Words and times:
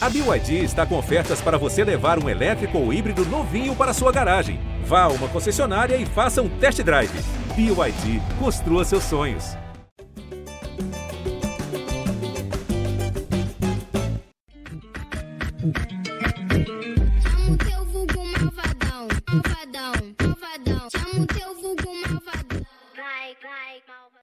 A 0.00 0.08
BYD 0.08 0.62
está 0.62 0.86
com 0.86 0.96
ofertas 0.96 1.40
para 1.40 1.58
você 1.58 1.82
levar 1.82 2.22
um 2.22 2.28
elétrico 2.28 2.78
ou 2.78 2.92
híbrido 2.92 3.24
novinho 3.26 3.74
para 3.74 3.92
sua 3.92 4.12
garagem. 4.12 4.60
Vá 4.84 5.02
a 5.02 5.08
uma 5.08 5.26
concessionária 5.28 5.96
e 5.96 6.06
faça 6.06 6.40
um 6.40 6.48
test 6.48 6.80
drive. 6.82 7.10
BYD, 7.56 8.22
construa 8.38 8.84
seus 8.84 9.02
sonhos. 9.02 9.56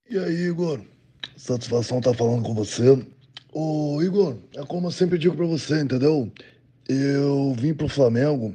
E 0.09 0.17
aí, 0.17 0.47
Igor? 0.47 0.79
Satisfação 1.35 1.97
estar 1.97 2.13
falando 2.13 2.43
com 2.43 2.55
você. 2.55 2.97
Ô, 3.57 4.03
Igor, 4.03 4.35
é 4.53 4.65
como 4.65 4.87
eu 4.87 4.91
sempre 4.91 5.17
digo 5.17 5.33
pra 5.33 5.45
você, 5.45 5.79
entendeu? 5.79 6.29
Eu 6.89 7.53
vim 7.57 7.73
pro 7.73 7.87
Flamengo 7.87 8.53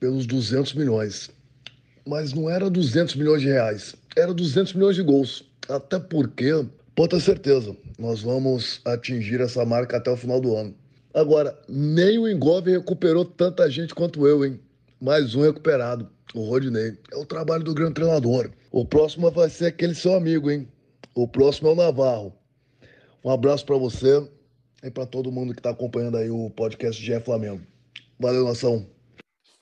pelos 0.00 0.24
200 0.24 0.72
milhões. 0.72 1.28
Mas 2.06 2.32
não 2.32 2.48
era 2.48 2.70
200 2.70 3.14
milhões 3.16 3.42
de 3.42 3.48
reais, 3.48 3.94
era 4.16 4.32
200 4.32 4.72
milhões 4.72 4.96
de 4.96 5.02
gols. 5.02 5.44
Até 5.68 5.98
porque, 5.98 6.64
pode 6.94 7.10
ter 7.10 7.20
certeza, 7.20 7.76
nós 7.98 8.22
vamos 8.22 8.80
atingir 8.86 9.38
essa 9.42 9.66
marca 9.66 9.98
até 9.98 10.10
o 10.10 10.16
final 10.16 10.40
do 10.40 10.56
ano. 10.56 10.74
Agora, 11.12 11.54
nem 11.68 12.18
o 12.18 12.26
Engove 12.26 12.70
recuperou 12.70 13.26
tanta 13.26 13.70
gente 13.70 13.94
quanto 13.94 14.26
eu, 14.26 14.46
hein? 14.46 14.58
Mais 14.98 15.34
um 15.34 15.42
recuperado, 15.42 16.08
o 16.34 16.40
Rodinei. 16.40 16.96
É 17.12 17.16
o 17.18 17.26
trabalho 17.26 17.64
do 17.64 17.74
grande 17.74 17.96
treinador. 17.96 18.50
O 18.70 18.82
próximo 18.82 19.30
vai 19.30 19.50
ser 19.50 19.66
aquele 19.66 19.94
seu 19.94 20.14
amigo, 20.14 20.50
hein? 20.50 20.66
O 21.14 21.28
próximo 21.28 21.68
é 21.68 21.72
o 21.72 21.76
Navarro. 21.76 22.32
Um 23.24 23.30
abraço 23.30 23.64
pra 23.64 23.76
você 23.76 24.28
e 24.82 24.90
pra 24.90 25.06
todo 25.06 25.30
mundo 25.30 25.54
que 25.54 25.62
tá 25.62 25.70
acompanhando 25.70 26.16
aí 26.16 26.28
o 26.28 26.50
podcast 26.50 27.00
GE 27.00 27.20
Flamengo. 27.20 27.64
Valeu, 28.18 28.44
nação. 28.44 28.90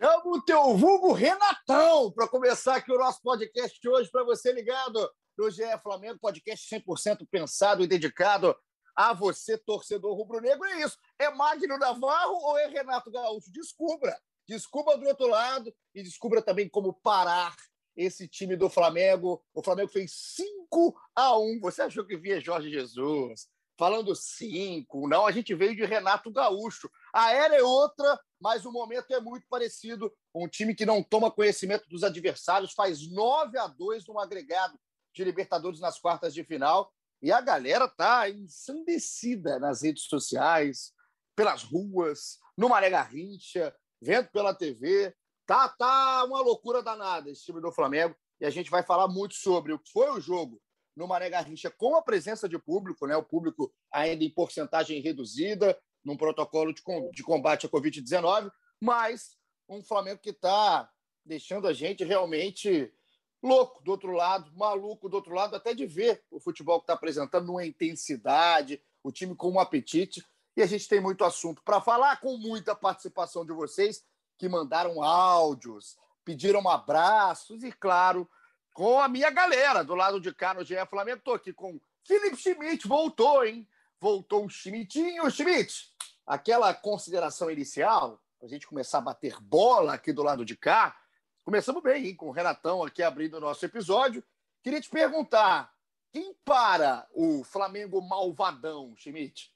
Chama 0.00 0.22
o 0.24 0.40
teu 0.40 0.78
vulgo 0.78 1.12
Renatão 1.12 2.10
para 2.10 2.26
começar 2.26 2.76
aqui 2.76 2.90
o 2.90 2.98
nosso 2.98 3.20
podcast 3.20 3.86
hoje 3.86 4.10
para 4.10 4.24
você 4.24 4.50
ligado 4.50 5.06
no 5.36 5.50
GE 5.50 5.62
Flamengo, 5.82 6.18
podcast 6.18 6.74
100% 6.74 7.28
pensado 7.30 7.84
e 7.84 7.86
dedicado 7.86 8.56
a 8.96 9.12
você, 9.12 9.58
torcedor 9.58 10.16
rubro-negro. 10.16 10.64
É 10.64 10.80
isso. 10.80 10.96
É 11.18 11.28
Magno 11.28 11.76
Navarro 11.76 12.38
ou 12.42 12.58
é 12.58 12.66
Renato 12.66 13.10
Gaúcho? 13.10 13.52
Descubra. 13.52 14.18
Descubra 14.48 14.96
do 14.96 15.06
outro 15.06 15.28
lado 15.28 15.70
e 15.94 16.02
descubra 16.02 16.40
também 16.40 16.66
como 16.66 16.94
parar 16.94 17.54
esse 17.96 18.28
time 18.28 18.56
do 18.56 18.68
Flamengo. 18.68 19.42
O 19.54 19.62
Flamengo 19.62 19.90
fez 19.90 20.12
5 20.36 20.94
a 21.14 21.38
1. 21.38 21.60
Você 21.60 21.82
achou 21.82 22.04
que 22.04 22.16
via 22.16 22.40
Jorge 22.40 22.70
Jesus? 22.70 23.48
Falando 23.78 24.14
5. 24.14 25.08
Não, 25.08 25.26
a 25.26 25.32
gente 25.32 25.54
veio 25.54 25.74
de 25.74 25.84
Renato 25.84 26.30
Gaúcho. 26.30 26.90
A 27.14 27.32
era 27.32 27.56
é 27.56 27.62
outra, 27.62 28.20
mas 28.40 28.64
o 28.64 28.72
momento 28.72 29.10
é 29.12 29.20
muito 29.20 29.46
parecido. 29.48 30.12
Um 30.34 30.46
time 30.46 30.74
que 30.74 30.86
não 30.86 31.02
toma 31.02 31.30
conhecimento 31.30 31.88
dos 31.88 32.04
adversários, 32.04 32.72
faz 32.72 33.10
9 33.10 33.58
a 33.58 33.66
2 33.66 34.06
no 34.06 34.18
agregado 34.18 34.78
de 35.14 35.24
Libertadores 35.24 35.80
nas 35.80 35.98
quartas 35.98 36.34
de 36.34 36.44
final. 36.44 36.92
E 37.22 37.32
a 37.32 37.40
galera 37.40 37.86
tá 37.88 38.28
ensandecida 38.30 39.58
nas 39.58 39.82
redes 39.82 40.04
sociais, 40.04 40.92
pelas 41.36 41.62
ruas, 41.62 42.38
no 42.56 42.68
Maré 42.68 42.90
Garrincha, 42.90 43.74
vendo 44.00 44.28
pela 44.28 44.54
TV. 44.54 45.14
Tá, 45.50 45.68
tá 45.68 46.22
uma 46.26 46.40
loucura 46.40 46.80
danada 46.80 47.28
esse 47.28 47.44
time 47.44 47.60
do 47.60 47.72
Flamengo. 47.72 48.14
E 48.40 48.46
a 48.46 48.50
gente 48.50 48.70
vai 48.70 48.84
falar 48.84 49.08
muito 49.08 49.34
sobre 49.34 49.72
o 49.72 49.80
que 49.80 49.90
foi 49.90 50.08
o 50.08 50.20
jogo 50.20 50.62
no 50.94 51.08
Maré 51.08 51.28
Garrincha 51.28 51.68
com 51.68 51.96
a 51.96 52.02
presença 52.02 52.48
de 52.48 52.56
público, 52.56 53.04
né? 53.04 53.16
O 53.16 53.24
público 53.24 53.74
ainda 53.90 54.22
em 54.22 54.30
porcentagem 54.30 55.00
reduzida, 55.00 55.76
num 56.04 56.16
protocolo 56.16 56.72
de, 56.72 56.82
com- 56.82 57.10
de 57.10 57.24
combate 57.24 57.66
à 57.66 57.68
Covid-19, 57.68 58.48
mas 58.80 59.36
um 59.68 59.82
Flamengo 59.82 60.20
que 60.20 60.30
está 60.30 60.88
deixando 61.26 61.66
a 61.66 61.72
gente 61.72 62.04
realmente 62.04 62.94
louco 63.42 63.82
do 63.82 63.90
outro 63.90 64.12
lado, 64.12 64.52
maluco 64.56 65.08
do 65.08 65.16
outro 65.16 65.34
lado, 65.34 65.56
até 65.56 65.74
de 65.74 65.84
ver 65.84 66.22
o 66.30 66.38
futebol 66.38 66.78
que 66.78 66.84
está 66.84 66.92
apresentando 66.92 67.48
numa 67.48 67.66
intensidade, 67.66 68.80
o 69.02 69.10
time 69.10 69.34
com 69.34 69.50
um 69.50 69.58
apetite. 69.58 70.24
E 70.56 70.62
a 70.62 70.66
gente 70.66 70.86
tem 70.86 71.00
muito 71.00 71.24
assunto 71.24 71.60
para 71.64 71.80
falar, 71.80 72.20
com 72.20 72.36
muita 72.36 72.72
participação 72.72 73.44
de 73.44 73.52
vocês 73.52 74.04
que 74.40 74.48
mandaram 74.48 75.02
áudios, 75.02 75.98
pediram 76.24 76.66
abraços 76.66 77.62
e, 77.62 77.70
claro, 77.70 78.26
com 78.72 78.98
a 78.98 79.06
minha 79.06 79.28
galera 79.28 79.84
do 79.84 79.94
lado 79.94 80.18
de 80.18 80.32
cá 80.32 80.54
no 80.54 80.64
GE 80.64 80.74
Flamengo. 80.88 81.18
Estou 81.18 81.34
aqui 81.34 81.52
com 81.52 81.78
Felipe 82.06 82.38
Schmidt, 82.38 82.88
voltou, 82.88 83.44
hein? 83.44 83.68
Voltou 84.00 84.46
o 84.46 84.48
Schmidtinho. 84.48 85.30
Schmidt, 85.30 85.92
aquela 86.26 86.72
consideração 86.72 87.50
inicial, 87.50 88.18
para 88.38 88.46
a 88.46 88.50
gente 88.50 88.66
começar 88.66 88.96
a 88.96 89.02
bater 89.02 89.38
bola 89.42 89.92
aqui 89.92 90.10
do 90.10 90.22
lado 90.22 90.42
de 90.42 90.56
cá. 90.56 90.98
Começamos 91.44 91.82
bem, 91.82 92.06
hein? 92.06 92.16
Com 92.16 92.28
o 92.28 92.32
Renatão 92.32 92.82
aqui 92.82 93.02
abrindo 93.02 93.36
o 93.36 93.40
nosso 93.40 93.62
episódio. 93.66 94.24
Queria 94.62 94.80
te 94.80 94.88
perguntar: 94.88 95.70
quem 96.10 96.34
para 96.46 97.06
o 97.12 97.44
Flamengo 97.44 98.00
malvadão, 98.00 98.96
Schmidt? 98.96 99.52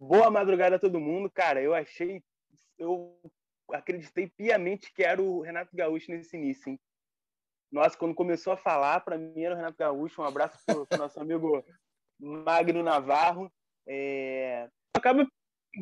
Boa 0.00 0.32
madrugada 0.32 0.74
a 0.74 0.80
todo 0.80 0.98
mundo, 0.98 1.30
cara. 1.30 1.62
Eu 1.62 1.72
achei, 1.72 2.24
eu 2.76 3.16
acreditei 3.72 4.28
piamente 4.28 4.92
que 4.92 5.02
era 5.02 5.20
o 5.20 5.40
Renato 5.40 5.74
Gaúcho 5.74 6.10
nesse 6.10 6.36
início, 6.36 6.70
hein? 6.70 6.80
Nossa, 7.70 7.96
quando 7.96 8.14
começou 8.14 8.52
a 8.52 8.56
falar, 8.56 9.00
para 9.00 9.18
mim 9.18 9.42
era 9.42 9.54
o 9.54 9.56
Renato 9.56 9.76
Gaúcho. 9.76 10.22
Um 10.22 10.24
abraço 10.24 10.58
pro, 10.66 10.86
pro 10.86 10.98
nosso 10.98 11.20
amigo 11.20 11.62
Magno 12.18 12.82
Navarro. 12.82 13.52
É... 13.86 14.68
Acaba 14.94 15.26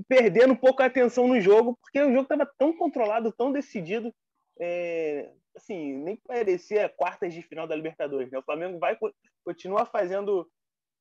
perdendo 0.09 0.53
um 0.53 0.57
pouco 0.57 0.83
a 0.83 0.87
atenção 0.87 1.29
no 1.29 1.41
jogo, 1.41 1.79
porque 1.81 2.01
o 2.01 2.11
jogo 2.11 2.23
estava 2.23 2.51
tão 2.59 2.77
controlado, 2.77 3.33
tão 3.33 3.53
decidido. 3.53 4.13
É... 4.61 5.33
Assim, 5.55 5.95
nem 5.95 6.17
parecia 6.17 6.89
quartas 6.89 7.33
de 7.33 7.41
final 7.41 7.67
da 7.67 7.77
Libertadores. 7.77 8.31
Né? 8.31 8.39
O 8.39 8.43
Flamengo 8.43 8.79
vai 8.79 8.99
continuar 9.45 9.87
fazendo 9.87 10.47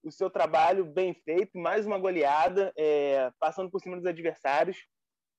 o 0.03 0.11
seu 0.11 0.29
trabalho 0.29 0.85
bem 0.85 1.13
feito, 1.13 1.57
mais 1.57 1.85
uma 1.85 1.97
goleada, 1.97 2.71
é, 2.77 3.31
passando 3.39 3.71
por 3.71 3.81
cima 3.81 3.97
dos 3.97 4.05
adversários, 4.05 4.85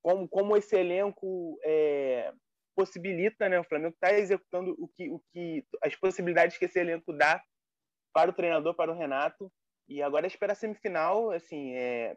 como, 0.06 0.28
como 0.28 0.56
esse 0.56 0.76
elenco 0.76 1.58
é, 1.64 2.32
possibilita, 2.76 3.48
né? 3.48 3.58
O 3.58 3.64
Flamengo 3.64 3.92
está 3.92 4.16
executando 4.16 4.76
o 4.78 4.86
que, 4.86 5.10
o 5.10 5.20
que, 5.32 5.66
as 5.82 5.96
possibilidades 5.96 6.56
que 6.56 6.66
esse 6.66 6.78
elenco 6.78 7.12
dá 7.12 7.42
para 8.14 8.30
o 8.30 8.32
treinador, 8.32 8.72
para 8.76 8.92
o 8.92 8.96
Renato. 8.96 9.52
E 9.88 10.00
agora 10.00 10.28
espera 10.28 10.52
a 10.52 10.54
semifinal, 10.54 11.32
assim, 11.32 11.74
é, 11.74 12.16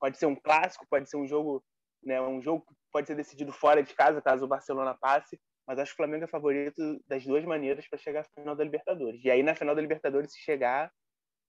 pode 0.00 0.16
ser 0.16 0.24
um 0.24 0.34
clássico, 0.34 0.86
pode 0.88 1.10
ser 1.10 1.18
um 1.18 1.28
jogo, 1.28 1.62
né? 2.02 2.22
Um 2.22 2.40
jogo 2.40 2.64
que 2.66 2.74
pode 2.90 3.06
ser 3.06 3.14
decidido 3.14 3.52
fora 3.52 3.82
de 3.82 3.94
casa, 3.94 4.22
caso 4.22 4.46
o 4.46 4.48
Barcelona 4.48 4.96
passe. 4.98 5.38
Mas 5.66 5.78
acho 5.78 5.90
que 5.90 5.96
o 5.96 5.96
Flamengo 5.98 6.24
é 6.24 6.26
favorito 6.26 7.04
das 7.06 7.22
duas 7.26 7.44
maneiras 7.44 7.86
para 7.86 7.98
chegar 7.98 8.22
à 8.22 8.40
final 8.40 8.56
da 8.56 8.64
Libertadores. 8.64 9.22
E 9.22 9.30
aí 9.30 9.42
na 9.42 9.54
final 9.54 9.74
da 9.74 9.82
Libertadores, 9.82 10.32
se 10.32 10.40
chegar 10.40 10.90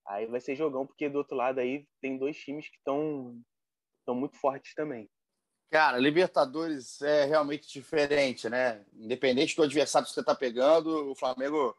Aí 0.07 0.25
vai 0.25 0.41
ser 0.41 0.55
jogão, 0.55 0.85
porque 0.85 1.07
do 1.07 1.19
outro 1.19 1.37
lado 1.37 1.59
aí 1.59 1.85
tem 2.01 2.17
dois 2.17 2.35
times 2.35 2.67
que 2.67 2.77
estão 2.77 3.39
muito 4.09 4.35
fortes 4.37 4.73
também. 4.73 5.07
Cara, 5.71 5.97
Libertadores 5.97 7.01
é 7.01 7.23
realmente 7.23 7.65
diferente, 7.71 8.49
né? 8.49 8.83
Independente 8.93 9.55
do 9.55 9.63
adversário 9.63 10.05
que 10.05 10.13
você 10.13 10.19
está 10.19 10.35
pegando, 10.35 11.09
o 11.09 11.15
Flamengo 11.15 11.73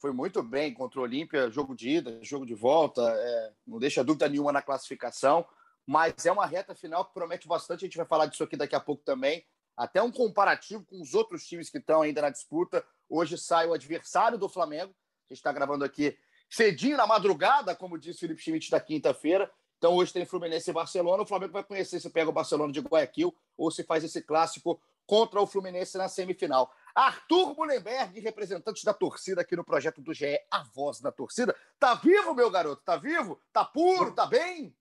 foi 0.00 0.12
muito 0.12 0.42
bem 0.42 0.74
contra 0.74 0.98
o 0.98 1.04
Olímpia, 1.04 1.48
jogo 1.48 1.72
de 1.76 1.88
ida, 1.88 2.18
jogo 2.20 2.44
de 2.44 2.54
volta, 2.54 3.00
é, 3.00 3.52
não 3.64 3.78
deixa 3.78 4.02
dúvida 4.02 4.28
nenhuma 4.28 4.50
na 4.50 4.60
classificação, 4.60 5.46
mas 5.86 6.26
é 6.26 6.32
uma 6.32 6.46
reta 6.46 6.74
final 6.74 7.04
que 7.04 7.14
promete 7.14 7.46
bastante, 7.46 7.84
a 7.84 7.86
gente 7.86 7.96
vai 7.96 8.06
falar 8.06 8.26
disso 8.26 8.42
aqui 8.42 8.56
daqui 8.56 8.74
a 8.74 8.80
pouco 8.80 9.04
também, 9.04 9.46
até 9.76 10.02
um 10.02 10.10
comparativo 10.10 10.84
com 10.84 11.00
os 11.00 11.14
outros 11.14 11.46
times 11.46 11.70
que 11.70 11.78
estão 11.78 12.02
ainda 12.02 12.20
na 12.20 12.30
disputa. 12.30 12.84
Hoje 13.08 13.38
sai 13.38 13.68
o 13.68 13.72
adversário 13.72 14.36
do 14.36 14.48
Flamengo, 14.48 14.90
a 14.90 15.32
gente 15.32 15.38
está 15.38 15.52
gravando 15.52 15.84
aqui 15.84 16.18
cedinho 16.50 16.96
na 16.96 17.06
madrugada, 17.06 17.76
como 17.76 17.98
disse 17.98 18.18
Felipe 18.18 18.42
Schmidt 18.42 18.68
da 18.68 18.80
quinta-feira. 18.80 19.48
Então 19.78 19.94
hoje 19.94 20.12
tem 20.12 20.24
Fluminense 20.24 20.68
e 20.68 20.72
Barcelona. 20.72 21.22
O 21.22 21.26
Flamengo 21.26 21.52
vai 21.52 21.64
conhecer 21.64 22.00
se 22.00 22.10
pega 22.10 22.28
o 22.28 22.32
Barcelona 22.32 22.72
de 22.72 22.80
Guayaquil 22.80 23.34
ou 23.56 23.70
se 23.70 23.82
faz 23.84 24.04
esse 24.04 24.20
clássico 24.20 24.80
contra 25.06 25.40
o 25.40 25.46
Fluminense 25.46 25.96
na 25.96 26.08
semifinal. 26.08 26.70
Arthur 26.94 27.56
Mullenberg, 27.56 28.20
representante 28.20 28.84
da 28.84 28.92
torcida 28.92 29.40
aqui 29.40 29.56
no 29.56 29.64
projeto 29.64 30.02
do 30.02 30.12
GE, 30.12 30.38
a 30.50 30.64
voz 30.74 31.00
da 31.00 31.10
torcida. 31.10 31.54
Tá 31.78 31.94
vivo, 31.94 32.34
meu 32.34 32.50
garoto? 32.50 32.82
Tá 32.84 32.96
vivo? 32.96 33.40
Tá 33.52 33.64
puro? 33.64 34.12
Tá 34.12 34.26
bem? 34.26 34.74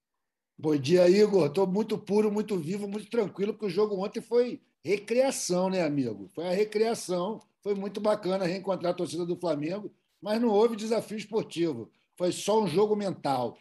Bom 0.58 0.76
dia, 0.76 1.08
Igor. 1.08 1.46
Estou 1.46 1.68
muito 1.68 1.98
puro, 1.98 2.32
muito 2.32 2.58
vivo, 2.58 2.88
muito 2.88 3.10
tranquilo, 3.10 3.54
porque 3.54 3.68
o 3.68 3.70
jogo 3.70 4.04
ontem 4.04 4.20
foi 4.20 4.62
recreação, 4.84 5.70
né, 5.70 5.84
amigo? 5.84 6.28
Foi 6.34 6.48
a 6.48 6.52
recreação. 6.52 7.40
Foi 7.62 7.76
muito 7.76 8.02
bacana 8.02 8.46
reencontrar 8.46 8.92
a 8.94 8.96
torcida 8.96 9.26
do 9.26 9.36
Flamengo 9.36 9.94
mas 10.22 10.42
não 10.42 10.50
houve 10.50 10.76
desafio 10.76 11.18
esportivo. 11.18 11.92
Foi 12.16 12.32
só 12.32 12.62
um 12.62 12.68
jogo 12.68 12.96
mental. 12.96 13.58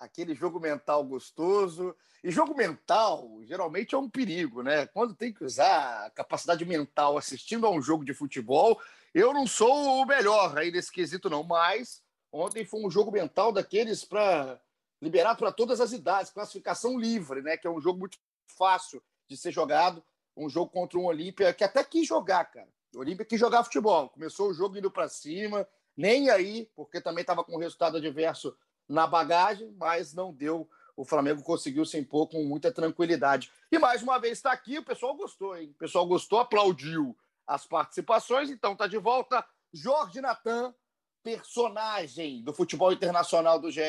Aquele 0.00 0.34
jogo 0.34 0.58
mental 0.58 1.04
gostoso. 1.04 1.94
E 2.24 2.30
jogo 2.30 2.54
mental, 2.56 3.38
geralmente, 3.42 3.94
é 3.94 3.98
um 3.98 4.08
perigo, 4.08 4.62
né? 4.62 4.86
Quando 4.86 5.14
tem 5.14 5.32
que 5.32 5.44
usar 5.44 6.06
a 6.06 6.10
capacidade 6.10 6.64
mental 6.64 7.18
assistindo 7.18 7.66
a 7.66 7.70
um 7.70 7.80
jogo 7.80 8.04
de 8.04 8.14
futebol, 8.14 8.80
eu 9.14 9.32
não 9.32 9.46
sou 9.46 10.00
o 10.00 10.06
melhor 10.06 10.56
aí 10.58 10.70
nesse 10.70 10.90
quesito, 10.90 11.28
não. 11.30 11.42
Mas 11.44 12.02
ontem 12.32 12.64
foi 12.64 12.80
um 12.84 12.90
jogo 12.90 13.12
mental 13.12 13.52
daqueles 13.52 14.04
para 14.04 14.60
liberado 15.02 15.38
para 15.38 15.52
todas 15.52 15.80
as 15.80 15.92
idades, 15.92 16.32
classificação 16.32 16.98
livre, 16.98 17.42
né? 17.42 17.56
Que 17.56 17.66
é 17.66 17.70
um 17.70 17.80
jogo 17.80 18.00
muito 18.00 18.18
fácil 18.46 19.02
de 19.28 19.36
ser 19.36 19.52
jogado. 19.52 20.02
Um 20.36 20.48
jogo 20.48 20.70
contra 20.70 20.98
um 20.98 21.04
Olímpia 21.04 21.52
que 21.52 21.64
até 21.64 21.84
quis 21.84 22.06
jogar, 22.06 22.44
cara. 22.46 22.68
O 22.94 23.00
Olímpia 23.00 23.24
quis 23.24 23.38
jogar 23.38 23.64
futebol. 23.64 24.08
Começou 24.08 24.50
o 24.50 24.54
jogo 24.54 24.78
indo 24.78 24.90
para 24.90 25.08
cima, 25.08 25.66
nem 25.96 26.30
aí, 26.30 26.70
porque 26.74 27.00
também 27.00 27.22
estava 27.22 27.44
com 27.44 27.58
resultado 27.58 27.96
adverso 27.96 28.56
na 28.90 29.06
bagagem, 29.06 29.72
mas 29.78 30.12
não 30.12 30.34
deu. 30.34 30.68
O 30.96 31.04
Flamengo 31.04 31.42
conseguiu 31.42 31.86
se 31.86 31.96
impor 31.96 32.28
com 32.28 32.44
muita 32.44 32.72
tranquilidade. 32.72 33.50
E 33.70 33.78
mais 33.78 34.02
uma 34.02 34.18
vez 34.18 34.38
está 34.38 34.50
aqui, 34.52 34.78
o 34.78 34.84
pessoal 34.84 35.16
gostou, 35.16 35.56
hein? 35.56 35.70
O 35.70 35.78
pessoal 35.78 36.06
gostou, 36.06 36.40
aplaudiu 36.40 37.16
as 37.46 37.64
participações, 37.64 38.50
então 38.50 38.72
está 38.72 38.86
de 38.86 38.98
volta 38.98 39.46
Jorge 39.72 40.20
Natan, 40.20 40.74
personagem 41.22 42.42
do 42.42 42.52
futebol 42.52 42.92
internacional 42.92 43.58
do 43.60 43.70
GE. 43.70 43.80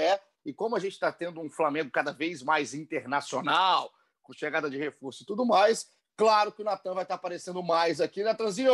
E 0.46 0.54
como 0.54 0.76
a 0.76 0.80
gente 0.80 0.94
está 0.94 1.12
tendo 1.12 1.42
um 1.42 1.50
Flamengo 1.50 1.92
cada 1.92 2.12
vez 2.12 2.44
mais 2.44 2.74
internacional, 2.74 3.92
com 4.22 4.34
chegada 4.34 4.70
de 4.70 4.78
reforço 4.78 5.24
e 5.24 5.26
tudo 5.26 5.46
mais, 5.46 5.90
claro 6.16 6.52
que 6.52 6.62
o 6.62 6.66
Natan 6.66 6.94
vai 6.94 7.04
estar 7.04 7.16
tá 7.16 7.20
aparecendo 7.20 7.62
mais 7.64 8.00
aqui. 8.00 8.24
Natanzinho, 8.24 8.72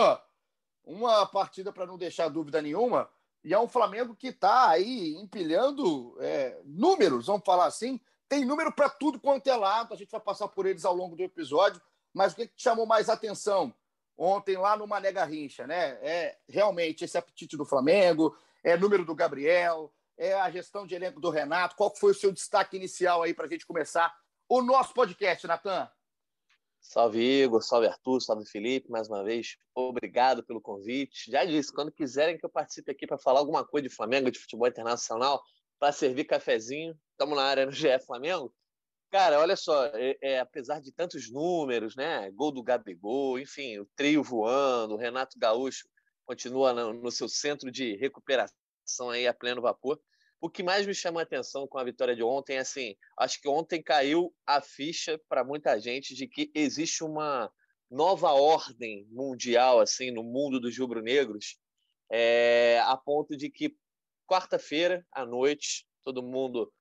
uma 0.84 1.26
partida 1.26 1.72
para 1.72 1.86
não 1.86 1.98
deixar 1.98 2.28
dúvida 2.28 2.62
nenhuma. 2.62 3.10
E 3.48 3.54
é 3.54 3.60
um 3.60 3.68
Flamengo 3.70 4.14
que 4.14 4.28
está 4.28 4.68
aí 4.68 5.16
empilhando 5.16 6.18
é, 6.20 6.60
números, 6.66 7.28
vamos 7.28 7.46
falar 7.46 7.66
assim. 7.66 7.98
Tem 8.28 8.44
número 8.44 8.74
para 8.74 8.90
tudo 8.90 9.22
quanto 9.22 9.48
é 9.48 9.56
lado. 9.56 9.94
A 9.94 9.96
gente 9.96 10.12
vai 10.12 10.20
passar 10.20 10.50
por 10.50 10.66
eles 10.66 10.84
ao 10.84 10.94
longo 10.94 11.16
do 11.16 11.24
episódio. 11.24 11.82
Mas 12.14 12.34
o 12.34 12.36
que, 12.36 12.48
que 12.48 12.62
chamou 12.62 12.86
mais 12.86 13.08
atenção 13.08 13.74
ontem 14.18 14.58
lá 14.58 14.76
no 14.76 14.86
Mané 14.86 15.14
Garrincha, 15.14 15.66
né? 15.66 15.98
É 16.02 16.38
realmente 16.50 17.06
esse 17.06 17.18
apetite 17.18 17.56
do 17.56 17.64
Flamengo, 17.64 18.38
é 18.66 18.76
número 18.76 19.06
do 19.06 19.16
Gabriel, 19.16 19.94
é 20.18 20.34
a 20.34 20.52
gestão 20.52 20.86
de 20.86 20.96
elenco 20.96 21.22
do 21.22 21.30
Renato. 21.30 21.78
Qual 21.78 21.96
foi 21.96 22.12
o 22.12 22.16
seu 22.16 22.34
destaque 22.34 22.76
inicial 22.76 23.24
aí 23.24 23.34
para 23.34 23.46
a 23.46 23.50
gente 23.50 23.66
começar 23.66 24.14
o 24.50 24.62
nosso 24.62 24.94
podcast, 24.94 25.48
Natan? 25.48 25.90
Salve 26.80 27.20
Igor, 27.20 27.62
salve 27.62 27.88
Arthur, 27.88 28.22
salve 28.22 28.46
Felipe, 28.50 28.90
mais 28.90 29.08
uma 29.10 29.24
vez, 29.24 29.58
obrigado 29.76 30.44
pelo 30.44 30.62
convite. 30.62 31.30
Já 31.30 31.44
disse, 31.44 31.74
quando 31.74 31.92
quiserem 31.92 32.38
que 32.38 32.46
eu 32.46 32.50
participe 32.50 32.92
aqui 32.92 33.06
para 33.06 33.18
falar 33.18 33.40
alguma 33.40 33.66
coisa 33.66 33.88
de 33.88 33.94
Flamengo, 33.94 34.32
de 34.32 34.40
futebol 34.40 34.68
internacional, 34.68 35.42
para 35.80 35.92
servir 35.92 36.26
cafezinho, 36.26 36.98
estamos 37.12 37.36
na 37.36 37.44
área 37.44 37.66
no 37.66 37.72
GE 37.72 38.00
Flamengo. 38.06 38.54
Cara, 39.10 39.40
olha 39.40 39.56
só, 39.56 39.86
é, 39.88 40.18
é, 40.22 40.40
apesar 40.40 40.82
de 40.82 40.92
tantos 40.92 41.32
números, 41.32 41.96
né? 41.96 42.30
Gol 42.32 42.52
do 42.52 42.64
Gabigol, 42.64 43.40
enfim, 43.40 43.80
o 43.80 43.86
trio 43.96 44.22
voando, 44.22 44.96
o 44.96 44.98
Renato 44.98 45.40
Gaúcho 45.40 45.88
continua 46.26 46.74
no, 46.74 46.94
no 46.94 47.12
seu 47.12 47.30
centro 47.30 47.72
de 47.72 47.96
recuperação 47.96 49.10
aí 49.12 49.26
a 49.26 49.34
pleno 49.34 49.62
vapor. 49.62 50.00
O 50.40 50.50
que 50.50 50.62
mais 50.62 50.86
me 50.86 50.94
chama 50.94 51.20
a 51.20 51.24
atenção 51.24 51.68
com 51.68 51.80
a 51.80 51.84
vitória 51.84 52.16
de 52.16 52.22
ontem 52.22 52.58
é 52.58 52.60
assim, 52.60 52.96
acho 53.18 53.42
que 53.42 53.50
ontem 53.50 53.82
caiu 53.82 54.34
a 54.46 54.62
ficha 54.62 55.20
para 55.28 55.44
muita 55.44 55.80
gente 55.80 56.14
de 56.14 56.28
que 56.28 56.52
existe 56.54 57.04
uma 57.04 57.52
nova 57.90 58.32
ordem 58.34 59.08
mundial 59.10 59.80
assim 59.80 60.12
no 60.12 60.24
mundo 60.24 60.60
dos 60.60 60.78
rubro-negros, 60.78 61.58
é, 62.12 62.80
a 62.86 62.96
ponto 62.96 63.36
de 63.36 63.50
que 63.50 63.76
quarta-feira 64.28 65.06
à 65.12 65.26
noite 65.26 65.88
todo 66.04 66.22
mundo 66.22 66.72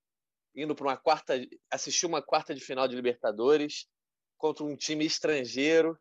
indo 0.55 0.75
para 0.75 0.87
uma 0.87 0.97
quarta, 0.97 1.35
assistir 1.71 2.07
uma 2.07 2.23
quarta 2.23 2.55
de 2.55 2.61
final 2.61 2.87
de 2.89 2.95
Libertadores 2.95 3.87
contra 4.39 4.65
um 4.65 4.77
time 4.77 5.05
estrangeiro, 5.05 5.99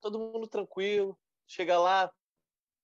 todo 0.00 0.18
mundo 0.18 0.46
tranquilo, 0.46 1.18
chega 1.46 1.78
lá, 1.78 2.10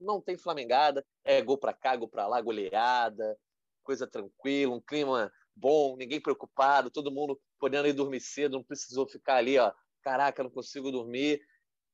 não 0.00 0.20
tem 0.20 0.36
flamengada, 0.36 1.04
é 1.24 1.40
gol 1.40 1.58
para 1.58 1.72
cá, 1.72 1.94
gol 1.96 2.08
para 2.08 2.26
lá, 2.26 2.40
goleada, 2.40 3.38
coisa 3.82 4.06
tranquila, 4.06 4.75
um 4.75 4.81
clima 4.81 5.32
bom, 5.55 5.96
ninguém 5.96 6.20
preocupado, 6.20 6.90
todo 6.90 7.12
mundo 7.12 7.40
podendo 7.58 7.88
ir 7.88 7.93
dormir 7.93 8.20
cedo, 8.20 8.56
não 8.56 8.64
precisou 8.64 9.06
ficar 9.06 9.37
ali, 9.37 9.58
ó, 9.58 9.73
caraca, 10.02 10.43
não 10.43 10.50
consigo 10.50 10.90
dormir. 10.90 11.40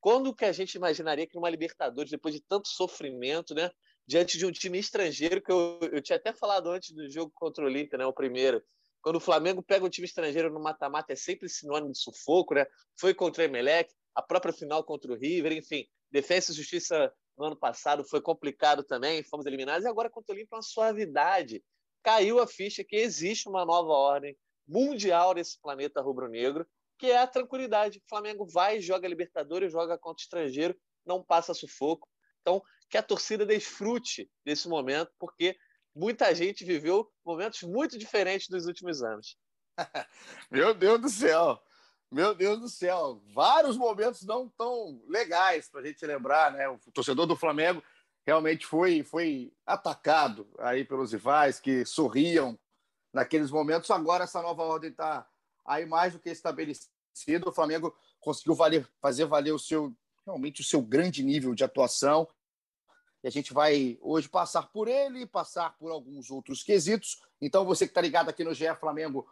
Quando 0.00 0.34
que 0.34 0.44
a 0.44 0.52
gente 0.52 0.74
imaginaria 0.74 1.26
que 1.26 1.34
numa 1.34 1.50
Libertadores, 1.50 2.10
depois 2.10 2.34
de 2.34 2.40
tanto 2.40 2.68
sofrimento, 2.68 3.54
né, 3.54 3.70
diante 4.06 4.38
de 4.38 4.46
um 4.46 4.52
time 4.52 4.78
estrangeiro, 4.78 5.42
que 5.42 5.50
eu, 5.50 5.78
eu 5.92 6.00
tinha 6.00 6.16
até 6.16 6.32
falado 6.32 6.70
antes 6.70 6.94
do 6.94 7.10
jogo 7.10 7.32
contra 7.34 7.64
o 7.64 7.66
Olímpia, 7.66 7.98
né, 7.98 8.06
o 8.06 8.12
primeiro, 8.12 8.62
quando 9.02 9.16
o 9.16 9.20
Flamengo 9.20 9.62
pega 9.62 9.84
um 9.84 9.90
time 9.90 10.06
estrangeiro 10.06 10.52
no 10.52 10.60
mata-mata 10.60 11.12
é 11.12 11.16
sempre 11.16 11.48
sinônimo 11.48 11.92
de 11.92 11.98
sufoco, 11.98 12.54
né? 12.54 12.66
Foi 12.98 13.14
contra 13.14 13.42
o 13.42 13.46
Emelec, 13.46 13.92
a 14.14 14.22
própria 14.22 14.52
final 14.52 14.82
contra 14.82 15.12
o 15.12 15.16
River, 15.16 15.52
enfim, 15.52 15.86
Defesa 16.10 16.52
e 16.52 16.54
Justiça 16.54 17.12
no 17.36 17.46
ano 17.46 17.56
passado 17.56 18.04
foi 18.04 18.20
complicado 18.20 18.82
também, 18.82 19.22
fomos 19.22 19.46
eliminados, 19.46 19.84
e 19.84 19.88
agora 19.88 20.10
contra 20.10 20.32
o 20.32 20.36
Olímpia 20.36 20.56
é 20.56 20.56
uma 20.56 20.62
suavidade 20.62 21.62
caiu 22.02 22.40
a 22.40 22.46
ficha 22.46 22.84
que 22.84 22.96
existe 22.96 23.48
uma 23.48 23.64
nova 23.64 23.92
ordem 23.92 24.36
mundial 24.66 25.34
nesse 25.34 25.60
planeta 25.60 26.00
rubro-negro, 26.00 26.66
que 26.98 27.06
é 27.10 27.18
a 27.18 27.26
tranquilidade. 27.26 27.98
O 27.98 28.08
Flamengo 28.08 28.46
vai, 28.46 28.80
joga 28.80 29.08
Libertadores, 29.08 29.72
joga 29.72 29.96
contra 29.96 30.22
estrangeiro, 30.22 30.76
não 31.06 31.22
passa 31.22 31.54
sufoco. 31.54 32.08
Então, 32.40 32.62
que 32.90 32.98
a 32.98 33.02
torcida 33.02 33.46
desfrute 33.46 34.30
desse 34.44 34.68
momento, 34.68 35.10
porque 35.18 35.56
muita 35.94 36.34
gente 36.34 36.64
viveu 36.64 37.10
momentos 37.24 37.62
muito 37.62 37.98
diferentes 37.98 38.48
dos 38.48 38.66
últimos 38.66 39.02
anos. 39.02 39.36
Meu 40.50 40.74
Deus 40.74 41.00
do 41.00 41.08
céu! 41.08 41.60
Meu 42.10 42.34
Deus 42.34 42.58
do 42.58 42.68
céu! 42.68 43.22
Vários 43.34 43.76
momentos 43.76 44.24
não 44.24 44.48
tão 44.48 45.02
legais 45.06 45.68
para 45.70 45.80
a 45.80 45.84
gente 45.84 46.04
lembrar, 46.06 46.52
né? 46.52 46.68
O 46.68 46.78
torcedor 46.92 47.26
do 47.26 47.36
Flamengo 47.36 47.82
realmente 48.28 48.66
foi, 48.66 49.02
foi 49.02 49.50
atacado 49.64 50.46
aí 50.58 50.84
pelos 50.84 51.12
rivais 51.12 51.58
que 51.58 51.82
sorriam 51.86 52.58
naqueles 53.10 53.50
momentos. 53.50 53.90
Agora 53.90 54.24
essa 54.24 54.42
nova 54.42 54.62
ordem 54.64 54.90
está 54.90 55.26
aí 55.64 55.86
mais 55.86 56.12
do 56.12 56.18
que 56.18 56.28
estabelecida. 56.28 56.90
O 57.46 57.52
Flamengo 57.52 57.96
conseguiu 58.20 58.54
valer, 58.54 58.86
fazer 59.00 59.24
valer 59.24 59.52
o 59.52 59.58
seu 59.58 59.96
realmente 60.26 60.60
o 60.60 60.64
seu 60.64 60.82
grande 60.82 61.22
nível 61.22 61.54
de 61.54 61.64
atuação. 61.64 62.28
E 63.24 63.28
a 63.28 63.30
gente 63.30 63.54
vai 63.54 63.98
hoje 64.02 64.28
passar 64.28 64.64
por 64.64 64.88
ele, 64.88 65.26
passar 65.26 65.74
por 65.78 65.90
alguns 65.90 66.30
outros 66.30 66.62
quesitos. 66.62 67.22
Então 67.40 67.64
você 67.64 67.86
que 67.86 67.92
está 67.92 68.02
ligado 68.02 68.28
aqui 68.28 68.44
no 68.44 68.52
GE 68.52 68.74
Flamengo 68.78 69.26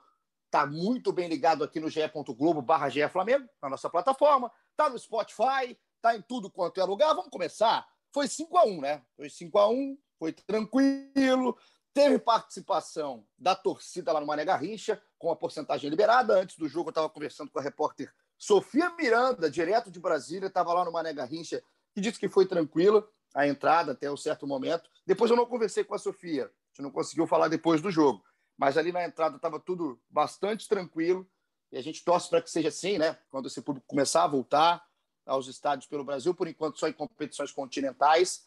está 0.47 0.65
muito 0.65 1.13
bem 1.13 1.29
ligado 1.29 1.63
aqui 1.63 1.79
no 1.79 1.91
ge.globo 1.91 2.63
barra 2.63 2.89
Flamengo, 3.11 3.47
na 3.61 3.69
nossa 3.69 3.91
plataforma, 3.91 4.51
está 4.71 4.89
no 4.89 4.99
Spotify, 4.99 5.79
está 5.97 6.17
em 6.17 6.23
tudo 6.23 6.51
quanto 6.51 6.81
é 6.81 6.85
lugar. 6.85 7.15
Vamos 7.15 7.31
começar 7.31 7.87
foi 8.17 8.29
5 8.29 8.57
a 8.57 8.65
1 8.65 8.81
né? 8.81 9.03
Foi 9.15 9.29
5 9.29 9.59
a 9.59 9.69
1 9.69 9.99
foi 10.19 10.33
tranquilo. 10.33 11.55
Teve 11.93 12.19
participação 12.19 13.27
da 13.37 13.55
torcida 13.55 14.11
lá 14.11 14.21
no 14.21 14.27
Mané 14.27 14.43
Garrincha, 14.43 15.03
com 15.19 15.31
a 15.31 15.37
porcentagem 15.37 15.91
liberada. 15.91 16.33
Antes 16.33 16.57
do 16.57 16.67
jogo, 16.67 16.89
eu 16.89 16.93
estava 16.93 17.11
conversando 17.11 17.51
com 17.51 17.59
a 17.59 17.63
repórter 17.63 18.11
Sofia 18.39 18.89
Miranda, 18.97 19.51
direto 19.51 19.91
de 19.91 20.01
Brasília, 20.01 20.47
estava 20.47 20.73
lá 20.73 20.83
no 20.83 20.93
Mané 20.93 21.13
Garrincha, 21.13 21.63
e 21.95 22.01
disse 22.01 22.19
que 22.19 22.27
foi 22.27 22.47
tranquila 22.47 23.07
a 23.35 23.47
entrada 23.47 23.93
até 23.93 24.11
um 24.11 24.17
certo 24.17 24.47
momento. 24.47 24.89
Depois 25.07 25.31
eu 25.31 25.37
não 25.37 25.45
conversei 25.45 25.85
com 25.85 25.95
a 25.95 25.99
Sofia, 25.99 26.45
a 26.45 26.49
gente 26.69 26.83
não 26.85 26.91
conseguiu 26.91 27.27
falar 27.27 27.49
depois 27.49 27.83
do 27.83 27.91
jogo. 27.91 28.25
Mas 28.57 28.79
ali 28.79 28.93
na 28.93 29.05
entrada 29.05 29.37
estava 29.37 29.61
tudo 29.61 30.01
bastante 30.09 30.67
tranquilo. 30.67 31.29
E 31.71 31.77
a 31.77 31.83
gente 31.83 32.03
torce 32.03 32.31
para 32.31 32.41
que 32.41 32.51
seja 32.51 32.69
assim, 32.69 32.97
né? 32.97 33.19
Quando 33.29 33.49
esse 33.49 33.61
público 33.61 33.87
começar 33.87 34.25
a 34.25 34.29
voltar, 34.29 34.86
aos 35.27 35.49
estádios 35.49 35.89
pelo 35.89 36.05
Brasil, 36.05 36.35
por 36.35 36.49
enquanto 36.49 36.79
só 36.79 36.89
em 36.89 36.93
competições 36.93 37.51
continentais. 37.51 38.47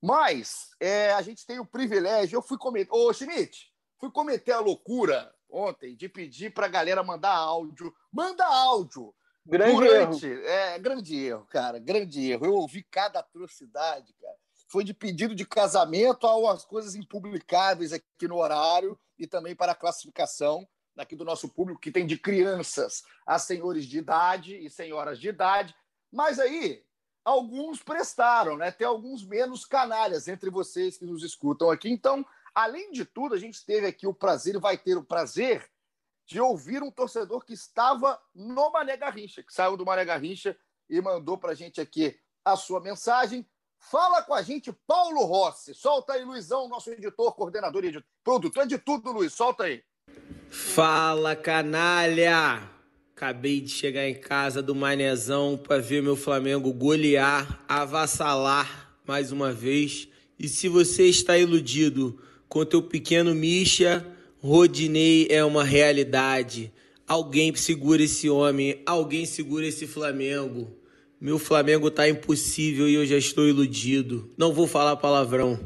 Mas 0.00 0.70
é, 0.78 1.12
a 1.12 1.20
gente 1.20 1.44
tem 1.44 1.58
o 1.58 1.66
privilégio. 1.66 2.36
Eu 2.36 2.42
fui 2.42 2.56
cometer. 2.56 2.90
Ô, 2.92 3.12
Schmidt, 3.12 3.70
fui 3.98 4.10
cometer 4.10 4.52
a 4.52 4.60
loucura 4.60 5.34
ontem 5.50 5.96
de 5.96 6.08
pedir 6.08 6.54
para 6.54 6.66
a 6.66 6.70
galera 6.70 7.02
mandar 7.02 7.34
áudio. 7.34 7.92
Manda 8.10 8.46
áudio! 8.46 9.14
Grande 9.44 9.74
Durante... 9.74 10.26
erro. 10.26 10.46
É, 10.46 10.78
grande 10.78 11.18
erro, 11.18 11.46
cara. 11.46 11.78
Grande 11.78 12.30
erro. 12.30 12.46
Eu 12.46 12.54
ouvi 12.54 12.82
cada 12.84 13.18
atrocidade, 13.18 14.14
cara. 14.20 14.36
Foi 14.68 14.84
de 14.84 14.94
pedido 14.94 15.34
de 15.34 15.44
casamento 15.44 16.26
a 16.26 16.52
as 16.52 16.64
coisas 16.64 16.94
impublicáveis 16.94 17.92
aqui 17.92 18.28
no 18.28 18.36
horário 18.36 18.98
e 19.18 19.26
também 19.26 19.56
para 19.56 19.72
a 19.72 19.74
classificação 19.74 20.66
daqui 20.94 21.16
do 21.16 21.24
nosso 21.24 21.48
público, 21.48 21.80
que 21.80 21.90
tem 21.90 22.06
de 22.06 22.16
crianças 22.16 23.02
a 23.26 23.38
senhores 23.38 23.86
de 23.86 23.98
idade 23.98 24.56
e 24.56 24.70
senhoras 24.70 25.18
de 25.18 25.28
idade. 25.28 25.74
Mas 26.12 26.38
aí, 26.38 26.84
alguns 27.24 27.82
prestaram, 27.82 28.56
né? 28.56 28.70
Tem 28.70 28.86
alguns 28.86 29.24
menos 29.24 29.64
canalhas 29.64 30.28
entre 30.28 30.50
vocês 30.50 30.96
que 30.96 31.06
nos 31.06 31.22
escutam 31.22 31.70
aqui. 31.70 31.90
Então, 31.90 32.24
além 32.54 32.90
de 32.90 33.04
tudo, 33.04 33.34
a 33.34 33.38
gente 33.38 33.64
teve 33.64 33.86
aqui 33.86 34.06
o 34.06 34.14
prazer 34.14 34.58
vai 34.58 34.76
ter 34.76 34.96
o 34.96 35.04
prazer 35.04 35.70
de 36.26 36.40
ouvir 36.40 36.82
um 36.82 36.90
torcedor 36.90 37.44
que 37.44 37.52
estava 37.52 38.20
no 38.34 38.70
Mané 38.70 38.96
Garrincha, 38.96 39.42
que 39.42 39.52
saiu 39.52 39.76
do 39.76 39.84
Mané 39.84 40.04
Garrincha 40.04 40.56
e 40.88 41.00
mandou 41.00 41.36
para 41.36 41.52
a 41.52 41.54
gente 41.54 41.80
aqui 41.80 42.18
a 42.44 42.56
sua 42.56 42.80
mensagem. 42.80 43.44
Fala 43.80 44.22
com 44.22 44.34
a 44.34 44.42
gente, 44.42 44.72
Paulo 44.86 45.24
Rossi. 45.24 45.74
Solta 45.74 46.12
aí, 46.12 46.24
Luizão, 46.24 46.68
nosso 46.68 46.90
editor, 46.90 47.34
coordenador 47.34 47.84
e 47.84 47.88
editor, 47.88 48.06
produtor 48.22 48.66
de 48.66 48.78
tudo, 48.78 49.10
Luiz. 49.10 49.32
Solta 49.32 49.64
aí. 49.64 49.82
Fala, 50.50 51.34
canalha! 51.34 52.69
Acabei 53.20 53.60
de 53.60 53.68
chegar 53.68 54.08
em 54.08 54.14
casa 54.14 54.62
do 54.62 54.74
Manezão 54.74 55.58
para 55.62 55.76
ver 55.76 56.02
meu 56.02 56.16
Flamengo 56.16 56.72
golear, 56.72 57.62
avassalar 57.68 58.96
mais 59.06 59.30
uma 59.30 59.52
vez. 59.52 60.08
E 60.38 60.48
se 60.48 60.68
você 60.70 61.04
está 61.04 61.36
iludido 61.36 62.18
com 62.48 62.64
teu 62.64 62.80
pequeno 62.80 63.34
Misha, 63.34 64.06
Rodinei 64.38 65.26
é 65.28 65.44
uma 65.44 65.62
realidade. 65.62 66.72
Alguém 67.06 67.54
segura 67.54 68.02
esse 68.02 68.30
homem, 68.30 68.80
alguém 68.86 69.26
segura 69.26 69.66
esse 69.66 69.86
Flamengo. 69.86 70.74
Meu 71.20 71.38
Flamengo 71.38 71.90
tá 71.90 72.08
impossível 72.08 72.88
e 72.88 72.94
eu 72.94 73.04
já 73.04 73.18
estou 73.18 73.46
iludido. 73.46 74.30
Não 74.34 74.50
vou 74.50 74.66
falar 74.66 74.96
palavrão. 74.96 75.60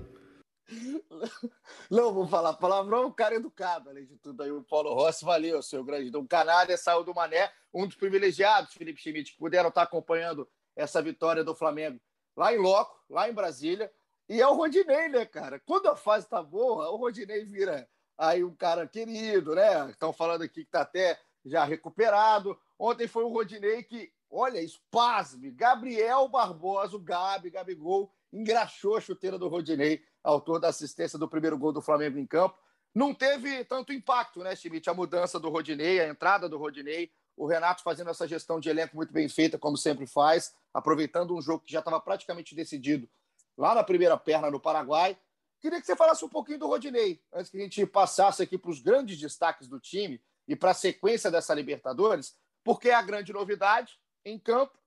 Não 1.94 2.12
vou 2.12 2.26
falar 2.26 2.54
palavrão, 2.54 3.08
cara 3.12 3.36
educado, 3.36 3.88
além 3.88 4.04
de 4.04 4.16
tudo 4.16 4.42
aí, 4.42 4.50
o 4.50 4.64
Paulo 4.64 4.92
Rossi, 4.92 5.24
valeu, 5.24 5.62
seu 5.62 5.84
grande 5.84 6.10
Dom 6.10 6.26
Canária, 6.26 6.76
saiu 6.76 7.04
do 7.04 7.14
Mané, 7.14 7.52
um 7.72 7.86
dos 7.86 7.94
privilegiados, 7.94 8.74
Felipe 8.74 9.00
Schmidt, 9.00 9.30
que 9.30 9.38
puderam 9.38 9.68
estar 9.68 9.82
acompanhando 9.82 10.48
essa 10.74 11.00
vitória 11.00 11.44
do 11.44 11.54
Flamengo 11.54 12.00
lá 12.36 12.52
em 12.52 12.58
Loco, 12.58 13.00
lá 13.08 13.30
em 13.30 13.32
Brasília, 13.32 13.92
e 14.28 14.40
é 14.42 14.48
o 14.48 14.54
Rodinei, 14.54 15.08
né, 15.08 15.24
cara? 15.24 15.60
Quando 15.60 15.86
a 15.86 15.94
fase 15.94 16.28
tá 16.28 16.42
boa, 16.42 16.90
o 16.90 16.96
Rodinei 16.96 17.44
vira 17.44 17.88
aí 18.18 18.42
um 18.42 18.56
cara 18.56 18.88
querido, 18.88 19.54
né? 19.54 19.88
Estão 19.90 20.12
falando 20.12 20.42
aqui 20.42 20.64
que 20.64 20.70
tá 20.72 20.80
até 20.80 21.16
já 21.44 21.62
recuperado. 21.62 22.58
Ontem 22.76 23.06
foi 23.06 23.22
o 23.22 23.28
Rodinei 23.28 23.84
que, 23.84 24.12
olha, 24.28 24.60
espasme, 24.60 25.48
Gabriel 25.52 26.26
Barbosa, 26.26 26.96
o 26.96 27.00
Gabi, 27.00 27.50
Gabigol, 27.50 28.12
engraxou 28.32 28.96
a 28.96 29.00
chuteira 29.00 29.38
do 29.38 29.46
Rodinei, 29.46 30.02
autor 30.24 30.58
da 30.58 30.68
assistência 30.68 31.18
do 31.18 31.28
primeiro 31.28 31.58
gol 31.58 31.72
do 31.72 31.82
Flamengo 31.82 32.18
em 32.18 32.26
campo. 32.26 32.58
Não 32.94 33.12
teve 33.12 33.64
tanto 33.64 33.92
impacto, 33.92 34.40
né, 34.42 34.56
Schmidt? 34.56 34.88
A 34.88 34.94
mudança 34.94 35.38
do 35.38 35.50
Rodinei, 35.50 36.00
a 36.00 36.08
entrada 36.08 36.48
do 36.48 36.56
Rodinei, 36.56 37.10
o 37.36 37.46
Renato 37.46 37.82
fazendo 37.82 38.10
essa 38.10 38.26
gestão 38.26 38.58
de 38.58 38.68
elenco 38.68 38.96
muito 38.96 39.12
bem 39.12 39.28
feita, 39.28 39.58
como 39.58 39.76
sempre 39.76 40.06
faz, 40.06 40.54
aproveitando 40.72 41.36
um 41.36 41.42
jogo 41.42 41.64
que 41.64 41.72
já 41.72 41.80
estava 41.80 42.00
praticamente 42.00 42.54
decidido 42.54 43.08
lá 43.56 43.74
na 43.74 43.84
primeira 43.84 44.16
perna 44.16 44.50
no 44.50 44.60
Paraguai. 44.60 45.18
Queria 45.60 45.80
que 45.80 45.86
você 45.86 45.96
falasse 45.96 46.24
um 46.24 46.28
pouquinho 46.28 46.58
do 46.58 46.66
Rodinei, 46.66 47.20
antes 47.32 47.50
que 47.50 47.56
a 47.56 47.60
gente 47.60 47.84
passasse 47.86 48.42
aqui 48.42 48.56
para 48.56 48.70
os 48.70 48.80
grandes 48.80 49.18
destaques 49.18 49.66
do 49.66 49.80
time 49.80 50.20
e 50.46 50.54
para 50.54 50.70
a 50.70 50.74
sequência 50.74 51.30
dessa 51.30 51.54
Libertadores, 51.54 52.36
porque 52.62 52.90
é 52.90 52.94
a 52.94 53.02
grande 53.02 53.32
novidade 53.32 53.98
em 54.24 54.38
campo. 54.38 54.78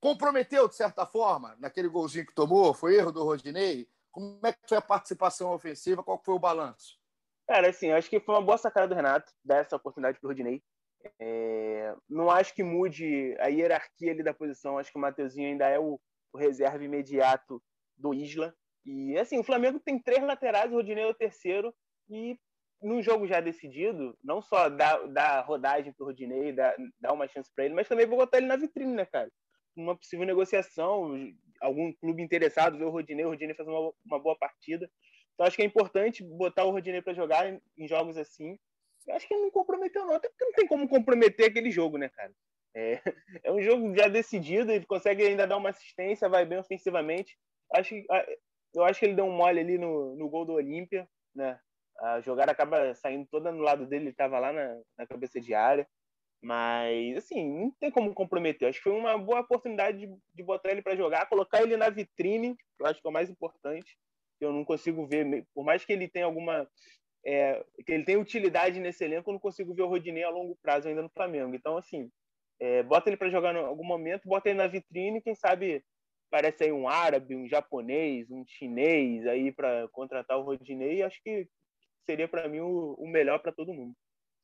Comprometeu, 0.00 0.68
de 0.68 0.76
certa 0.76 1.04
forma, 1.04 1.56
naquele 1.58 1.88
golzinho 1.88 2.26
que 2.26 2.34
tomou? 2.34 2.72
Foi 2.72 2.94
erro 2.94 3.10
do 3.10 3.24
Rodinei? 3.24 3.88
Como 4.10 4.40
é 4.44 4.52
que 4.52 4.68
foi 4.68 4.78
a 4.78 4.82
participação 4.82 5.52
ofensiva? 5.52 6.02
Qual 6.02 6.20
foi 6.22 6.34
o 6.34 6.38
balanço? 6.38 6.98
Cara, 7.46 7.68
assim, 7.70 7.90
acho 7.90 8.10
que 8.10 8.20
foi 8.20 8.34
uma 8.34 8.44
boa 8.44 8.58
sacada 8.58 8.88
do 8.88 8.94
Renato 8.94 9.32
dar 9.44 9.58
essa 9.58 9.76
oportunidade 9.76 10.18
para 10.18 10.26
o 10.26 10.30
Rodinei. 10.30 10.62
É... 11.20 11.94
não 12.08 12.28
acho 12.28 12.52
que 12.52 12.62
mude 12.62 13.36
a 13.38 13.46
hierarquia 13.46 14.12
ali 14.12 14.22
da 14.22 14.34
posição. 14.34 14.78
Acho 14.78 14.90
que 14.90 14.98
o 14.98 15.00
Mateuzinho 15.00 15.48
ainda 15.48 15.66
é 15.66 15.78
o, 15.78 15.98
o 16.32 16.38
reserva 16.38 16.84
imediato 16.84 17.62
do 17.96 18.12
Isla. 18.12 18.54
E 18.84 19.16
assim, 19.18 19.38
o 19.38 19.44
Flamengo 19.44 19.80
tem 19.80 19.98
três 19.98 20.22
laterais, 20.22 20.70
o 20.70 20.74
Rodinei 20.74 21.04
é 21.04 21.08
o 21.08 21.14
terceiro. 21.14 21.74
E 22.08 22.38
num 22.82 23.02
jogo 23.02 23.26
já 23.26 23.40
decidido, 23.40 24.16
não 24.22 24.40
só 24.40 24.68
dar, 24.68 25.06
dar 25.08 25.40
rodagem 25.42 25.92
pro 25.92 26.06
Rodinei, 26.06 26.52
dar, 26.52 26.74
dar 27.00 27.12
uma 27.12 27.26
chance 27.26 27.50
para 27.54 27.64
ele, 27.64 27.74
mas 27.74 27.88
também 27.88 28.06
vou 28.06 28.18
botar 28.18 28.38
ele 28.38 28.46
na 28.46 28.56
vitrine, 28.56 28.94
né, 28.94 29.04
cara? 29.04 29.30
Uma 29.76 29.96
possível 29.96 30.26
negociação, 30.26 31.14
algum 31.60 31.92
clube 31.92 32.22
interessado 32.22 32.78
ver 32.78 32.84
o 32.84 32.90
Rodinei, 32.90 33.24
o 33.24 33.30
Rodinei 33.30 33.54
fazer 33.54 33.70
uma, 33.70 33.92
uma 34.04 34.18
boa 34.18 34.36
partida. 34.36 34.90
Então 35.34 35.46
acho 35.46 35.56
que 35.56 35.62
é 35.62 35.66
importante 35.66 36.24
botar 36.24 36.64
o 36.64 36.70
Rodinei 36.70 37.02
para 37.02 37.14
jogar 37.14 37.48
em, 37.48 37.60
em, 37.76 37.86
jogos 37.86 38.16
assim. 38.16 38.58
Eu 39.06 39.14
acho 39.14 39.26
que 39.26 39.34
ele 39.34 39.44
não 39.44 39.50
comprometeu, 39.50 40.04
não, 40.04 40.14
até 40.14 40.28
porque 40.28 40.44
não 40.44 40.52
tem 40.52 40.66
como 40.66 40.88
comprometer 40.88 41.46
aquele 41.46 41.70
jogo, 41.70 41.96
né, 41.96 42.08
cara? 42.08 42.32
É, 42.74 43.00
é 43.44 43.52
um 43.52 43.60
jogo 43.62 43.94
já 43.96 44.08
decidido, 44.08 44.72
ele 44.72 44.86
consegue 44.86 45.24
ainda 45.24 45.46
dar 45.46 45.56
uma 45.56 45.70
assistência, 45.70 46.28
vai 46.28 46.44
bem 46.44 46.58
ofensivamente. 46.58 47.38
Acho, 47.72 47.94
eu 48.74 48.84
acho 48.84 49.00
que 49.00 49.06
ele 49.06 49.14
deu 49.14 49.26
um 49.26 49.36
mole 49.36 49.60
ali 49.60 49.78
no, 49.78 50.16
no 50.16 50.28
gol 50.28 50.44
do 50.44 50.54
Olímpia, 50.54 51.08
né? 51.34 51.58
A 52.00 52.20
jogada 52.20 52.52
acaba 52.52 52.94
saindo 52.94 53.26
toda 53.28 53.50
no 53.50 53.62
lado 53.62 53.86
dele, 53.86 54.04
ele 54.04 54.10
estava 54.10 54.38
lá 54.38 54.52
na, 54.52 54.80
na 54.96 55.06
cabeça 55.06 55.40
de 55.40 55.52
área. 55.52 55.86
Mas, 56.40 57.16
assim, 57.16 57.48
não 57.48 57.70
tem 57.72 57.90
como 57.90 58.14
comprometer. 58.14 58.68
Acho 58.68 58.78
que 58.78 58.84
foi 58.84 58.92
uma 58.92 59.18
boa 59.18 59.40
oportunidade 59.40 59.98
de, 59.98 60.16
de 60.34 60.42
botar 60.42 60.70
ele 60.70 60.82
para 60.82 60.96
jogar, 60.96 61.28
colocar 61.28 61.62
ele 61.62 61.76
na 61.76 61.90
vitrine, 61.90 62.56
que 62.56 62.82
eu 62.82 62.86
acho 62.86 63.00
que 63.00 63.06
é 63.06 63.10
o 63.10 63.12
mais 63.12 63.28
importante. 63.28 63.98
Eu 64.40 64.52
não 64.52 64.64
consigo 64.64 65.06
ver, 65.06 65.44
por 65.52 65.64
mais 65.64 65.84
que 65.84 65.92
ele 65.92 66.08
tenha 66.08 66.26
alguma. 66.26 66.68
É, 67.26 67.64
que 67.84 67.92
ele 67.92 68.04
tenha 68.04 68.20
utilidade 68.20 68.78
nesse 68.78 69.04
elenco, 69.04 69.28
eu 69.28 69.32
não 69.32 69.40
consigo 69.40 69.74
ver 69.74 69.82
o 69.82 69.88
Rodinei 69.88 70.22
a 70.22 70.30
longo 70.30 70.56
prazo 70.62 70.88
ainda 70.88 71.02
no 71.02 71.10
Flamengo. 71.10 71.54
Então, 71.54 71.76
assim, 71.76 72.08
é, 72.60 72.82
bota 72.84 73.10
ele 73.10 73.16
para 73.16 73.30
jogar 73.30 73.54
em 73.54 73.58
algum 73.58 73.84
momento, 73.84 74.28
bota 74.28 74.48
ele 74.48 74.58
na 74.58 74.68
vitrine, 74.68 75.20
quem 75.20 75.34
sabe 75.34 75.84
parece 76.30 76.64
aí 76.64 76.72
um 76.72 76.88
árabe, 76.88 77.34
um 77.34 77.48
japonês, 77.48 78.30
um 78.30 78.44
chinês 78.46 79.26
aí 79.26 79.50
para 79.50 79.88
contratar 79.88 80.38
o 80.38 80.42
Rodinei. 80.42 81.02
Acho 81.02 81.20
que 81.22 81.48
seria 82.06 82.28
para 82.28 82.48
mim 82.48 82.60
o, 82.60 82.94
o 82.94 83.08
melhor 83.08 83.40
para 83.40 83.52
todo 83.52 83.74
mundo. 83.74 83.94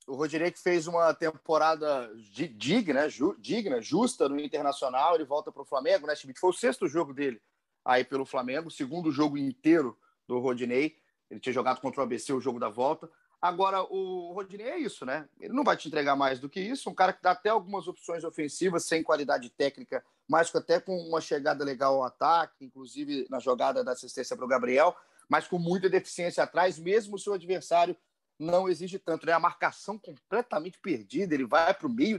O 0.07 0.15
Rodinei 0.15 0.51
que 0.51 0.63
fez 0.63 0.87
uma 0.87 1.15
temporada 1.15 2.11
digna, 2.15 3.09
ju, 3.09 3.35
digna, 3.39 3.81
justa 3.81 4.29
no 4.29 4.39
Internacional, 4.39 5.15
ele 5.15 5.25
volta 5.25 5.51
para 5.51 5.63
o 5.63 5.65
Flamengo, 5.65 6.07
né, 6.07 6.15
Schmidt? 6.15 6.39
Foi 6.39 6.51
o 6.51 6.53
sexto 6.53 6.87
jogo 6.87 7.15
dele 7.15 7.41
aí 7.85 8.05
pelo 8.05 8.25
Flamengo, 8.25 8.71
segundo 8.71 9.11
jogo 9.11 9.39
inteiro 9.39 9.99
do 10.27 10.39
Rodinei. 10.39 10.97
Ele 11.31 11.41
tinha 11.41 11.53
jogado 11.53 11.81
contra 11.81 12.01
o 12.01 12.05
ABC 12.05 12.33
o 12.33 12.41
jogo 12.41 12.59
da 12.59 12.69
volta. 12.69 13.11
Agora, 13.41 13.83
o 13.83 14.33
Rodinei 14.33 14.69
é 14.69 14.79
isso, 14.79 15.05
né? 15.05 15.29
Ele 15.39 15.53
não 15.53 15.65
vai 15.65 15.77
te 15.77 15.89
entregar 15.89 16.17
mais 16.17 16.41
do 16.41 16.49
que 16.49 16.61
isso. 16.61 16.89
Um 16.89 16.95
cara 16.95 17.13
que 17.13 17.23
dá 17.23 17.33
até 17.33 17.51
algumas 17.51 17.87
opções 17.89 18.25
ofensivas, 18.25 18.85
sem 18.85 19.03
qualidade 19.03 19.51
técnica, 19.51 20.05
mas 20.29 20.55
até 20.55 20.81
com 20.81 20.97
uma 20.97 21.21
chegada 21.21 21.65
legal 21.65 21.97
ao 21.97 22.05
ataque, 22.05 22.65
inclusive 22.65 23.27
na 23.29 23.39
jogada 23.39 23.85
da 23.85 23.93
assistência 23.93 24.35
para 24.37 24.45
o 24.45 24.49
Gabriel 24.49 24.97
mas 25.29 25.47
com 25.47 25.59
muita 25.59 25.89
deficiência 25.89 26.43
atrás, 26.43 26.79
mesmo 26.79 27.17
o 27.17 27.19
seu 27.19 27.33
adversário 27.33 27.97
não 28.39 28.69
exige 28.69 28.99
tanto, 28.99 29.27
né? 29.27 29.33
A 29.33 29.39
marcação 29.39 29.99
completamente 29.99 30.79
perdida, 30.79 31.35
ele 31.35 31.47
vai 31.47 31.73
para 31.73 31.87
o 31.87 31.91
meio, 31.91 32.19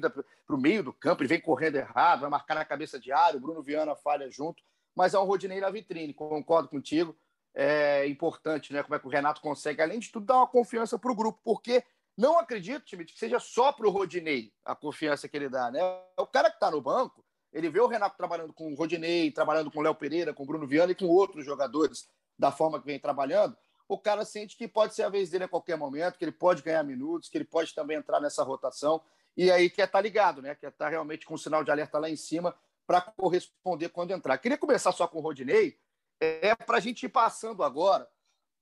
meio 0.57 0.83
do 0.83 0.93
campo, 0.93 1.21
ele 1.21 1.29
vem 1.29 1.41
correndo 1.41 1.75
errado, 1.75 2.21
vai 2.21 2.29
marcar 2.29 2.55
na 2.55 2.65
cabeça 2.65 2.99
de 2.99 3.11
área, 3.11 3.37
o 3.37 3.41
Bruno 3.41 3.61
Viana 3.61 3.95
falha 3.95 4.29
junto, 4.29 4.63
mas 4.95 5.13
é 5.13 5.19
um 5.19 5.25
Rodinei 5.25 5.59
na 5.59 5.69
vitrine, 5.69 6.13
concordo 6.13 6.69
contigo, 6.69 7.17
é 7.53 8.07
importante, 8.07 8.73
né? 8.73 8.83
Como 8.83 8.95
é 8.95 8.99
que 8.99 9.07
o 9.07 9.09
Renato 9.09 9.41
consegue, 9.41 9.81
além 9.81 9.99
de 9.99 10.11
tudo, 10.11 10.25
dar 10.25 10.37
uma 10.37 10.47
confiança 10.47 10.97
para 10.97 11.11
o 11.11 11.15
grupo, 11.15 11.39
porque 11.43 11.83
não 12.17 12.39
acredito, 12.39 12.85
time, 12.85 13.03
que 13.03 13.17
seja 13.17 13.39
só 13.39 13.73
para 13.73 13.87
o 13.87 13.91
Rodinei 13.91 14.53
a 14.63 14.73
confiança 14.75 15.27
que 15.27 15.35
ele 15.35 15.49
dá, 15.49 15.69
né? 15.69 15.81
O 16.17 16.25
cara 16.25 16.49
que 16.49 16.55
está 16.55 16.71
no 16.71 16.81
banco, 16.81 17.25
ele 17.51 17.69
vê 17.69 17.79
o 17.79 17.87
Renato 17.87 18.17
trabalhando 18.17 18.53
com 18.53 18.71
o 18.71 18.75
Rodinei, 18.75 19.31
trabalhando 19.31 19.71
com 19.71 19.79
o 19.79 19.81
Léo 19.81 19.95
Pereira, 19.95 20.33
com 20.33 20.43
o 20.43 20.45
Bruno 20.45 20.67
Viana 20.67 20.91
e 20.91 20.95
com 20.95 21.05
outros 21.05 21.45
jogadores 21.45 22.07
da 22.37 22.51
forma 22.51 22.79
que 22.79 22.85
vem 22.85 22.99
trabalhando, 22.99 23.57
o 23.87 23.97
cara 23.97 24.25
sente 24.25 24.57
que 24.57 24.67
pode 24.67 24.95
ser 24.95 25.03
a 25.03 25.09
vez 25.09 25.29
dele 25.29 25.43
a 25.43 25.47
qualquer 25.47 25.77
momento, 25.77 26.17
que 26.17 26.25
ele 26.25 26.31
pode 26.31 26.61
ganhar 26.61 26.83
minutos, 26.83 27.29
que 27.29 27.37
ele 27.37 27.45
pode 27.45 27.73
também 27.73 27.97
entrar 27.97 28.19
nessa 28.19 28.43
rotação. 28.43 29.01
E 29.37 29.51
aí 29.51 29.69
quer 29.69 29.83
estar 29.83 29.99
tá 29.99 30.01
ligado, 30.01 30.41
né? 30.41 30.55
Quer 30.55 30.69
estar 30.69 30.85
tá 30.85 30.89
realmente 30.89 31.25
com 31.25 31.35
o 31.35 31.37
sinal 31.37 31.63
de 31.63 31.71
alerta 31.71 31.99
lá 31.99 32.09
em 32.09 32.15
cima 32.15 32.55
para 32.87 33.01
corresponder 33.01 33.89
quando 33.89 34.11
entrar. 34.11 34.37
Queria 34.37 34.57
começar 34.57 34.91
só 34.91 35.07
com 35.07 35.19
o 35.19 35.21
Rodinei, 35.21 35.77
é 36.19 36.55
para 36.55 36.77
a 36.77 36.79
gente 36.79 37.05
ir 37.05 37.09
passando 37.09 37.63
agora 37.63 38.07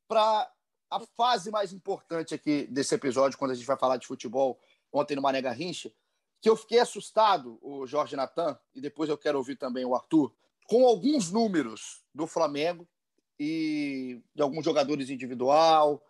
para 0.08 0.52
a 0.90 1.00
fase 1.16 1.52
mais 1.52 1.74
importante 1.74 2.34
aqui 2.34 2.68
desse 2.68 2.94
episódio, 2.96 3.38
quando 3.38 3.52
a 3.52 3.56
gente 3.56 3.66
vai 3.66 3.78
falar 3.78 3.98
de 3.98 4.08
futebol 4.08 4.60
ontem 4.92 5.16
no 5.16 5.22
Mané 5.22 5.42
Garrincha, 5.42 5.92
que 6.42 6.50
eu 6.50 6.56
fiquei 6.56 6.80
assustado, 6.80 7.58
o 7.62 7.88
Jorge 7.88 8.16
Natan, 8.16 8.60
e 8.76 8.82
depois 8.82 9.10
eu 9.10 9.18
quero 9.18 9.38
ouvir 9.38 9.56
também 9.56 9.86
o 9.86 9.96
Arthur, 9.96 10.34
com 10.68 10.86
alguns 10.86 11.32
números 11.32 12.04
do 12.14 12.28
Flamengo 12.28 12.88
e 13.40 14.22
de 14.34 14.42
alguns 14.42 14.64
jogadores 14.64 15.10
individual, 15.10 16.04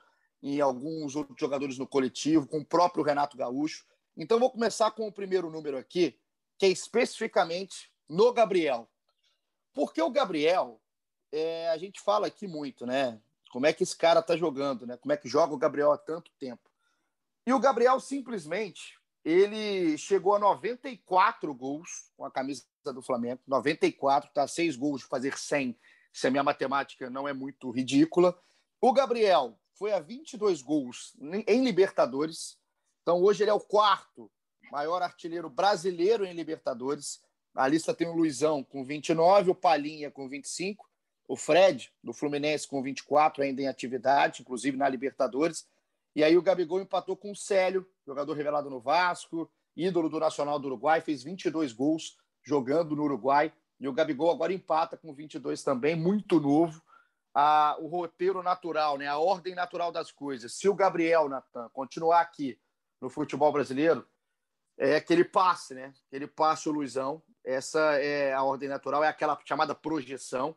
e 0.44 0.60
alguns 0.60 1.16
outros 1.16 1.40
jogadores 1.40 1.78
no 1.78 1.88
coletivo, 1.88 2.46
com 2.46 2.60
o 2.60 2.66
próprio 2.66 3.04
Renato 3.04 3.38
Gaúcho. 3.38 3.86
Então, 4.16 4.38
vou 4.38 4.52
começar 4.52 4.92
com 4.92 5.08
o 5.08 5.12
primeiro 5.12 5.50
número 5.50 5.78
aqui, 5.78 6.20
que 6.58 6.66
é 6.66 6.70
especificamente 6.70 7.90
no 8.10 8.34
Gabriel. 8.34 8.90
Porque 9.74 10.02
o 10.02 10.12
Gabriel, 10.12 10.82
é, 11.32 11.70
a 11.70 11.78
gente 11.78 12.02
fala 12.02 12.28
aqui 12.28 12.46
muito, 12.46 12.86
né? 12.86 13.22
Como 13.54 13.66
é 13.66 13.72
que 13.72 13.84
esse 13.84 13.96
cara 13.96 14.22
tá 14.22 14.36
jogando, 14.36 14.86
né? 14.86 14.98
Como 14.98 15.14
é 15.14 15.18
que 15.18 15.30
joga 15.30 15.54
o 15.54 15.58
Gabriel 15.58 15.94
há 15.94 15.98
tanto 15.98 16.30
tempo. 16.38 16.70
E 17.48 17.54
o 17.54 17.60
Gabriel 17.60 18.00
simplesmente, 18.02 19.00
ele 19.24 19.98
chegou 19.98 20.36
a 20.36 20.40
94 20.40 21.54
gols 21.54 22.12
com 22.18 22.26
a 22.26 22.32
camisa 22.32 22.66
do 22.86 23.02
Flamengo, 23.02 23.42
94, 23.48 24.30
tá 24.34 24.46
seis 24.46 24.76
gols 24.76 25.02
de 25.02 25.08
fazer 25.08 25.38
100 25.38 25.78
se 26.14 26.28
a 26.28 26.32
minha 26.32 26.44
matemática 26.44 27.10
não 27.10 27.28
é 27.28 27.34
muito 27.34 27.72
ridícula. 27.72 28.40
O 28.80 28.94
Gabriel 28.94 29.60
foi 29.74 29.92
a 29.92 30.00
22 30.00 30.62
gols 30.62 31.14
em 31.48 31.64
Libertadores. 31.64 32.58
Então, 33.02 33.22
hoje 33.22 33.44
ele 33.44 33.50
é 33.50 33.54
o 33.54 33.60
quarto 33.60 34.32
maior 34.72 35.02
artilheiro 35.02 35.50
brasileiro 35.50 36.26
em 36.26 36.34
Libertadores. 36.34 37.22
A 37.56 37.68
lista 37.68 37.94
tem 37.94 38.08
o 38.08 38.16
Luizão 38.16 38.64
com 38.64 38.84
29, 38.84 39.52
o 39.52 39.56
Palinha 39.56 40.10
com 40.10 40.30
25, 40.30 40.90
o 41.28 41.36
Fred, 41.36 41.92
do 42.04 42.14
Fluminense, 42.14 42.68
com 42.68 42.82
24, 42.82 43.44
ainda 43.44 43.62
em 43.62 43.68
atividade, 43.68 44.42
inclusive 44.42 44.78
na 44.78 44.88
Libertadores. 44.88 45.68
E 46.16 46.24
aí 46.24 46.38
o 46.38 46.42
Gabigol 46.42 46.82
empatou 46.82 47.18
com 47.18 47.32
o 47.32 47.36
Célio, 47.36 47.88
jogador 48.06 48.34
revelado 48.34 48.70
no 48.70 48.80
Vasco, 48.80 49.50
ídolo 49.76 50.10
do 50.10 50.20
Nacional 50.20 50.60
do 50.60 50.68
Uruguai, 50.68 51.02
fez 51.02 51.24
22 51.24 51.74
gols 51.74 52.18
jogando 52.44 52.96
no 52.96 53.04
Uruguai. 53.04 53.52
E 53.80 53.88
o 53.88 53.94
Gabigol 53.94 54.32
agora 54.32 54.54
empata 54.54 54.98
com 54.98 55.14
22 55.14 55.64
também, 55.64 55.96
muito 55.96 56.40
novo. 56.40 56.82
a, 57.34 57.76
o 57.80 57.88
roteiro 57.88 58.44
natural, 58.44 58.98
né? 58.98 59.08
a 59.08 59.18
ordem 59.18 59.56
natural 59.56 59.92
das 59.92 60.12
coisas. 60.12 60.54
Se 60.54 60.70
o 60.70 60.76
Gabriel, 60.76 61.28
Natan, 61.28 61.70
continuar 61.74 62.22
aqui 62.22 62.60
no 63.02 63.10
futebol 63.10 63.52
brasileiro, 63.52 64.08
é 64.78 65.00
que 65.00 65.14
ele 65.14 65.24
passe, 65.24 65.74
né? 65.74 65.94
Que 66.10 66.16
ele 66.16 66.28
passe 66.28 66.68
o 66.68 66.72
Luizão. 66.72 67.22
Essa 67.44 67.80
é 68.00 68.34
a 68.34 68.44
ordem 68.44 68.70
natural, 68.70 69.04
é 69.04 69.08
aquela 69.08 69.38
chamada 69.46 69.76
projeção. 69.76 70.56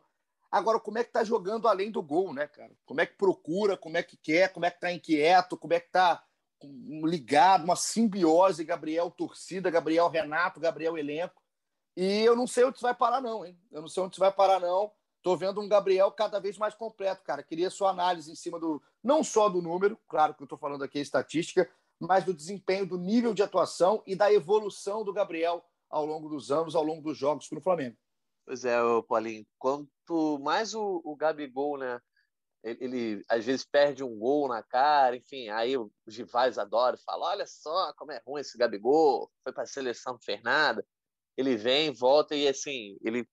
Agora, 0.49 0.79
como 0.79 0.97
é 0.97 1.03
que 1.03 1.11
tá 1.11 1.23
jogando 1.23 1.67
além 1.67 1.91
do 1.91 2.01
gol, 2.01 2.33
né, 2.33 2.47
cara? 2.47 2.71
Como 2.85 3.01
é 3.01 3.05
que 3.05 3.17
procura, 3.17 3.75
como 3.75 3.97
é 3.97 4.03
que 4.03 4.15
quer, 4.15 4.53
como 4.53 4.65
é 4.65 4.71
que 4.71 4.79
tá 4.79 4.91
inquieto, 4.91 5.57
como 5.57 5.73
é 5.73 5.79
que 5.79 5.89
tá 5.89 6.23
ligado, 7.03 7.65
uma 7.65 7.75
simbiose 7.75 8.63
Gabriel 8.63 9.11
torcida, 9.11 9.69
Gabriel 9.69 10.07
Renato, 10.07 10.59
Gabriel 10.59 10.97
elenco. 10.97 11.43
E 11.97 12.23
eu 12.23 12.35
não 12.35 12.45
sei 12.45 12.63
onde 12.63 12.79
vai 12.79 12.93
parar, 12.93 13.19
não, 13.19 13.43
hein? 13.43 13.59
Eu 13.71 13.81
não 13.81 13.87
sei 13.87 14.03
onde 14.03 14.19
vai 14.19 14.31
parar, 14.31 14.59
não. 14.59 14.91
Tô 15.23 15.35
vendo 15.35 15.59
um 15.59 15.67
Gabriel 15.67 16.11
cada 16.11 16.39
vez 16.39 16.55
mais 16.55 16.75
completo, 16.75 17.23
cara. 17.23 17.41
Queria 17.41 17.71
sua 17.71 17.89
análise 17.89 18.31
em 18.31 18.35
cima 18.35 18.59
do. 18.59 18.79
Não 19.03 19.23
só 19.23 19.49
do 19.49 19.63
número, 19.63 19.99
claro 20.07 20.35
que 20.35 20.43
eu 20.43 20.47
tô 20.47 20.55
falando 20.55 20.83
aqui 20.83 20.99
estatística, 20.99 21.67
mas 21.99 22.23
do 22.23 22.35
desempenho, 22.35 22.85
do 22.85 22.99
nível 22.99 23.33
de 23.33 23.41
atuação 23.41 24.03
e 24.05 24.15
da 24.15 24.31
evolução 24.31 25.03
do 25.03 25.11
Gabriel 25.11 25.65
ao 25.89 26.05
longo 26.05 26.29
dos 26.29 26.51
anos, 26.51 26.75
ao 26.75 26.83
longo 26.83 27.01
dos 27.01 27.17
jogos 27.17 27.49
no 27.49 27.59
Flamengo. 27.59 27.97
Pois 28.45 28.63
é, 28.63 28.77
Paulinho. 29.09 29.47
Quanto 29.57 30.37
mais 30.39 30.75
o, 30.75 31.01
o 31.03 31.15
Gabigol, 31.15 31.79
né? 31.79 31.99
Ele, 32.63 32.77
ele, 32.85 33.25
às 33.27 33.43
vezes 33.43 33.65
perde 33.65 34.03
um 34.03 34.19
gol 34.19 34.47
na 34.47 34.61
cara, 34.61 35.15
enfim, 35.15 35.49
aí 35.49 35.75
os 35.75 36.15
rivais 36.15 36.59
adoram, 36.59 36.97
falam: 36.99 37.27
olha 37.27 37.47
só 37.47 37.91
como 37.93 38.11
é 38.11 38.21
ruim 38.23 38.41
esse 38.41 38.55
Gabigol, 38.55 39.31
foi 39.43 39.51
para 39.51 39.63
a 39.63 39.67
seleção 39.67 40.19
nada. 40.43 40.85
Ele 41.37 41.55
vem, 41.55 41.93
volta 41.93 42.35
e 42.35 42.47
assim, 42.47 42.97
ele 43.03 43.27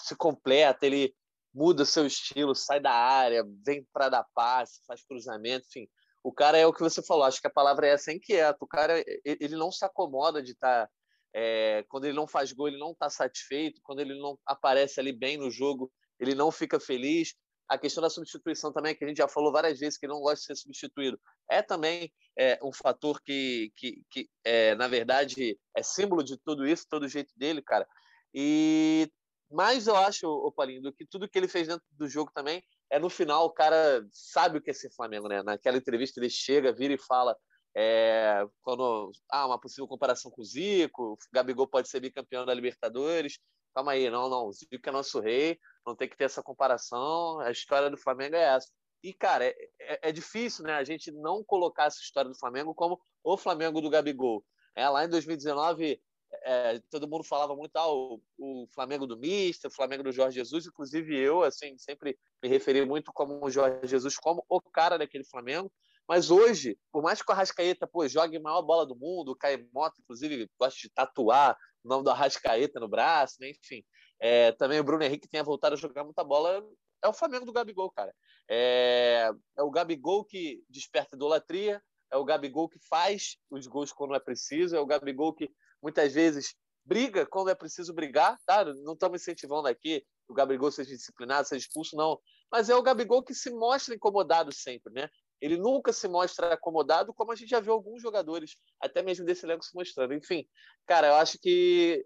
se 0.00 0.16
completa, 0.16 0.84
ele 0.84 1.14
muda 1.54 1.84
seu 1.86 2.06
estilo, 2.06 2.54
sai 2.54 2.80
da 2.80 2.92
área, 2.92 3.44
vem 3.64 3.86
para 3.92 4.08
dar 4.10 4.26
passe, 4.34 4.82
faz 4.86 5.02
cruzamento, 5.04 5.66
enfim. 5.68 5.88
O 6.22 6.32
cara 6.32 6.58
é 6.58 6.66
o 6.66 6.72
que 6.72 6.82
você 6.82 7.02
falou, 7.02 7.24
acho 7.24 7.40
que 7.40 7.46
a 7.46 7.52
palavra 7.52 7.86
é 7.86 7.90
essa, 7.90 8.10
é 8.10 8.14
inquieto. 8.14 8.62
O 8.62 8.66
cara, 8.66 9.02
ele 9.24 9.56
não 9.56 9.70
se 9.70 9.84
acomoda 9.84 10.42
de 10.42 10.52
estar. 10.52 10.86
Tá, 10.86 10.92
é, 11.32 11.84
quando 11.88 12.04
ele 12.04 12.16
não 12.16 12.26
faz 12.26 12.52
gol, 12.52 12.66
ele 12.66 12.78
não 12.78 12.90
está 12.90 13.08
satisfeito. 13.08 13.80
Quando 13.82 14.00
ele 14.00 14.18
não 14.18 14.36
aparece 14.44 14.98
ali 14.98 15.12
bem 15.12 15.36
no 15.36 15.50
jogo, 15.50 15.90
ele 16.18 16.34
não 16.34 16.50
fica 16.50 16.80
feliz. 16.80 17.32
A 17.68 17.76
questão 17.76 18.02
da 18.02 18.10
substituição 18.10 18.72
também, 18.72 18.94
que 18.94 19.04
a 19.04 19.08
gente 19.08 19.16
já 19.18 19.28
falou 19.28 19.52
várias 19.52 19.78
vezes, 19.78 19.98
que 19.98 20.06
não 20.06 20.20
gosta 20.20 20.36
de 20.36 20.46
ser 20.46 20.56
substituído, 20.56 21.18
é 21.50 21.62
também 21.62 22.12
é, 22.38 22.58
um 22.62 22.72
fator 22.72 23.20
que, 23.22 23.72
que, 23.76 24.02
que 24.10 24.28
é, 24.44 24.74
na 24.74 24.86
verdade, 24.86 25.58
é 25.76 25.82
símbolo 25.82 26.22
de 26.22 26.36
tudo 26.38 26.66
isso, 26.66 26.86
todo 26.88 27.04
o 27.04 27.08
jeito 27.08 27.32
dele, 27.36 27.62
cara. 27.62 27.86
E 28.32 29.10
mas 29.50 29.86
eu 29.86 29.96
acho, 29.96 30.26
o 30.28 30.50
Paulinho, 30.50 30.92
que 30.92 31.06
tudo 31.06 31.28
que 31.28 31.38
ele 31.38 31.46
fez 31.46 31.68
dentro 31.68 31.86
do 31.92 32.08
jogo 32.08 32.32
também 32.34 32.62
é 32.90 32.98
no 32.98 33.08
final 33.08 33.46
o 33.46 33.52
cara 33.52 34.04
sabe 34.10 34.58
o 34.58 34.62
que 34.62 34.70
é 34.70 34.74
ser 34.74 34.90
Flamengo, 34.92 35.28
né? 35.28 35.42
Naquela 35.42 35.76
entrevista 35.76 36.20
ele 36.20 36.30
chega, 36.30 36.72
vira 36.72 36.94
e 36.94 36.98
fala 36.98 37.36
é, 37.76 38.44
quando 38.62 39.12
ah, 39.30 39.46
uma 39.46 39.60
possível 39.60 39.86
comparação 39.86 40.30
com 40.30 40.40
o 40.40 40.44
Zico, 40.44 41.18
Gabigol 41.32 41.68
pode 41.68 41.88
ser 41.88 42.00
bicampeão 42.00 42.46
da 42.46 42.54
Libertadores. 42.54 43.38
Calma 43.74 43.92
aí, 43.92 44.08
não, 44.08 44.30
não, 44.30 44.46
o 44.46 44.52
Zico 44.52 44.88
é 44.88 44.90
nosso 44.90 45.20
rei, 45.20 45.58
não 45.86 45.94
tem 45.94 46.08
que 46.08 46.16
ter 46.16 46.24
essa 46.24 46.42
comparação. 46.42 47.40
A 47.40 47.50
história 47.50 47.88
do 47.88 47.96
Flamengo 47.96 48.36
é 48.36 48.54
essa. 48.54 48.68
E, 49.02 49.14
cara, 49.14 49.44
é, 49.44 49.54
é, 49.80 50.08
é 50.08 50.12
difícil, 50.12 50.64
né? 50.64 50.74
A 50.74 50.84
gente 50.84 51.12
não 51.12 51.44
colocar 51.44 51.84
essa 51.84 52.00
história 52.00 52.30
do 52.30 52.38
Flamengo 52.38 52.74
como 52.74 53.00
o 53.22 53.36
Flamengo 53.36 53.80
do 53.80 53.90
Gabigol. 53.90 54.44
É, 54.74 54.88
lá 54.88 55.04
em 55.04 55.08
2019, 55.08 56.00
é, 56.42 56.80
todo 56.90 57.08
mundo 57.08 57.24
falava 57.24 57.54
muito 57.54 57.76
ah, 57.76 57.88
o, 57.88 58.20
o, 58.38 58.66
Flamengo 58.74 59.06
do 59.06 59.16
Mister, 59.16 59.70
o 59.70 59.74
Flamengo 59.74 60.02
do 60.02 60.12
Jorge 60.12 60.36
Jesus, 60.36 60.66
inclusive 60.66 61.16
eu, 61.16 61.42
assim, 61.42 61.78
sempre 61.78 62.18
me 62.42 62.48
referi 62.48 62.84
muito 62.84 63.12
como 63.12 63.44
o 63.44 63.50
Jorge 63.50 63.86
Jesus, 63.86 64.16
como 64.16 64.44
o 64.48 64.60
cara 64.60 64.98
daquele 64.98 65.24
Flamengo. 65.24 65.72
Mas 66.08 66.30
hoje, 66.30 66.78
por 66.92 67.02
mais 67.02 67.20
que 67.20 67.30
o 67.30 67.34
Arrascaeta 67.34 67.86
pô, 67.86 68.06
jogue 68.06 68.36
a 68.36 68.40
maior 68.40 68.62
bola 68.62 68.86
do 68.86 68.96
mundo, 68.96 69.32
o 69.32 69.36
Caimoto, 69.36 70.00
inclusive, 70.00 70.48
gosta 70.58 70.78
de 70.80 70.90
tatuar 70.90 71.56
o 71.84 71.88
nome 71.88 72.04
do 72.04 72.10
Arrascaeta 72.10 72.78
no 72.78 72.88
braço, 72.88 73.36
né? 73.40 73.50
enfim. 73.50 73.84
É, 74.18 74.52
também 74.52 74.80
o 74.80 74.84
Bruno 74.84 75.02
Henrique 75.02 75.28
tenha 75.28 75.44
voltado 75.44 75.74
a 75.74 75.78
jogar 75.78 76.04
muita 76.04 76.24
bola, 76.24 76.64
é 77.02 77.08
o 77.08 77.12
Flamengo 77.12 77.44
do 77.44 77.52
Gabigol, 77.52 77.90
cara. 77.90 78.14
É, 78.48 79.30
é 79.56 79.62
o 79.62 79.70
Gabigol 79.70 80.24
que 80.24 80.62
desperta 80.68 81.16
idolatria, 81.16 81.82
é 82.10 82.16
o 82.16 82.24
Gabigol 82.24 82.68
que 82.68 82.78
faz 82.88 83.36
os 83.50 83.66
gols 83.66 83.92
quando 83.92 84.14
é 84.14 84.20
preciso, 84.20 84.76
é 84.76 84.80
o 84.80 84.86
Gabigol 84.86 85.34
que 85.34 85.50
muitas 85.82 86.12
vezes 86.12 86.54
briga 86.84 87.26
quando 87.26 87.50
é 87.50 87.54
preciso 87.54 87.92
brigar, 87.92 88.38
tá? 88.46 88.64
Não 88.64 88.92
estamos 88.92 89.20
incentivando 89.20 89.68
aqui 89.68 90.04
o 90.28 90.34
Gabigol 90.34 90.70
seja 90.70 90.90
disciplinado, 90.90 91.46
seja 91.46 91.64
expulso, 91.64 91.96
não. 91.96 92.18
Mas 92.50 92.68
é 92.68 92.74
o 92.74 92.82
Gabigol 92.82 93.22
que 93.22 93.34
se 93.34 93.50
mostra 93.50 93.94
incomodado 93.94 94.52
sempre, 94.52 94.92
né? 94.92 95.08
Ele 95.40 95.56
nunca 95.56 95.92
se 95.92 96.08
mostra 96.08 96.54
acomodado, 96.54 97.12
como 97.12 97.32
a 97.32 97.36
gente 97.36 97.50
já 97.50 97.60
viu 97.60 97.72
alguns 97.72 98.00
jogadores, 98.00 98.56
até 98.80 99.02
mesmo 99.02 99.24
desse 99.24 99.44
elenco 99.44 99.64
se 99.64 99.74
mostrando. 99.74 100.14
Enfim, 100.14 100.46
cara, 100.86 101.08
eu 101.08 101.14
acho 101.14 101.38
que 101.38 102.04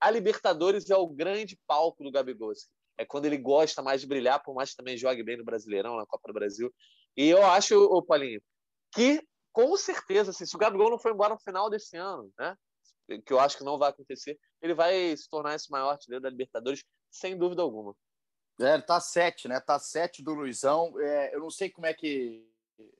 a 0.00 0.10
Libertadores 0.10 0.90
é 0.90 0.96
o 0.96 1.06
grande 1.06 1.58
palco 1.66 2.04
do 2.04 2.10
Gabigol. 2.10 2.50
Assim. 2.50 2.68
É 2.98 3.04
quando 3.04 3.26
ele 3.26 3.36
gosta 3.36 3.82
mais 3.82 4.00
de 4.00 4.06
brilhar, 4.06 4.42
por 4.42 4.54
mais 4.54 4.70
que 4.70 4.76
também 4.76 4.96
jogue 4.96 5.22
bem 5.22 5.36
no 5.36 5.44
Brasileirão, 5.44 5.96
na 5.96 6.06
Copa 6.06 6.28
do 6.28 6.34
Brasil. 6.34 6.72
E 7.16 7.28
eu 7.28 7.44
acho, 7.44 7.76
ô 7.76 8.02
Paulinho, 8.02 8.40
que 8.94 9.22
com 9.52 9.74
certeza, 9.76 10.30
assim, 10.30 10.44
se 10.44 10.54
o 10.54 10.58
Gabigol 10.58 10.90
não 10.90 10.98
for 10.98 11.12
embora 11.12 11.34
no 11.34 11.40
final 11.40 11.70
desse 11.70 11.96
ano, 11.96 12.30
né? 12.38 12.54
Que 13.24 13.32
eu 13.32 13.40
acho 13.40 13.56
que 13.56 13.64
não 13.64 13.78
vai 13.78 13.88
acontecer, 13.88 14.38
ele 14.60 14.74
vai 14.74 15.16
se 15.16 15.28
tornar 15.30 15.54
esse 15.54 15.70
maior 15.70 15.90
artilheiro 15.90 16.22
da 16.22 16.28
Libertadores, 16.28 16.84
sem 17.10 17.38
dúvida 17.38 17.62
alguma. 17.62 17.94
É, 18.60 18.78
tá 18.80 19.00
sete, 19.00 19.48
né? 19.48 19.60
Tá 19.60 19.78
sete 19.78 20.22
do 20.22 20.34
Luizão. 20.34 20.98
É, 21.00 21.34
eu 21.34 21.40
não 21.40 21.50
sei 21.50 21.70
como 21.70 21.86
é 21.86 21.94
que 21.94 22.46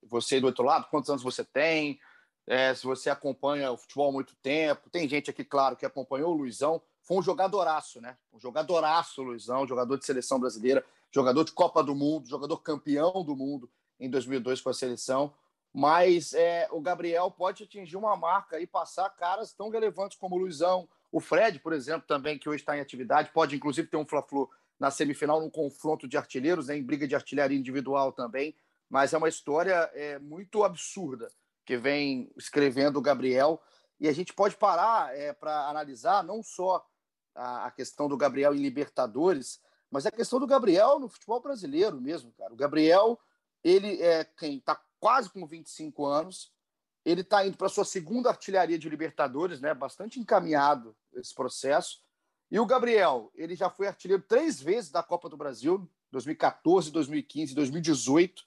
você 0.02 0.40
do 0.40 0.46
outro 0.46 0.64
lado, 0.64 0.88
quantos 0.90 1.11
anos 1.11 1.22
você 1.22 1.44
tem, 1.44 1.98
é, 2.46 2.74
se 2.74 2.85
você 2.85 3.11
acompanha 3.11 3.72
o 3.72 3.76
futebol 3.76 4.09
há 4.09 4.12
muito 4.12 4.35
tempo. 4.37 4.88
Tem 4.90 5.09
gente 5.09 5.30
aqui, 5.30 5.44
claro, 5.44 5.76
que 5.76 5.87
acompanhou 5.87 6.32
o 6.32 6.37
Luizão. 6.37 6.80
Foi 7.02 7.18
um 7.18 7.22
jogadoraço, 7.22 8.00
né? 8.00 8.16
Um 8.32 8.38
jogadoraço, 8.38 9.22
Luizão, 9.22 9.66
jogador 9.66 9.96
de 9.98 10.04
seleção 10.04 10.38
brasileira, 10.38 10.85
jogador 11.11 11.44
de 11.44 11.52
Copa 11.52 11.82
do 11.82 11.94
Mundo, 11.94 12.28
jogador 12.28 12.59
campeão 12.59 13.24
do 13.24 13.35
mundo 13.37 13.70
em 13.98 14.11
2002 14.11 14.61
com 14.61 14.70
a 14.70 14.74
seleção 14.74 15.32
mas 15.78 16.32
é, 16.32 16.66
o 16.70 16.80
Gabriel 16.80 17.30
pode 17.30 17.64
atingir 17.64 17.98
uma 17.98 18.16
marca 18.16 18.59
e 18.59 18.66
passar 18.66 19.11
caras 19.11 19.52
tão 19.52 19.68
relevantes 19.68 20.16
como 20.16 20.35
o 20.35 20.38
Luizão, 20.38 20.88
o 21.12 21.20
Fred, 21.20 21.59
por 21.59 21.74
exemplo, 21.74 22.09
também, 22.09 22.38
que 22.38 22.48
hoje 22.48 22.62
está 22.62 22.74
em 22.78 22.80
atividade, 22.80 23.30
pode 23.30 23.54
inclusive 23.54 23.87
ter 23.87 23.98
um 23.98 24.06
Fla-Flu 24.06 24.48
na 24.80 24.90
semifinal, 24.90 25.38
num 25.38 25.50
confronto 25.50 26.09
de 26.09 26.16
artilheiros, 26.16 26.68
né, 26.68 26.78
em 26.78 26.82
briga 26.82 27.06
de 27.06 27.14
artilharia 27.14 27.59
individual 27.59 28.11
também, 28.11 28.56
mas 28.88 29.12
é 29.12 29.18
uma 29.18 29.28
história 29.28 29.90
é, 29.92 30.18
muito 30.18 30.64
absurda 30.64 31.30
que 31.66 31.76
vem 31.76 32.33
escrevendo 32.37 32.96
o 32.96 33.02
Gabriel, 33.02 33.61
e 33.98 34.09
a 34.09 34.12
gente 34.12 34.33
pode 34.33 34.57
parar 34.57 35.14
é, 35.14 35.33
para 35.33 35.68
analisar 35.68 36.22
não 36.22 36.42
só 36.42 36.87
a, 37.35 37.66
a 37.66 37.70
questão 37.70 38.09
do 38.09 38.16
Gabriel 38.16 38.55
em 38.55 38.62
Libertadores, 38.62 39.61
mas 39.90 40.07
a 40.07 40.11
questão 40.11 40.38
do 40.38 40.46
Gabriel 40.46 40.98
no 40.98 41.09
futebol 41.09 41.40
brasileiro 41.40 42.00
mesmo, 42.00 42.33
cara. 42.33 42.52
O 42.52 42.57
Gabriel, 42.57 43.18
ele 43.64 44.00
é 44.00 44.24
quem 44.24 44.59
está 44.59 44.81
quase 45.00 45.29
com 45.29 45.46
25 45.46 46.07
anos. 46.07 46.52
Ele 47.05 47.20
está 47.20 47.46
indo 47.46 47.57
para 47.57 47.68
sua 47.68 47.85
segunda 47.85 48.29
artilharia 48.29 48.79
de 48.79 48.88
Libertadores, 48.88 49.61
né? 49.61 49.72
Bastante 49.72 50.18
encaminhado 50.18 50.96
esse 51.14 51.35
processo. 51.35 52.00
E 52.50 52.59
o 52.61 52.66
Gabriel, 52.66 53.31
ele 53.35 53.57
já 53.57 53.70
foi 53.70 53.87
artilheiro 53.87 54.22
três 54.22 54.61
vezes 54.61 54.90
da 54.90 55.02
Copa 55.02 55.29
do 55.29 55.37
Brasil, 55.37 55.88
2014, 56.11 56.90
2015, 56.90 57.55
2018, 57.55 58.44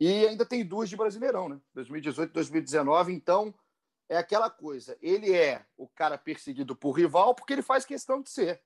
e 0.00 0.26
ainda 0.26 0.46
tem 0.46 0.64
duas 0.64 0.88
de 0.88 0.96
Brasileirão, 0.96 1.48
né? 1.48 1.60
2018, 1.74 2.32
2019. 2.32 3.12
Então, 3.12 3.54
é 4.08 4.16
aquela 4.16 4.48
coisa. 4.48 4.96
Ele 5.02 5.34
é 5.34 5.64
o 5.76 5.88
cara 5.88 6.16
perseguido 6.16 6.74
por 6.74 6.92
rival 6.92 7.34
porque 7.34 7.52
ele 7.52 7.62
faz 7.62 7.84
questão 7.84 8.22
de 8.22 8.30
ser. 8.30 8.62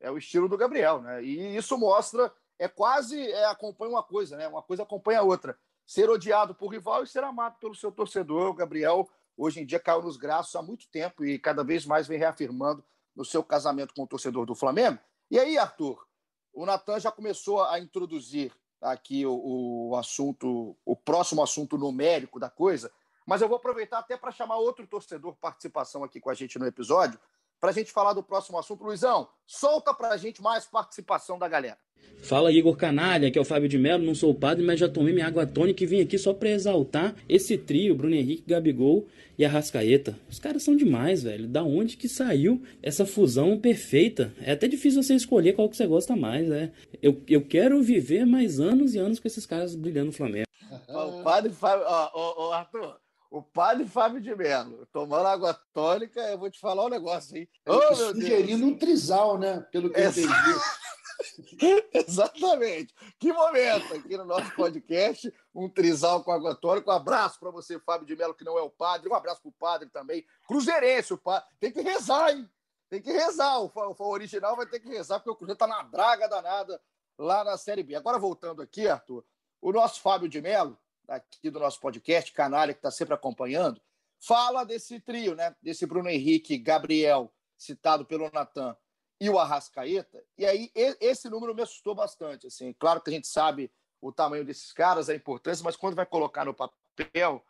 É 0.00 0.10
o 0.10 0.18
estilo 0.18 0.48
do 0.48 0.56
Gabriel, 0.56 1.00
né? 1.02 1.22
E 1.22 1.56
isso 1.56 1.76
mostra, 1.76 2.32
é 2.58 2.68
quase 2.68 3.20
é, 3.30 3.46
acompanha 3.46 3.90
uma 3.90 4.02
coisa, 4.02 4.36
né? 4.36 4.46
Uma 4.46 4.62
coisa 4.62 4.82
acompanha 4.82 5.20
a 5.20 5.22
outra 5.22 5.58
ser 5.86 6.10
odiado 6.10 6.54
por 6.54 6.68
rival 6.68 7.04
e 7.04 7.06
ser 7.06 7.22
amado 7.22 7.58
pelo 7.58 7.74
seu 7.74 7.92
torcedor. 7.92 8.50
O 8.50 8.54
Gabriel, 8.54 9.08
hoje 9.36 9.60
em 9.60 9.66
dia, 9.66 9.78
caiu 9.78 10.02
nos 10.02 10.16
graços 10.16 10.54
há 10.56 10.62
muito 10.62 10.88
tempo 10.90 11.24
e 11.24 11.38
cada 11.38 11.62
vez 11.62 11.86
mais 11.86 12.08
vem 12.08 12.18
reafirmando 12.18 12.84
no 13.14 13.24
seu 13.24 13.42
casamento 13.42 13.94
com 13.94 14.02
o 14.02 14.06
torcedor 14.06 14.44
do 14.44 14.54
Flamengo. 14.54 14.98
E 15.30 15.38
aí, 15.38 15.56
Arthur, 15.56 16.04
o 16.52 16.66
Natan 16.66 16.98
já 16.98 17.12
começou 17.12 17.62
a 17.64 17.78
introduzir 17.78 18.52
aqui 18.80 19.24
o, 19.26 19.88
o 19.90 19.96
assunto, 19.96 20.76
o 20.84 20.96
próximo 20.96 21.42
assunto 21.42 21.78
numérico 21.78 22.38
da 22.38 22.50
coisa, 22.50 22.90
mas 23.26 23.42
eu 23.42 23.48
vou 23.48 23.56
aproveitar 23.56 23.98
até 23.98 24.16
para 24.16 24.30
chamar 24.30 24.56
outro 24.56 24.86
torcedor 24.86 25.34
participação 25.40 26.04
aqui 26.04 26.20
com 26.20 26.30
a 26.30 26.34
gente 26.34 26.58
no 26.58 26.66
episódio, 26.66 27.18
para 27.60 27.70
a 27.70 27.72
gente 27.72 27.92
falar 27.92 28.12
do 28.12 28.22
próximo 28.22 28.58
assunto. 28.58 28.84
Luizão, 28.84 29.28
solta 29.46 29.92
para 29.94 30.10
a 30.10 30.16
gente 30.16 30.42
mais 30.42 30.66
participação 30.66 31.38
da 31.38 31.48
galera. 31.48 31.78
Fala 32.22 32.50
Igor 32.50 32.76
Canalha, 32.76 33.30
que 33.30 33.38
é 33.38 33.40
o 33.40 33.44
Fábio 33.44 33.68
de 33.68 33.78
Mello, 33.78 34.04
não 34.04 34.14
sou 34.14 34.34
padre, 34.34 34.64
mas 34.64 34.80
já 34.80 34.88
tomei 34.88 35.12
minha 35.12 35.26
água 35.26 35.46
tônica 35.46 35.84
e 35.84 35.86
vim 35.86 36.00
aqui 36.00 36.18
só 36.18 36.32
para 36.32 36.48
exaltar 36.48 37.14
esse 37.28 37.56
trio, 37.56 37.94
Bruno 37.94 38.14
Henrique, 38.14 38.42
Gabigol 38.46 39.06
e 39.38 39.44
Arrascaeta. 39.44 40.18
Os 40.28 40.38
caras 40.38 40.62
são 40.62 40.74
demais, 40.74 41.22
velho. 41.22 41.46
Da 41.46 41.62
onde 41.62 41.96
que 41.96 42.08
saiu 42.08 42.62
essa 42.82 43.06
fusão 43.06 43.58
perfeita? 43.58 44.32
É 44.40 44.52
até 44.52 44.66
difícil 44.66 45.02
você 45.02 45.14
escolher 45.14 45.52
qual 45.52 45.68
que 45.68 45.76
você 45.76 45.86
gosta 45.86 46.16
mais, 46.16 46.48
né? 46.48 46.72
Eu, 47.00 47.22
eu 47.28 47.42
quero 47.42 47.80
viver 47.82 48.26
mais 48.26 48.58
anos 48.58 48.94
e 48.94 48.98
anos 48.98 49.20
com 49.20 49.28
esses 49.28 49.46
caras 49.46 49.76
brilhando 49.76 50.06
no 50.06 50.12
Flamengo. 50.12 50.46
O 50.88 51.22
padre 51.22 51.52
Fábio, 51.52 51.84
ó, 51.86 52.10
ó, 52.12 52.48
ó, 52.48 52.52
Arthur, 52.52 52.96
o 53.36 53.42
padre 53.42 53.86
Fábio 53.86 54.18
de 54.18 54.34
Mello, 54.34 54.86
tomando 54.90 55.26
água 55.26 55.52
tônica, 55.74 56.20
eu 56.22 56.38
vou 56.38 56.50
te 56.50 56.58
falar 56.58 56.86
um 56.86 56.88
negócio, 56.88 57.36
hein? 57.36 57.46
Oh, 57.68 57.94
Sugerindo 57.94 58.60
Deus. 58.60 58.72
um 58.72 58.78
trisal, 58.78 59.36
né? 59.36 59.60
Pelo 59.70 59.90
que 59.90 60.00
eu 60.00 60.08
entendi. 60.08 60.26
Exatamente. 61.92 62.94
Que 63.18 63.32
momento 63.34 63.94
aqui 63.94 64.16
no 64.16 64.24
nosso 64.24 64.54
podcast, 64.54 65.30
um 65.54 65.68
trisal 65.68 66.24
com 66.24 66.32
água 66.32 66.54
tônica. 66.54 66.90
Um 66.90 66.94
abraço 66.94 67.38
para 67.38 67.50
você, 67.50 67.78
Fábio 67.80 68.06
de 68.06 68.16
Mello, 68.16 68.34
que 68.34 68.44
não 68.44 68.56
é 68.56 68.62
o 68.62 68.70
padre. 68.70 69.08
Um 69.10 69.14
abraço 69.14 69.42
para 69.42 69.50
o 69.50 69.52
padre 69.52 69.90
também. 69.90 70.24
Cruzeirense, 70.48 71.12
o 71.12 71.18
padre. 71.18 71.46
Tem 71.60 71.70
que 71.70 71.82
rezar, 71.82 72.30
hein? 72.30 72.48
Tem 72.88 73.02
que 73.02 73.12
rezar. 73.12 73.60
O, 73.60 73.70
o 73.74 74.08
original 74.08 74.56
vai 74.56 74.64
ter 74.64 74.80
que 74.80 74.88
rezar, 74.88 75.18
porque 75.18 75.30
o 75.30 75.36
Cruzeiro 75.36 75.56
está 75.56 75.66
na 75.66 75.82
draga 75.82 76.26
danada 76.26 76.80
lá 77.18 77.44
na 77.44 77.58
Série 77.58 77.82
B. 77.82 77.96
Agora, 77.96 78.18
voltando 78.18 78.62
aqui, 78.62 78.88
Arthur, 78.88 79.22
o 79.60 79.72
nosso 79.72 80.00
Fábio 80.00 80.26
de 80.26 80.40
Mello, 80.40 80.78
aqui 81.08 81.50
do 81.50 81.60
nosso 81.60 81.80
podcast, 81.80 82.32
canalha, 82.32 82.72
que 82.72 82.78
está 82.78 82.90
sempre 82.90 83.14
acompanhando, 83.14 83.80
fala 84.18 84.64
desse 84.64 85.00
trio, 85.00 85.34
né? 85.34 85.54
Desse 85.62 85.86
Bruno 85.86 86.08
Henrique, 86.08 86.58
Gabriel, 86.58 87.32
citado 87.56 88.04
pelo 88.04 88.30
Natan, 88.30 88.76
e 89.20 89.30
o 89.30 89.38
Arrascaeta. 89.38 90.22
E 90.36 90.44
aí, 90.44 90.70
esse 90.74 91.28
número 91.28 91.54
me 91.54 91.62
assustou 91.62 91.94
bastante. 91.94 92.46
Assim. 92.46 92.72
Claro 92.74 93.00
que 93.00 93.10
a 93.10 93.12
gente 93.12 93.26
sabe 93.26 93.70
o 94.00 94.12
tamanho 94.12 94.44
desses 94.44 94.72
caras, 94.72 95.08
a 95.08 95.14
importância, 95.14 95.64
mas 95.64 95.76
quando 95.76 95.96
vai 95.96 96.06
colocar 96.06 96.44
no 96.44 96.54
papel, 96.54 97.44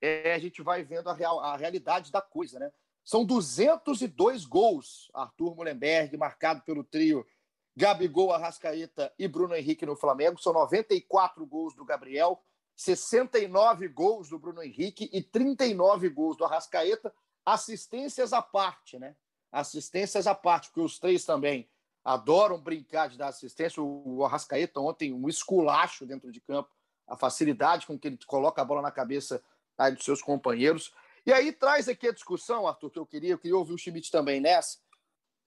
é, 0.00 0.32
a 0.32 0.38
gente 0.38 0.62
vai 0.62 0.82
vendo 0.84 1.10
a, 1.10 1.12
real, 1.12 1.40
a 1.40 1.56
realidade 1.56 2.12
da 2.12 2.22
coisa, 2.22 2.58
né? 2.58 2.70
São 3.04 3.24
202 3.24 4.44
gols, 4.44 5.10
Arthur 5.12 5.56
Mullenberg, 5.56 6.16
marcado 6.16 6.62
pelo 6.62 6.84
trio 6.84 7.26
Gabigol, 7.76 8.32
Arrascaeta 8.32 9.12
e 9.18 9.26
Bruno 9.26 9.54
Henrique 9.54 9.86
no 9.86 9.96
Flamengo. 9.96 10.40
São 10.40 10.52
94 10.52 11.44
gols 11.46 11.74
do 11.74 11.84
Gabriel, 11.84 12.42
69 12.80 13.88
gols 13.88 14.30
do 14.30 14.38
Bruno 14.38 14.62
Henrique 14.62 15.10
e 15.12 15.22
39 15.22 16.08
gols 16.08 16.34
do 16.38 16.46
Arrascaeta, 16.46 17.12
assistências 17.44 18.32
à 18.32 18.40
parte, 18.40 18.98
né? 18.98 19.14
Assistências 19.52 20.26
à 20.26 20.34
parte, 20.34 20.68
porque 20.68 20.80
os 20.80 20.98
três 20.98 21.22
também 21.26 21.68
adoram 22.02 22.58
brincar 22.58 23.10
de 23.10 23.18
dar 23.18 23.28
assistência. 23.28 23.82
O 23.82 24.24
Arrascaeta 24.24 24.80
ontem, 24.80 25.12
um 25.12 25.28
esculacho 25.28 26.06
dentro 26.06 26.32
de 26.32 26.40
campo, 26.40 26.70
a 27.06 27.14
facilidade 27.18 27.86
com 27.86 27.98
que 27.98 28.08
ele 28.08 28.18
coloca 28.26 28.62
a 28.62 28.64
bola 28.64 28.80
na 28.80 28.90
cabeça 28.90 29.44
aí 29.76 29.92
dos 29.94 30.04
seus 30.04 30.22
companheiros. 30.22 30.90
E 31.26 31.34
aí 31.34 31.52
traz 31.52 31.86
aqui 31.86 32.08
a 32.08 32.14
discussão, 32.14 32.66
Arthur, 32.66 32.90
que 32.90 32.98
eu 32.98 33.04
queria, 33.04 33.32
eu 33.32 33.38
queria 33.38 33.58
ouvir 33.58 33.74
o 33.74 33.78
Schmidt 33.78 34.10
também 34.10 34.40
nessa. 34.40 34.78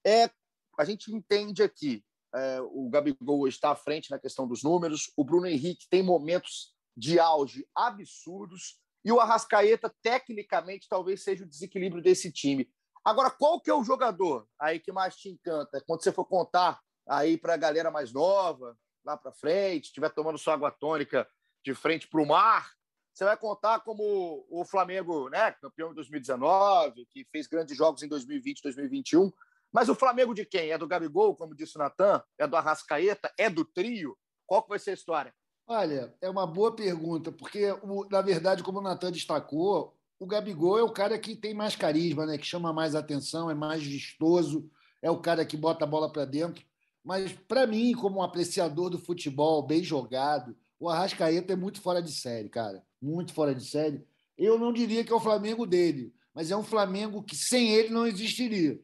É, 0.06 0.30
a 0.78 0.86
gente 0.86 1.12
entende 1.12 1.64
aqui, 1.64 2.06
é, 2.32 2.62
o 2.62 2.88
Gabigol 2.92 3.48
está 3.48 3.72
à 3.72 3.76
frente 3.76 4.12
na 4.12 4.20
questão 4.20 4.48
dos 4.48 4.62
números, 4.62 5.12
o 5.18 5.24
Bruno 5.24 5.48
Henrique 5.48 5.90
tem 5.90 6.04
momentos 6.04 6.74
de 6.96 7.20
auge 7.20 7.68
absurdos 7.76 8.80
e 9.06 9.12
o 9.12 9.20
Arrascaeta, 9.20 9.94
tecnicamente, 10.02 10.88
talvez 10.88 11.24
seja 11.24 11.44
o 11.44 11.48
desequilíbrio 11.48 12.02
desse 12.02 12.32
time. 12.32 12.70
Agora, 13.04 13.30
qual 13.30 13.60
que 13.60 13.70
é 13.70 13.74
o 13.74 13.84
jogador 13.84 14.48
aí 14.58 14.80
que 14.80 14.92
mais 14.92 15.16
te 15.16 15.30
encanta? 15.30 15.84
Quando 15.86 16.02
você 16.02 16.12
for 16.12 16.26
contar 16.26 16.82
aí 17.08 17.38
para 17.38 17.56
a 17.56 17.58
galera 17.58 17.92
mais 17.92 18.14
nova, 18.14 18.78
lá 19.04 19.18
para 19.18 19.34
frente, 19.34 19.86
estiver 19.86 20.10
tomando 20.10 20.38
sua 20.38 20.54
água 20.54 20.72
tônica 20.72 21.28
de 21.66 21.76
frente 21.76 22.08
para 22.08 22.22
o 22.22 22.26
mar, 22.26 22.72
você 23.14 23.26
vai 23.26 23.36
contar 23.36 23.82
como 23.82 24.46
o 24.50 24.66
Flamengo, 24.66 25.30
né, 25.30 25.52
campeão 25.52 25.92
em 25.92 25.96
2019, 25.96 27.06
que 27.12 27.26
fez 27.30 27.46
grandes 27.46 27.78
jogos 27.78 28.02
em 28.02 28.08
2020, 28.08 28.64
2021. 28.64 29.32
Mas 29.72 29.90
o 29.90 29.96
Flamengo 29.96 30.34
de 30.34 30.46
quem? 30.46 30.72
É 30.72 30.78
do 30.78 30.88
Gabigol, 30.88 31.36
como 31.36 31.56
disse 31.56 31.76
o 31.76 31.80
Natan? 31.80 32.24
É 32.38 32.48
do 32.48 32.56
Arrascaeta? 32.56 33.32
É 33.38 33.50
do 33.50 33.66
trio? 33.66 34.18
Qual 34.48 34.64
que 34.64 34.70
vai 34.70 34.80
ser 34.80 34.92
a 34.92 34.96
história? 34.96 35.34
Olha, 35.66 36.14
é 36.22 36.30
uma 36.30 36.46
boa 36.46 36.76
pergunta, 36.76 37.32
porque, 37.32 37.68
na 38.12 38.22
verdade, 38.22 38.64
como 38.64 38.80
o 38.80 38.82
Natan 38.82 39.12
destacou, 39.12 39.96
o 40.20 40.26
Gabigol 40.26 40.78
é 40.78 40.84
o 40.84 40.92
cara 40.92 41.18
que 41.18 41.36
tem 41.36 41.54
mais 41.54 41.76
carisma, 41.76 42.26
né? 42.26 42.38
que 42.38 42.46
chama 42.46 42.74
mais 42.74 42.96
atenção, 42.96 43.50
é 43.50 43.56
mais 43.56 43.82
vistoso, 43.82 44.70
é 45.02 45.10
o 45.10 45.20
cara 45.20 45.46
que 45.46 45.58
bota 45.58 45.86
a 45.86 45.88
bola 45.88 46.12
para 46.12 46.26
dentro. 46.26 46.66
Mas, 47.04 47.32
para 47.32 47.66
mim, 47.66 47.94
como 47.94 48.20
um 48.20 48.24
apreciador 48.24 48.90
do 48.90 49.00
futebol 49.00 49.66
bem 49.66 49.84
jogado, 49.84 50.56
o 50.80 50.90
Arrascaeta 50.90 51.54
é 51.54 51.56
muito 51.56 51.82
fora 51.82 52.02
de 52.02 52.12
série, 52.12 52.50
cara. 52.50 52.84
Muito 53.02 53.34
fora 53.34 53.56
de 53.56 53.66
série. 53.66 54.06
Eu 54.38 54.58
não 54.58 54.74
diria 54.74 55.04
que 55.04 55.12
é 55.12 55.16
o 55.16 55.20
Flamengo 55.20 55.66
dele, 55.66 56.14
mas 56.34 56.52
é 56.52 56.58
um 56.58 56.64
Flamengo 56.64 57.24
que 57.24 57.36
sem 57.36 57.72
ele 57.72 57.90
não 57.90 58.08
existiria. 58.08 58.80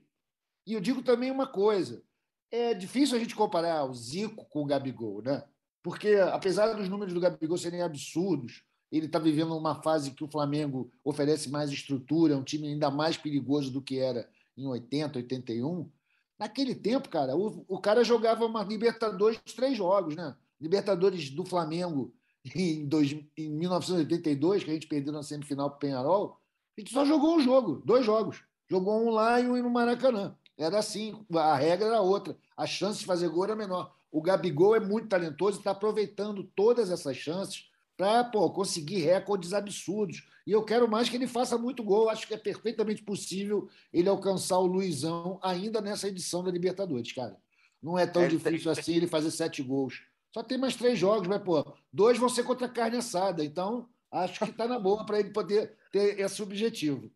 E 0.65 0.73
eu 0.73 0.81
digo 0.81 1.01
também 1.01 1.31
uma 1.31 1.47
coisa: 1.47 2.03
é 2.51 2.73
difícil 2.73 3.17
a 3.17 3.19
gente 3.19 3.35
comparar 3.35 3.85
o 3.85 3.93
Zico 3.93 4.45
com 4.49 4.61
o 4.61 4.65
Gabigol, 4.65 5.21
né? 5.21 5.43
Porque 5.89 6.17
apesar 6.17 6.71
dos 6.75 6.87
números 6.87 7.15
do 7.15 7.19
Gabigol 7.19 7.57
serem 7.57 7.81
absurdos, 7.81 8.61
ele 8.91 9.07
está 9.07 9.17
vivendo 9.17 9.57
uma 9.57 9.81
fase 9.81 10.11
que 10.11 10.23
o 10.23 10.27
Flamengo 10.27 10.91
oferece 11.03 11.49
mais 11.49 11.71
estrutura, 11.71 12.35
é 12.35 12.37
um 12.37 12.43
time 12.43 12.67
ainda 12.67 12.91
mais 12.91 13.17
perigoso 13.17 13.71
do 13.71 13.81
que 13.81 13.97
era 13.97 14.29
em 14.55 14.67
80, 14.67 15.17
81. 15.17 15.89
Naquele 16.37 16.75
tempo, 16.75 17.09
cara, 17.09 17.35
o, 17.35 17.65
o 17.67 17.81
cara 17.81 18.03
jogava 18.03 18.45
uma 18.45 18.63
Libertadores 18.63 19.39
três 19.55 19.75
jogos, 19.75 20.15
né? 20.15 20.35
Libertadores 20.61 21.31
do 21.31 21.43
Flamengo 21.43 22.13
em, 22.55 22.85
dois, 22.85 23.17
em 23.35 23.49
1982, 23.49 24.63
que 24.63 24.69
a 24.69 24.73
gente 24.75 24.87
perdeu 24.87 25.11
na 25.11 25.23
semifinal 25.23 25.71
para 25.71 25.77
o 25.77 25.79
Penharol, 25.79 26.39
a 26.77 26.81
gente 26.81 26.93
só 26.93 27.03
jogou 27.03 27.35
um 27.35 27.39
jogo, 27.39 27.81
dois 27.83 28.05
jogos. 28.05 28.43
Jogou 28.69 29.07
um 29.07 29.09
lá 29.09 29.41
e 29.41 29.49
um 29.49 29.59
no 29.63 29.71
Maracanã. 29.71 30.37
Era 30.55 30.77
assim, 30.77 31.19
a 31.33 31.55
regra 31.55 31.87
era 31.87 32.01
outra. 32.01 32.37
A 32.55 32.67
chance 32.67 32.99
de 32.99 33.07
fazer 33.07 33.27
gol 33.27 33.45
era 33.45 33.55
menor. 33.55 33.91
O 34.11 34.21
Gabigol 34.21 34.75
é 34.75 34.79
muito 34.79 35.07
talentoso 35.07 35.57
e 35.57 35.59
está 35.59 35.71
aproveitando 35.71 36.43
todas 36.55 36.89
essas 36.89 37.15
chances 37.15 37.69
para 37.95 38.23
conseguir 38.53 38.99
recordes 39.01 39.53
absurdos. 39.53 40.27
E 40.47 40.51
eu 40.51 40.63
quero 40.63 40.89
mais 40.89 41.09
que 41.09 41.17
ele 41.17 41.27
faça 41.27 41.57
muito 41.57 41.83
gol. 41.83 42.09
Acho 42.09 42.27
que 42.27 42.33
é 42.33 42.37
perfeitamente 42.37 43.03
possível 43.03 43.67
ele 43.91 44.07
alcançar 44.07 44.57
o 44.57 44.65
Luizão 44.65 45.37
ainda 45.43 45.81
nessa 45.81 46.07
edição 46.07 46.43
da 46.43 46.49
Libertadores, 46.49 47.11
cara. 47.11 47.37
Não 47.81 47.99
é 47.99 48.07
tão 48.07 48.23
é, 48.23 48.27
difícil 48.27 48.71
assim 48.71 48.95
ele 48.95 49.07
fazer 49.07 49.31
sete 49.31 49.61
gols. 49.61 50.01
Só 50.33 50.43
tem 50.43 50.57
mais 50.57 50.75
três 50.75 50.97
jogos, 50.97 51.27
mas, 51.27 51.41
pô, 51.41 51.65
dois 51.91 52.17
vão 52.17 52.29
ser 52.29 52.43
contra 52.43 52.67
a 52.67 52.69
carne 52.69 52.97
assada. 52.97 53.43
Então, 53.43 53.89
acho 54.11 54.39
que 54.39 54.51
está 54.51 54.67
na 54.67 54.79
boa 54.79 55.05
para 55.05 55.19
ele 55.19 55.31
poder 55.31 55.75
ter 55.91 56.19
esse 56.19 56.41
objetivo. 56.41 57.11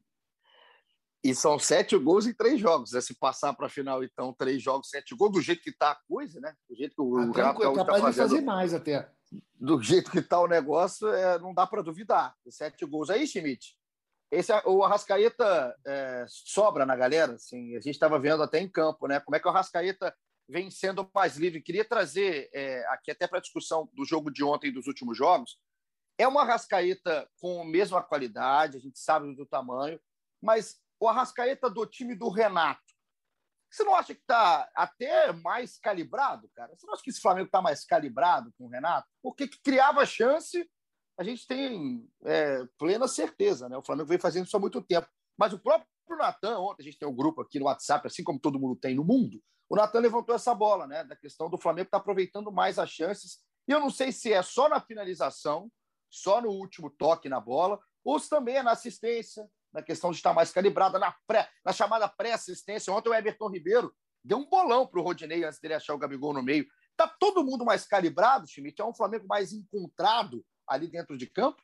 E 1.24 1.34
são 1.34 1.58
sete 1.58 1.98
gols 1.98 2.28
em 2.28 2.34
três 2.34 2.60
jogos. 2.60 2.92
Né? 2.92 3.00
Se 3.00 3.14
passar 3.14 3.54
para 3.54 3.68
a 3.68 3.70
final, 3.70 4.04
então, 4.04 4.34
três 4.34 4.62
jogos, 4.62 4.90
sete 4.90 5.16
gols, 5.16 5.32
do 5.32 5.42
jeito 5.42 5.62
que 5.62 5.70
está 5.70 5.92
a 5.92 6.00
coisa, 6.08 6.40
né? 6.42 6.54
Do 6.70 6.76
jeito 6.76 6.96
que 6.96 7.02
o 7.02 7.18
ah, 7.18 7.32
Renato 7.34 7.64
é 7.64 7.76
capaz 7.76 8.02
tá 8.02 8.10
de 8.10 8.16
fazer 8.18 8.42
mais 8.42 8.74
até. 8.74 9.10
Do 9.60 9.82
jeito 9.82 10.12
que 10.12 10.20
está 10.20 10.40
o 10.42 10.48
negócio, 10.48 11.08
é, 11.08 11.40
não 11.40 11.54
dá 11.54 11.66
para 11.66 11.82
duvidar. 11.82 12.36
Sete 12.50 12.86
gols. 12.86 13.10
Aí, 13.10 13.26
Schmidt, 13.26 13.78
esse, 14.30 14.52
o 14.66 14.84
Arrascaeta 14.84 15.76
é, 15.86 16.26
sobra 16.28 16.86
na 16.86 16.96
galera. 16.96 17.34
Assim, 17.34 17.76
a 17.76 17.80
gente 17.80 17.96
estava 17.96 18.20
vendo 18.20 18.44
até 18.44 18.60
em 18.60 18.68
campo, 18.68 19.08
né? 19.08 19.22
Como 19.22 19.36
é 19.36 19.40
que 19.40 19.48
o 19.48 19.52
Arrascaeta 19.52 20.14
vem 20.48 20.70
sendo 20.70 21.10
mais 21.14 21.38
livre. 21.38 21.62
Queria 21.62 21.86
trazer 21.86 22.50
é, 22.54 22.86
aqui 22.88 23.12
até 23.12 23.28
para 23.28 23.38
a 23.38 23.42
discussão 23.42 23.90
do 23.94 24.06
jogo 24.06 24.30
de 24.30 24.44
ontem 24.44 24.68
e 24.68 24.74
dos 24.74 24.88
últimos 24.88 25.18
jogos. 25.18 25.58
É 26.18 26.28
uma 26.28 26.42
Arrascaeta 26.42 27.30
com 27.40 27.62
a 27.62 27.66
mesma 27.66 28.04
qualidade, 28.04 28.78
a 28.78 28.80
gente 28.80 29.00
sabe 29.00 29.34
do 29.36 29.46
tamanho, 29.46 30.00
mas 30.42 30.80
o 31.04 31.08
Arrascaeta 31.10 31.70
do 31.70 31.86
time 31.86 32.16
do 32.16 32.30
Renato. 32.30 32.82
Você 33.70 33.84
não 33.84 33.96
acha 33.96 34.14
que 34.14 34.22
está 34.22 34.70
até 34.76 35.34
mais 35.34 35.78
calibrado, 35.78 36.50
cara? 36.56 36.74
Você 36.76 36.86
não 36.86 36.94
acha 36.94 37.04
que 37.04 37.10
esse 37.10 37.20
Flamengo 37.20 37.48
está 37.48 37.62
mais 37.62 37.84
calibrado 37.84 38.54
com 38.58 38.66
o 38.66 38.70
Renato? 38.70 39.08
Porque 39.22 39.48
que 39.48 39.60
criava 39.62 40.06
chance, 40.06 40.70
a 41.18 41.24
gente 41.24 41.46
tem 41.46 42.08
é, 42.24 42.64
plena 42.78 43.08
certeza, 43.08 43.68
né? 43.68 43.76
O 43.76 43.84
Flamengo 43.84 44.08
vem 44.08 44.20
fazendo 44.20 44.46
isso 44.46 44.56
há 44.56 44.60
muito 44.60 44.82
tempo. 44.82 45.08
Mas 45.38 45.52
o 45.52 45.60
próprio 45.60 45.88
Natan, 46.12 46.60
ontem 46.60 46.84
a 46.84 46.86
gente 46.86 47.00
tem 47.00 47.10
um 47.10 47.16
grupo 47.16 47.42
aqui 47.42 47.60
no 47.60 47.66
WhatsApp, 47.66 48.08
assim 48.08 48.24
como 48.24 48.40
todo 48.40 48.60
mundo 48.60 48.76
tem 48.80 48.96
no 48.96 49.04
mundo, 49.04 49.42
o 49.70 49.76
Natan 49.76 50.00
levantou 50.00 50.36
essa 50.36 50.54
bola, 50.54 50.88
né? 50.88 51.04
Da 51.04 51.16
questão 51.16 51.50
do 51.50 51.58
Flamengo 51.58 51.88
estar 51.88 51.98
tá 51.98 52.02
aproveitando 52.02 52.52
mais 52.52 52.80
as 52.80 52.90
chances. 52.90 53.40
E 53.68 53.72
eu 53.72 53.80
não 53.80 53.90
sei 53.90 54.12
se 54.12 54.32
é 54.32 54.42
só 54.42 54.70
na 54.70 54.80
finalização, 54.80 55.70
só 56.10 56.40
no 56.40 56.50
último 56.50 56.92
toque 56.92 57.28
na 57.28 57.42
bola, 57.42 57.80
ou 58.06 58.20
se 58.20 58.30
também 58.30 58.58
é 58.58 58.64
na 58.64 58.72
assistência, 58.72 59.50
na 59.74 59.82
questão 59.82 60.12
de 60.12 60.18
estar 60.18 60.34
mais 60.34 60.52
calibrada, 60.52 61.00
na, 61.00 61.16
pré, 61.26 61.50
na 61.66 61.74
chamada 61.74 62.08
pré-assistência. 62.08 62.94
Ontem 62.94 63.10
o 63.10 63.14
Everton 63.14 63.50
Ribeiro 63.50 63.94
deu 64.24 64.38
um 64.38 64.48
bolão 64.48 64.88
para 64.88 65.00
o 65.00 65.04
Rodinei 65.04 65.44
antes 65.44 65.60
dele 65.60 65.74
achar 65.74 65.94
o 65.94 65.98
Gabigol 65.98 66.34
no 66.34 66.44
meio. 66.44 66.66
Está 66.92 67.08
todo 67.08 67.44
mundo 67.44 67.66
mais 67.66 67.86
calibrado, 67.86 68.48
Schmidt? 68.48 68.80
É 68.80 68.86
um 68.86 68.94
Flamengo 68.94 69.26
mais 69.28 69.52
encontrado 69.52 70.46
ali 70.68 70.88
dentro 70.88 71.18
de 71.18 71.28
campo? 71.28 71.62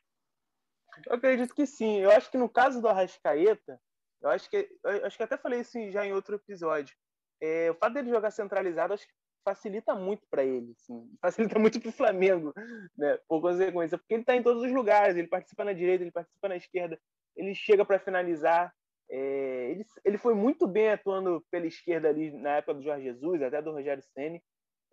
Eu 1.06 1.14
acredito 1.14 1.54
que 1.54 1.66
sim. 1.66 2.00
Eu 2.00 2.10
acho 2.10 2.30
que 2.30 2.36
no 2.36 2.48
caso 2.48 2.80
do 2.80 2.88
Arrascaeta, 2.88 3.80
Eu 4.20 4.28
acho 4.28 4.50
que 4.50 4.68
eu 4.84 5.06
acho 5.06 5.16
que 5.16 5.22
até 5.22 5.36
falei 5.36 5.60
isso 5.60 5.78
já 5.90 6.04
em 6.04 6.12
outro 6.12 6.34
episódio. 6.34 6.94
É, 7.40 7.70
o 7.70 7.74
fato 7.74 7.94
dele 7.94 8.10
jogar 8.10 8.30
centralizado 8.30 8.92
acho 8.92 9.06
que 9.06 9.12
facilita 9.42 9.94
muito 9.94 10.26
para 10.30 10.44
ele, 10.44 10.72
assim, 10.72 11.10
facilita 11.22 11.58
muito 11.58 11.80
para 11.80 11.88
o 11.88 11.92
Flamengo, 11.92 12.52
né? 12.98 13.18
Por 13.26 13.40
consequência, 13.40 13.96
porque 13.96 14.14
ele 14.14 14.22
está 14.22 14.36
em 14.36 14.42
todos 14.42 14.62
os 14.62 14.72
lugares, 14.72 15.16
ele 15.16 15.28
participa 15.28 15.64
na 15.64 15.72
direita, 15.72 16.04
ele 16.04 16.12
participa 16.12 16.48
na 16.48 16.56
esquerda, 16.56 17.00
ele 17.36 17.54
chega 17.54 17.84
para 17.84 17.98
finalizar. 17.98 18.72
É, 19.10 19.70
ele, 19.70 19.84
ele 20.04 20.18
foi 20.18 20.34
muito 20.34 20.66
bem 20.66 20.90
atuando 20.90 21.44
pela 21.50 21.66
esquerda 21.66 22.08
ali 22.08 22.30
na 22.30 22.56
época 22.56 22.74
do 22.74 22.82
Jorge 22.82 23.04
Jesus, 23.04 23.42
até 23.42 23.60
do 23.60 23.72
Rogério 23.72 24.02
Ceni. 24.14 24.42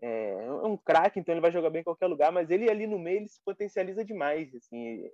É, 0.01 0.31
é 0.31 0.51
um 0.51 0.77
craque, 0.77 1.19
então 1.19 1.33
ele 1.33 1.41
vai 1.41 1.51
jogar 1.51 1.69
bem 1.69 1.81
em 1.81 1.83
qualquer 1.83 2.07
lugar, 2.07 2.31
mas 2.31 2.49
ele 2.49 2.69
ali 2.69 2.85
no 2.85 2.99
meio 2.99 3.17
ele 3.17 3.27
se 3.27 3.41
potencializa 3.43 4.05
demais, 4.05 4.53
assim, 4.53 5.09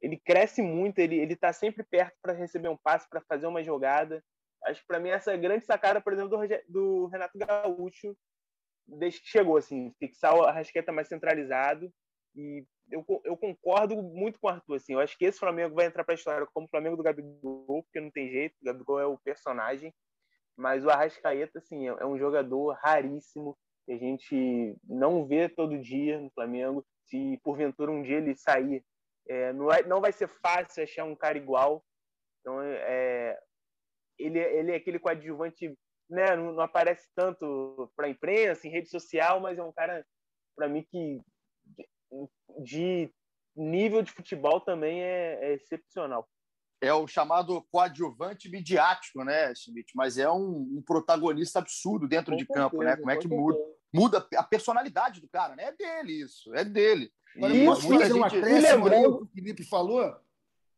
ele 0.00 0.16
cresce 0.16 0.62
muito, 0.62 1.00
ele 1.00 1.16
ele 1.18 1.32
está 1.34 1.52
sempre 1.52 1.82
perto 1.82 2.14
para 2.22 2.32
receber 2.32 2.68
um 2.68 2.76
passe, 2.76 3.08
para 3.08 3.20
fazer 3.22 3.46
uma 3.46 3.62
jogada. 3.62 4.22
Acho 4.64 4.80
que 4.80 4.86
para 4.86 5.00
mim 5.00 5.08
essa 5.10 5.32
é 5.32 5.36
grande 5.36 5.64
sacada, 5.64 6.00
por 6.00 6.12
exemplo, 6.12 6.38
do, 6.38 6.46
do 6.68 7.06
Renato 7.06 7.36
Gaúcho 7.36 8.16
desde 8.86 9.20
que 9.20 9.28
chegou, 9.28 9.56
assim, 9.56 9.92
fixar 9.98 10.34
a 10.40 10.52
Rasqueta 10.52 10.92
mais 10.92 11.08
centralizado. 11.08 11.92
E 12.34 12.66
eu, 12.90 13.04
eu 13.24 13.36
concordo 13.36 13.96
muito 14.02 14.38
com 14.38 14.46
o 14.46 14.50
Arthur, 14.50 14.76
assim, 14.76 14.92
eu 14.92 15.00
acho 15.00 15.16
que 15.16 15.24
esse 15.24 15.38
Flamengo 15.38 15.74
vai 15.74 15.86
entrar 15.86 16.04
para 16.04 16.14
a 16.14 16.16
história 16.16 16.46
como 16.52 16.66
o 16.66 16.70
Flamengo 16.70 16.96
do 16.96 17.02
Gabigol, 17.02 17.82
porque 17.82 18.00
não 18.00 18.10
tem 18.10 18.30
jeito, 18.30 18.54
o 18.60 18.64
Gabigol 18.64 19.00
é 19.00 19.06
o 19.06 19.18
personagem, 19.18 19.92
mas 20.56 20.84
o 20.84 20.90
Arrascaeta, 20.90 21.58
assim, 21.58 21.88
é, 21.88 21.92
é 21.98 22.06
um 22.06 22.18
jogador 22.18 22.76
raríssimo, 22.82 23.56
que 23.84 23.92
a 23.92 23.98
gente 23.98 24.76
não 24.84 25.26
vê 25.26 25.48
todo 25.48 25.80
dia 25.80 26.18
no 26.18 26.30
Flamengo. 26.30 26.84
Se 27.06 27.38
porventura 27.42 27.90
um 27.90 28.02
dia 28.02 28.16
ele 28.16 28.34
sair, 28.34 28.82
é, 29.28 29.52
não, 29.52 29.70
é, 29.70 29.82
não 29.82 30.00
vai 30.00 30.12
ser 30.12 30.28
fácil 30.28 30.82
achar 30.82 31.04
um 31.04 31.14
cara 31.14 31.36
igual. 31.36 31.84
Então, 32.40 32.60
é, 32.62 33.38
ele, 34.18 34.38
ele 34.38 34.72
é 34.72 34.76
aquele 34.76 34.98
coadjuvante 34.98 35.76
né, 36.08 36.36
não, 36.36 36.52
não 36.52 36.62
aparece 36.62 37.08
tanto 37.14 37.90
para 37.96 38.06
a 38.06 38.10
imprensa, 38.10 38.66
em 38.66 38.70
rede 38.70 38.88
social, 38.88 39.40
mas 39.40 39.58
é 39.58 39.62
um 39.62 39.72
cara, 39.72 40.04
para 40.56 40.68
mim, 40.68 40.82
que 40.90 41.20
de 42.62 43.12
nível 43.56 44.02
de 44.02 44.12
futebol 44.12 44.60
também 44.60 45.02
é, 45.02 45.38
é, 45.42 45.54
excepcional. 45.54 46.28
É 46.80 46.92
o 46.92 47.06
chamado 47.06 47.62
coadjuvante 47.70 48.48
midiático, 48.48 49.24
né, 49.24 49.54
Schmidt? 49.54 49.92
Mas 49.94 50.18
é 50.18 50.30
um, 50.30 50.76
um 50.76 50.82
protagonista 50.84 51.60
absurdo 51.60 52.06
dentro 52.06 52.32
com 52.32 52.36
de 52.36 52.44
certeza, 52.44 52.68
campo, 52.68 52.82
né? 52.82 52.96
Como 52.96 53.10
é 53.10 53.16
que 53.16 53.28
muda, 53.28 53.58
muda 53.92 54.28
a 54.36 54.42
personalidade 54.42 55.20
do 55.20 55.28
cara, 55.28 55.56
né? 55.56 55.64
É 55.64 55.72
dele 55.72 56.12
isso, 56.22 56.54
é 56.54 56.64
dele. 56.64 57.10
Agora, 57.36 57.54
e 57.54 57.64
posso 57.64 57.88
fazer 57.88 58.12
uma 58.12 58.26
acréscimo 58.26 58.90
que 58.90 59.06
o 59.06 59.26
Felipe 59.34 59.64
falou? 59.64 60.14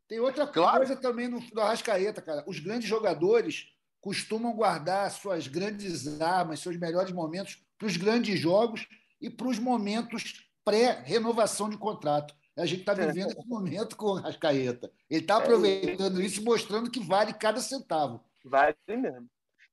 Tem 0.08 0.20
outra 0.20 0.46
claro. 0.46 0.78
coisa 0.78 0.96
também 0.96 1.28
no, 1.28 1.40
no 1.52 1.60
Arrascaeta, 1.60 2.22
cara. 2.22 2.44
Os 2.46 2.60
grandes 2.60 2.88
jogadores 2.88 3.68
costumam 4.00 4.54
guardar 4.54 5.10
suas 5.10 5.48
grandes 5.48 6.20
armas, 6.20 6.60
seus 6.60 6.76
melhores 6.76 7.12
momentos 7.12 7.60
para 7.76 7.88
os 7.88 7.96
grandes 7.96 8.38
jogos 8.38 8.86
e 9.20 9.28
para 9.28 9.48
os 9.48 9.58
momentos 9.58 10.45
pré-renovação 10.66 11.70
de 11.70 11.78
contrato. 11.78 12.34
A 12.56 12.66
gente 12.66 12.80
está 12.80 12.92
vivendo 12.92 13.30
esse 13.30 13.46
momento 13.46 13.96
com 13.96 14.06
o 14.06 14.14
Rascaeta. 14.14 14.90
Ele 15.08 15.20
está 15.20 15.34
é 15.34 15.36
aproveitando 15.38 16.20
isso 16.20 16.40
e 16.40 16.44
mostrando 16.44 16.90
que 16.90 16.98
vale 16.98 17.32
cada 17.32 17.60
centavo. 17.60 18.20
Vale 18.44 18.74
mesmo. 18.88 19.28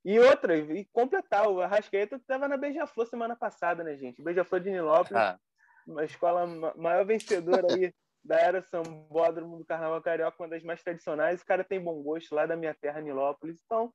E 0.05 0.19
outra, 0.19 0.57
e 0.57 0.85
completar, 0.91 1.49
o 1.49 1.61
Arrascaeta 1.61 2.17
estava 2.17 2.47
na 2.47 2.57
Beija-Flor 2.57 3.07
semana 3.07 3.37
passada, 3.37 3.83
né, 3.83 3.95
gente? 3.95 4.21
Beija-Flor 4.21 4.59
de 4.59 4.69
Nilópolis, 4.69 5.13
ah. 5.13 5.39
uma 5.87 6.03
escola 6.03 6.45
maior 6.75 7.05
vencedora 7.05 7.73
aí 7.73 7.93
da 8.23 8.37
era 8.37 8.61
Sambódromo 8.61 9.57
do 9.57 9.65
Carnaval 9.65 10.01
Carioca, 10.01 10.43
uma 10.43 10.49
das 10.49 10.63
mais 10.63 10.83
tradicionais. 10.83 11.41
O 11.41 11.45
cara 11.45 11.63
tem 11.63 11.81
bom 11.81 12.03
gosto 12.03 12.35
lá 12.35 12.45
da 12.45 12.57
minha 12.57 12.73
terra, 12.73 12.99
Nilópolis. 12.99 13.61
Então, 13.65 13.93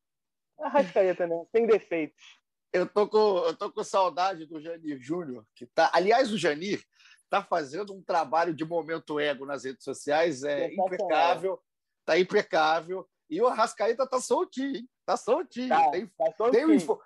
Arrascaeta, 0.58 1.26
né? 1.26 1.44
Sem 1.54 1.66
defeitos. 1.66 2.38
Eu 2.72 2.86
tô 2.86 3.08
com, 3.08 3.38
eu 3.38 3.56
tô 3.56 3.72
com 3.72 3.82
saudade 3.82 4.46
do 4.46 4.60
Janir 4.60 5.00
Júnior, 5.00 5.44
que 5.54 5.66
tá. 5.66 5.90
Aliás, 5.94 6.32
o 6.32 6.38
Janir 6.38 6.82
tá 7.30 7.42
fazendo 7.42 7.94
um 7.94 8.02
trabalho 8.02 8.54
de 8.54 8.64
momento 8.64 9.18
ego 9.18 9.46
nas 9.46 9.64
redes 9.64 9.84
sociais, 9.84 10.42
é 10.42 10.72
impecável, 10.72 11.60
tá 12.04 12.18
impecável. 12.18 13.08
E 13.30 13.40
o 13.40 13.46
Arrascaeta 13.46 14.06
tá 14.06 14.20
soltinho, 14.20 14.76
hein? 14.76 14.88
Tá 15.04 15.16
soltinho. 15.16 15.68
Tá, 15.68 15.90
tem, 15.90 16.06
tá 16.06 16.32
soltinho. 16.36 16.78
Tem, 16.78 16.98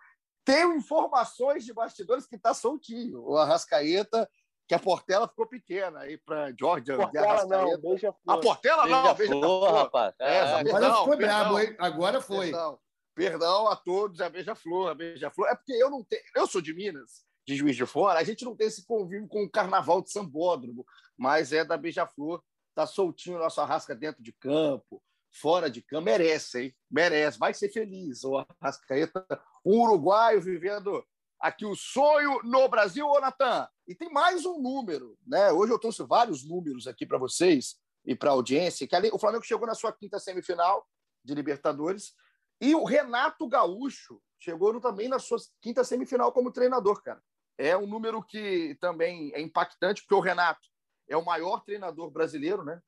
tem 0.45 0.77
informações 0.77 1.65
de 1.65 1.73
bastidores 1.73 2.27
que 2.27 2.39
tá 2.39 2.55
soltinho. 2.55 3.23
O 3.25 3.37
Arrascaeta 3.37 4.29
que 4.67 4.75
a 4.75 4.79
Portela 4.79 5.29
ficou 5.29 5.47
pequena 5.47 6.01
aí 6.01 6.17
para 6.17 6.53
Georgia. 6.59 6.97
Portela 6.97 7.45
não, 7.45 7.79
beija 7.79 8.15
A 8.27 8.39
Portela 8.39 8.87
não, 8.87 9.15
beija 9.15 9.33
flor, 9.33 9.75
rapaz. 9.75 10.15
É, 10.19 10.37
é, 10.37 10.55
agora 10.55 10.95
ficou 10.95 11.17
brabo, 11.17 11.59
hein? 11.59 11.77
Agora 11.79 12.21
foi. 12.21 12.51
Perdão. 12.51 12.79
Perdão 13.15 13.69
a 13.69 13.77
todos, 13.77 14.21
a 14.21 14.29
Beija-Flor, 14.29 14.91
a 14.91 14.95
Beija-Flor. 14.95 15.49
É 15.49 15.55
porque 15.55 15.73
eu 15.73 15.91
não 15.91 16.03
tenho. 16.03 16.23
Eu 16.35 16.47
sou 16.47 16.61
de 16.61 16.73
Minas, 16.73 17.25
de 17.47 17.57
Juiz 17.57 17.77
de 17.77 17.85
Fora, 17.85 18.19
a 18.19 18.25
gente 18.25 18.45
não 18.45 18.57
tem 18.57 18.67
esse 18.67 18.87
convívio 18.87 19.29
com 19.29 19.45
o 19.45 19.51
carnaval 19.51 20.01
de 20.01 20.11
Sambódromo, 20.11 20.85
mas 21.17 21.53
é 21.53 21.65
da 21.65 21.77
Beija-Flor. 21.77 22.43
Tá 22.75 22.87
soltinho 22.87 23.39
nosso 23.39 23.61
arrasca 23.61 23.95
dentro 23.95 24.23
de 24.23 24.33
campo, 24.33 25.03
fora 25.31 25.71
de 25.71 25.83
campo. 25.83 26.07
Merece, 26.07 26.63
hein? 26.63 26.77
Merece. 26.91 27.39
Vai 27.39 27.53
ser 27.53 27.69
feliz. 27.71 28.25
O 28.25 28.39
Arrascaeta, 28.39 29.27
um 29.63 29.81
uruguaio 29.81 30.41
vivendo 30.41 31.05
aqui 31.39 31.67
o 31.67 31.75
sonho 31.75 32.41
no 32.45 32.67
Brasil, 32.69 33.07
ô 33.07 33.21
Natan. 33.21 33.69
E 33.87 33.95
tem 33.95 34.11
mais 34.11 34.47
um 34.47 34.59
número, 34.59 35.19
né? 35.27 35.53
Hoje 35.53 35.73
eu 35.73 35.79
trouxe 35.79 36.03
vários 36.05 36.49
números 36.49 36.87
aqui 36.87 37.05
para 37.05 37.19
vocês 37.19 37.77
e 38.07 38.15
para 38.15 38.31
a 38.31 38.33
audiência, 38.33 38.87
que 38.87 38.97
ali, 38.97 39.11
o 39.13 39.19
Flamengo 39.19 39.45
chegou 39.45 39.67
na 39.67 39.75
sua 39.75 39.93
quinta 39.93 40.19
semifinal 40.19 40.87
de 41.25 41.35
Libertadores 41.35 42.15
e 42.63 42.77
o 42.77 42.85
Renato 42.85 43.49
Gaúcho 43.49 44.23
chegou 44.39 44.81
também 44.81 45.09
na 45.09 45.19
sua 45.19 45.37
quinta 45.61 45.83
semifinal 45.83 46.33
como 46.33 46.53
treinador, 46.53 47.03
cara. 47.03 47.21
É 47.59 47.77
um 47.77 47.89
número 47.89 48.23
que 48.23 48.77
também 48.81 49.33
é 49.35 49.41
impactante, 49.41 50.03
porque 50.03 50.15
o 50.15 50.21
Renato 50.21 50.61
é 51.09 51.17
o 51.17 51.25
maior 51.25 51.65
treinador 51.65 52.09
brasileiro, 52.09 52.65
né? 52.65 52.81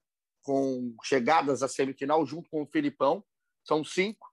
Com 0.44 0.94
chegadas 1.02 1.60
à 1.60 1.66
semifinal 1.66 2.24
junto 2.24 2.48
com 2.50 2.62
o 2.62 2.66
Felipão. 2.66 3.24
São 3.64 3.82
cinco. 3.82 4.32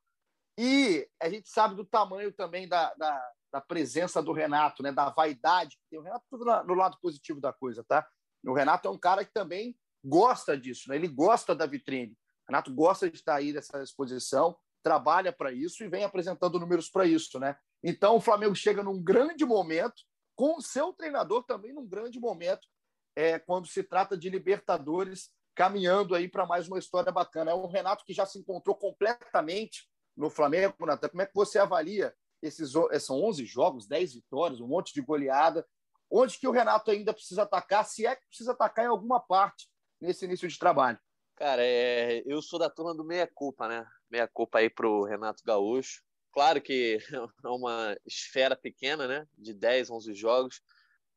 E 0.59 1.09
a 1.19 1.27
gente 1.27 1.49
sabe 1.49 1.73
do 1.73 1.85
tamanho 1.85 2.31
também 2.31 2.67
da, 2.67 2.93
da, 2.93 3.31
da 3.51 3.61
presença 3.61 4.21
do 4.21 4.33
Renato, 4.33 4.83
né? 4.83 4.91
Da 4.91 5.09
vaidade 5.09 5.75
que 5.75 5.83
tem. 5.89 5.99
O 5.99 6.03
Renato, 6.03 6.25
tudo 6.29 6.45
no 6.65 6.75
lado 6.75 6.99
positivo 7.01 7.41
da 7.41 7.51
coisa, 7.51 7.83
tá? 7.83 8.07
O 8.45 8.53
Renato 8.53 8.87
é 8.87 8.91
um 8.91 8.97
cara 8.97 9.25
que 9.25 9.33
também 9.33 9.75
gosta 10.05 10.55
disso, 10.55 10.87
né? 10.87 10.95
Ele 10.97 11.07
gosta 11.07 11.55
da 11.55 11.65
vitrine. 11.65 12.13
O 12.13 12.51
Renato 12.51 12.71
gosta 12.71 13.09
de 13.09 13.17
estar 13.17 13.35
aí 13.35 13.51
nessa 13.51 13.81
exposição 13.81 14.55
trabalha 14.83 15.31
para 15.31 15.51
isso 15.51 15.83
e 15.83 15.87
vem 15.87 16.03
apresentando 16.03 16.59
números 16.59 16.89
para 16.89 17.05
isso, 17.05 17.39
né? 17.39 17.55
Então 17.83 18.15
o 18.15 18.21
Flamengo 18.21 18.55
chega 18.55 18.83
num 18.83 19.01
grande 19.01 19.45
momento, 19.45 20.03
com 20.35 20.57
o 20.57 20.61
seu 20.61 20.93
treinador 20.93 21.43
também 21.43 21.73
num 21.73 21.85
grande 21.85 22.19
momento, 22.19 22.67
é, 23.15 23.37
quando 23.37 23.67
se 23.67 23.83
trata 23.83 24.17
de 24.17 24.29
Libertadores, 24.29 25.29
caminhando 25.55 26.15
aí 26.15 26.27
para 26.27 26.45
mais 26.45 26.67
uma 26.67 26.79
história 26.79 27.11
bacana. 27.11 27.51
É 27.51 27.53
um 27.53 27.67
Renato 27.67 28.05
que 28.05 28.13
já 28.13 28.25
se 28.25 28.39
encontrou 28.39 28.75
completamente 28.75 29.89
no 30.15 30.29
Flamengo, 30.29 30.85
Natan. 30.85 31.09
Como 31.09 31.21
é 31.21 31.25
que 31.25 31.35
você 31.35 31.59
avalia 31.59 32.13
esses 32.41 32.71
são 33.01 33.21
11 33.21 33.45
jogos, 33.45 33.87
10 33.87 34.15
vitórias, 34.15 34.59
um 34.59 34.67
monte 34.67 34.93
de 34.93 35.01
goleada? 35.01 35.65
Onde 36.09 36.39
que 36.39 36.47
o 36.47 36.51
Renato 36.51 36.91
ainda 36.91 37.13
precisa 37.13 37.43
atacar, 37.43 37.85
se 37.85 38.05
é 38.05 38.15
que 38.15 38.27
precisa 38.27 38.51
atacar 38.51 38.85
em 38.85 38.89
alguma 38.89 39.19
parte 39.19 39.69
nesse 39.99 40.25
início 40.25 40.47
de 40.47 40.57
trabalho? 40.57 40.99
Cara, 41.35 41.63
é, 41.63 42.23
eu 42.25 42.41
sou 42.41 42.59
da 42.59 42.69
turma 42.69 42.93
do 42.93 43.05
meia-culpa, 43.05 43.67
né? 43.67 43.85
Meia-culpa 44.11 44.59
aí 44.59 44.69
pro 44.69 45.05
Renato 45.05 45.41
Gaúcho. 45.45 46.01
Claro 46.33 46.61
que 46.61 46.97
é 47.45 47.47
uma 47.47 47.97
esfera 48.05 48.55
pequena, 48.55 49.07
né? 49.07 49.25
De 49.37 49.53
10, 49.53 49.89
11 49.89 50.13
jogos, 50.13 50.61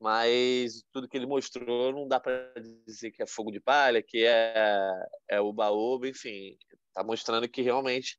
mas 0.01 0.85
tudo 0.93 1.09
que 1.09 1.17
ele 1.17 1.27
mostrou 1.27 1.93
não 1.93 2.07
dá 2.07 2.21
para 2.21 2.53
dizer 2.87 3.11
que 3.11 3.23
é 3.23 3.27
fogo 3.27 3.51
de 3.51 3.61
palha, 3.61 4.03
que 4.03 4.25
é, 4.25 4.93
é 5.29 5.41
o 5.41 5.53
baúba, 5.53 6.09
enfim. 6.09 6.57
Tá 6.93 7.03
mostrando 7.03 7.49
que 7.49 7.63
realmente 7.63 8.19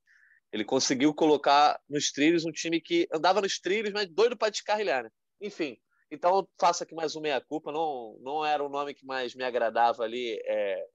ele 0.51 0.63
conseguiu 0.63 1.13
colocar 1.13 1.79
nos 1.89 2.11
trilhos 2.11 2.45
um 2.45 2.51
time 2.51 2.79
que 2.79 3.07
andava 3.13 3.41
nos 3.41 3.59
trilhos, 3.59 3.91
mas 3.91 4.09
doido 4.09 4.37
para 4.37 4.49
descarrilhar, 4.49 5.03
né? 5.03 5.09
Enfim, 5.41 5.77
então 6.09 6.47
faço 6.59 6.83
aqui 6.83 6.95
mais 6.95 7.15
uma 7.15 7.23
meia-culpa. 7.23 7.71
Não, 7.71 8.17
não 8.21 8.45
era 8.45 8.63
o 8.63 8.69
nome 8.69 8.93
que 8.93 9.05
mais 9.05 9.35
me 9.35 9.43
agradava 9.43 10.03
ali 10.03 10.39
é, 10.45 10.85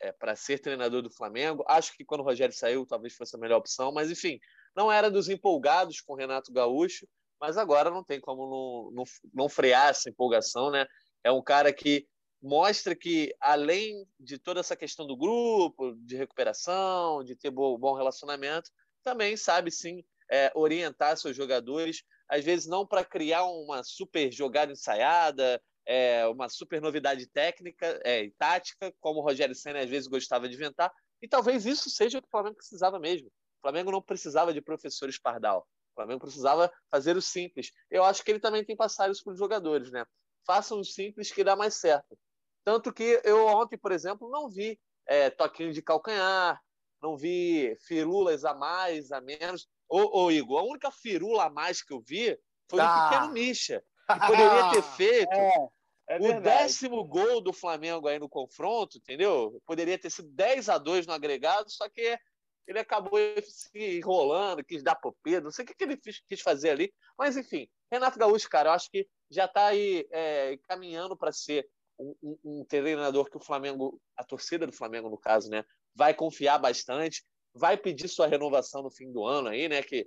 é, 0.00 0.12
para 0.12 0.36
ser 0.36 0.58
treinador 0.58 1.02
do 1.02 1.10
Flamengo. 1.10 1.64
Acho 1.66 1.96
que 1.96 2.04
quando 2.04 2.20
o 2.20 2.24
Rogério 2.24 2.54
saiu, 2.54 2.86
talvez 2.86 3.14
fosse 3.14 3.34
a 3.36 3.38
melhor 3.38 3.58
opção, 3.58 3.92
mas 3.92 4.10
enfim, 4.10 4.38
não 4.74 4.90
era 4.90 5.10
dos 5.10 5.28
empolgados 5.28 6.00
com 6.00 6.12
o 6.12 6.16
Renato 6.16 6.52
Gaúcho, 6.52 7.06
mas 7.40 7.56
agora 7.56 7.90
não 7.90 8.04
tem 8.04 8.20
como 8.20 8.90
não, 8.90 8.90
não, 8.92 9.04
não 9.34 9.48
frear 9.48 9.90
essa 9.90 10.08
empolgação, 10.08 10.70
né? 10.70 10.86
É 11.22 11.30
um 11.30 11.42
cara 11.42 11.72
que 11.72 12.06
mostra 12.42 12.94
que, 12.94 13.34
além 13.40 14.06
de 14.18 14.38
toda 14.38 14.60
essa 14.60 14.76
questão 14.76 15.06
do 15.06 15.16
grupo, 15.16 15.94
de 15.96 16.16
recuperação, 16.16 17.24
de 17.24 17.34
ter 17.34 17.50
bom, 17.50 17.76
bom 17.78 17.94
relacionamento, 17.94 18.70
também 19.02 19.36
sabe 19.36 19.70
sim 19.70 20.04
é, 20.30 20.50
orientar 20.54 21.16
seus 21.16 21.36
jogadores, 21.36 22.02
às 22.28 22.44
vezes 22.44 22.66
não 22.66 22.86
para 22.86 23.04
criar 23.04 23.44
uma 23.44 23.82
super 23.82 24.32
jogada 24.32 24.72
ensaiada, 24.72 25.60
é, 25.86 26.26
uma 26.26 26.48
super 26.48 26.80
novidade 26.80 27.26
técnica 27.28 28.00
é, 28.04 28.24
e 28.24 28.30
tática, 28.32 28.92
como 29.00 29.20
o 29.20 29.22
Rogério 29.22 29.54
Senna 29.54 29.80
às 29.80 29.88
vezes 29.88 30.08
gostava 30.08 30.48
de 30.48 30.54
inventar, 30.54 30.92
e 31.22 31.28
talvez 31.28 31.64
isso 31.64 31.88
seja 31.88 32.18
o 32.18 32.22
que 32.22 32.28
o 32.28 32.30
Flamengo 32.30 32.56
precisava 32.56 32.98
mesmo. 32.98 33.28
O 33.28 33.62
Flamengo 33.62 33.90
não 33.90 34.02
precisava 34.02 34.52
de 34.52 34.60
professores 34.60 35.18
pardal. 35.18 35.66
O 35.92 35.94
Flamengo 35.94 36.20
precisava 36.20 36.70
fazer 36.90 37.16
o 37.16 37.22
simples. 37.22 37.70
Eu 37.90 38.04
acho 38.04 38.22
que 38.22 38.30
ele 38.30 38.40
também 38.40 38.64
tem 38.64 38.76
passado 38.76 39.12
isso 39.12 39.24
para 39.24 39.32
os 39.32 39.38
jogadores, 39.38 39.90
né? 39.90 40.04
Façam 40.46 40.78
o 40.78 40.84
simples 40.84 41.32
que 41.32 41.42
dá 41.42 41.56
mais 41.56 41.74
certo. 41.74 42.18
Tanto 42.64 42.92
que 42.92 43.20
eu 43.24 43.46
ontem, 43.46 43.78
por 43.78 43.92
exemplo, 43.92 44.28
não 44.28 44.50
vi 44.50 44.78
é, 45.06 45.30
toquinho 45.30 45.72
de 45.72 45.80
calcanhar, 45.80 46.60
não 47.00 47.16
vi 47.16 47.76
firulas 47.86 48.44
a 48.44 48.52
mais, 48.54 49.10
a 49.12 49.20
menos. 49.20 49.66
Ô, 49.88 50.24
ô 50.24 50.30
Igor, 50.30 50.60
a 50.60 50.64
única 50.64 50.90
firula 50.90 51.44
a 51.44 51.50
mais 51.50 51.82
que 51.82 51.94
eu 51.94 52.02
vi 52.06 52.38
foi 52.68 52.80
Ah. 52.80 53.06
o 53.06 53.08
pequeno 53.08 53.32
Misha, 53.32 53.82
que 54.12 54.26
poderia 54.26 54.70
ter 54.72 54.82
feito 54.96 55.32
É, 55.32 55.68
é 56.08 56.18
o 56.18 56.22
verdade. 56.22 56.42
décimo 56.42 57.04
gol 57.04 57.40
do 57.40 57.52
Flamengo 57.52 58.06
aí 58.08 58.18
no 58.18 58.28
confronto, 58.28 58.98
entendeu? 58.98 59.60
Poderia 59.66 59.98
ter 59.98 60.10
sido 60.10 60.28
10 60.30 60.68
a 60.68 60.78
2 60.78 61.06
no 61.06 61.12
agregado, 61.12 61.70
só 61.70 61.88
que 61.88 62.18
ele 62.66 62.78
acabou 62.78 63.18
se 63.42 63.70
enrolando, 63.98 64.64
quis 64.64 64.82
dar 64.82 64.98
Pedro, 65.22 65.44
não 65.44 65.50
sei 65.52 65.64
o 65.64 65.68
que, 65.68 65.74
que 65.74 65.84
ele 65.84 65.96
quis, 65.96 66.20
quis 66.26 66.40
fazer 66.40 66.70
ali. 66.70 66.92
Mas, 67.16 67.36
enfim, 67.36 67.68
Renato 67.90 68.18
Gaúcho, 68.18 68.48
cara, 68.48 68.70
eu 68.70 68.72
acho 68.72 68.90
que 68.90 69.06
já 69.30 69.44
está 69.44 69.66
aí 69.66 70.06
é, 70.10 70.56
caminhando 70.68 71.16
para 71.16 71.32
ser 71.32 71.68
um, 71.98 72.14
um- 72.22 72.38
um 72.44 72.64
treinador 72.64 73.30
que 73.30 73.36
o 73.36 73.40
Flamengo, 73.40 74.00
a 74.16 74.24
torcida 74.24 74.66
do 74.66 74.72
Flamengo, 74.72 75.08
no 75.08 75.18
caso, 75.18 75.48
né, 75.48 75.64
vai 75.94 76.12
confiar 76.12 76.58
bastante, 76.58 77.24
vai 77.54 77.76
pedir 77.76 78.08
sua 78.08 78.26
renovação 78.26 78.82
no 78.82 78.90
fim 78.90 79.10
do 79.10 79.24
ano 79.24 79.48
aí, 79.48 79.68
né? 79.68 79.82
Que, 79.82 80.06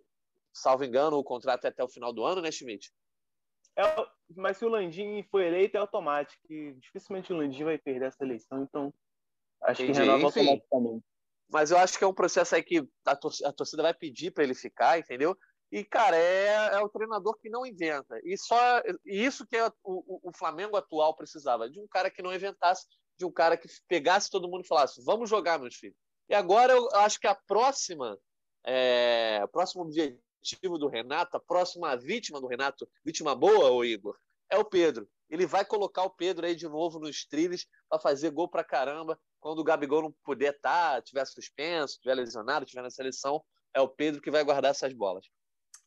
salvo 0.53 0.83
engano, 0.83 1.17
o 1.17 1.23
contrato 1.23 1.65
é 1.65 1.69
até 1.69 1.83
o 1.83 1.89
final 1.89 2.13
do 2.13 2.23
ano, 2.23 2.41
né, 2.41 2.51
Schmidt? 2.51 2.91
É, 3.79 4.07
mas 4.35 4.57
se 4.57 4.65
o 4.65 4.69
Landim 4.69 5.23
for 5.23 5.41
eleito, 5.41 5.77
é 5.77 5.79
automático. 5.79 6.41
Dificilmente 6.79 7.31
o 7.31 7.37
Landim 7.37 7.63
vai 7.63 7.77
perder 7.77 8.07
essa 8.07 8.23
eleição, 8.23 8.63
então 8.63 8.93
acho 9.63 9.81
Entendi, 9.83 9.93
que 9.99 10.05
renova 10.05 10.27
enfim. 10.27 10.39
automaticamente. 10.39 11.05
Mas 11.51 11.71
eu 11.71 11.77
acho 11.77 11.97
que 11.97 12.03
é 12.03 12.07
um 12.07 12.13
processo 12.13 12.55
aí 12.55 12.61
que 12.61 12.87
a 13.05 13.15
tor- 13.15 13.31
a 13.45 13.51
torcida 13.51 13.81
vai 13.81 13.93
pedir 13.93 14.31
para 14.31 14.43
ele 14.43 14.53
ficar, 14.53 14.99
entendeu? 14.99 15.35
E, 15.71 15.83
cara, 15.83 16.15
é, 16.15 16.75
é 16.75 16.79
o 16.79 16.89
treinador 16.89 17.37
que 17.39 17.49
não 17.49 17.65
inventa. 17.65 18.19
E 18.23 18.37
só 18.37 18.81
e 19.05 19.23
isso 19.25 19.47
que 19.47 19.55
é 19.55 19.67
o, 19.67 19.71
o- 19.83 20.19
o 20.29 20.31
Flamengo 20.37 20.75
atual 20.75 21.15
precisava, 21.15 21.69
de 21.69 21.79
um 21.79 21.87
cara 21.87 22.11
que 22.11 22.21
não 22.21 22.33
inventasse, 22.33 22.85
de 23.17 23.25
um 23.25 23.31
cara 23.31 23.55
que 23.57 23.67
pegasse 23.87 24.29
todo 24.29 24.49
mundo 24.49 24.63
e 24.63 24.67
falasse, 24.67 25.03
vamos 25.03 25.29
jogar, 25.29 25.59
meus 25.59 25.75
filhos. 25.75 25.95
E 26.27 26.35
agora 26.35 26.73
eu 26.73 26.87
acho 26.95 27.19
que 27.19 27.27
a 27.27 27.35
próxima, 27.35 28.17
é, 28.65 29.39
o 29.43 29.47
próximo 29.47 29.83
objetivo 29.83 30.21
do 30.79 30.87
Renato, 30.87 31.37
a 31.37 31.39
próxima 31.39 31.95
vítima 31.95 32.39
do 32.39 32.47
Renato, 32.47 32.87
vítima 33.03 33.35
boa, 33.35 33.71
ô 33.71 33.83
Igor, 33.83 34.17
é 34.49 34.57
o 34.57 34.65
Pedro. 34.65 35.07
Ele 35.29 35.45
vai 35.45 35.63
colocar 35.63 36.03
o 36.03 36.09
Pedro 36.09 36.45
aí 36.45 36.55
de 36.55 36.67
novo 36.67 36.99
nos 36.99 37.25
trilhos 37.25 37.67
para 37.87 37.99
fazer 37.99 38.31
gol 38.31 38.47
pra 38.47 38.63
caramba. 38.63 39.19
Quando 39.39 39.59
o 39.59 39.63
Gabigol 39.63 40.01
não 40.01 40.11
puder 40.23 40.55
estar, 40.55 41.01
tiver 41.03 41.25
suspenso, 41.25 41.99
tiver 42.01 42.15
lesionado, 42.15 42.65
tiver 42.65 42.81
na 42.81 42.89
seleção, 42.89 43.43
é 43.73 43.79
o 43.79 43.87
Pedro 43.87 44.21
que 44.21 44.31
vai 44.31 44.43
guardar 44.43 44.71
essas 44.71 44.91
bolas. 44.93 45.25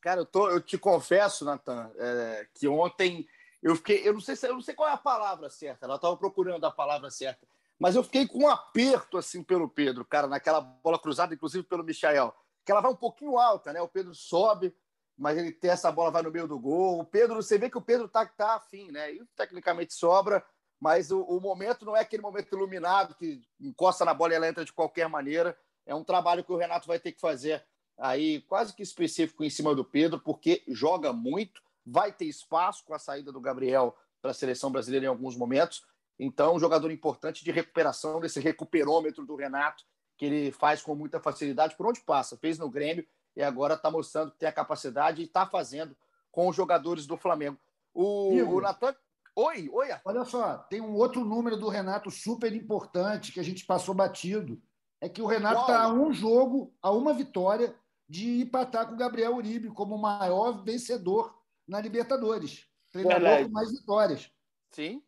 Cara, 0.00 0.20
eu, 0.20 0.26
tô, 0.26 0.48
eu 0.48 0.60
te 0.60 0.78
confesso, 0.78 1.44
Natan, 1.44 1.92
é, 1.96 2.46
que 2.54 2.68
ontem 2.68 3.26
eu 3.62 3.76
fiquei. 3.76 4.06
Eu 4.06 4.12
não 4.12 4.20
sei 4.20 4.36
se 4.36 4.48
eu 4.48 4.54
não 4.54 4.62
sei 4.62 4.74
qual 4.74 4.88
é 4.88 4.92
a 4.92 4.96
palavra 4.96 5.48
certa, 5.50 5.86
ela 5.86 5.96
estava 5.96 6.16
procurando 6.16 6.64
a 6.64 6.70
palavra 6.70 7.10
certa, 7.10 7.46
mas 7.78 7.94
eu 7.94 8.02
fiquei 8.02 8.26
com 8.26 8.44
um 8.44 8.48
aperto 8.48 9.16
assim 9.16 9.42
pelo 9.42 9.68
Pedro, 9.68 10.04
cara, 10.04 10.26
naquela 10.26 10.60
bola 10.60 10.98
cruzada, 10.98 11.34
inclusive 11.34 11.64
pelo 11.64 11.84
Michael, 11.84 12.34
que 12.64 12.72
ela 12.72 12.80
vai 12.80 12.90
um 12.90 12.96
pouquinho 12.96 13.38
alta, 13.38 13.72
né? 13.72 13.80
O 13.80 13.88
Pedro 13.88 14.14
sobe, 14.14 14.74
mas 15.16 15.36
ele 15.36 15.52
tem 15.52 15.70
essa 15.70 15.90
bola, 15.90 16.10
vai 16.10 16.22
no 16.22 16.30
meio 16.30 16.48
do 16.48 16.58
gol. 16.58 17.00
O 17.00 17.04
Pedro, 17.04 17.36
você 17.36 17.58
vê 17.58 17.68
que 17.68 17.78
o 17.78 17.82
Pedro 17.82 18.08
tá, 18.08 18.24
tá 18.26 18.54
afim, 18.54 18.90
né? 18.90 19.12
E 19.12 19.24
tecnicamente 19.36 19.94
sobra, 19.94 20.44
mas 20.80 21.10
o, 21.10 21.22
o 21.22 21.40
momento 21.40 21.84
não 21.84 21.96
é 21.96 22.00
aquele 22.00 22.22
momento 22.22 22.54
iluminado 22.54 23.14
que 23.14 23.40
encosta 23.60 24.04
na 24.04 24.14
bola 24.14 24.32
e 24.32 24.36
ela 24.36 24.48
entra 24.48 24.64
de 24.64 24.72
qualquer 24.72 25.08
maneira. 25.08 25.56
É 25.86 25.94
um 25.94 26.04
trabalho 26.04 26.44
que 26.44 26.52
o 26.52 26.56
Renato 26.56 26.86
vai 26.86 26.98
ter 26.98 27.12
que 27.12 27.20
fazer 27.20 27.64
aí 27.98 28.40
quase 28.42 28.74
que 28.74 28.82
específico 28.82 29.44
em 29.44 29.50
cima 29.50 29.74
do 29.74 29.84
Pedro, 29.84 30.18
porque 30.18 30.62
joga 30.68 31.12
muito, 31.12 31.62
vai 31.84 32.12
ter 32.12 32.24
espaço 32.24 32.84
com 32.84 32.94
a 32.94 32.98
saída 32.98 33.30
do 33.30 33.40
Gabriel 33.40 33.96
para 34.20 34.30
a 34.30 34.34
seleção 34.34 34.70
brasileira 34.70 35.06
em 35.06 35.08
alguns 35.08 35.36
momentos. 35.36 35.84
Então, 36.18 36.54
um 36.54 36.60
jogador 36.60 36.90
importante 36.90 37.44
de 37.44 37.50
recuperação 37.50 38.20
desse 38.20 38.38
recuperômetro 38.40 39.26
do 39.26 39.34
Renato, 39.34 39.84
que 40.16 40.24
ele 40.24 40.52
faz 40.52 40.82
com 40.82 40.94
muita 40.94 41.20
facilidade 41.20 41.76
por 41.76 41.86
onde 41.86 42.00
passa. 42.00 42.36
Fez 42.36 42.58
no 42.58 42.70
Grêmio 42.70 43.06
e 43.36 43.42
agora 43.42 43.74
está 43.74 43.90
mostrando 43.90 44.32
que 44.32 44.38
tem 44.38 44.48
a 44.48 44.52
capacidade 44.52 45.22
e 45.22 45.24
está 45.24 45.46
fazendo 45.46 45.96
com 46.30 46.48
os 46.48 46.56
jogadores 46.56 47.06
do 47.06 47.16
Flamengo. 47.16 47.58
O, 47.94 48.32
Igor. 48.34 48.54
o 48.54 48.60
Natan. 48.60 48.94
Oi, 49.34 49.70
oi, 49.72 49.90
Arthur. 49.90 50.10
Olha 50.10 50.24
só, 50.24 50.58
tem 50.58 50.80
um 50.80 50.94
outro 50.94 51.24
número 51.24 51.56
do 51.56 51.68
Renato 51.68 52.10
super 52.10 52.54
importante 52.54 53.32
que 53.32 53.40
a 53.40 53.42
gente 53.42 53.64
passou 53.64 53.94
batido. 53.94 54.60
É 55.00 55.08
que 55.08 55.22
o 55.22 55.26
Renato 55.26 55.62
está 55.62 55.82
a 55.82 55.92
um 55.92 56.12
jogo, 56.12 56.72
a 56.80 56.90
uma 56.90 57.12
vitória 57.12 57.74
de 58.08 58.42
empatar 58.42 58.86
com 58.86 58.94
o 58.94 58.96
Gabriel 58.96 59.34
Uribe 59.34 59.68
como 59.70 59.94
o 59.94 60.00
maior 60.00 60.62
vencedor 60.62 61.34
na 61.66 61.80
Libertadores. 61.80 62.66
Treinador 62.90 63.46
com 63.46 63.52
mais 63.52 63.70
vitórias. 63.70 64.30
Sim. 64.70 65.02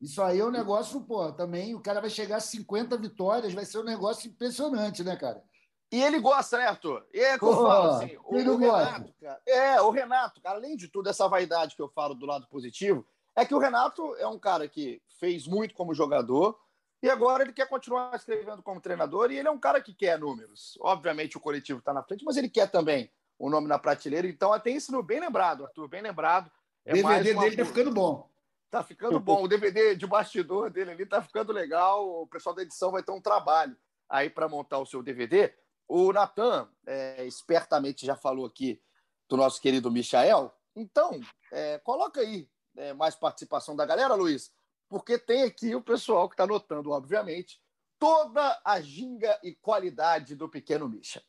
Isso 0.00 0.22
aí 0.22 0.38
é 0.38 0.44
um 0.44 0.50
negócio, 0.50 1.00
pô, 1.00 1.32
também 1.32 1.74
o 1.74 1.80
cara 1.80 2.00
vai 2.00 2.10
chegar 2.10 2.36
a 2.36 2.40
50 2.40 2.96
vitórias, 2.96 3.52
vai 3.52 3.64
ser 3.64 3.78
um 3.78 3.84
negócio 3.84 4.28
impressionante, 4.28 5.02
né, 5.02 5.16
cara? 5.16 5.42
E 5.90 6.02
ele 6.02 6.20
gosta, 6.20 6.58
né, 6.58 6.66
Arthur? 6.66 7.04
E 7.12 7.18
é 7.18 7.38
que 7.38 7.44
eu 7.44 7.52
falo 7.52 7.90
assim, 7.90 8.16
o, 8.24 8.36
o 8.36 8.58
gosta? 8.58 8.84
Renato, 8.84 9.14
cara, 9.20 9.40
é, 9.46 9.80
o 9.80 9.90
Renato, 9.90 10.40
cara, 10.40 10.56
além 10.56 10.76
de 10.76 10.88
tudo, 10.88 11.08
essa 11.08 11.26
vaidade 11.26 11.74
que 11.74 11.82
eu 11.82 11.88
falo 11.88 12.14
do 12.14 12.26
lado 12.26 12.46
positivo, 12.46 13.06
é 13.34 13.44
que 13.44 13.54
o 13.54 13.58
Renato 13.58 14.14
é 14.16 14.26
um 14.26 14.38
cara 14.38 14.68
que 14.68 15.02
fez 15.18 15.46
muito 15.46 15.74
como 15.74 15.94
jogador 15.94 16.58
e 17.02 17.08
agora 17.08 17.44
ele 17.44 17.52
quer 17.52 17.68
continuar 17.68 18.14
escrevendo 18.14 18.62
como 18.62 18.80
treinador 18.80 19.30
e 19.30 19.38
ele 19.38 19.48
é 19.48 19.50
um 19.50 19.58
cara 19.58 19.80
que 19.80 19.94
quer 19.94 20.18
números. 20.18 20.76
Obviamente 20.80 21.36
o 21.36 21.40
coletivo 21.40 21.78
está 21.78 21.92
na 21.92 22.02
frente, 22.02 22.24
mas 22.24 22.36
ele 22.36 22.48
quer 22.48 22.70
também 22.70 23.10
o 23.38 23.48
nome 23.48 23.68
na 23.68 23.78
prateleira. 23.78 24.26
Então 24.26 24.58
tem 24.60 24.76
isso 24.76 25.02
bem 25.02 25.20
lembrado, 25.20 25.64
Arthur, 25.64 25.88
bem 25.88 26.02
lembrado. 26.02 26.48
O 26.48 26.50
É 26.84 27.02
mais 27.02 27.24
DVD 27.24 27.40
dele 27.40 27.56
tá 27.56 27.64
ficando 27.64 27.92
bom. 27.92 28.28
Tá 28.70 28.82
ficando 28.82 29.18
bom. 29.18 29.42
O 29.42 29.48
DVD 29.48 29.96
de 29.96 30.06
bastidor 30.06 30.70
dele 30.70 30.90
ali 30.90 31.06
tá 31.06 31.22
ficando 31.22 31.52
legal. 31.52 32.22
O 32.22 32.26
pessoal 32.26 32.54
da 32.54 32.62
edição 32.62 32.90
vai 32.90 33.02
ter 33.02 33.12
um 33.12 33.20
trabalho 33.20 33.76
aí 34.08 34.28
para 34.28 34.48
montar 34.48 34.78
o 34.78 34.86
seu 34.86 35.02
DVD. 35.02 35.54
O 35.86 36.12
Natan, 36.12 36.68
é, 36.86 37.24
espertamente, 37.24 38.04
já 38.04 38.14
falou 38.14 38.44
aqui 38.44 38.82
do 39.28 39.36
nosso 39.36 39.60
querido 39.60 39.90
Michael. 39.90 40.52
Então, 40.76 41.18
é, 41.50 41.78
coloca 41.78 42.20
aí 42.20 42.48
é, 42.76 42.92
mais 42.92 43.14
participação 43.14 43.74
da 43.74 43.86
galera, 43.86 44.14
Luiz, 44.14 44.52
porque 44.88 45.18
tem 45.18 45.42
aqui 45.42 45.74
o 45.74 45.82
pessoal 45.82 46.28
que 46.28 46.34
está 46.34 46.46
notando, 46.46 46.90
obviamente, 46.90 47.60
toda 47.98 48.60
a 48.64 48.80
ginga 48.80 49.38
e 49.42 49.54
qualidade 49.54 50.34
do 50.34 50.48
pequeno 50.48 50.88
Misha. 50.88 51.22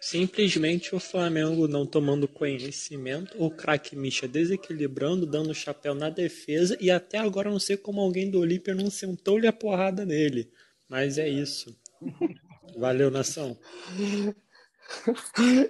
Simplesmente 0.00 0.94
o 0.94 1.00
Flamengo 1.00 1.66
não 1.66 1.86
tomando 1.86 2.28
conhecimento, 2.28 3.42
o 3.42 3.50
craque 3.50 3.96
Misha 3.96 4.28
desequilibrando, 4.28 5.24
dando 5.24 5.54
chapéu 5.54 5.94
na 5.94 6.10
defesa 6.10 6.76
e 6.80 6.90
até 6.90 7.18
agora 7.18 7.50
não 7.50 7.58
sei 7.58 7.76
como 7.76 8.00
alguém 8.00 8.30
do 8.30 8.38
Olímpia 8.38 8.74
não 8.74 8.90
sentou-lhe 8.90 9.46
a 9.46 9.52
porrada 9.52 10.04
nele. 10.04 10.52
Mas 10.88 11.16
é 11.16 11.28
isso. 11.28 11.74
Valeu, 12.76 13.10
nação. 13.10 13.58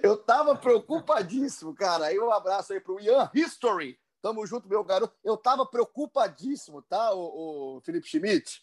Eu 0.03 0.17
tava 0.17 0.55
preocupadíssimo, 0.55 1.73
cara. 1.73 2.07
Aí 2.07 2.19
um 2.19 2.31
abraço 2.31 2.73
aí 2.73 2.79
pro 2.79 2.99
Ian 2.99 3.29
History. 3.33 3.97
Tamo 4.21 4.45
junto, 4.45 4.67
meu 4.67 4.83
garoto. 4.83 5.15
Eu 5.23 5.37
tava 5.37 5.65
preocupadíssimo, 5.65 6.81
tá, 6.81 7.13
o, 7.13 7.79
Felipe 7.85 8.07
Schmidt? 8.07 8.61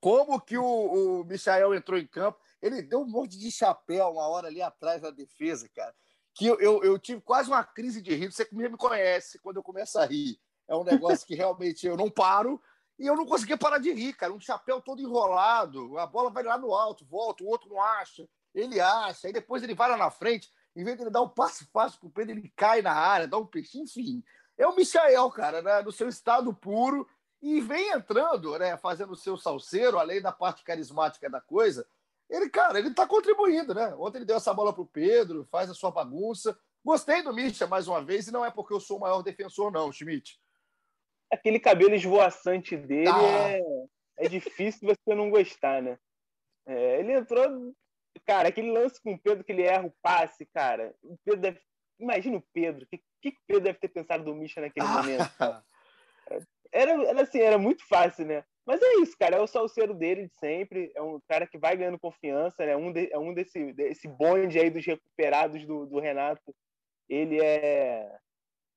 Como 0.00 0.40
que 0.40 0.56
o, 0.56 0.64
o 0.64 1.24
Michael 1.24 1.74
entrou 1.74 1.98
em 1.98 2.06
campo? 2.06 2.38
Ele 2.62 2.82
deu 2.82 3.00
um 3.00 3.06
monte 3.06 3.38
de 3.38 3.50
chapéu 3.50 4.10
uma 4.10 4.28
hora 4.28 4.48
ali 4.48 4.60
atrás 4.60 5.00
da 5.00 5.10
defesa, 5.10 5.68
cara. 5.74 5.94
Que 6.34 6.46
eu, 6.46 6.60
eu, 6.60 6.82
eu 6.84 6.98
tive 6.98 7.20
quase 7.20 7.48
uma 7.48 7.64
crise 7.64 8.00
de 8.00 8.14
rir. 8.14 8.30
Você 8.30 8.44
que 8.44 8.54
me 8.54 8.68
conhece 8.76 9.38
quando 9.38 9.56
eu 9.56 9.62
começo 9.62 9.98
a 9.98 10.06
rir. 10.06 10.38
É 10.68 10.76
um 10.76 10.84
negócio 10.84 11.26
que 11.26 11.34
realmente 11.34 11.86
eu 11.86 11.96
não 11.96 12.10
paro. 12.10 12.60
E 12.98 13.06
eu 13.06 13.16
não 13.16 13.24
conseguia 13.24 13.56
parar 13.56 13.78
de 13.78 13.90
rir, 13.92 14.12
cara. 14.12 14.32
Um 14.32 14.40
chapéu 14.40 14.80
todo 14.80 15.00
enrolado. 15.00 15.98
A 15.98 16.06
bola 16.06 16.30
vai 16.30 16.42
lá 16.42 16.58
no 16.58 16.74
alto, 16.74 17.04
volta, 17.06 17.42
o 17.42 17.46
outro 17.46 17.68
não 17.70 17.80
acha. 17.80 18.28
Ele 18.54 18.78
acha. 18.78 19.26
Aí 19.26 19.32
depois 19.32 19.62
ele 19.62 19.74
vai 19.74 19.88
lá 19.88 19.96
na 19.96 20.10
frente. 20.10 20.50
Em 20.76 20.84
vez 20.84 20.96
de 20.96 21.02
ele 21.02 21.10
dar 21.10 21.22
um 21.22 21.28
passo 21.28 21.66
fácil 21.72 21.98
pro 21.98 22.10
Pedro, 22.10 22.32
ele 22.32 22.52
cai 22.54 22.82
na 22.82 22.92
área, 22.92 23.26
dá 23.26 23.38
um 23.38 23.46
peixe. 23.46 23.78
Enfim, 23.78 24.22
é 24.56 24.66
o 24.66 24.76
Michael, 24.76 25.30
cara, 25.30 25.62
né? 25.62 25.82
no 25.82 25.90
seu 25.90 26.08
estado 26.08 26.52
puro. 26.52 27.08
E 27.42 27.58
vem 27.60 27.90
entrando, 27.90 28.58
né? 28.58 28.76
Fazendo 28.76 29.12
o 29.12 29.16
seu 29.16 29.38
salseiro, 29.38 29.98
além 29.98 30.20
da 30.20 30.30
parte 30.30 30.62
carismática 30.62 31.28
da 31.30 31.40
coisa. 31.40 31.86
Ele, 32.30 32.48
cara, 32.48 32.78
ele 32.78 32.94
tá 32.94 33.06
contribuindo, 33.06 33.74
né? 33.74 33.92
Ontem 33.96 34.18
ele 34.18 34.24
deu 34.24 34.36
essa 34.36 34.54
bola 34.54 34.72
pro 34.72 34.86
Pedro, 34.86 35.44
faz 35.50 35.68
a 35.68 35.74
sua 35.74 35.90
bagunça. 35.90 36.56
Gostei 36.84 37.22
do 37.22 37.34
Misha 37.34 37.66
mais 37.66 37.88
uma 37.88 38.02
vez, 38.02 38.28
e 38.28 38.32
não 38.32 38.44
é 38.44 38.50
porque 38.50 38.72
eu 38.72 38.80
sou 38.80 38.96
o 38.98 39.00
maior 39.00 39.20
defensor, 39.22 39.70
não, 39.72 39.92
Schmidt. 39.92 40.40
Aquele 41.30 41.58
cabelo 41.58 41.94
esvoaçante 41.94 42.76
dele 42.76 43.08
Ah. 43.08 43.50
é, 43.50 43.60
é 44.18 44.28
difícil 44.28 44.88
você 44.88 45.14
não 45.14 45.28
gostar, 45.28 45.82
né? 45.82 45.98
É, 46.66 47.00
ele 47.00 47.12
entrou. 47.12 47.74
Cara, 48.26 48.48
aquele 48.48 48.70
lance 48.70 49.00
com 49.02 49.12
o 49.14 49.18
Pedro 49.18 49.44
que 49.44 49.52
ele 49.52 49.62
erra 49.62 49.86
o 49.86 49.94
passe, 50.02 50.46
cara. 50.46 50.94
O 51.02 51.16
Pedro 51.24 51.40
deve. 51.40 51.60
Imagina 51.98 52.36
o 52.38 52.44
Pedro. 52.52 52.84
O 52.84 52.88
que, 52.88 52.98
que 53.22 53.38
o 53.38 53.42
Pedro 53.46 53.62
deve 53.64 53.78
ter 53.78 53.88
pensado 53.88 54.24
do 54.24 54.34
Misha 54.34 54.60
naquele 54.60 54.86
momento? 54.86 55.30
Ah, 55.38 55.62
Era, 56.72 56.92
era 57.08 57.22
assim, 57.22 57.40
era 57.40 57.58
muito 57.58 57.86
fácil, 57.88 58.24
né? 58.24 58.44
Mas 58.66 58.80
é 58.82 59.00
isso, 59.00 59.16
cara. 59.18 59.36
É 59.36 59.40
o 59.40 59.46
salseiro 59.46 59.94
dele 59.94 60.28
de 60.28 60.34
sempre. 60.34 60.92
É 60.94 61.02
um 61.02 61.20
cara 61.28 61.46
que 61.46 61.58
vai 61.58 61.76
ganhando 61.76 61.98
confiança, 61.98 62.64
né? 62.64 62.76
Um 62.76 62.92
de, 62.92 63.12
é 63.12 63.18
um 63.18 63.34
desse, 63.34 63.72
desse 63.72 64.06
bonde 64.06 64.58
aí 64.58 64.70
dos 64.70 64.84
recuperados 64.84 65.64
do, 65.66 65.86
do 65.86 65.98
Renato. 65.98 66.54
Ele 67.08 67.42
é, 67.42 68.10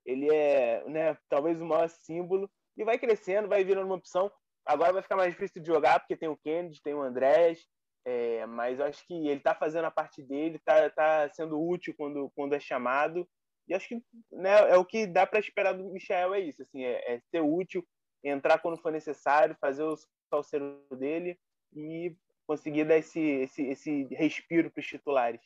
ele 0.06 0.34
é, 0.34 0.84
né? 0.88 1.18
Talvez 1.30 1.62
o 1.62 1.66
maior 1.66 1.90
símbolo 1.90 2.50
e 2.76 2.84
vai 2.84 2.98
crescendo, 2.98 3.48
vai 3.48 3.64
virando 3.64 3.86
uma 3.86 3.96
opção. 3.96 4.32
Agora 4.66 4.94
vai 4.94 5.02
ficar 5.02 5.16
mais 5.16 5.34
difícil 5.34 5.62
de 5.62 5.68
jogar 5.68 6.00
porque 6.00 6.18
tem 6.18 6.30
o 6.30 6.38
Kennedy, 6.38 6.82
tem 6.82 6.94
o 6.94 7.02
Andrés, 7.02 7.68
é, 8.06 8.46
mas 8.46 8.80
eu 8.80 8.86
acho 8.86 9.06
que 9.06 9.14
ele 9.14 9.38
está 9.38 9.54
fazendo 9.54 9.86
a 9.86 9.92
parte 9.92 10.22
dele, 10.22 10.58
está 10.58 10.90
tá 10.90 11.30
sendo 11.34 11.62
útil 11.62 11.94
quando, 11.98 12.32
quando 12.36 12.54
é 12.54 12.60
chamado. 12.60 13.28
E 13.68 13.74
acho 13.74 13.88
que 13.88 14.04
né, 14.32 14.72
é 14.72 14.78
o 14.78 14.86
que 14.86 15.08
dá 15.08 15.26
para 15.26 15.40
esperar 15.40 15.74
do 15.74 15.86
Michel 15.86 16.34
é 16.34 16.40
isso, 16.40 16.62
assim, 16.62 16.84
é, 16.84 17.16
é, 17.16 17.20
ser 17.32 17.42
útil, 17.42 17.86
entrar 18.24 18.60
quando 18.60 18.78
for 18.78 18.92
necessário, 18.92 19.58
fazer 19.60 19.84
o 19.84 19.98
salseiro 20.30 20.82
dele 20.92 21.38
e 21.76 22.16
conseguir 22.48 22.86
dar 22.86 22.98
esse, 22.98 23.20
esse, 23.20 23.64
esse 23.64 24.04
respiro 24.12 24.70
para 24.70 24.82
os 24.82 24.88
titulares. 24.88 25.42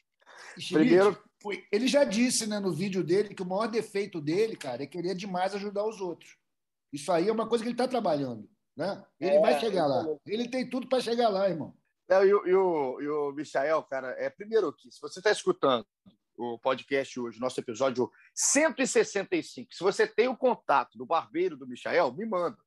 Primeiro, 0.71 1.17
ele 1.71 1.87
já 1.87 2.03
disse 2.03 2.47
né, 2.47 2.59
no 2.59 2.71
vídeo 2.71 3.03
dele 3.03 3.33
que 3.33 3.41
o 3.41 3.45
maior 3.45 3.67
defeito 3.67 4.19
dele, 4.21 4.55
cara, 4.55 4.83
é 4.83 4.87
querer 4.87 5.15
demais 5.15 5.55
ajudar 5.55 5.85
os 5.85 6.01
outros. 6.01 6.37
Isso 6.91 7.11
aí 7.11 7.27
é 7.27 7.31
uma 7.31 7.47
coisa 7.47 7.63
que 7.63 7.69
ele 7.69 7.75
está 7.75 7.87
trabalhando. 7.87 8.49
Né? 8.75 9.03
Ele 9.19 9.35
é, 9.35 9.39
vai 9.39 9.59
chegar 9.59 9.87
lá. 9.87 10.05
Ele 10.25 10.47
tem 10.47 10.69
tudo 10.69 10.87
para 10.87 11.01
chegar 11.01 11.29
lá, 11.29 11.49
irmão. 11.49 11.75
É, 12.09 12.25
e, 12.25 12.33
o, 12.33 12.47
e, 12.47 12.53
o, 12.53 13.01
e 13.01 13.09
o 13.09 13.31
Michael, 13.33 13.83
cara, 13.83 14.15
é 14.17 14.29
primeiro 14.29 14.71
que, 14.71 14.91
se 14.91 15.01
você 15.01 15.19
está 15.19 15.31
escutando 15.31 15.85
o 16.37 16.57
podcast 16.59 17.19
hoje, 17.19 17.39
nosso 17.39 17.59
episódio 17.59 18.11
165, 18.33 19.73
se 19.73 19.83
você 19.83 20.05
tem 20.05 20.27
o 20.27 20.37
contato 20.37 20.97
do 20.97 21.05
barbeiro 21.05 21.57
do 21.57 21.67
Michael, 21.67 22.13
me 22.13 22.25
manda. 22.25 22.57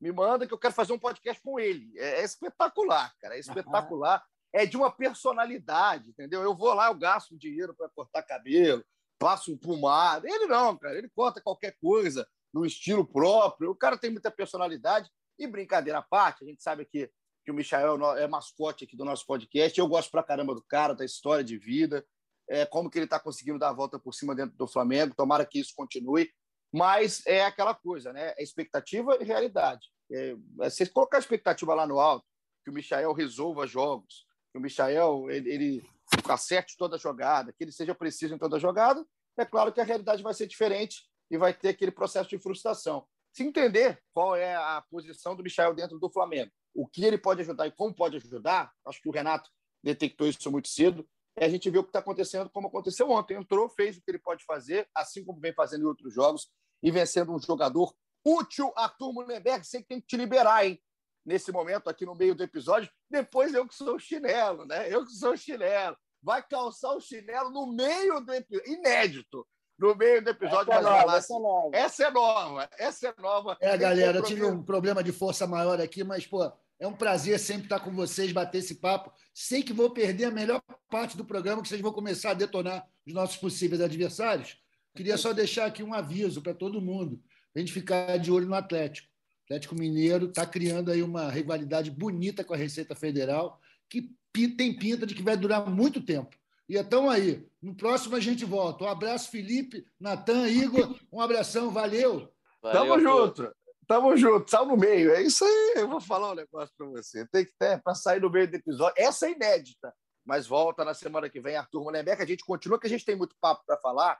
Me 0.00 0.10
manda 0.10 0.46
que 0.46 0.54
eu 0.54 0.58
quero 0.58 0.72
fazer 0.72 0.92
um 0.92 0.98
podcast 0.98 1.42
com 1.42 1.60
ele. 1.60 1.92
É, 1.98 2.20
é 2.20 2.24
espetacular, 2.24 3.14
cara. 3.20 3.36
É 3.36 3.38
espetacular. 3.38 4.24
É 4.52 4.66
de 4.66 4.76
uma 4.76 4.90
personalidade, 4.90 6.10
entendeu? 6.10 6.42
Eu 6.42 6.56
vou 6.56 6.72
lá, 6.74 6.88
eu 6.88 6.94
gasto 6.94 7.38
dinheiro 7.38 7.74
para 7.74 7.88
cortar 7.90 8.22
cabelo, 8.22 8.84
passo 9.18 9.56
pomada. 9.58 10.28
Ele 10.28 10.46
não, 10.46 10.76
cara. 10.76 10.96
Ele 10.96 11.08
corta 11.10 11.40
qualquer 11.40 11.76
coisa 11.80 12.26
no 12.52 12.64
estilo 12.64 13.06
próprio. 13.06 13.70
O 13.70 13.76
cara 13.76 13.98
tem 13.98 14.10
muita 14.10 14.30
personalidade. 14.30 15.08
E 15.38 15.46
brincadeira 15.46 15.98
à 15.98 16.02
parte, 16.02 16.44
a 16.44 16.46
gente 16.46 16.62
sabe 16.62 16.84
que, 16.84 17.10
que 17.44 17.50
o 17.50 17.54
Michael 17.54 18.18
é 18.18 18.26
mascote 18.26 18.84
aqui 18.84 18.96
do 18.96 19.04
nosso 19.04 19.24
podcast. 19.26 19.78
Eu 19.78 19.88
gosto 19.88 20.10
pra 20.10 20.22
caramba 20.22 20.54
do 20.54 20.62
cara, 20.62 20.94
da 20.94 21.04
história 21.04 21.44
de 21.44 21.56
vida, 21.56 22.04
é, 22.48 22.66
como 22.66 22.90
que 22.90 22.98
ele 22.98 23.06
está 23.06 23.18
conseguindo 23.18 23.58
dar 23.58 23.70
a 23.70 23.72
volta 23.72 23.98
por 23.98 24.12
cima 24.12 24.34
dentro 24.34 24.56
do 24.56 24.66
Flamengo. 24.66 25.14
Tomara 25.14 25.46
que 25.46 25.60
isso 25.60 25.72
continue. 25.74 26.30
Mas 26.72 27.22
é 27.26 27.44
aquela 27.44 27.74
coisa, 27.74 28.12
né? 28.12 28.34
É 28.36 28.42
expectativa 28.42 29.16
e 29.20 29.24
realidade. 29.24 29.88
É, 30.10 30.30
é, 30.30 30.70
você 30.70 30.86
colocar 30.86 31.18
a 31.18 31.20
expectativa 31.20 31.74
lá 31.74 31.86
no 31.86 31.98
alto, 31.98 32.26
que 32.64 32.70
o 32.70 32.74
Michael 32.74 33.12
resolva 33.12 33.66
jogos, 33.66 34.26
que 34.52 34.58
o 34.58 34.60
Michael 34.60 35.30
ele, 35.30 35.50
ele 35.50 35.90
acerte 36.28 36.76
toda 36.76 36.96
a 36.96 36.98
jogada, 36.98 37.52
que 37.52 37.64
ele 37.64 37.72
seja 37.72 37.94
preciso 37.94 38.34
em 38.34 38.38
toda 38.38 38.58
jogada, 38.58 39.04
é 39.38 39.44
claro 39.44 39.72
que 39.72 39.80
a 39.80 39.84
realidade 39.84 40.22
vai 40.22 40.34
ser 40.34 40.46
diferente 40.46 41.08
e 41.30 41.38
vai 41.38 41.54
ter 41.54 41.70
aquele 41.70 41.90
processo 41.90 42.28
de 42.28 42.38
frustração. 42.38 43.06
Se 43.32 43.42
entender 43.42 44.02
qual 44.12 44.36
é 44.36 44.54
a 44.54 44.84
posição 44.90 45.34
do 45.34 45.42
Michel 45.42 45.74
dentro 45.74 45.98
do 45.98 46.10
Flamengo, 46.10 46.50
o 46.74 46.86
que 46.86 47.04
ele 47.04 47.16
pode 47.16 47.40
ajudar 47.40 47.66
e 47.66 47.72
como 47.72 47.94
pode 47.94 48.16
ajudar, 48.16 48.72
acho 48.86 49.00
que 49.00 49.08
o 49.08 49.12
Renato 49.12 49.48
detectou 49.82 50.26
isso 50.26 50.50
muito 50.50 50.68
cedo, 50.68 51.02
é 51.02 51.04
a 51.36 51.48
gente 51.48 51.70
ver 51.70 51.78
o 51.78 51.82
que 51.82 51.90
está 51.90 52.00
acontecendo, 52.00 52.50
como 52.50 52.68
aconteceu 52.68 53.10
ontem. 53.10 53.36
Entrou, 53.36 53.68
fez 53.68 53.96
o 53.96 54.02
que 54.02 54.10
ele 54.10 54.18
pode 54.18 54.44
fazer, 54.44 54.88
assim 54.94 55.24
como 55.24 55.40
vem 55.40 55.52
fazendo 55.52 55.82
em 55.82 55.86
outros 55.86 56.12
jogos, 56.12 56.50
e 56.82 56.90
vencendo 56.90 57.32
um 57.32 57.38
jogador 57.40 57.94
útil, 58.24 58.72
Arthur 58.76 59.12
Mullenberg. 59.12 59.66
Sei 59.66 59.82
que 59.82 59.88
tem 59.88 60.00
que 60.00 60.06
te 60.06 60.16
liberar, 60.16 60.66
hein? 60.66 60.80
Nesse 61.24 61.52
momento, 61.52 61.88
aqui 61.88 62.04
no 62.06 62.14
meio 62.14 62.34
do 62.34 62.42
episódio. 62.42 62.90
Depois 63.10 63.54
eu 63.54 63.66
que 63.66 63.74
sou 63.74 63.96
o 63.96 63.98
chinelo, 63.98 64.64
né? 64.66 64.92
Eu 64.92 65.04
que 65.04 65.12
sou 65.12 65.32
o 65.32 65.36
chinelo. 65.36 65.96
Vai 66.22 66.42
calçar 66.42 66.94
o 66.94 67.00
chinelo 67.00 67.50
no 67.50 67.66
meio 67.72 68.20
do 68.20 68.32
episódio. 68.32 68.72
Inédito 68.72 69.46
no 69.80 69.94
meio 69.94 70.22
do 70.22 70.30
episódio. 70.30 70.72
Essa, 70.72 70.78
é 70.78 70.82
nova, 70.82 71.16
essa, 71.16 71.34
é 71.34 71.40
nova. 71.40 71.76
essa 71.76 72.04
é 72.04 72.10
nova. 72.10 72.70
Essa 72.78 73.08
é 73.08 73.14
nova. 73.20 73.56
É, 73.60 73.78
galera, 73.78 74.18
eu 74.18 74.22
tive 74.22 74.44
um 74.44 74.62
problema 74.62 75.02
de 75.02 75.10
força 75.10 75.46
maior 75.46 75.80
aqui, 75.80 76.04
mas, 76.04 76.26
pô, 76.26 76.52
é 76.80 76.86
um 76.86 76.94
prazer 76.94 77.38
sempre 77.38 77.64
estar 77.64 77.78
com 77.78 77.90
vocês, 77.90 78.32
bater 78.32 78.58
esse 78.58 78.76
papo. 78.76 79.12
Sei 79.34 79.62
que 79.62 79.72
vou 79.72 79.90
perder 79.90 80.24
a 80.24 80.30
melhor 80.30 80.62
parte 80.90 81.14
do 81.14 81.26
programa, 81.26 81.60
que 81.60 81.68
vocês 81.68 81.80
vão 81.80 81.92
começar 81.92 82.30
a 82.30 82.34
detonar 82.34 82.88
os 83.06 83.12
nossos 83.12 83.36
possíveis 83.36 83.82
adversários. 83.82 84.56
Queria 84.96 85.18
só 85.18 85.34
deixar 85.34 85.66
aqui 85.66 85.82
um 85.82 85.92
aviso 85.92 86.40
para 86.40 86.54
todo 86.54 86.80
mundo, 86.80 87.22
para 87.52 87.60
a 87.60 87.64
gente 87.64 87.72
ficar 87.72 88.18
de 88.18 88.32
olho 88.32 88.46
no 88.46 88.54
Atlético. 88.54 89.08
O 89.08 89.44
Atlético 89.44 89.74
Mineiro 89.74 90.26
está 90.30 90.46
criando 90.46 90.90
aí 90.90 91.02
uma 91.02 91.30
rivalidade 91.30 91.90
bonita 91.90 92.42
com 92.42 92.54
a 92.54 92.56
Receita 92.56 92.94
Federal, 92.94 93.60
que 93.88 94.10
tem 94.56 94.74
pinta 94.74 95.06
de 95.06 95.14
que 95.14 95.22
vai 95.22 95.36
durar 95.36 95.68
muito 95.68 96.00
tempo. 96.00 96.34
E 96.66 96.78
então 96.78 97.10
aí, 97.10 97.46
no 97.60 97.74
próximo 97.74 98.16
a 98.16 98.20
gente 98.20 98.44
volta. 98.44 98.84
Um 98.84 98.88
abraço, 98.88 99.30
Felipe, 99.30 99.84
Natan, 99.98 100.48
Igor. 100.48 100.98
Um 101.12 101.20
abração, 101.20 101.70
valeu. 101.70 102.32
valeu 102.62 102.80
Tamo 102.80 103.00
junto. 103.00 103.52
Tamo 103.90 104.16
junto, 104.16 104.48
saiu 104.48 104.66
no 104.66 104.76
meio. 104.76 105.12
É 105.12 105.20
isso 105.20 105.44
aí. 105.44 105.74
Eu 105.78 105.88
vou 105.88 106.00
falar 106.00 106.30
um 106.30 106.36
negócio 106.36 106.72
para 106.78 106.86
você. 106.86 107.26
Tem 107.26 107.44
que 107.44 107.52
ter 107.58 107.82
para 107.82 107.92
sair 107.92 108.20
no 108.20 108.30
meio 108.30 108.48
do 108.48 108.54
episódio. 108.54 108.94
Essa 108.96 109.26
é 109.26 109.32
inédita. 109.32 109.92
Mas 110.24 110.46
volta 110.46 110.84
na 110.84 110.94
semana 110.94 111.28
que 111.28 111.40
vem, 111.40 111.56
Arthur 111.56 111.82
Mullenberg. 111.82 112.22
A 112.22 112.24
gente 112.24 112.44
continua, 112.44 112.78
que 112.78 112.86
a 112.86 112.90
gente 112.90 113.04
tem 113.04 113.16
muito 113.16 113.34
papo 113.40 113.64
para 113.66 113.76
falar. 113.78 114.16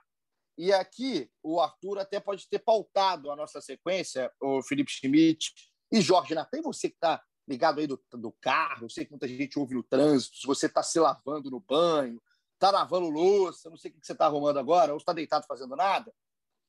E 0.57 0.73
aqui 0.73 1.31
o 1.41 1.61
Arthur 1.61 1.99
até 1.99 2.19
pode 2.19 2.49
ter 2.49 2.59
pautado 2.59 3.31
a 3.31 3.35
nossa 3.37 3.61
sequência, 3.61 4.29
o 4.41 4.61
Felipe 4.61 4.91
Schmidt 4.91 5.53
e 5.89 6.01
Jorge 6.01 6.35
Natan. 6.35 6.61
Você 6.63 6.89
que 6.89 6.95
está 6.95 7.23
ligado 7.47 7.79
aí 7.79 7.87
do, 7.87 7.97
do 8.11 8.35
carro, 8.41 8.87
eu 8.87 8.89
sei 8.89 9.05
que 9.05 9.11
muita 9.11 9.25
gente 9.25 9.57
ouve 9.57 9.73
no 9.73 9.83
trânsito, 9.83 10.35
se 10.35 10.45
você 10.45 10.65
está 10.65 10.83
se 10.83 10.99
lavando 10.99 11.49
no 11.49 11.61
banho, 11.61 12.21
está 12.55 12.71
lavando 12.71 13.09
louça, 13.09 13.69
não 13.69 13.77
sei 13.77 13.89
o 13.89 13.93
que 13.93 14.05
você 14.05 14.11
está 14.11 14.25
arrumando 14.25 14.59
agora, 14.59 14.91
ou 14.91 14.97
está 14.97 15.13
deitado 15.13 15.45
fazendo 15.47 15.77
nada. 15.77 16.11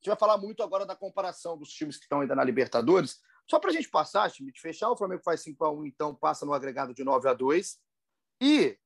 Gente 0.03 0.09
vai 0.09 0.17
falar 0.17 0.37
muito 0.37 0.61
agora 0.61 0.85
da 0.85 0.97
comparação 0.97 1.57
dos 1.57 1.69
times 1.69 1.95
que 1.95 2.03
estão 2.03 2.19
ainda 2.19 2.35
na 2.35 2.43
Libertadores. 2.43 3.21
Só 3.49 3.57
para 3.57 3.69
a 3.69 3.73
gente 3.73 3.89
passar, 3.89 4.29
time 4.29 4.51
de 4.51 4.59
fechar, 4.59 4.91
o 4.91 4.97
Flamengo 4.97 5.21
faz 5.23 5.41
5 5.43 5.63
a 5.63 5.71
1 5.71 5.85
então 5.85 6.13
passa 6.13 6.45
no 6.45 6.51
agregado 6.51 6.93
de 6.93 7.05
9 7.05 7.29
a 7.29 7.33
2 7.33 7.79
E 8.41 8.77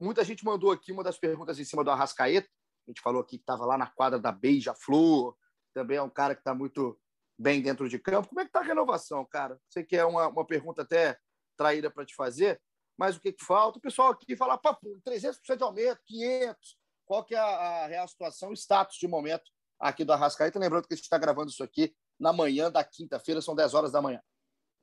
muita 0.00 0.24
gente 0.24 0.42
mandou 0.46 0.72
aqui 0.72 0.92
uma 0.92 1.04
das 1.04 1.18
perguntas 1.18 1.58
em 1.58 1.64
cima 1.64 1.84
do 1.84 1.90
Arrascaeta. 1.90 2.48
A 2.88 2.90
gente 2.90 3.02
falou 3.02 3.20
aqui 3.20 3.36
que 3.36 3.42
estava 3.42 3.66
lá 3.66 3.76
na 3.76 3.86
quadra 3.86 4.18
da 4.18 4.32
Beija-Flor, 4.32 5.36
também 5.74 5.98
é 5.98 6.02
um 6.02 6.08
cara 6.08 6.34
que 6.34 6.40
está 6.40 6.54
muito 6.54 6.98
bem 7.38 7.60
dentro 7.60 7.86
de 7.86 7.98
campo. 7.98 8.30
Como 8.30 8.40
é 8.40 8.44
que 8.44 8.48
está 8.48 8.60
a 8.60 8.64
renovação, 8.64 9.26
cara? 9.26 9.60
Sei 9.68 9.84
que 9.84 9.94
é 9.94 10.06
uma, 10.06 10.28
uma 10.28 10.46
pergunta 10.46 10.80
até 10.80 11.18
traída 11.54 11.90
para 11.90 12.06
te 12.06 12.14
fazer, 12.14 12.58
mas 12.96 13.14
o 13.14 13.20
que, 13.20 13.30
que 13.30 13.44
falta? 13.44 13.76
O 13.78 13.82
pessoal 13.82 14.08
aqui 14.08 14.34
fala, 14.34 14.56
papo, 14.56 14.98
300% 15.06 15.54
de 15.54 15.62
aumento, 15.62 16.00
500. 16.06 16.78
Qual 17.04 17.22
que 17.22 17.34
é 17.34 17.38
a, 17.38 17.44
a 17.44 17.86
real 17.88 18.08
situação, 18.08 18.48
o 18.48 18.56
status 18.56 18.96
de 18.96 19.06
momento 19.06 19.54
aqui 19.78 20.04
do 20.04 20.12
Arrascaeta? 20.12 20.58
Lembrando 20.58 20.86
que 20.86 20.94
a 20.94 20.96
gente 20.96 21.04
está 21.04 21.18
gravando 21.18 21.50
isso 21.50 21.62
aqui 21.62 21.94
na 22.18 22.32
manhã 22.32 22.70
da 22.70 22.82
quinta-feira, 22.84 23.40
são 23.40 23.54
10 23.54 23.74
horas 23.74 23.92
da 23.92 24.02
manhã. 24.02 24.20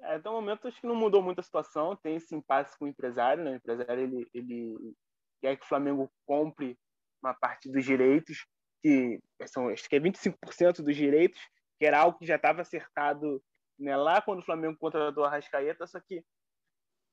É, 0.02 0.16
até 0.16 0.30
o 0.30 0.34
momento, 0.34 0.68
acho 0.68 0.80
que 0.80 0.88
não 0.88 0.96
mudou 0.96 1.22
muito 1.22 1.40
a 1.40 1.44
situação. 1.44 1.96
Tem 1.96 2.16
esse 2.16 2.36
impasse 2.36 2.78
com 2.78 2.86
o 2.86 2.88
empresário, 2.88 3.44
né? 3.44 3.52
O 3.52 3.56
empresário, 3.56 4.04
ele, 4.04 4.28
ele 4.34 4.96
quer 5.42 5.56
que 5.58 5.66
o 5.66 5.68
Flamengo 5.68 6.12
compre 6.26 6.78
uma 7.22 7.34
parte 7.34 7.72
dos 7.72 7.86
direitos, 7.86 8.46
que 8.82 9.20
são, 9.48 9.70
acho 9.70 9.88
que 9.88 9.96
é 9.96 10.00
25% 10.00 10.82
dos 10.82 10.96
direitos, 10.96 11.40
que 11.80 11.86
era 11.86 12.00
algo 12.00 12.18
que 12.20 12.26
já 12.26 12.36
estava 12.36 12.62
acertado 12.62 13.42
né, 13.80 13.96
lá 13.96 14.22
quando 14.22 14.40
o 14.40 14.46
Flamengo 14.46 14.78
contratou 14.78 15.24
a 15.24 15.28
Arrascaeta, 15.28 15.88
só 15.88 16.00
que 16.00 16.24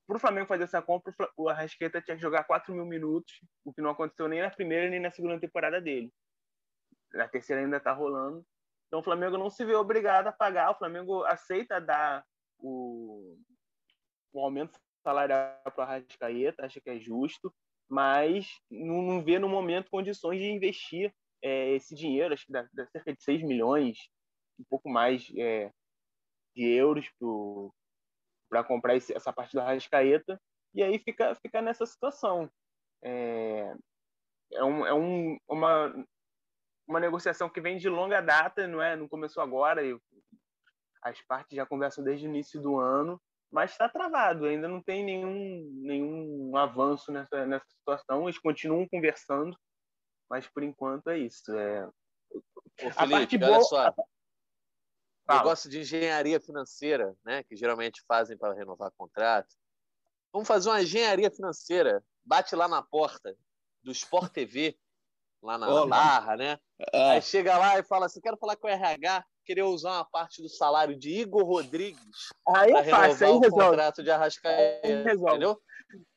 para 0.07 0.16
o 0.16 0.20
Flamengo 0.20 0.49
fazer 0.49 0.64
essa 0.64 0.83
compra, 0.83 1.14
o 1.37 1.49
Arrasqueta 1.49 2.03
tinha 2.03 2.16
que 2.16 2.22
jogar 2.22 2.43
4 2.45 2.74
mil 2.74 2.85
minutos, 2.85 3.33
o 3.64 3.72
que 3.72 3.81
não 3.81 3.91
aconteceu 3.91 4.26
nem 4.26 4.43
na 4.43 4.51
primeira 4.51 4.91
nem 4.91 4.99
na 4.99 5.11
segunda 5.12 5.39
temporada 5.39 5.81
dele. 5.81 6.12
Na 7.12 7.28
terceira 7.28 7.62
ainda 7.62 7.76
está 7.76 7.92
rolando. 7.92 8.44
Então 8.86 9.00
o 9.00 9.04
Flamengo 9.04 9.38
não 9.38 9.50
se 9.50 9.64
vê 9.64 9.74
obrigado 9.74 10.26
a 10.26 10.32
pagar, 10.32 10.70
o 10.70 10.78
Flamengo 10.78 11.24
aceita 11.24 11.80
dar 11.80 12.24
o, 12.58 13.38
o 14.32 14.40
aumento 14.40 14.78
salarial 15.02 15.61
para 15.64 15.78
o 15.78 15.80
Arrascaeta, 15.82 16.66
acha 16.66 16.80
que 16.80 16.90
é 16.90 16.98
justo, 16.98 17.54
mas 17.88 18.48
não, 18.70 19.02
não 19.02 19.24
vê 19.24 19.38
no 19.38 19.48
momento 19.48 19.90
condições 19.90 20.40
de 20.40 20.50
investir 20.50 21.14
é, 21.42 21.70
esse 21.74 21.94
dinheiro, 21.94 22.34
acho 22.34 22.46
que 22.46 22.52
dá, 22.52 22.68
dá, 22.72 22.86
cerca 22.86 23.14
de 23.14 23.22
6 23.22 23.42
milhões, 23.42 23.98
um 24.58 24.64
pouco 24.68 24.90
mais 24.90 25.26
é, 25.36 25.72
de 26.54 26.64
euros 26.64 27.08
para 28.48 28.64
comprar 28.64 28.96
esse, 28.96 29.14
essa 29.14 29.32
parte 29.32 29.52
do 29.52 29.61
Arrascaeta, 29.61 30.40
e 30.74 30.82
aí 30.82 30.98
fica, 30.98 31.34
fica 31.36 31.62
nessa 31.62 31.86
situação. 31.86 32.50
É, 33.02 33.74
é, 34.52 34.64
um, 34.64 34.86
é 34.86 34.94
um, 34.94 35.38
uma, 35.48 36.06
uma 36.91 37.01
negociação 37.01 37.49
que 37.49 37.61
vem 37.61 37.78
de 37.78 37.88
longa 37.88 38.20
data, 38.20 38.66
não 38.66 38.82
é? 38.82 38.97
Não 38.97 39.09
começou 39.09 39.43
agora, 39.43 39.84
e 39.84 39.97
as 41.03 41.20
partes 41.22 41.57
já 41.57 41.64
conversam 41.64 42.03
desde 42.03 42.26
o 42.26 42.28
início 42.28 42.61
do 42.61 42.78
ano, 42.78 43.20
mas 43.51 43.70
está 43.70 43.88
travado, 43.88 44.45
ainda 44.45 44.68
não 44.68 44.82
tem 44.82 45.05
nenhum, 45.05 45.70
nenhum 45.82 46.57
avanço 46.57 47.11
nessa, 47.12 47.47
nessa 47.47 47.66
situação, 47.68 48.24
eles 48.24 48.38
continuam 48.38 48.88
conversando, 48.88 49.57
mas 50.28 50.49
por 50.49 50.62
enquanto 50.62 51.09
é 51.11 51.18
isso. 51.18 51.57
É... 51.57 51.86
Ô, 51.86 52.41
Felipe, 52.76 52.97
a 52.97 53.09
parte 53.09 53.38
boa, 53.38 53.53
olha 53.53 53.62
só. 53.62 53.95
Fala. 55.26 55.38
negócio 55.38 55.70
de 55.70 55.80
engenharia 55.80 56.41
financeira, 56.41 57.16
né? 57.24 57.45
Que 57.45 57.55
geralmente 57.55 58.03
fazem 58.07 58.36
para 58.36 58.53
renovar 58.53 58.91
contrato. 58.97 59.55
Vamos 60.32 60.49
fazer 60.49 60.68
uma 60.68 60.82
engenharia 60.82 61.30
financeira. 61.30 62.03
Bate 62.24 62.55
lá 62.57 62.66
na 62.66 62.82
porta 62.82 63.36
do 63.82 63.93
Sport 63.93 64.32
TV, 64.32 64.76
lá 65.43 65.59
na 65.59 65.68
Olá. 65.68 65.86
Barra, 65.86 66.36
né? 66.36 66.59
Ah, 66.93 67.11
Aí 67.12 67.22
chega 67.22 67.57
lá 67.59 67.78
e 67.78 67.82
fala 67.82 68.07
assim: 68.07 68.20
quero 68.20 68.36
falar 68.36 68.57
com 68.57 68.66
o 68.66 68.70
RH, 68.70 69.24
queria 69.45 69.66
usar 69.66 69.93
uma 69.95 70.05
parte 70.05 70.43
do 70.43 70.49
salário 70.49 70.99
de 70.99 71.11
Igor 71.11 71.45
Rodrigues 71.45 72.01
Aí 72.49 72.70
para 72.72 72.80
é 72.80 72.84
fácil, 72.91 73.26
aí 73.26 73.32
renovar 73.32 73.36
o 73.36 73.41
resolve. 73.41 73.66
contrato 73.70 74.03
de 74.03 74.11
Arrascaeta. 74.11 74.86
Aí 74.86 75.03
resolve. 75.03 75.30
Entendeu? 75.36 75.61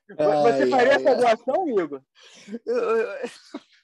Você 0.09 0.63
Ai, 0.63 0.69
faria 0.69 0.91
ai, 0.93 0.95
essa 0.97 1.09
ai. 1.09 1.15
doação, 1.15 1.67
Igor? 1.79 2.01
eu, 2.65 2.75
eu- 2.75 2.97
eu 2.99 3.29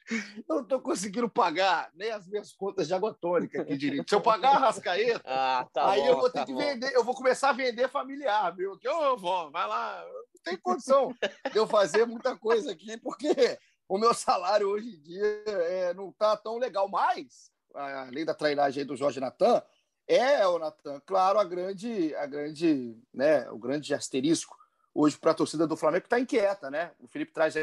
não 0.49 0.61
estou 0.61 0.81
conseguindo 0.81 1.29
pagar 1.29 1.89
nem 1.93 2.11
as 2.11 2.27
minhas 2.27 2.51
contas 2.51 2.87
de 2.87 2.93
água 2.93 3.13
tônica 3.19 3.61
aqui 3.61 3.77
direito. 3.77 4.09
Se 4.09 4.15
eu 4.15 4.21
pagar 4.21 4.55
a 4.55 4.59
Rascaeta, 4.59 5.21
Ah, 5.25 5.67
tá 5.73 5.91
aí 5.91 6.01
bom, 6.01 6.07
eu 6.07 6.17
vou 6.17 6.29
tá 6.31 6.39
ter 6.41 6.45
que 6.47 6.53
bom. 6.53 6.59
vender, 6.59 6.91
eu 6.93 7.03
vou 7.03 7.15
começar 7.15 7.49
a 7.49 7.53
vender 7.53 7.87
familiar, 7.89 8.53
meu. 8.55 8.77
Que 8.77 8.89
ô, 8.89 9.15
vó, 9.17 9.49
vai 9.49 9.65
lá, 9.67 10.03
não 10.05 10.41
tem 10.43 10.57
condição 10.57 11.13
de 11.51 11.57
eu 11.57 11.65
fazer 11.67 12.05
muita 12.05 12.35
coisa 12.37 12.71
aqui, 12.71 12.97
porque 12.97 13.57
o 13.89 13.97
meu 13.97 14.13
salário 14.15 14.69
hoje 14.69 14.95
em 14.95 15.01
dia 15.01 15.43
é, 15.47 15.93
não 15.93 16.09
está 16.09 16.37
tão 16.37 16.57
legal. 16.57 16.87
Mas, 16.87 17.51
além 17.73 18.23
da 18.23 18.33
trairagem 18.33 18.85
do 18.85 18.95
Jorge 18.95 19.19
Natan, 19.19 19.61
é 20.07 20.47
o 20.47 20.57
Natan, 20.57 21.01
claro, 21.05 21.39
a 21.39 21.43
grande, 21.43 22.15
a 22.15 22.25
grande, 22.25 22.95
né, 23.13 23.49
o 23.51 23.57
grande 23.57 23.93
asterisco 23.93 24.57
hoje 24.93 25.17
para 25.17 25.31
a 25.31 25.35
torcida 25.35 25.67
do 25.67 25.77
Flamengo 25.77 26.01
que 26.01 26.07
está 26.07 26.19
inquieta, 26.19 26.69
né? 26.71 26.91
O 26.99 27.07
Felipe 27.07 27.31
traz 27.31 27.55
a 27.55 27.61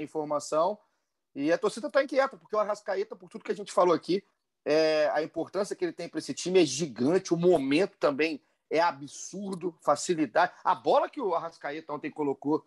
informação 0.00 0.78
e 1.34 1.50
a 1.52 1.58
torcida 1.58 1.86
está 1.86 2.02
inquieta, 2.02 2.36
porque 2.36 2.54
o 2.54 2.58
Arrascaeta, 2.58 3.16
por 3.16 3.28
tudo 3.28 3.44
que 3.44 3.52
a 3.52 3.54
gente 3.54 3.72
falou 3.72 3.94
aqui, 3.94 4.22
é, 4.64 5.10
a 5.12 5.22
importância 5.22 5.74
que 5.74 5.84
ele 5.84 5.92
tem 5.92 6.08
para 6.08 6.18
esse 6.18 6.34
time 6.34 6.62
é 6.62 6.64
gigante, 6.64 7.32
o 7.32 7.36
momento 7.36 7.96
também 7.98 8.42
é 8.70 8.80
absurdo, 8.80 9.74
facilidade. 9.80 10.52
A 10.64 10.74
bola 10.74 11.08
que 11.08 11.20
o 11.20 11.34
Arrascaeta 11.34 11.92
ontem 11.92 12.10
colocou 12.10 12.66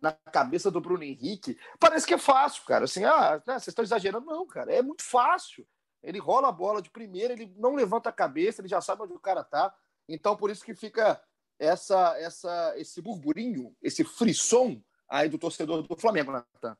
na 0.00 0.12
cabeça 0.12 0.70
do 0.70 0.80
Bruno 0.80 1.02
Henrique, 1.02 1.58
parece 1.78 2.06
que 2.06 2.14
é 2.14 2.18
fácil, 2.18 2.64
cara. 2.64 2.84
Assim, 2.84 3.04
ah, 3.04 3.42
né, 3.46 3.54
vocês 3.54 3.68
estão 3.68 3.84
exagerando. 3.84 4.26
Não, 4.26 4.46
cara, 4.46 4.72
é 4.72 4.82
muito 4.82 5.02
fácil. 5.02 5.66
Ele 6.02 6.18
rola 6.18 6.48
a 6.48 6.52
bola 6.52 6.82
de 6.82 6.90
primeira, 6.90 7.32
ele 7.32 7.52
não 7.56 7.74
levanta 7.74 8.08
a 8.08 8.12
cabeça, 8.12 8.60
ele 8.60 8.68
já 8.68 8.80
sabe 8.80 9.02
onde 9.02 9.14
o 9.14 9.20
cara 9.20 9.42
tá. 9.42 9.74
Então, 10.08 10.36
por 10.36 10.50
isso 10.50 10.64
que 10.64 10.74
fica 10.74 11.20
essa, 11.58 12.18
essa, 12.18 12.74
esse 12.76 13.00
burburinho, 13.00 13.74
esse 13.82 14.04
frisson 14.04 14.82
aí 15.08 15.28
do 15.28 15.38
torcedor 15.38 15.82
do 15.82 15.96
Flamengo, 15.96 16.32
Natan. 16.32 16.76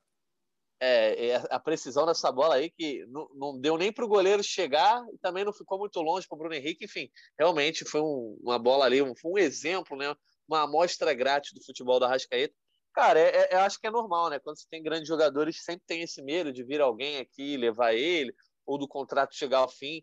É, 0.81 1.29
é 1.29 1.37
a 1.51 1.59
precisão 1.59 2.05
dessa 2.05 2.31
bola 2.31 2.57
aí 2.57 2.69
que 2.69 3.07
não, 3.07 3.29
não 3.35 3.59
deu 3.59 3.79
nem 3.79 3.93
para 3.93 4.05
o 4.05 4.09
goleiro 4.09 4.43
chegar 4.43 5.03
e 5.13 5.19
também 5.19 5.45
não 5.45 5.53
ficou 5.53 5.79
muito 5.79 5.99
longe 6.03 6.27
para 6.29 6.37
o 6.37 6.39
Bruno 6.39 6.55
Henrique. 6.55 6.85
Enfim, 6.85 7.09
realmente 7.39 7.85
foi 7.85 8.03
um- 8.03 8.37
uma 8.43 8.59
bola 8.59 8.85
ali, 8.85 9.01
um, 9.01 9.15
foi 9.15 9.31
um 9.33 9.39
exemplo, 9.39 9.97
né? 9.97 10.15
uma 10.49 10.63
amostra 10.63 11.15
grátis 11.15 11.53
do 11.53 11.65
futebol 11.65 11.99
da 11.99 12.09
Rascaeta. 12.09 12.55
Cara, 12.95 13.19
é, 13.19 13.37
é- 13.53 13.55
eu 13.55 13.61
acho 13.61 13.81
que 13.81 13.87
é 13.87 13.91
normal, 13.91 14.31
né? 14.31 14.39
Quando 14.39 14.59
você 14.59 14.67
tem 14.71 14.83
grandes 14.83 15.09
jogadores, 15.09 15.63
sempre 15.65 15.85
tem 15.87 16.03
esse 16.03 16.23
medo 16.23 16.53
de 16.53 16.65
vir 16.65 16.81
alguém 16.81 17.19
aqui 17.19 17.57
levar 17.57 17.93
ele, 17.95 18.33
ou 18.65 18.79
do 18.79 18.89
contrato 18.89 19.35
chegar 19.35 19.59
ao 19.59 19.69
fim. 19.69 20.03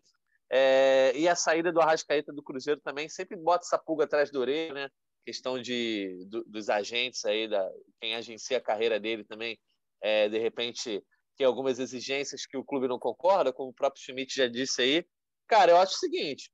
É, 0.50 1.12
e 1.16 1.26
a 1.28 1.34
saída 1.34 1.72
do 1.72 1.80
Arrascaeta 1.80 2.32
do 2.32 2.42
Cruzeiro 2.42 2.80
também 2.82 3.08
sempre 3.08 3.36
bota 3.36 3.64
essa 3.66 3.78
pulga 3.78 4.04
atrás 4.04 4.30
da 4.30 4.38
orelha, 4.38 4.74
né? 4.74 4.90
Questão 5.24 5.60
de, 5.60 6.26
do- 6.28 6.44
dos 6.44 6.68
agentes 6.68 7.24
aí, 7.24 7.48
da, 7.48 7.66
quem 8.00 8.14
agencia 8.14 8.58
a 8.58 8.60
carreira 8.60 9.00
dele 9.00 9.24
também, 9.24 9.58
é, 10.02 10.28
de 10.28 10.38
repente 10.38 11.02
tem 11.36 11.46
algumas 11.46 11.78
exigências 11.78 12.44
que 12.46 12.56
o 12.58 12.64
clube 12.64 12.88
não 12.88 12.98
concorda, 12.98 13.52
como 13.52 13.70
o 13.70 13.74
próprio 13.74 14.02
Schmidt 14.02 14.34
já 14.36 14.46
disse 14.48 14.82
aí. 14.82 15.06
Cara, 15.46 15.72
eu 15.72 15.78
acho 15.78 15.94
o 15.94 15.98
seguinte: 15.98 16.52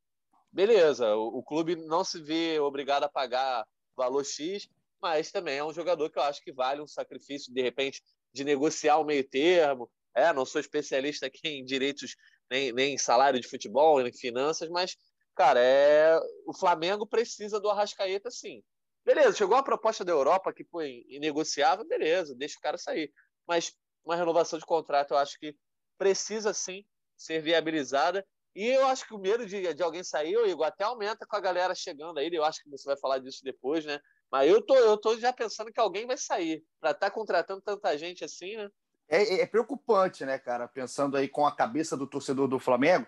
beleza, 0.52 1.16
o, 1.16 1.38
o 1.38 1.42
clube 1.42 1.76
não 1.76 2.04
se 2.04 2.20
vê 2.22 2.60
obrigado 2.60 3.04
a 3.04 3.08
pagar 3.08 3.66
valor 3.96 4.24
X, 4.24 4.68
mas 5.00 5.30
também 5.30 5.58
é 5.58 5.64
um 5.64 5.72
jogador 5.72 6.10
que 6.10 6.18
eu 6.18 6.22
acho 6.22 6.42
que 6.42 6.52
vale 6.52 6.80
um 6.80 6.86
sacrifício, 6.86 7.52
de 7.52 7.62
repente, 7.62 8.02
de 8.32 8.44
negociar 8.44 8.98
o 8.98 9.04
meio 9.04 9.28
termo. 9.28 9.90
É, 10.14 10.32
não 10.32 10.44
sou 10.44 10.60
especialista 10.60 11.26
aqui 11.26 11.48
em 11.48 11.64
direitos, 11.64 12.16
nem, 12.50 12.72
nem 12.72 12.94
em 12.94 12.98
salário 12.98 13.40
de 13.40 13.48
futebol, 13.48 13.98
nem 13.98 14.08
em 14.08 14.16
finanças, 14.16 14.68
mas, 14.68 14.96
cara, 15.34 15.60
é, 15.60 16.18
o 16.46 16.52
Flamengo 16.52 17.06
precisa 17.06 17.60
do 17.60 17.70
Arrascaeta 17.70 18.30
sim. 18.30 18.62
Beleza, 19.04 19.36
chegou 19.36 19.56
a 19.56 19.62
proposta 19.62 20.04
da 20.04 20.12
Europa 20.12 20.52
que 20.52 20.64
foi 20.64 21.04
inegociável, 21.08 21.86
beleza, 21.86 22.34
deixa 22.34 22.58
o 22.58 22.60
cara 22.60 22.76
sair. 22.76 23.12
Mas 23.46 23.72
uma 24.04 24.16
renovação 24.16 24.58
de 24.58 24.66
contrato 24.66 25.12
eu 25.12 25.18
acho 25.18 25.38
que 25.38 25.56
precisa 25.96 26.52
sim 26.52 26.84
ser 27.16 27.40
viabilizada. 27.40 28.26
E 28.54 28.66
eu 28.66 28.86
acho 28.86 29.06
que 29.06 29.14
o 29.14 29.18
medo 29.18 29.46
de, 29.46 29.72
de 29.72 29.82
alguém 29.82 30.02
sair, 30.02 30.34
Igor, 30.46 30.66
até 30.66 30.84
aumenta 30.84 31.26
com 31.26 31.36
a 31.36 31.40
galera 31.40 31.74
chegando 31.74 32.18
aí. 32.18 32.28
Eu 32.32 32.44
acho 32.44 32.62
que 32.62 32.70
você 32.70 32.84
vai 32.84 32.98
falar 32.98 33.18
disso 33.18 33.40
depois, 33.42 33.84
né? 33.84 34.00
Mas 34.30 34.50
eu 34.50 34.60
tô, 34.60 34.74
eu 34.74 34.96
tô 34.96 35.18
já 35.18 35.32
pensando 35.32 35.72
que 35.72 35.80
alguém 35.80 36.06
vai 36.06 36.16
sair. 36.16 36.64
Para 36.80 36.90
estar 36.90 37.10
contratando 37.10 37.62
tanta 37.62 37.96
gente 37.96 38.24
assim, 38.24 38.56
né? 38.56 38.68
É, 39.08 39.40
é 39.40 39.46
preocupante, 39.46 40.24
né, 40.24 40.38
cara? 40.38 40.68
Pensando 40.68 41.16
aí 41.16 41.28
com 41.28 41.46
a 41.46 41.54
cabeça 41.54 41.96
do 41.96 42.06
torcedor 42.06 42.46
do 42.46 42.58
Flamengo. 42.58 43.06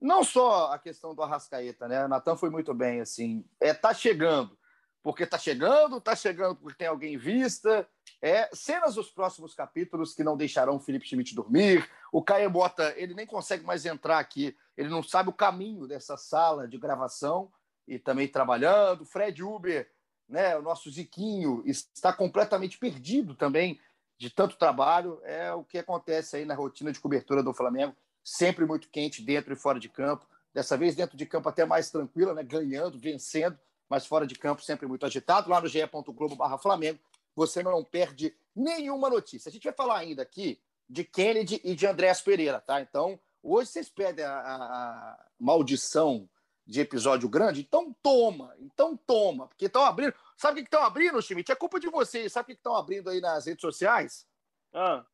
Não 0.00 0.22
só 0.24 0.72
a 0.72 0.78
questão 0.78 1.14
do 1.14 1.22
Arrascaeta, 1.22 1.88
né? 1.88 2.06
Natan 2.06 2.36
foi 2.36 2.48
muito 2.48 2.72
bem, 2.72 3.00
assim. 3.00 3.44
É, 3.60 3.74
tá 3.74 3.92
chegando. 3.92 4.56
Porque 5.02 5.26
tá 5.26 5.38
chegando, 5.38 6.00
tá 6.00 6.14
chegando 6.14 6.56
porque 6.56 6.76
tem 6.76 6.88
alguém 6.88 7.14
em 7.14 7.18
vista. 7.18 7.88
É, 8.22 8.48
cenas 8.54 8.94
dos 8.94 9.10
próximos 9.10 9.54
capítulos 9.54 10.14
que 10.14 10.22
não 10.22 10.36
deixarão 10.36 10.76
o 10.76 10.80
Felipe 10.80 11.06
Schmidt 11.06 11.34
dormir. 11.34 11.88
O 12.12 12.22
Caio 12.22 12.50
Bota, 12.50 12.94
ele 12.96 13.14
nem 13.14 13.26
consegue 13.26 13.64
mais 13.64 13.84
entrar 13.86 14.18
aqui. 14.18 14.56
Ele 14.76 14.88
não 14.88 15.02
sabe 15.02 15.30
o 15.30 15.34
caminho 15.34 15.86
dessa 15.86 16.16
sala 16.16 16.68
de 16.68 16.78
gravação 16.78 17.50
e 17.88 17.98
também 17.98 18.28
trabalhando. 18.28 19.06
Fred 19.06 19.42
Uber, 19.42 19.90
né, 20.30 20.56
o 20.56 20.62
nosso 20.62 20.90
Ziquinho, 20.90 21.62
está 21.66 22.12
completamente 22.12 22.78
perdido 22.78 23.34
também 23.34 23.78
de 24.16 24.30
tanto 24.30 24.56
trabalho. 24.56 25.20
É 25.24 25.52
o 25.52 25.64
que 25.64 25.78
acontece 25.78 26.36
aí 26.36 26.44
na 26.44 26.54
rotina 26.54 26.92
de 26.92 27.00
cobertura 27.00 27.42
do 27.42 27.52
Flamengo. 27.52 27.94
Sempre 28.22 28.64
muito 28.64 28.88
quente 28.88 29.22
dentro 29.22 29.52
e 29.52 29.56
fora 29.56 29.80
de 29.80 29.88
campo. 29.88 30.26
Dessa 30.54 30.76
vez 30.76 30.94
dentro 30.94 31.16
de 31.16 31.26
campo 31.26 31.48
até 31.48 31.64
mais 31.64 31.90
tranquila, 31.90 32.34
né, 32.34 32.42
ganhando, 32.42 32.98
vencendo, 32.98 33.58
mas 33.88 34.06
fora 34.06 34.26
de 34.26 34.34
campo 34.34 34.62
sempre 34.62 34.86
muito 34.86 35.04
agitado. 35.04 35.50
Lá 35.50 35.60
no 35.60 35.68
ge.globo 35.68 36.36
barra 36.36 36.58
Flamengo 36.58 36.98
você 37.34 37.62
não 37.62 37.82
perde 37.84 38.34
nenhuma 38.54 39.08
notícia. 39.08 39.48
A 39.48 39.52
gente 39.52 39.64
vai 39.64 39.72
falar 39.72 39.98
ainda 39.98 40.22
aqui 40.22 40.60
de 40.88 41.04
Kennedy 41.04 41.60
e 41.64 41.74
de 41.74 41.86
Andréas 41.86 42.20
Pereira, 42.20 42.60
tá? 42.60 42.80
Então, 42.80 43.18
hoje 43.42 43.70
vocês 43.70 43.88
pedem 43.88 44.24
a, 44.24 44.32
a, 44.32 44.54
a 44.54 45.26
maldição 45.38 46.28
de 46.66 46.80
episódio 46.80 47.28
grande, 47.28 47.62
então 47.62 47.94
toma, 48.02 48.54
então 48.60 48.96
toma, 48.96 49.48
porque 49.48 49.66
estão 49.66 49.84
abrindo. 49.84 50.14
Sabe 50.36 50.60
o 50.60 50.62
que 50.62 50.68
estão 50.68 50.82
abrindo, 50.84 51.20
Schmidt? 51.20 51.50
É 51.50 51.54
culpa 51.56 51.80
de 51.80 51.88
vocês. 51.88 52.32
Sabe 52.32 52.44
o 52.44 52.46
que 52.46 52.52
estão 52.60 52.76
abrindo 52.76 53.10
aí 53.10 53.20
nas 53.20 53.46
redes 53.46 53.60
sociais? 53.62 54.26
Ah, 54.72 55.04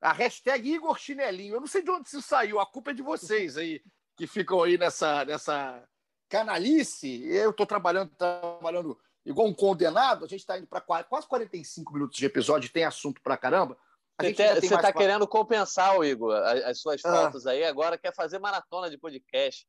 A 0.00 0.12
hashtag 0.12 0.68
Igor 0.72 0.98
Chinelinho. 0.98 1.54
Eu 1.56 1.60
não 1.60 1.66
sei 1.66 1.82
de 1.82 1.90
onde 1.90 2.08
isso 2.08 2.22
saiu, 2.22 2.58
a 2.58 2.66
culpa 2.66 2.90
é 2.92 2.94
de 2.94 3.02
vocês 3.02 3.56
aí, 3.56 3.82
que 4.16 4.26
ficam 4.26 4.62
aí 4.62 4.78
nessa, 4.78 5.24
nessa 5.24 5.82
canalice. 6.28 7.22
Eu 7.28 7.50
estou 7.50 7.66
trabalhando, 7.66 8.10
trabalhando 8.16 8.98
igual 9.24 9.46
um 9.46 9.54
condenado, 9.54 10.24
a 10.24 10.28
gente 10.28 10.40
está 10.40 10.58
indo 10.58 10.66
para 10.66 10.80
quase 10.80 11.26
45 11.28 11.92
minutos 11.92 12.16
de 12.16 12.26
episódio, 12.26 12.72
tem 12.72 12.84
assunto 12.84 13.20
pra 13.22 13.36
caramba. 13.36 13.76
Você 14.20 14.28
está 14.30 14.76
mais 14.76 14.82
pa- 14.86 14.92
querendo 14.92 15.26
compensar, 15.28 15.96
o 15.98 16.04
Igor, 16.04 16.34
as, 16.34 16.62
as 16.64 16.80
suas 16.80 17.04
Ah. 17.04 17.10
faltas 17.12 17.46
aí, 17.46 17.64
agora 17.64 17.98
quer 17.98 18.14
fazer 18.14 18.38
maratona 18.38 18.88
de 18.90 18.96
podcast. 18.98 19.66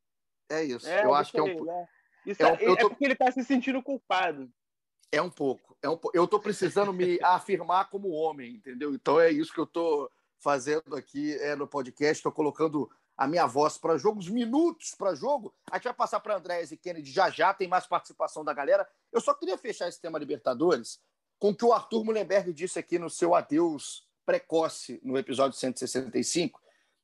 É 0.50 0.64
isso. 0.64 0.88
é, 0.88 1.06
eu 1.06 1.14
acho 1.14 1.32
que 1.32 1.40
é 1.40 1.44
um, 1.44 1.64
né? 1.64 1.88
Isso 2.26 2.42
é 2.44 2.46
é, 2.46 2.58
eu 2.62 2.74
é 2.74 2.78
tô- 2.78 2.90
porque 2.90 3.06
ele 3.06 3.16
tá 3.16 3.32
se 3.32 3.44
sentindo 3.44 3.82
culpado. 3.82 4.50
é 5.12 5.22
um 5.22 5.30
pouco. 5.30 5.78
É 5.82 5.90
um, 5.90 6.00
eu 6.14 6.26
estou 6.26 6.40
precisando 6.40 6.94
me 6.94 7.20
afirmar 7.24 7.90
como 7.90 8.10
homem, 8.10 8.56
entendeu? 8.56 8.94
Então 8.94 9.20
é 9.20 9.32
isso 9.32 9.54
que 9.54 9.60
eu 9.60 9.66
estou 9.66 10.10
fazendo 10.40 10.96
aqui 10.96 11.34
é, 11.36 11.56
no 11.56 11.68
podcast. 11.68 12.20
Estou 12.20 12.32
colocando 12.32 12.90
a 13.16 13.28
minha 13.28 13.46
voz 13.46 13.78
para 13.78 13.98
jogo, 13.98 14.20
os 14.20 14.30
minutos 14.30 14.96
para 14.96 15.16
jogo. 15.16 15.54
A 15.70 15.78
gente 15.78 15.86
vai 15.86 15.94
passar 15.94 16.20
para 16.20 16.36
Andréas 16.36 16.72
e 16.72 16.78
Kennedy 16.78 17.12
já 17.12 17.30
já, 17.30 17.54
tem 17.54 17.68
mais 17.68 17.86
participação 17.86 18.44
da 18.44 18.54
galera. 18.54 18.88
Eu 19.12 19.22
só 19.22 19.34
queria 19.34 19.58
fechar 19.58 19.88
esse 19.88 20.02
tema 20.02 20.18
Libertadores 20.18 21.00
com 21.40 21.50
o 21.50 21.56
que 21.56 21.66
o 21.66 21.74
Arthur 21.74 22.04
Mullenberg 22.04 22.52
disse 22.54 22.80
aqui 22.80 22.98
no 22.98 23.10
seu 23.10 23.36
adeus 23.36 24.08
precoce 24.26 25.00
no 25.04 25.18
episódio 25.18 25.58
165, 25.60 26.62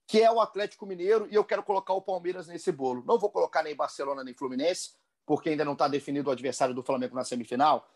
que 0.09 0.23
é 0.23 0.31
o 0.31 0.41
Atlético 0.41 0.87
Mineiro, 0.87 1.27
e 1.29 1.35
eu 1.35 1.45
quero 1.45 1.61
colocar 1.61 1.93
o 1.93 2.01
Palmeiras 2.01 2.47
nesse 2.47 2.71
bolo. 2.71 3.03
Não 3.05 3.19
vou 3.19 3.29
colocar 3.29 3.61
nem 3.61 3.75
Barcelona 3.75 4.23
nem 4.23 4.33
Fluminense, 4.33 4.95
porque 5.23 5.49
ainda 5.49 5.63
não 5.63 5.73
está 5.73 5.87
definido 5.87 6.29
o 6.29 6.33
adversário 6.33 6.73
do 6.73 6.81
Flamengo 6.81 7.13
na 7.13 7.23
semifinal. 7.23 7.87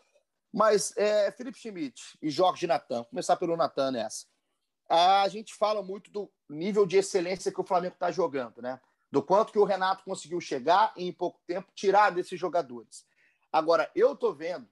Mas 0.52 0.96
é, 0.96 1.32
Felipe 1.32 1.58
Schmidt 1.58 2.16
e 2.22 2.30
Jorge 2.30 2.68
Natan, 2.68 2.98
vou 2.98 3.06
começar 3.06 3.34
pelo 3.34 3.56
Natan 3.56 3.90
nessa. 3.90 4.26
A 4.88 5.26
gente 5.26 5.52
fala 5.54 5.82
muito 5.82 6.08
do 6.12 6.30
nível 6.48 6.86
de 6.86 6.98
excelência 6.98 7.50
que 7.50 7.60
o 7.60 7.66
Flamengo 7.66 7.94
está 7.94 8.12
jogando, 8.12 8.62
né? 8.62 8.80
Do 9.10 9.20
quanto 9.20 9.52
que 9.52 9.58
o 9.58 9.64
Renato 9.64 10.04
conseguiu 10.04 10.40
chegar 10.40 10.92
e 10.96 11.08
em 11.08 11.12
pouco 11.12 11.40
tempo 11.48 11.72
tirar 11.74 12.10
desses 12.10 12.38
jogadores. 12.38 13.04
Agora, 13.50 13.90
eu 13.92 14.12
estou 14.12 14.32
vendo 14.32 14.68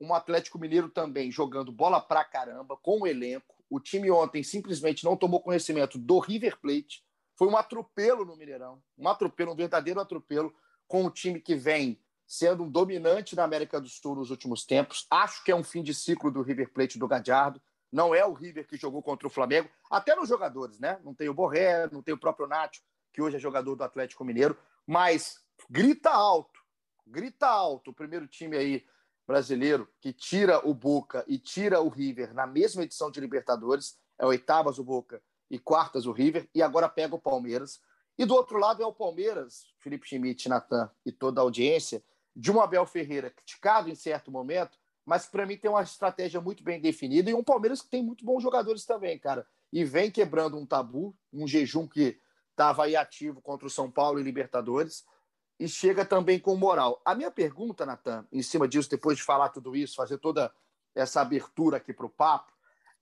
um 0.00 0.14
Atlético 0.14 0.60
Mineiro 0.60 0.88
também 0.88 1.28
jogando 1.28 1.72
bola 1.72 2.00
pra 2.00 2.24
caramba, 2.24 2.76
com 2.76 3.00
o 3.00 3.06
elenco. 3.06 3.53
O 3.68 3.80
time 3.80 4.10
ontem 4.10 4.42
simplesmente 4.42 5.04
não 5.04 5.16
tomou 5.16 5.40
conhecimento 5.40 5.98
do 5.98 6.18
River 6.18 6.60
Plate. 6.60 7.04
Foi 7.36 7.48
um 7.48 7.56
atropelo 7.56 8.24
no 8.24 8.36
Mineirão. 8.36 8.82
Um 8.96 9.08
atropelo, 9.08 9.52
um 9.52 9.56
verdadeiro 9.56 10.00
atropelo. 10.00 10.54
com 10.86 11.04
um 11.04 11.10
time 11.10 11.40
que 11.40 11.54
vem 11.54 11.98
sendo 12.26 12.64
um 12.64 12.70
dominante 12.70 13.34
na 13.36 13.44
América 13.44 13.80
do 13.80 13.88
Sul 13.88 14.16
nos 14.16 14.30
últimos 14.30 14.64
tempos. 14.64 15.06
Acho 15.10 15.42
que 15.44 15.50
é 15.50 15.56
um 15.56 15.64
fim 15.64 15.82
de 15.82 15.94
ciclo 15.94 16.30
do 16.30 16.42
River 16.42 16.72
Plate 16.72 16.98
do 16.98 17.08
Gadiardo. 17.08 17.60
Não 17.90 18.14
é 18.14 18.24
o 18.24 18.32
River 18.32 18.66
que 18.66 18.76
jogou 18.76 19.02
contra 19.02 19.26
o 19.26 19.30
Flamengo, 19.30 19.70
até 19.90 20.16
nos 20.16 20.28
jogadores, 20.28 20.80
né? 20.80 20.98
Não 21.04 21.14
tem 21.14 21.28
o 21.28 21.34
Borré, 21.34 21.88
não 21.92 22.02
tem 22.02 22.12
o 22.12 22.18
próprio 22.18 22.48
Nacho, 22.48 22.82
que 23.12 23.22
hoje 23.22 23.36
é 23.36 23.38
jogador 23.38 23.76
do 23.76 23.84
Atlético 23.84 24.24
Mineiro, 24.24 24.58
mas 24.84 25.40
grita 25.70 26.10
alto, 26.10 26.60
grita 27.06 27.46
alto 27.46 27.92
o 27.92 27.94
primeiro 27.94 28.26
time 28.26 28.56
aí 28.56 28.84
brasileiro 29.26 29.88
que 30.00 30.12
tira 30.12 30.66
o 30.66 30.74
Boca 30.74 31.24
e 31.26 31.38
tira 31.38 31.80
o 31.80 31.88
River 31.88 32.34
na 32.34 32.46
mesma 32.46 32.82
edição 32.82 33.10
de 33.10 33.20
Libertadores, 33.20 33.96
é 34.18 34.26
oitavas 34.26 34.78
o 34.78 34.84
Boca 34.84 35.22
e 35.50 35.58
quartas 35.58 36.06
o 36.06 36.12
River, 36.12 36.48
e 36.54 36.62
agora 36.62 36.88
pega 36.88 37.14
o 37.14 37.20
Palmeiras. 37.20 37.80
E 38.16 38.24
do 38.24 38.34
outro 38.34 38.58
lado 38.58 38.82
é 38.82 38.86
o 38.86 38.92
Palmeiras, 38.92 39.66
Felipe 39.78 40.06
Schmidt, 40.06 40.48
Natan 40.48 40.90
e 41.04 41.10
toda 41.10 41.40
a 41.40 41.42
audiência, 41.42 42.02
de 42.34 42.50
um 42.50 42.60
Abel 42.60 42.86
Ferreira 42.86 43.30
criticado 43.30 43.88
em 43.88 43.94
certo 43.94 44.30
momento, 44.30 44.78
mas 45.04 45.26
para 45.26 45.46
mim 45.46 45.56
tem 45.56 45.70
uma 45.70 45.82
estratégia 45.82 46.40
muito 46.40 46.62
bem 46.62 46.80
definida 46.80 47.30
e 47.30 47.34
um 47.34 47.44
Palmeiras 47.44 47.82
que 47.82 47.88
tem 47.88 48.02
muito 48.02 48.24
bons 48.24 48.42
jogadores 48.42 48.84
também, 48.84 49.18
cara. 49.18 49.46
E 49.72 49.84
vem 49.84 50.10
quebrando 50.10 50.56
um 50.56 50.64
tabu, 50.64 51.16
um 51.32 51.46
jejum 51.46 51.86
que 51.86 52.18
estava 52.50 52.84
aí 52.84 52.96
ativo 52.96 53.40
contra 53.40 53.66
o 53.66 53.70
São 53.70 53.90
Paulo 53.90 54.18
e 54.18 54.22
Libertadores 54.22 55.04
e 55.58 55.68
chega 55.68 56.04
também 56.04 56.38
com 56.38 56.56
moral. 56.56 57.00
A 57.04 57.14
minha 57.14 57.30
pergunta, 57.30 57.86
Natan, 57.86 58.26
em 58.32 58.42
cima 58.42 58.66
disso, 58.66 58.90
depois 58.90 59.18
de 59.18 59.22
falar 59.22 59.50
tudo 59.50 59.76
isso, 59.76 59.94
fazer 59.94 60.18
toda 60.18 60.52
essa 60.94 61.20
abertura 61.20 61.76
aqui 61.76 61.92
para 61.92 62.06
o 62.06 62.10
papo, 62.10 62.52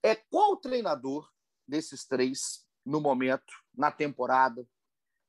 é 0.01 0.15
qual 0.15 0.57
treinador 0.57 1.29
desses 1.67 2.05
três, 2.05 2.65
no 2.85 2.99
momento, 2.99 3.53
na 3.73 3.91
temporada, 3.91 4.67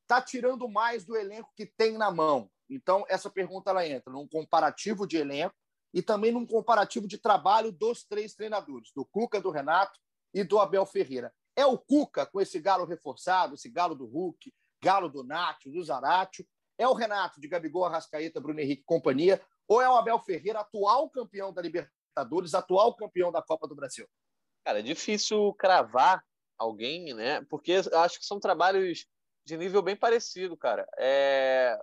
está 0.02 0.20
tirando 0.20 0.68
mais 0.68 1.04
do 1.04 1.16
elenco 1.16 1.52
que 1.56 1.66
tem 1.66 1.96
na 1.96 2.10
mão? 2.10 2.50
Então, 2.68 3.04
essa 3.08 3.30
pergunta 3.30 3.70
ela 3.70 3.86
entra 3.86 4.12
num 4.12 4.26
comparativo 4.26 5.06
de 5.06 5.16
elenco 5.16 5.54
e 5.92 6.02
também 6.02 6.32
num 6.32 6.46
comparativo 6.46 7.06
de 7.06 7.18
trabalho 7.18 7.70
dos 7.70 8.04
três 8.04 8.34
treinadores, 8.34 8.90
do 8.94 9.04
Cuca, 9.04 9.40
do 9.40 9.50
Renato 9.50 9.98
e 10.32 10.42
do 10.42 10.58
Abel 10.58 10.84
Ferreira. 10.84 11.32
É 11.54 11.64
o 11.64 11.78
Cuca 11.78 12.26
com 12.26 12.40
esse 12.40 12.58
galo 12.58 12.84
reforçado, 12.84 13.54
esse 13.54 13.68
galo 13.68 13.94
do 13.94 14.06
Hulk, 14.06 14.52
galo 14.82 15.08
do 15.08 15.22
Nacho, 15.22 15.70
do 15.70 15.82
Zaratio, 15.82 16.44
é 16.78 16.88
o 16.88 16.92
Renato 16.94 17.40
de 17.40 17.48
Gabigol, 17.48 17.84
Arrascaeta, 17.84 18.40
Bruno 18.40 18.60
Henrique 18.60 18.82
companhia? 18.84 19.40
Ou 19.66 19.80
é 19.80 19.88
o 19.88 19.96
Abel 19.96 20.18
Ferreira, 20.20 20.60
atual 20.60 21.08
campeão 21.08 21.52
da 21.52 21.62
Libertadores, 21.62 22.54
atual 22.54 22.94
campeão 22.94 23.30
da 23.32 23.42
Copa 23.42 23.66
do 23.66 23.74
Brasil? 23.74 24.06
Cara, 24.64 24.80
é 24.80 24.82
difícil 24.82 25.54
cravar 25.54 26.22
alguém, 26.58 27.14
né? 27.14 27.42
Porque 27.48 27.80
acho 27.92 28.18
que 28.18 28.26
são 28.26 28.40
trabalhos 28.40 29.06
de 29.44 29.56
nível 29.56 29.82
bem 29.82 29.96
parecido, 29.96 30.56
cara. 30.56 30.86
É... 30.98 31.78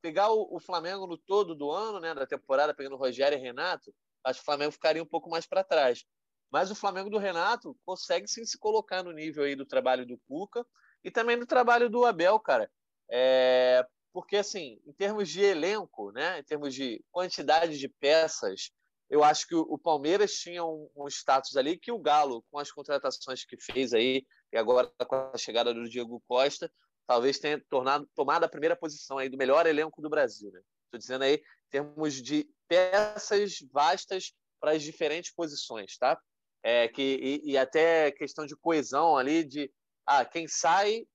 Pegar 0.00 0.30
o, 0.30 0.54
o, 0.54 0.60
Flamengo 0.60 1.06
no 1.06 1.18
todo 1.18 1.54
do 1.54 1.70
ano, 1.70 1.98
né, 1.98 2.14
da 2.14 2.26
temporada, 2.26 2.74
pegando 2.74 2.96
Rogério 2.96 3.36
e 3.36 3.40
Renato, 3.40 3.92
acho 4.24 4.38
que 4.38 4.42
o 4.42 4.44
Flamengo 4.44 4.72
ficaria 4.72 5.02
um 5.02 5.06
pouco 5.06 5.28
mais 5.28 5.44
para 5.46 5.64
trás. 5.64 6.04
Mas 6.50 6.70
o 6.70 6.74
Flamengo 6.74 7.10
do 7.10 7.18
Renato 7.18 7.76
consegue 7.84 8.28
sim 8.28 8.44
se 8.44 8.58
colocar 8.58 9.02
no 9.02 9.12
nível 9.12 9.44
aí 9.44 9.56
do 9.56 9.66
trabalho 9.66 10.06
do 10.06 10.18
Cuca 10.28 10.64
e 11.02 11.10
também 11.10 11.38
do 11.38 11.46
trabalho 11.46 11.90
do 11.90 12.04
Abel, 12.06 12.38
cara. 12.38 12.70
É, 13.10 13.84
porque 14.12 14.36
assim, 14.36 14.80
em 14.86 14.92
termos 14.92 15.28
de 15.28 15.42
elenco, 15.42 16.10
né, 16.12 16.38
em 16.40 16.44
termos 16.44 16.74
de 16.74 17.02
quantidade 17.10 17.78
de 17.78 17.88
peças, 17.88 18.70
eu 19.10 19.24
acho 19.24 19.46
que 19.46 19.54
o 19.54 19.78
Palmeiras 19.78 20.34
tinha 20.34 20.64
um, 20.64 20.88
um, 20.94 21.08
status 21.08 21.56
ali 21.56 21.78
que 21.78 21.90
o 21.90 21.98
Galo, 21.98 22.44
com 22.50 22.58
as 22.58 22.70
contratações 22.70 23.44
que 23.44 23.56
fez 23.58 23.94
aí, 23.94 24.26
e 24.52 24.56
agora 24.56 24.90
com 25.06 25.30
a 25.32 25.38
chegada 25.38 25.72
do 25.72 25.88
Diego 25.88 26.22
Costa, 26.28 26.70
talvez 27.06 27.38
tenha 27.38 27.62
tornado, 27.70 28.06
tomado 28.14 28.44
a 28.44 28.48
primeira 28.48 28.76
posição 28.76 29.16
aí 29.16 29.30
do 29.30 29.38
melhor 29.38 29.66
elenco 29.66 30.02
do 30.02 30.10
Brasil. 30.10 30.50
Né? 30.52 30.60
Estou 30.84 30.98
dizendo 30.98 31.24
aí 31.24 31.34
em 31.36 31.70
termos 31.70 32.14
de 32.14 32.46
peças 32.68 33.58
vastas 33.72 34.34
para 34.60 34.72
as 34.72 34.82
diferentes 34.82 35.32
posições, 35.32 35.96
tá? 35.96 36.20
É, 36.62 36.88
que, 36.88 37.02
e, 37.02 37.52
e 37.52 37.56
até 37.56 38.10
questão 38.10 38.44
de 38.44 38.56
coesão 38.56 39.16
ali, 39.16 39.44
de 39.44 39.72
ah, 40.04 40.24
quem 40.24 40.46
sai 40.46 41.06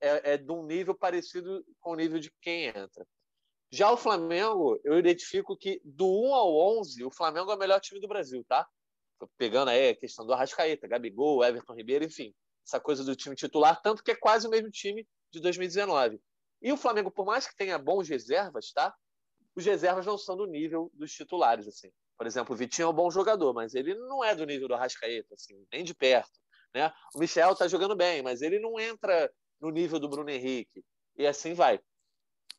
é, 0.00 0.34
é 0.34 0.36
de 0.36 0.50
um 0.50 0.64
nível 0.64 0.94
parecido 0.94 1.64
com 1.80 1.92
o 1.92 1.96
nível 1.96 2.18
de 2.18 2.32
quem 2.40 2.66
entra. 2.66 3.06
Já 3.70 3.90
o 3.90 3.96
Flamengo, 3.96 4.80
eu 4.82 4.98
identifico 4.98 5.56
que 5.56 5.80
do 5.84 6.06
1 6.06 6.34
ao 6.34 6.78
11, 6.78 7.04
o 7.04 7.10
Flamengo 7.10 7.50
é 7.50 7.54
o 7.54 7.58
melhor 7.58 7.80
time 7.80 8.00
do 8.00 8.08
Brasil, 8.08 8.44
tá? 8.48 8.66
Pegando 9.36 9.68
aí 9.68 9.90
a 9.90 9.96
questão 9.96 10.24
do 10.24 10.32
Arrascaeta, 10.32 10.88
Gabigol, 10.88 11.44
Everton 11.44 11.74
Ribeiro, 11.74 12.04
enfim, 12.04 12.34
essa 12.66 12.80
coisa 12.80 13.04
do 13.04 13.14
time 13.14 13.36
titular, 13.36 13.80
tanto 13.82 14.02
que 14.02 14.12
é 14.12 14.16
quase 14.16 14.46
o 14.46 14.50
mesmo 14.50 14.70
time 14.70 15.06
de 15.30 15.40
2019. 15.40 16.20
E 16.62 16.72
o 16.72 16.76
Flamengo, 16.76 17.10
por 17.10 17.26
mais 17.26 17.46
que 17.46 17.56
tenha 17.56 17.78
bons 17.78 18.08
reservas, 18.08 18.72
tá? 18.72 18.94
Os 19.54 19.64
reservas 19.64 20.06
não 20.06 20.16
são 20.16 20.36
do 20.36 20.46
nível 20.46 20.90
dos 20.94 21.12
titulares, 21.12 21.66
assim. 21.68 21.90
Por 22.16 22.26
exemplo, 22.26 22.54
o 22.54 22.58
Vitinho 22.58 22.86
é 22.86 22.88
um 22.88 22.94
bom 22.94 23.10
jogador, 23.10 23.52
mas 23.52 23.74
ele 23.74 23.94
não 23.94 24.24
é 24.24 24.34
do 24.34 24.46
nível 24.46 24.66
do 24.66 24.74
Arrascaeta, 24.74 25.34
assim, 25.34 25.66
nem 25.72 25.84
de 25.84 25.94
perto. 25.94 26.38
Né? 26.74 26.92
O 27.14 27.18
Michel 27.18 27.54
tá 27.54 27.68
jogando 27.68 27.96
bem, 27.96 28.22
mas 28.22 28.42
ele 28.42 28.58
não 28.58 28.78
entra 28.78 29.30
no 29.60 29.70
nível 29.70 29.98
do 29.98 30.08
Bruno 30.08 30.30
Henrique. 30.30 30.84
E 31.16 31.26
assim 31.26 31.54
vai. 31.54 31.80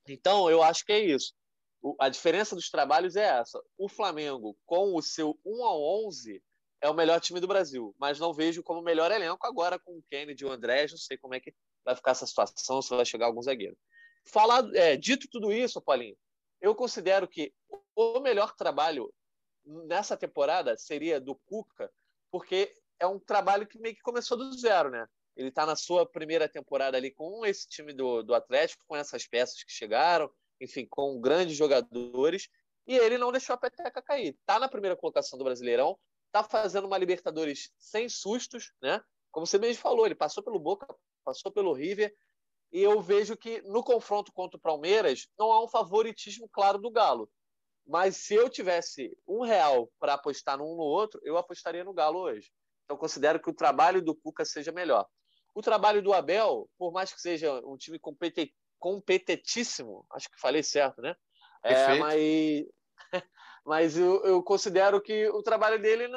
Então, 0.08 0.50
eu 0.50 0.62
acho 0.64 0.86
que 0.86 0.92
é 0.92 1.00
isso. 1.00 1.34
O, 1.82 1.96
a 2.00 2.10
diferença 2.10 2.56
dos 2.56 2.70
trabalhos 2.70 3.16
é 3.16 3.24
essa. 3.24 3.62
O 3.78 3.88
Flamengo, 3.88 4.58
com 4.66 4.96
o 4.96 5.02
seu 5.02 5.40
1 5.46 5.66
a 5.66 5.78
11, 6.08 6.44
é 6.82 6.90
o 6.90 6.94
melhor 6.94 7.20
time 7.20 7.40
do 7.40 7.48
Brasil, 7.48 7.96
mas 7.98 8.20
não 8.20 8.34
vejo 8.34 8.64
como 8.64 8.82
melhor 8.82 9.12
elenco 9.12 9.46
agora 9.46 9.78
com 9.80 9.98
o 9.98 10.04
Kennedy 10.10 10.44
e 10.44 10.48
o 10.48 10.52
André. 10.52 10.88
Não 10.90 10.98
sei 10.98 11.18
como 11.18 11.36
é 11.36 11.40
que 11.40 11.54
vai 11.84 11.96
ficar 11.96 12.12
essa 12.12 12.26
situação, 12.26 12.82
se 12.82 12.90
vai 12.90 13.06
chegar 13.06 13.28
algum 13.28 13.42
zagueiro. 13.42 13.78
Falado, 14.26 14.76
é, 14.76 14.96
dito 14.96 15.28
tudo 15.32 15.52
isso, 15.52 15.82
Paulinho, 15.82 16.16
eu 16.62 16.76
considero 16.76 17.28
que 17.28 17.54
o 17.96 18.20
melhor 18.20 18.56
trabalho 18.56 19.14
nessa 19.66 20.18
temporada 20.18 20.78
seria 20.78 21.20
do 21.20 21.36
Cuca, 21.36 21.92
porque 22.32 22.74
é 23.00 23.08
um 23.08 23.20
trabalho 23.20 23.68
que 23.68 23.80
meio 23.80 23.96
que 23.96 24.02
começou 24.02 24.38
do 24.38 24.52
zero, 24.58 24.90
né? 24.90 25.08
Ele 25.40 25.48
está 25.48 25.66
na 25.66 25.78
sua 25.78 26.06
primeira 26.06 26.50
temporada 26.50 26.98
ali 26.98 27.12
com 27.12 27.46
esse 27.46 27.66
time 27.66 27.94
do, 27.94 28.22
do 28.22 28.36
Atlético, 28.36 28.84
com 28.86 28.94
essas 28.94 29.26
peças 29.26 29.64
que 29.64 29.72
chegaram, 29.72 30.30
enfim, 30.60 30.86
com 30.86 31.18
grandes 31.22 31.56
jogadores, 31.56 32.50
e 32.86 32.98
ele 32.98 33.18
não 33.18 33.32
deixou 33.32 33.54
a 33.54 33.58
peteca 33.58 34.02
cair. 34.02 34.36
Está 34.38 34.60
na 34.60 34.68
primeira 34.68 34.98
colocação 34.98 35.40
do 35.40 35.46
Brasileirão, 35.46 35.98
está 36.28 36.44
fazendo 36.44 36.88
uma 36.88 36.98
Libertadores 36.98 37.72
sem 37.78 38.10
sustos, 38.10 38.74
né? 38.82 39.02
Como 39.32 39.48
você 39.48 39.58
mesmo 39.58 39.82
falou, 39.82 40.06
ele 40.06 40.14
passou 40.14 40.44
pelo 40.44 40.60
Boca, 40.60 40.86
passou 41.24 41.50
pelo 41.50 41.72
River, 41.72 42.14
e 42.70 42.82
eu 42.82 43.00
vejo 43.00 43.38
que 43.38 43.62
no 43.62 43.82
confronto 43.82 44.34
contra 44.34 44.58
o 44.58 44.62
Palmeiras 44.62 45.30
não 45.40 45.54
há 45.54 45.64
um 45.64 45.70
favoritismo 45.70 46.50
claro 46.50 46.78
do 46.78 46.92
Galo. 46.92 47.32
Mas 47.88 48.18
se 48.18 48.36
eu 48.36 48.50
tivesse 48.50 49.18
um 49.26 49.46
real 49.46 49.90
para 49.98 50.16
apostar 50.16 50.58
num 50.58 50.76
no 50.76 50.84
outro, 50.84 51.18
eu 51.24 51.38
apostaria 51.38 51.86
no 51.86 51.94
Galo 51.94 52.20
hoje. 52.20 52.52
Então 52.84 52.98
considero 52.98 53.40
que 53.40 53.50
o 53.50 53.56
trabalho 53.56 54.02
do 54.02 54.14
Cuca 54.14 54.44
seja 54.44 54.74
melhor. 54.74 55.08
O 55.60 55.62
trabalho 55.62 56.02
do 56.02 56.14
Abel, 56.14 56.70
por 56.78 56.94
mais 56.94 57.12
que 57.12 57.20
seja 57.20 57.52
um 57.66 57.76
time 57.76 58.00
competi 58.00 58.56
competitíssimo, 58.80 60.06
acho 60.10 60.30
que 60.30 60.40
falei 60.40 60.64
certo, 60.64 61.02
né? 61.02 61.14
É, 61.62 61.98
mas 61.98 62.66
mas 63.66 63.98
eu, 63.98 64.24
eu, 64.24 64.42
considero 64.42 65.02
que 65.02 65.28
o 65.28 65.44
trabalho 65.44 65.78
dele 65.78 66.08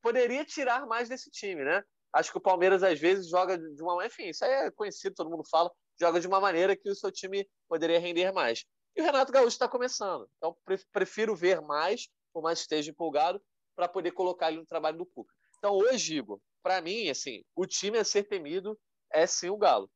poderia 0.00 0.44
tirar 0.44 0.86
mais 0.86 1.08
desse 1.08 1.28
time, 1.28 1.64
né? 1.64 1.82
Acho 2.12 2.30
que 2.30 2.38
o 2.38 2.40
Palmeiras 2.40 2.84
às 2.84 3.00
vezes 3.00 3.28
joga 3.28 3.58
de 3.58 3.82
uma, 3.82 4.06
enfim, 4.06 4.28
isso 4.28 4.44
aí 4.44 4.52
é 4.52 4.70
conhecido, 4.70 5.16
todo 5.16 5.28
mundo 5.28 5.42
fala, 5.50 5.72
joga 6.00 6.20
de 6.20 6.28
uma 6.28 6.38
maneira 6.38 6.76
que 6.76 6.88
o 6.88 6.94
seu 6.94 7.10
time 7.10 7.50
poderia 7.68 7.98
render 7.98 8.30
mais. 8.30 8.64
E 8.94 9.02
o 9.02 9.04
Renato 9.04 9.32
Gaúcho 9.32 9.48
está 9.48 9.68
começando, 9.68 10.30
então 10.36 10.56
prefiro 10.92 11.34
ver 11.34 11.60
mais, 11.62 12.08
por 12.32 12.44
mais 12.44 12.60
que 12.60 12.62
esteja 12.62 12.92
empolgado, 12.92 13.42
para 13.74 13.88
poder 13.88 14.12
colocar 14.12 14.52
ele 14.52 14.60
no 14.60 14.66
trabalho 14.66 14.98
do 14.98 15.06
Cuca. 15.06 15.34
Então 15.58 15.74
hoje, 15.74 16.18
Igor, 16.18 16.40
para 16.62 16.80
mim, 16.80 17.08
assim, 17.08 17.42
o 17.54 17.66
time 17.66 17.98
a 17.98 18.04
ser 18.04 18.24
temido 18.24 18.78
é 19.12 19.26
sim 19.26 19.48
o 19.48 19.56
Galo. 19.56 19.90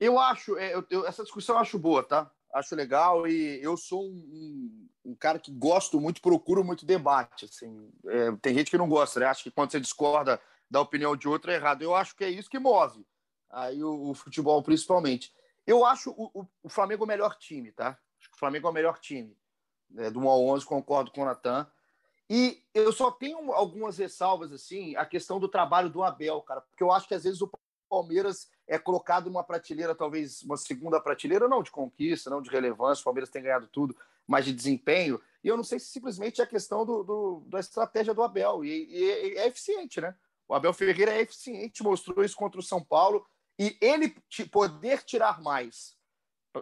Eu 0.00 0.18
acho, 0.18 0.56
é, 0.58 0.74
eu, 0.74 0.84
eu, 0.90 1.06
essa 1.06 1.22
discussão 1.22 1.56
eu 1.56 1.60
acho 1.60 1.78
boa, 1.78 2.02
tá? 2.02 2.30
Acho 2.52 2.74
legal 2.74 3.26
e 3.26 3.62
eu 3.62 3.76
sou 3.76 4.04
um, 4.04 4.88
um, 5.04 5.14
cara 5.14 5.38
que 5.38 5.50
gosto 5.50 6.00
muito, 6.00 6.20
procuro 6.20 6.62
muito 6.62 6.84
debate. 6.84 7.46
Assim, 7.46 7.90
é, 8.06 8.32
tem 8.42 8.54
gente 8.54 8.70
que 8.70 8.76
não 8.76 8.88
gosta, 8.88 9.20
né? 9.20 9.26
Acho 9.26 9.44
que 9.44 9.50
quando 9.50 9.70
você 9.70 9.80
discorda 9.80 10.40
da 10.70 10.80
opinião 10.80 11.14
de 11.14 11.28
outro 11.28 11.50
é 11.50 11.54
errado. 11.54 11.82
Eu 11.82 11.94
acho 11.94 12.16
que 12.16 12.24
é 12.24 12.30
isso 12.30 12.50
que 12.50 12.58
move 12.58 13.06
aí 13.52 13.84
o, 13.84 14.10
o 14.10 14.14
futebol, 14.14 14.62
principalmente. 14.62 15.32
Eu 15.66 15.84
acho 15.84 16.10
o, 16.16 16.48
o, 16.62 16.68
Flamengo 16.68 17.04
o 17.04 17.06
melhor 17.06 17.36
time, 17.36 17.70
tá? 17.70 17.90
Acho 18.18 18.30
que 18.30 18.36
o 18.36 18.38
Flamengo 18.38 18.66
é 18.66 18.70
o 18.70 18.74
melhor 18.74 18.98
time. 18.98 19.36
É, 19.98 20.10
do 20.10 20.20
1 20.20 20.28
ao 20.28 20.44
11, 20.46 20.64
concordo 20.64 21.12
com 21.12 21.20
o 21.20 21.24
Natan. 21.26 21.70
E 22.30 22.62
eu 22.72 22.92
só 22.92 23.10
tenho 23.10 23.52
algumas 23.52 23.98
ressalvas, 23.98 24.52
assim, 24.52 24.96
a 24.96 25.04
questão 25.04 25.38
do 25.38 25.48
trabalho 25.48 25.90
do 25.90 26.02
Abel, 26.02 26.40
cara, 26.42 26.60
porque 26.60 26.82
eu 26.82 26.90
acho 26.90 27.06
que 27.06 27.14
às 27.14 27.24
vezes 27.24 27.42
o 27.42 27.50
Palmeiras 27.88 28.50
é 28.66 28.78
colocado 28.78 29.26
numa 29.26 29.44
prateleira, 29.44 29.94
talvez 29.94 30.42
uma 30.42 30.56
segunda 30.56 31.00
prateleira, 31.00 31.48
não 31.48 31.62
de 31.62 31.70
conquista, 31.70 32.30
não 32.30 32.40
de 32.40 32.48
relevância, 32.48 33.02
o 33.02 33.04
Palmeiras 33.04 33.28
tem 33.28 33.42
ganhado 33.42 33.66
tudo, 33.66 33.94
mas 34.26 34.44
de 34.44 34.52
desempenho. 34.52 35.20
E 35.44 35.48
eu 35.48 35.56
não 35.56 35.64
sei 35.64 35.78
se 35.78 35.86
simplesmente 35.86 36.40
é 36.40 36.44
a 36.44 36.46
questão 36.46 36.86
do, 36.86 37.02
do 37.02 37.42
da 37.48 37.60
estratégia 37.60 38.14
do 38.14 38.22
Abel. 38.22 38.64
E, 38.64 38.86
e, 38.88 39.38
é 39.38 39.46
eficiente, 39.46 40.00
né? 40.00 40.14
O 40.48 40.54
Abel 40.54 40.72
Ferreira 40.72 41.12
é 41.12 41.20
eficiente, 41.20 41.82
mostrou 41.82 42.24
isso 42.24 42.36
contra 42.36 42.58
o 42.58 42.62
São 42.62 42.82
Paulo. 42.82 43.26
E 43.58 43.76
ele 43.80 44.16
poder 44.50 45.02
tirar 45.02 45.42
mais, 45.42 45.94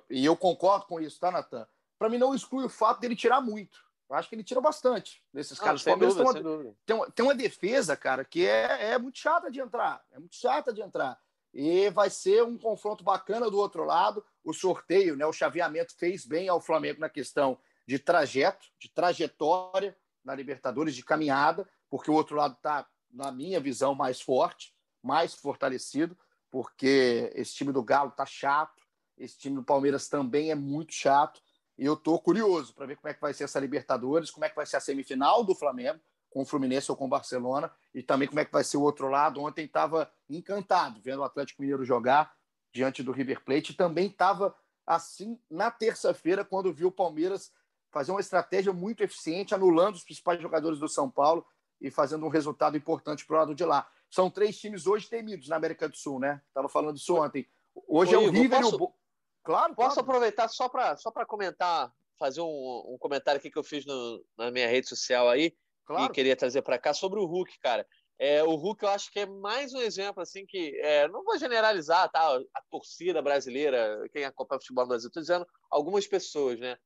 e 0.08 0.24
eu 0.24 0.36
concordo 0.36 0.86
com 0.86 1.00
isso, 1.00 1.20
tá, 1.20 1.30
Natan? 1.30 1.66
para 2.00 2.08
mim 2.08 2.16
não 2.16 2.34
exclui 2.34 2.64
o 2.64 2.70
fato 2.70 2.98
dele 2.98 3.14
tirar 3.14 3.42
muito. 3.42 3.84
Eu 4.10 4.16
acho 4.16 4.28
que 4.28 4.34
ele 4.34 4.42
tira 4.42 4.60
bastante 4.60 5.22
desses 5.32 5.56
Não, 5.56 5.64
caras. 5.64 5.82
sem 5.82 5.96
dúvida, 5.96 6.24
tem 6.24 6.32
sem 6.32 6.42
uma, 6.42 6.50
dúvida. 6.50 6.76
tem, 6.84 6.96
uma, 6.96 7.10
tem 7.12 7.24
uma 7.24 7.34
defesa, 7.34 7.96
cara, 7.96 8.24
que 8.24 8.44
é, 8.44 8.90
é 8.90 8.98
muito 8.98 9.16
chata 9.18 9.48
de 9.48 9.60
entrar. 9.60 10.04
É 10.10 10.18
muito 10.18 10.34
chata 10.34 10.72
de 10.72 10.82
entrar. 10.82 11.16
E 11.54 11.88
vai 11.90 12.10
ser 12.10 12.42
um 12.42 12.58
confronto 12.58 13.04
bacana 13.04 13.48
do 13.48 13.56
outro 13.56 13.84
lado. 13.84 14.24
O 14.42 14.52
sorteio, 14.52 15.16
né, 15.16 15.24
o 15.24 15.32
chaveamento 15.32 15.94
fez 15.96 16.26
bem 16.26 16.48
ao 16.48 16.60
Flamengo 16.60 17.00
na 17.00 17.08
questão 17.08 17.56
de 17.86 18.00
trajeto, 18.00 18.66
de 18.80 18.88
trajetória 18.88 19.96
na 20.24 20.34
Libertadores, 20.34 20.94
de 20.94 21.04
caminhada, 21.04 21.68
porque 21.88 22.10
o 22.10 22.14
outro 22.14 22.36
lado 22.36 22.54
está, 22.54 22.86
na 23.10 23.30
minha 23.30 23.60
visão, 23.60 23.94
mais 23.94 24.20
forte, 24.20 24.74
mais 25.02 25.34
fortalecido, 25.34 26.18
porque 26.50 27.30
esse 27.34 27.54
time 27.54 27.72
do 27.72 27.82
Galo 27.82 28.10
tá 28.10 28.26
chato, 28.26 28.82
esse 29.16 29.38
time 29.38 29.56
do 29.56 29.62
Palmeiras 29.62 30.08
também 30.08 30.50
é 30.50 30.54
muito 30.54 30.92
chato. 30.92 31.40
E 31.80 31.86
eu 31.86 31.96
tô 31.96 32.18
curioso 32.18 32.74
para 32.74 32.84
ver 32.84 32.96
como 32.96 33.08
é 33.08 33.14
que 33.14 33.20
vai 33.22 33.32
ser 33.32 33.44
essa 33.44 33.58
Libertadores, 33.58 34.30
como 34.30 34.44
é 34.44 34.50
que 34.50 34.54
vai 34.54 34.66
ser 34.66 34.76
a 34.76 34.80
semifinal 34.80 35.42
do 35.42 35.54
Flamengo 35.54 35.98
com 36.28 36.42
o 36.42 36.44
Fluminense 36.44 36.90
ou 36.90 36.96
com 36.96 37.06
o 37.06 37.08
Barcelona 37.08 37.72
e 37.94 38.02
também 38.02 38.28
como 38.28 38.38
é 38.38 38.44
que 38.44 38.52
vai 38.52 38.62
ser 38.62 38.76
o 38.76 38.82
outro 38.82 39.08
lado. 39.08 39.40
Ontem 39.40 39.64
estava 39.64 40.12
encantado 40.28 41.00
vendo 41.00 41.20
o 41.20 41.24
Atlético 41.24 41.62
Mineiro 41.62 41.82
jogar 41.82 42.34
diante 42.70 43.02
do 43.02 43.12
River 43.12 43.42
Plate 43.42 43.72
e 43.72 43.74
também 43.74 44.08
estava 44.08 44.54
assim 44.86 45.40
na 45.50 45.70
terça-feira 45.70 46.44
quando 46.44 46.70
viu 46.70 46.88
o 46.88 46.92
Palmeiras 46.92 47.50
fazer 47.90 48.10
uma 48.10 48.20
estratégia 48.20 48.74
muito 48.74 49.02
eficiente, 49.02 49.54
anulando 49.54 49.94
os 49.94 50.04
principais 50.04 50.38
jogadores 50.40 50.78
do 50.78 50.86
São 50.86 51.10
Paulo 51.10 51.46
e 51.80 51.90
fazendo 51.90 52.26
um 52.26 52.28
resultado 52.28 52.76
importante 52.76 53.24
para 53.24 53.36
o 53.36 53.38
lado 53.38 53.54
de 53.54 53.64
lá. 53.64 53.88
São 54.10 54.28
três 54.30 54.58
times 54.60 54.86
hoje 54.86 55.08
temidos 55.08 55.48
na 55.48 55.56
América 55.56 55.88
do 55.88 55.96
Sul, 55.96 56.20
né? 56.20 56.42
Estava 56.46 56.68
falando 56.68 56.98
isso 56.98 57.16
ontem. 57.16 57.48
Hoje 57.88 58.14
é 58.14 58.18
o 58.18 58.30
River 58.30 58.60
posso- 58.60 58.76
e 58.76 58.82
o. 58.82 58.99
Claro, 59.42 59.74
Posso 59.74 59.94
claro. 59.94 60.00
aproveitar 60.00 60.48
só 60.48 60.68
para 60.68 60.96
só 60.96 61.10
comentar, 61.26 61.92
fazer 62.18 62.40
um, 62.40 62.94
um 62.94 62.96
comentário 62.98 63.38
aqui 63.38 63.50
que 63.50 63.58
eu 63.58 63.64
fiz 63.64 63.84
no- 63.86 64.24
na 64.36 64.50
minha 64.50 64.68
rede 64.68 64.88
social 64.88 65.28
aí 65.28 65.56
Claro. 65.86 66.12
e 66.12 66.14
queria 66.14 66.36
trazer 66.36 66.62
para 66.62 66.78
cá 66.78 66.92
sobre 66.92 67.18
o 67.18 67.24
Hulk, 67.26 67.58
cara. 67.60 67.86
É, 68.18 68.44
o 68.44 68.54
Hulk 68.54 68.82
eu 68.84 68.90
acho 68.90 69.10
que 69.10 69.20
é 69.20 69.26
mais 69.26 69.72
um 69.72 69.80
exemplo 69.80 70.22
assim 70.22 70.44
que 70.46 70.78
é, 70.82 71.08
não 71.08 71.24
vou 71.24 71.38
generalizar, 71.38 72.10
tá? 72.10 72.36
A 72.54 72.62
torcida 72.70 73.22
brasileira, 73.22 74.06
quem 74.12 74.24
acompanha 74.24 74.58
o 74.58 74.60
futebol 74.60 74.84
no 74.84 74.88
Brasil, 74.90 75.08
estou 75.08 75.22
dizendo 75.22 75.46
algumas 75.70 76.06
pessoas, 76.06 76.60
né? 76.60 76.76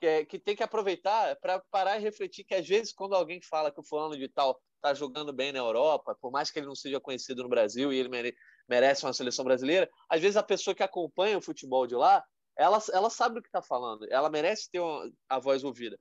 Que, 0.00 0.06
é- 0.06 0.24
que 0.24 0.38
tem 0.38 0.54
que 0.54 0.62
aproveitar 0.62 1.34
para 1.40 1.58
parar 1.70 1.98
e 1.98 2.00
refletir 2.02 2.44
que 2.44 2.54
às 2.54 2.66
vezes 2.66 2.92
quando 2.92 3.14
alguém 3.16 3.40
fala 3.42 3.72
que 3.72 3.80
o 3.80 3.84
fulano 3.84 4.16
de 4.16 4.28
tal 4.28 4.60
tá 4.80 4.94
jogando 4.94 5.32
bem 5.32 5.50
na 5.50 5.58
Europa, 5.58 6.16
por 6.20 6.30
mais 6.30 6.50
que 6.50 6.60
ele 6.60 6.66
não 6.66 6.76
seja 6.76 7.00
conhecido 7.00 7.42
no 7.42 7.48
Brasil 7.48 7.92
e 7.92 7.98
ele 7.98 8.08
mere- 8.08 8.36
merece 8.68 9.04
uma 9.04 9.12
seleção 9.12 9.44
brasileira, 9.44 9.88
às 10.08 10.20
vezes 10.20 10.36
a 10.36 10.42
pessoa 10.42 10.74
que 10.74 10.82
acompanha 10.82 11.38
o 11.38 11.42
futebol 11.42 11.86
de 11.86 11.94
lá, 11.94 12.24
ela, 12.56 12.78
ela 12.92 13.10
sabe 13.10 13.36
do 13.36 13.42
que 13.42 13.48
está 13.48 13.62
falando, 13.62 14.06
ela 14.10 14.30
merece 14.30 14.70
ter 14.70 14.80
uma- 14.80 15.10
a 15.28 15.38
voz 15.38 15.64
ouvida. 15.64 15.98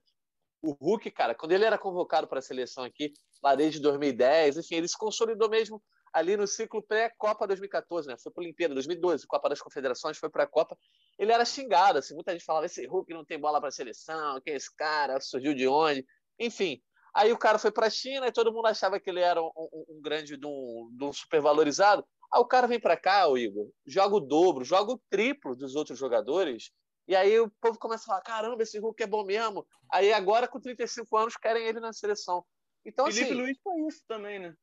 O 0.61 0.72
Hulk, 0.74 1.11
cara, 1.11 1.36
quando 1.36 1.51
ele 1.51 1.66
era 1.66 1.78
convocado 1.78 2.28
para 2.28 2.39
a 2.39 2.41
seleção 2.41 2.84
aqui, 2.84 3.11
lá 3.43 3.53
desde 3.55 3.80
2010, 3.82 4.57
enfim, 4.57 4.76
ele 4.76 4.88
se 4.88 4.97
consolidou 4.97 5.49
mesmo 5.49 5.84
ali 6.14 6.38
no 6.38 6.47
ciclo 6.47 6.82
pré-Copa 6.82 7.45
2014, 7.47 8.07
né? 8.07 8.16
Foi 8.22 8.32
para 8.32 8.41
a 8.41 8.45
Olimpíada 8.45 8.74
2012, 8.74 9.28
Copa 9.28 9.49
das 9.49 9.61
Confederações, 9.61 10.18
foi 10.18 10.30
para 10.30 10.43
a 10.43 10.47
Copa. 10.47 10.78
Ele 11.20 11.32
era 11.34 11.43
xingado, 11.43 11.99
assim, 11.99 12.14
muita 12.16 12.32
gente 12.32 12.45
falava: 12.45 12.66
esse 12.66 12.86
Hulk 12.88 13.14
não 13.14 13.26
tem 13.26 13.39
bola 13.39 13.59
para 13.59 13.70
a 13.70 13.72
seleção, 13.72 14.39
quem 14.41 14.53
é 14.53 14.57
esse 14.57 14.74
cara? 14.76 15.20
Surgiu 15.20 15.53
de 15.53 15.68
onde? 15.68 16.05
Enfim. 16.39 16.82
Aí 17.14 17.32
o 17.32 17.38
cara 17.38 17.59
foi 17.59 17.72
para 17.72 17.88
a 17.88 17.89
China 17.89 18.28
e 18.28 18.32
todo 18.32 18.51
mundo 18.53 18.68
achava 18.68 18.99
que 18.99 19.09
ele 19.09 19.20
era 19.20 19.41
um, 19.41 19.51
um- 19.57 19.86
um 19.97 20.01
grande 20.01 20.38
de 20.38 20.45
um, 20.47 20.89
um 21.01 21.14
supervalorizado. 21.14 22.03
Aí 22.34 22.42
o 22.42 22.46
cara 22.46 22.68
vem 22.68 22.80
para 22.80 22.98
cá, 22.98 23.28
o 23.28 23.38
Igor, 23.38 23.70
joga 23.86 24.16
o 24.16 24.20
dobro, 24.20 24.64
joga 24.66 24.92
o 24.92 25.02
triplo 25.10 25.56
dos 25.56 25.76
outros 25.76 26.00
jogadores. 26.00 26.72
E 27.08 27.16
aí 27.16 27.40
o 27.40 27.52
povo 27.62 27.78
começa 27.78 28.04
a 28.04 28.08
falar: 28.08 28.22
caramba, 28.22 28.64
esse 28.64 28.80
Hulk 28.80 29.04
é 29.04 29.08
bom 29.08 29.24
mesmo. 29.24 29.68
Aí 29.92 30.12
agora, 30.12 30.48
com 30.48 30.60
35 30.60 31.16
anos, 31.18 31.38
querem 31.38 31.68
ele 31.68 31.80
na 31.80 31.94
seleção. 31.94 32.44
Então, 32.86 33.06
Felipe 33.06 33.26
assim, 33.26 33.34
Luiz 33.34 33.58
foi 33.64 33.76
isso 33.88 34.04
também, 34.08 34.40
né? 34.40 34.56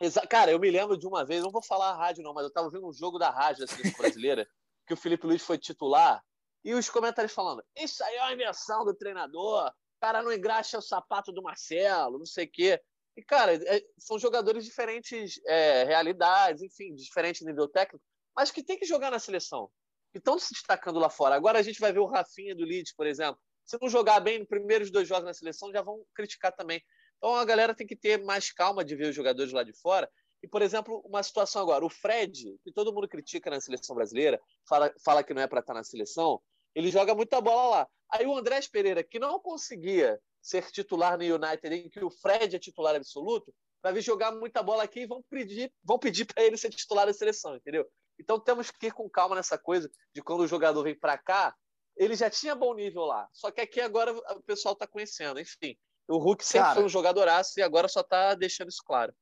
Exa- 0.00 0.26
Cara, 0.26 0.50
eu 0.50 0.58
me 0.58 0.70
lembro 0.70 0.96
de 0.96 1.06
uma 1.06 1.24
vez, 1.26 1.42
não 1.42 1.50
vou 1.50 1.62
falar 1.62 1.90
a 1.90 1.96
rádio 1.96 2.22
não, 2.24 2.32
mas 2.32 2.44
eu 2.44 2.52
tava 2.52 2.70
vendo 2.70 2.88
um 2.88 2.92
jogo 2.92 3.18
da 3.18 3.30
rádio 3.30 3.66
da 3.66 3.72
seleção 3.72 3.98
brasileira, 3.98 4.48
que 4.86 4.94
o 4.94 4.96
Felipe 4.96 5.26
Luiz 5.26 5.42
foi 5.42 5.58
titular, 5.58 6.24
e 6.64 6.72
os 6.74 6.88
comentários 6.88 7.34
falando: 7.34 7.62
Isso 7.76 8.02
aí 8.02 8.16
é 8.16 8.22
uma 8.22 8.32
invenção 8.32 8.84
do 8.84 8.94
treinador, 8.94 9.68
o 9.68 10.00
cara 10.00 10.22
não 10.22 10.32
engraxa 10.32 10.78
o 10.78 10.82
sapato 10.82 11.32
do 11.32 11.42
Marcelo, 11.42 12.18
não 12.18 12.24
sei 12.26 12.46
o 12.46 12.50
quê. 12.50 12.80
E, 13.20 13.22
cara, 13.22 13.54
é- 13.54 13.84
são 13.98 14.18
jogadores 14.18 14.64
de 14.64 14.70
diferentes 14.70 15.38
é, 15.46 15.84
realidades, 15.84 16.62
enfim, 16.62 16.94
de 16.94 17.04
diferente 17.04 17.44
nível 17.44 17.68
técnico, 17.68 18.02
mas 18.34 18.50
que 18.50 18.64
tem 18.64 18.78
que 18.78 18.86
jogar 18.86 19.10
na 19.10 19.18
seleção, 19.18 19.70
que 20.10 20.16
estão 20.16 20.38
se 20.38 20.54
destacando 20.54 20.98
lá 20.98 21.10
fora. 21.10 21.34
Agora 21.34 21.58
a 21.58 21.62
gente 21.62 21.78
vai 21.78 21.92
ver 21.92 21.98
o 21.98 22.06
Rafinha 22.06 22.54
do 22.54 22.64
Leeds, 22.64 22.94
por 22.94 23.06
exemplo. 23.06 23.38
Se 23.66 23.76
não 23.78 23.90
jogar 23.90 24.20
bem 24.20 24.38
nos 24.38 24.48
primeiros 24.48 24.90
dois 24.90 25.06
jogos 25.06 25.26
na 25.26 25.34
seleção, 25.34 25.70
já 25.70 25.82
vão 25.82 26.02
criticar 26.14 26.50
também. 26.50 26.82
Então 27.18 27.34
a 27.36 27.44
galera 27.44 27.74
tem 27.74 27.86
que 27.86 27.94
ter 27.94 28.24
mais 28.24 28.50
calma 28.50 28.82
de 28.82 28.96
ver 28.96 29.10
os 29.10 29.14
jogadores 29.14 29.52
lá 29.52 29.62
de 29.62 29.74
fora. 29.74 30.10
E, 30.42 30.48
por 30.48 30.62
exemplo, 30.62 31.02
uma 31.04 31.22
situação 31.22 31.60
agora, 31.60 31.84
o 31.84 31.90
Fred, 31.90 32.56
que 32.64 32.72
todo 32.72 32.90
mundo 32.90 33.06
critica 33.06 33.50
na 33.50 33.60
seleção 33.60 33.94
brasileira, 33.94 34.40
fala, 34.66 34.90
fala 35.04 35.22
que 35.22 35.34
não 35.34 35.42
é 35.42 35.46
para 35.46 35.60
estar 35.60 35.74
na 35.74 35.84
seleção, 35.84 36.40
ele 36.74 36.90
joga 36.90 37.14
muita 37.14 37.38
bola 37.38 37.80
lá. 37.80 37.88
Aí 38.10 38.26
o 38.26 38.34
Andrés 38.34 38.66
Pereira, 38.66 39.04
que 39.04 39.18
não 39.18 39.38
conseguia 39.38 40.18
ser 40.40 40.70
titular 40.70 41.18
no 41.18 41.24
United, 41.24 41.74
em 41.74 41.88
que 41.88 42.04
o 42.04 42.10
Fred 42.10 42.54
é 42.54 42.58
titular 42.58 42.94
absoluto, 42.94 43.54
vai 43.82 43.92
vir 43.92 44.02
jogar 44.02 44.32
muita 44.32 44.62
bola 44.62 44.82
aqui 44.82 45.00
e 45.00 45.06
vão 45.06 45.22
pedir, 45.28 45.72
vão 45.82 45.98
pedir 45.98 46.24
para 46.26 46.42
ele 46.42 46.56
ser 46.56 46.70
titular 46.70 47.06
da 47.06 47.12
seleção, 47.12 47.56
entendeu? 47.56 47.86
Então 48.18 48.38
temos 48.38 48.70
que 48.70 48.86
ir 48.86 48.92
com 48.92 49.08
calma 49.08 49.34
nessa 49.34 49.58
coisa 49.58 49.90
de 50.14 50.22
quando 50.22 50.40
o 50.40 50.46
jogador 50.46 50.82
vem 50.82 50.98
para 50.98 51.16
cá, 51.16 51.54
ele 51.96 52.14
já 52.14 52.30
tinha 52.30 52.54
bom 52.54 52.74
nível 52.74 53.02
lá. 53.02 53.28
Só 53.32 53.50
que 53.50 53.60
aqui 53.60 53.80
agora 53.80 54.12
o 54.12 54.42
pessoal 54.42 54.74
está 54.74 54.86
conhecendo, 54.86 55.40
enfim. 55.40 55.76
O 56.08 56.18
Hulk 56.18 56.44
sempre 56.44 56.60
Cara. 56.60 56.74
foi 56.74 56.84
um 56.84 56.88
jogadoraço 56.88 57.58
e 57.58 57.62
agora 57.62 57.88
só 57.88 58.00
está 58.00 58.34
deixando 58.34 58.68
isso 58.68 58.82
claro. 58.84 59.14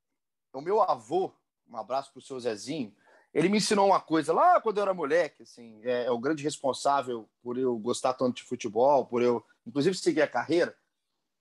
o 0.53 0.61
meu 0.61 0.81
avô, 0.81 1.33
um 1.67 1.77
abraço 1.77 2.11
pro 2.11 2.21
seu 2.21 2.39
Zezinho, 2.39 2.95
ele 3.33 3.47
me 3.47 3.57
ensinou 3.57 3.87
uma 3.87 4.01
coisa 4.01 4.33
lá 4.33 4.59
quando 4.59 4.77
eu 4.77 4.83
era 4.83 4.93
moleque, 4.93 5.43
assim, 5.43 5.79
é, 5.83 6.05
é 6.05 6.11
o 6.11 6.19
grande 6.19 6.43
responsável 6.43 7.29
por 7.43 7.57
eu 7.57 7.77
gostar 7.77 8.13
tanto 8.13 8.37
de 8.37 8.43
futebol, 8.43 9.05
por 9.05 9.21
eu, 9.21 9.45
inclusive, 9.65 9.95
seguir 9.95 10.21
a 10.21 10.27
carreira. 10.27 10.75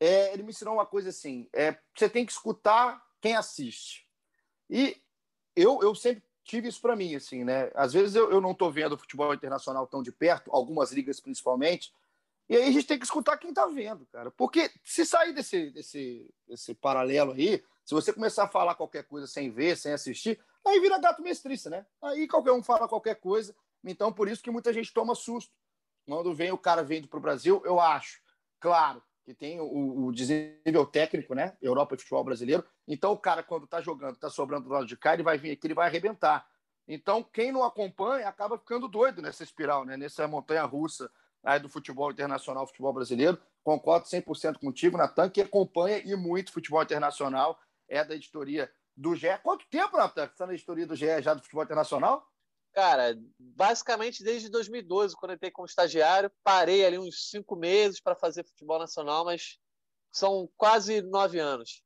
É, 0.01 0.33
ele 0.33 0.43
me 0.43 0.51
ensinou 0.51 0.75
uma 0.75 0.87
coisa 0.87 1.09
assim: 1.09 1.49
é, 1.53 1.77
você 1.95 2.09
tem 2.09 2.25
que 2.25 2.33
escutar 2.33 3.03
quem 3.21 3.37
assiste. 3.37 4.07
E 4.71 4.97
eu, 5.57 5.81
eu 5.83 5.95
sempre 5.95 6.23
tive 6.45 6.69
isso 6.69 6.81
para 6.81 6.97
mim, 6.97 7.15
assim, 7.15 7.45
né? 7.45 7.71
Às 7.75 7.93
vezes 7.93 8.15
eu, 8.15 8.31
eu 8.31 8.41
não 8.41 8.53
estou 8.53 8.71
vendo 8.71 8.93
o 8.95 8.99
futebol 8.99 9.35
internacional 9.35 9.87
tão 9.87 10.03
de 10.03 10.13
perto, 10.13 10.51
algumas 10.53 10.93
ligas 10.93 11.21
principalmente, 11.21 11.93
e 12.49 12.57
aí 12.57 12.69
a 12.69 12.71
gente 12.71 12.87
tem 12.87 12.99
que 12.99 13.05
escutar 13.05 13.37
quem 13.37 13.51
está 13.51 13.67
vendo, 13.67 14.07
cara. 14.07 14.31
Porque 14.31 14.71
se 14.83 15.05
sair 15.05 15.35
desse, 15.35 15.71
desse, 15.71 16.27
desse 16.47 16.75
paralelo 16.75 17.33
aí, 17.33 17.63
se 17.85 17.95
você 17.95 18.13
começar 18.13 18.45
a 18.45 18.49
falar 18.49 18.75
qualquer 18.75 19.05
coisa 19.05 19.27
sem 19.27 19.51
ver, 19.51 19.77
sem 19.77 19.93
assistir, 19.93 20.41
aí 20.65 20.81
vira 20.81 20.99
gato 20.99 21.23
mestriça, 21.23 21.69
né? 21.69 21.85
Aí 22.03 22.27
qualquer 22.27 22.53
um 22.53 22.63
fala 22.63 22.89
qualquer 22.89 23.17
coisa. 23.17 23.55
Então, 23.85 24.13
por 24.13 24.29
isso 24.29 24.43
que 24.43 24.51
muita 24.51 24.73
gente 24.73 24.93
toma 24.93 25.15
susto. 25.15 25.53
Quando 26.07 26.35
vem 26.35 26.51
o 26.51 26.59
cara 26.59 26.83
vindo 26.83 27.07
para 27.07 27.19
o 27.19 27.23
Brasil, 27.23 27.61
eu 27.67 27.79
acho, 27.79 28.19
claro, 28.59 29.03
que 29.29 29.35
tem 29.35 29.61
o, 29.61 30.07
o 30.07 30.11
desnível 30.11 30.87
técnico, 30.87 31.35
né? 31.35 31.55
Europa 31.61 31.95
e 31.95 31.99
futebol 31.99 32.25
brasileiro. 32.25 32.65
Então, 32.87 33.13
o 33.13 33.19
cara, 33.19 33.43
quando 33.43 33.67
tá 33.67 33.79
jogando, 33.79 34.17
tá 34.17 34.31
sobrando 34.31 34.65
do 34.65 34.73
lado 34.73 34.87
de 34.87 34.97
cá, 34.97 35.13
ele 35.13 35.23
vai 35.23 35.37
vir 35.37 35.51
aqui, 35.51 35.67
ele 35.67 35.75
vai 35.75 35.87
arrebentar. 35.87 36.49
Então, 36.87 37.23
quem 37.23 37.53
não 37.53 37.63
acompanha 37.63 38.27
acaba 38.27 38.57
ficando 38.57 38.89
doido 38.89 39.21
nessa 39.21 39.45
espiral, 39.45 39.85
né? 39.85 39.99
Nessa 39.99 40.27
montanha 40.27 40.65
russa 40.65 41.11
aí 41.45 41.61
do 41.61 41.69
futebol 41.69 42.11
internacional, 42.11 42.67
futebol 42.67 42.91
brasileiro. 42.91 43.39
Concordo 43.63 44.07
100% 44.07 44.59
contigo, 44.59 44.97
Natan, 44.97 45.29
que 45.29 45.43
acompanha 45.43 45.99
e 45.99 46.17
muito 46.17 46.51
futebol 46.51 46.83
internacional, 46.83 47.61
é 47.87 48.03
da 48.03 48.15
editoria 48.15 48.73
do 48.97 49.15
GE. 49.15 49.29
Quanto 49.43 49.67
tempo, 49.69 49.99
Natan, 49.99 50.27
que 50.27 50.33
está 50.33 50.47
na 50.47 50.55
editoria 50.55 50.87
do 50.87 50.97
GE 50.97 51.21
já 51.21 51.35
do 51.35 51.43
futebol 51.43 51.65
internacional? 51.65 52.27
Cara, 52.79 53.19
basicamente 53.41 54.23
desde 54.23 54.49
2012, 54.49 55.17
quando 55.17 55.33
eu 55.33 55.35
entrei 55.35 55.51
como 55.51 55.67
estagiário, 55.67 56.31
parei 56.45 56.87
ali 56.87 56.97
uns 56.97 57.29
cinco 57.29 57.57
meses 57.57 57.99
para 58.01 58.15
fazer 58.15 58.45
futebol 58.45 58.79
nacional, 58.79 59.25
mas 59.25 59.59
são 60.13 60.49
quase 60.57 61.03
nove 61.03 61.41
anos. 61.41 61.83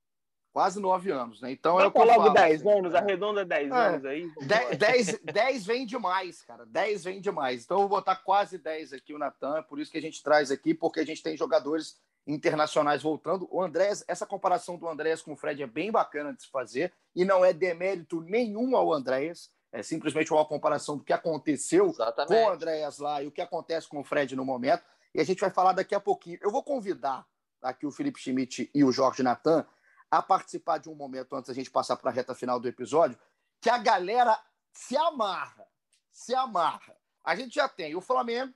Quase 0.53 0.79
nove 0.79 1.11
anos, 1.11 1.41
né? 1.41 1.51
Então 1.51 1.77
Vai 1.77 1.87
é 1.87 1.89
o 1.89 1.91
que 1.91 1.99
eu 1.99 2.05
logo 2.05 2.21
falo, 2.25 2.35
10 2.35 2.61
assim, 2.61 2.79
anos, 2.79 2.95
arredonda 2.95 3.43
10 3.43 3.71
É. 3.71 3.75
anos 3.75 4.05
aí. 4.05 4.31
10, 4.77 5.21
10 5.33 5.65
vem 5.65 5.87
demais, 5.87 6.43
cara. 6.43 6.67
10 6.67 7.05
vem 7.05 7.23
demais. 7.23 7.65
Então 7.65 7.79
eu 7.79 7.89
vou 7.89 7.97
botar 7.97 8.17
quase 8.17 8.59
10 8.59 8.93
aqui 8.93 9.15
o 9.15 9.19
Natan, 9.19 9.61
é 9.61 9.63
por 9.63 9.81
isso 9.81 9.91
que 9.91 9.97
a 9.97 10.03
gente 10.03 10.23
traz 10.23 10.51
aqui, 10.51 10.75
porque 10.75 11.01
a 11.01 11.07
gente 11.07 11.23
tem 11.23 11.39
jogadores 11.39 11.99
internacionais 12.27 13.01
voltando. 13.03 13.49
O 13.51 13.63
Andrés, 13.63 14.05
essa 14.07 14.27
comparação 14.27 14.77
do 14.77 14.87
Andrés 14.87 15.23
com 15.23 15.33
o 15.33 15.37
Fred 15.37 15.63
é 15.63 15.67
bem 15.67 15.91
bacana 15.91 16.35
de 16.35 16.43
se 16.43 16.51
fazer 16.51 16.93
e 17.17 17.25
não 17.25 17.43
é 17.43 17.55
demérito 17.55 18.21
nenhum 18.21 18.77
ao 18.77 18.93
Andrés, 18.93 19.51
é 19.73 19.83
simplesmente 19.83 20.33
uma 20.33 20.45
comparação 20.45 20.97
do 20.97 21.05
que 21.05 21.13
aconteceu 21.13 21.89
Exatamente. 21.89 22.29
com 22.29 22.45
o 22.45 22.51
Andréas 22.51 22.99
lá 22.99 23.23
e 23.23 23.27
o 23.27 23.33
que 23.33 23.41
acontece 23.41 23.89
com 23.89 24.01
o 24.01 24.05
Fred 24.05 24.37
no 24.37 24.45
momento. 24.45 24.85
E 25.15 25.21
a 25.21 25.25
gente 25.25 25.41
vai 25.41 25.51
falar 25.51 25.73
daqui 25.73 25.95
a 25.95 26.01
pouquinho. 26.01 26.39
Eu 26.43 26.51
vou 26.51 26.63
convidar 26.63 27.27
aqui 27.61 27.87
o 27.87 27.91
Felipe 27.91 28.21
Schmidt 28.21 28.71
e 28.75 28.85
o 28.85 28.93
Jorge 28.93 29.23
Natan 29.23 29.67
a 30.11 30.21
participar 30.21 30.79
de 30.79 30.91
um 30.91 30.95
momento 30.95 31.35
antes 31.35 31.49
da 31.49 31.55
gente 31.55 31.71
passar 31.71 31.97
para 31.97 32.11
a 32.11 32.13
reta 32.13 32.35
final 32.35 32.61
do 32.61 32.69
episódio, 32.69 33.19
que 33.61 33.71
a 33.71 33.79
galera 33.79 34.39
se 34.73 34.97
amarra, 34.97 35.67
se 36.13 36.35
amarra. 36.35 36.95
A 37.25 37.35
gente 37.35 37.55
já 37.55 37.69
tem 37.69 37.95
o 37.97 38.01
Flamengo 38.01 38.53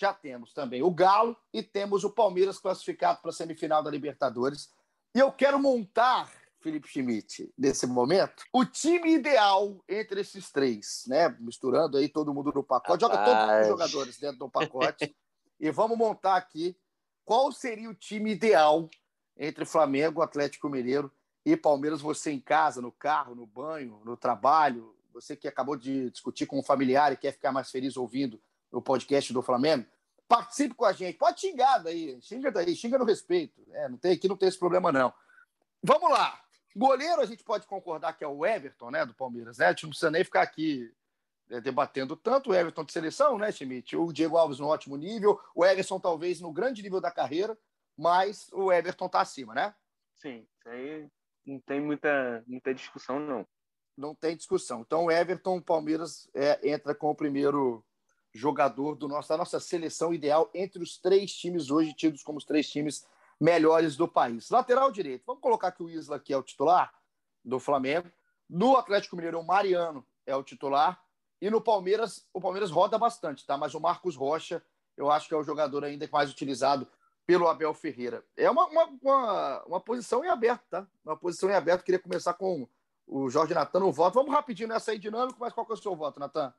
já 0.00 0.14
temos 0.14 0.54
também 0.54 0.82
o 0.82 0.90
Galo 0.90 1.36
e 1.52 1.62
temos 1.62 2.04
o 2.04 2.10
Palmeiras 2.10 2.58
classificado 2.58 3.20
para 3.20 3.30
a 3.30 3.34
semifinal 3.34 3.82
da 3.82 3.90
Libertadores. 3.90 4.72
E 5.14 5.18
eu 5.18 5.30
quero 5.30 5.58
montar, 5.58 6.30
Felipe 6.60 6.88
Schmidt, 6.88 7.52
nesse 7.56 7.86
momento, 7.86 8.44
o 8.52 8.64
time 8.64 9.14
ideal 9.14 9.82
entre 9.88 10.20
esses 10.20 10.50
três, 10.50 11.04
né? 11.06 11.34
Misturando 11.40 11.96
aí 11.96 12.08
todo 12.08 12.34
mundo 12.34 12.52
no 12.54 12.62
pacote. 12.62 13.00
Joga 13.00 13.16
todos 13.18 13.32
os 13.32 13.38
Rapaz. 13.40 13.66
jogadores 13.66 14.18
dentro 14.18 14.38
do 14.38 14.50
pacote. 14.50 15.16
e 15.58 15.70
vamos 15.70 15.96
montar 15.96 16.36
aqui 16.36 16.76
qual 17.24 17.50
seria 17.50 17.88
o 17.88 17.94
time 17.94 18.32
ideal 18.32 18.88
entre 19.36 19.64
Flamengo, 19.64 20.20
Atlético 20.20 20.68
Mineiro 20.68 21.10
e 21.44 21.56
Palmeiras. 21.56 22.02
Você 22.02 22.30
em 22.30 22.40
casa, 22.40 22.82
no 22.82 22.92
carro, 22.92 23.34
no 23.34 23.46
banho, 23.46 24.00
no 24.04 24.16
trabalho, 24.16 24.94
você 25.12 25.34
que 25.34 25.48
acabou 25.48 25.76
de 25.76 26.10
discutir 26.10 26.46
com 26.46 26.58
um 26.58 26.62
familiar 26.62 27.12
e 27.12 27.16
quer 27.16 27.32
ficar 27.32 27.52
mais 27.52 27.70
feliz 27.70 27.96
ouvindo 27.96 28.40
o 28.70 28.82
podcast 28.82 29.32
do 29.32 29.42
Flamengo, 29.42 29.86
participe 30.28 30.74
com 30.74 30.84
a 30.84 30.92
gente. 30.92 31.18
Pode 31.18 31.40
xingar 31.40 31.78
daí, 31.78 32.20
xinga 32.20 32.52
daí, 32.52 32.76
xinga 32.76 32.98
no 32.98 33.04
respeito. 33.04 33.60
É, 33.72 33.88
não 33.88 33.96
tem, 33.96 34.12
aqui 34.12 34.28
não 34.28 34.36
tem 34.36 34.48
esse 34.48 34.58
problema, 34.58 34.92
não. 34.92 35.12
Vamos 35.82 36.10
lá. 36.10 36.38
Goleiro, 36.76 37.20
a 37.20 37.26
gente 37.26 37.42
pode 37.42 37.66
concordar 37.66 38.12
que 38.12 38.24
é 38.24 38.28
o 38.28 38.46
Everton, 38.46 38.90
né, 38.90 39.04
do 39.04 39.14
Palmeiras, 39.14 39.58
né? 39.58 39.66
A 39.66 39.70
gente 39.70 39.82
não 39.82 39.90
precisa 39.90 40.10
nem 40.10 40.24
ficar 40.24 40.42
aqui 40.42 40.92
é, 41.50 41.60
debatendo 41.60 42.16
tanto 42.16 42.50
o 42.50 42.54
Everton 42.54 42.84
de 42.84 42.92
seleção, 42.92 43.36
né, 43.38 43.50
Schmidt? 43.50 43.96
O 43.96 44.12
Diego 44.12 44.36
Alves 44.36 44.58
no 44.58 44.68
ótimo 44.68 44.96
nível, 44.96 45.40
o 45.54 45.64
Everson 45.64 45.98
talvez 45.98 46.40
no 46.40 46.52
grande 46.52 46.82
nível 46.82 47.00
da 47.00 47.10
carreira, 47.10 47.58
mas 47.96 48.48
o 48.52 48.72
Everton 48.72 49.08
tá 49.08 49.20
acima, 49.20 49.54
né? 49.54 49.74
Sim, 50.14 50.46
isso 50.58 50.68
aí 50.68 51.08
não 51.44 51.60
tem 51.60 51.80
muita, 51.80 52.44
muita 52.46 52.72
discussão, 52.72 53.18
não. 53.18 53.46
Não 53.96 54.14
tem 54.14 54.36
discussão. 54.36 54.82
Então, 54.82 55.06
o 55.06 55.10
Everton, 55.10 55.56
o 55.56 55.62
Palmeiras 55.62 56.30
é, 56.34 56.70
entra 56.70 56.94
com 56.94 57.10
o 57.10 57.14
primeiro 57.14 57.84
jogador 58.32 58.94
do 58.94 59.08
nosso, 59.08 59.28
da 59.28 59.36
nossa 59.36 59.58
seleção 59.58 60.14
ideal 60.14 60.50
entre 60.54 60.82
os 60.82 60.96
três 60.96 61.32
times 61.32 61.70
hoje 61.70 61.92
tidos 61.92 62.22
como 62.22 62.38
os 62.38 62.44
três 62.44 62.70
times 62.70 63.04
melhores 63.40 63.96
do 63.96 64.06
país. 64.06 64.50
Lateral 64.50 64.92
direito. 64.92 65.24
Vamos 65.26 65.40
colocar 65.40 65.72
que 65.72 65.82
o 65.82 65.88
Isla 65.88 66.16
aqui 66.16 66.32
é 66.32 66.36
o 66.36 66.42
titular 66.42 66.92
do 67.44 67.58
Flamengo. 67.58 68.10
No 68.48 68.76
Atlético 68.76 69.16
Mineiro, 69.16 69.40
o 69.40 69.46
Mariano 69.46 70.04
é 70.26 70.36
o 70.36 70.42
titular. 70.42 71.02
E 71.40 71.48
no 71.48 71.60
Palmeiras, 71.60 72.28
o 72.34 72.40
Palmeiras 72.40 72.70
roda 72.70 72.98
bastante, 72.98 73.46
tá? 73.46 73.56
Mas 73.56 73.74
o 73.74 73.80
Marcos 73.80 74.14
Rocha, 74.14 74.62
eu 74.96 75.10
acho 75.10 75.26
que 75.26 75.34
é 75.34 75.38
o 75.38 75.42
jogador 75.42 75.84
ainda 75.84 76.06
mais 76.12 76.30
utilizado 76.30 76.86
pelo 77.26 77.48
Abel 77.48 77.72
Ferreira. 77.72 78.22
É 78.36 78.50
uma, 78.50 78.66
uma, 78.66 78.84
uma, 79.00 79.64
uma 79.64 79.80
posição 79.80 80.22
em 80.22 80.28
aberto, 80.28 80.62
tá? 80.68 80.86
Uma 81.02 81.16
posição 81.16 81.48
em 81.48 81.54
aberto. 81.54 81.84
Queria 81.84 82.00
começar 82.00 82.34
com 82.34 82.68
o 83.06 83.30
Jorge 83.30 83.54
Natan 83.54 83.80
no 83.80 83.92
voto. 83.92 84.14
Vamos 84.14 84.32
rapidinho 84.32 84.68
nessa 84.68 84.90
aí 84.90 84.98
dinâmico, 84.98 85.38
mas 85.40 85.52
qual 85.52 85.64
que 85.64 85.72
é 85.72 85.74
o 85.74 85.78
seu 85.78 85.96
voto, 85.96 86.20
Natan? 86.20 86.52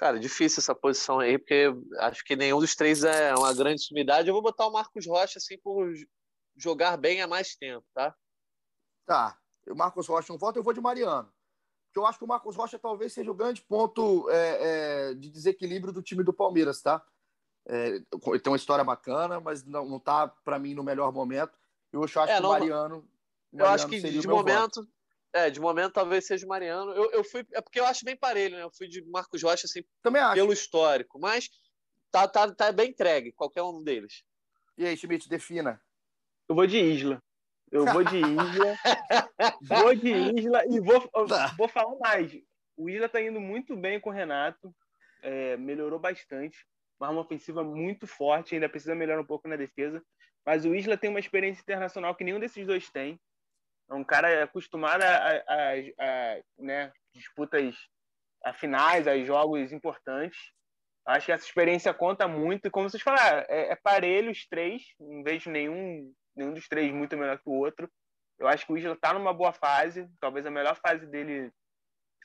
Cara, 0.00 0.18
difícil 0.18 0.60
essa 0.60 0.74
posição 0.74 1.18
aí, 1.20 1.36
porque 1.36 1.66
acho 1.98 2.24
que 2.24 2.34
nenhum 2.34 2.58
dos 2.58 2.74
três 2.74 3.04
é 3.04 3.34
uma 3.34 3.52
grande 3.52 3.82
sumidade. 3.84 4.26
Eu 4.28 4.32
vou 4.32 4.42
botar 4.42 4.66
o 4.66 4.72
Marcos 4.72 5.06
Rocha, 5.06 5.36
assim, 5.36 5.58
por 5.58 5.92
jogar 6.56 6.96
bem 6.96 7.20
há 7.20 7.26
mais 7.26 7.54
tempo, 7.54 7.84
tá? 7.92 8.16
Tá. 9.04 9.38
O 9.68 9.74
Marcos 9.74 10.08
Rocha 10.08 10.32
não 10.32 10.38
voto, 10.38 10.58
eu 10.58 10.62
vou 10.62 10.72
de 10.72 10.80
Mariano. 10.80 11.30
Porque 11.86 11.98
eu 11.98 12.06
acho 12.06 12.16
que 12.16 12.24
o 12.24 12.28
Marcos 12.28 12.56
Rocha 12.56 12.78
talvez 12.78 13.12
seja 13.12 13.30
o 13.30 13.34
grande 13.34 13.60
ponto 13.60 14.26
é, 14.30 15.10
é, 15.10 15.14
de 15.14 15.28
desequilíbrio 15.28 15.92
do 15.92 16.00
time 16.02 16.24
do 16.24 16.32
Palmeiras, 16.32 16.80
tá? 16.80 17.04
É, 17.68 17.88
ele 17.88 18.40
tem 18.40 18.50
uma 18.50 18.56
história 18.56 18.82
bacana, 18.82 19.38
mas 19.38 19.62
não, 19.66 19.86
não 19.86 20.00
tá, 20.00 20.28
para 20.28 20.58
mim, 20.58 20.72
no 20.72 20.82
melhor 20.82 21.12
momento. 21.12 21.52
Eu 21.92 22.02
acho 22.04 22.18
É, 22.20 22.36
que 22.36 22.40
não- 22.40 22.48
o 22.48 22.52
Mariano. 22.52 22.94
Eu 23.52 23.58
Mariano 23.58 23.74
acho 23.74 23.86
que 23.86 24.00
de 24.00 24.26
o 24.26 24.30
meu 24.30 24.42
voto. 24.42 24.88
É, 25.32 25.48
de 25.50 25.60
momento 25.60 25.92
talvez 25.92 26.26
seja 26.26 26.44
o 26.44 26.48
Mariano. 26.48 26.92
Eu, 26.92 27.10
eu 27.12 27.24
fui. 27.24 27.44
É 27.52 27.60
porque 27.60 27.78
eu 27.78 27.86
acho 27.86 28.04
bem 28.04 28.16
parelho, 28.16 28.56
né? 28.56 28.62
Eu 28.64 28.70
fui 28.76 28.88
de 28.88 29.02
Marcos 29.06 29.42
Rocha, 29.42 29.66
assim, 29.66 29.82
Também 30.02 30.20
acho. 30.22 30.34
pelo 30.34 30.52
histórico. 30.52 31.18
Mas 31.20 31.48
tá, 32.10 32.26
tá, 32.26 32.52
tá 32.52 32.72
bem 32.72 32.90
entregue, 32.90 33.32
qualquer 33.32 33.62
um 33.62 33.82
deles. 33.82 34.24
E 34.76 34.84
aí, 34.86 34.96
Schmidt, 34.96 35.28
defina. 35.28 35.80
Eu 36.48 36.54
vou 36.56 36.66
de 36.66 36.78
Isla. 36.78 37.22
Eu 37.70 37.84
vou 37.84 38.02
de 38.02 38.16
Isla. 38.16 38.76
vou 39.62 39.94
de 39.94 40.10
Isla 40.40 40.62
e 40.66 40.80
vou, 40.80 41.08
Tá. 41.28 41.54
vou 41.56 41.68
falar 41.68 41.96
mais. 42.00 42.32
O 42.76 42.88
Isla 42.90 43.08
tá 43.08 43.20
indo 43.22 43.40
muito 43.40 43.76
bem 43.76 44.00
com 44.00 44.10
o 44.10 44.12
Renato. 44.12 44.74
é, 45.22 45.56
melhorou 45.58 45.98
bastante. 45.98 46.56
Uma 46.98 47.08
arma 47.08 47.20
ofensiva 47.20 47.62
muito 47.62 48.06
forte. 48.06 48.54
Ainda 48.54 48.68
precisa 48.68 48.94
melhorar 48.94 49.20
um 49.20 49.26
pouco 49.26 49.46
na 49.46 49.54
defesa. 49.54 50.02
Mas 50.44 50.64
o 50.64 50.74
Isla 50.74 50.96
tem 50.96 51.10
uma 51.10 51.20
experiência 51.20 51.60
internacional 51.60 52.14
que 52.16 52.24
nenhum 52.24 52.40
desses 52.40 52.66
dois 52.66 52.90
tem. 52.90 53.20
É 53.90 53.94
um 53.94 54.04
cara 54.04 54.44
acostumado 54.44 55.02
a, 55.02 55.16
a- 55.16 55.74
a- 55.98 56.40
né, 56.58 56.92
disputas 57.14 57.74
a 58.44 58.52
finais, 58.52 59.08
a 59.08 59.18
jogos 59.24 59.72
importantes. 59.72 60.38
Acho 61.06 61.26
que 61.26 61.32
essa 61.32 61.44
experiência 61.44 61.92
conta 61.92 62.28
muito. 62.28 62.66
E 62.66 62.70
como 62.70 62.88
vocês 62.88 63.02
falaram, 63.02 63.44
é, 63.48 63.72
é 63.72 63.76
parelho 63.76 64.30
os 64.30 64.46
três. 64.46 64.82
Não 64.98 65.22
vejo 65.24 65.50
nenhum, 65.50 66.12
nenhum 66.36 66.52
dos 66.54 66.68
três 66.68 66.92
muito 66.92 67.16
melhor 67.16 67.38
que 67.38 67.48
o 67.48 67.52
outro. 67.52 67.90
Eu 68.38 68.46
acho 68.46 68.64
que 68.64 68.72
o 68.72 68.78
Isla 68.78 68.92
está 68.94 69.12
numa 69.12 69.34
boa 69.34 69.52
fase, 69.52 70.08
talvez 70.20 70.46
a 70.46 70.50
melhor 70.50 70.76
fase 70.76 71.04
dele 71.06 71.50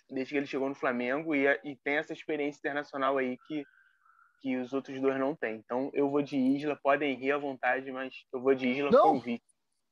desde 0.10 0.34
que 0.34 0.38
ele 0.38 0.46
chegou 0.46 0.70
no 0.70 0.76
Flamengo. 0.76 1.34
E, 1.34 1.46
e 1.64 1.76
tem 1.84 1.98
essa 1.98 2.14
experiência 2.14 2.60
internacional 2.60 3.18
aí 3.18 3.38
que, 3.48 3.66
que 4.42 4.56
os 4.58 4.72
outros 4.72 5.02
dois 5.02 5.18
não 5.20 5.36
têm. 5.36 5.56
Então 5.56 5.90
eu 5.94 6.10
vou 6.10 6.22
de 6.22 6.38
Isla, 6.38 6.76
podem 6.82 7.16
rir 7.16 7.32
à 7.32 7.38
vontade, 7.38 7.92
mas 7.92 8.14
eu 8.32 8.40
vou 8.40 8.54
de 8.54 8.68
Isla 8.70 8.92
Não. 8.92 9.02
com 9.02 9.18
o 9.18 9.20
Vic. 9.20 9.44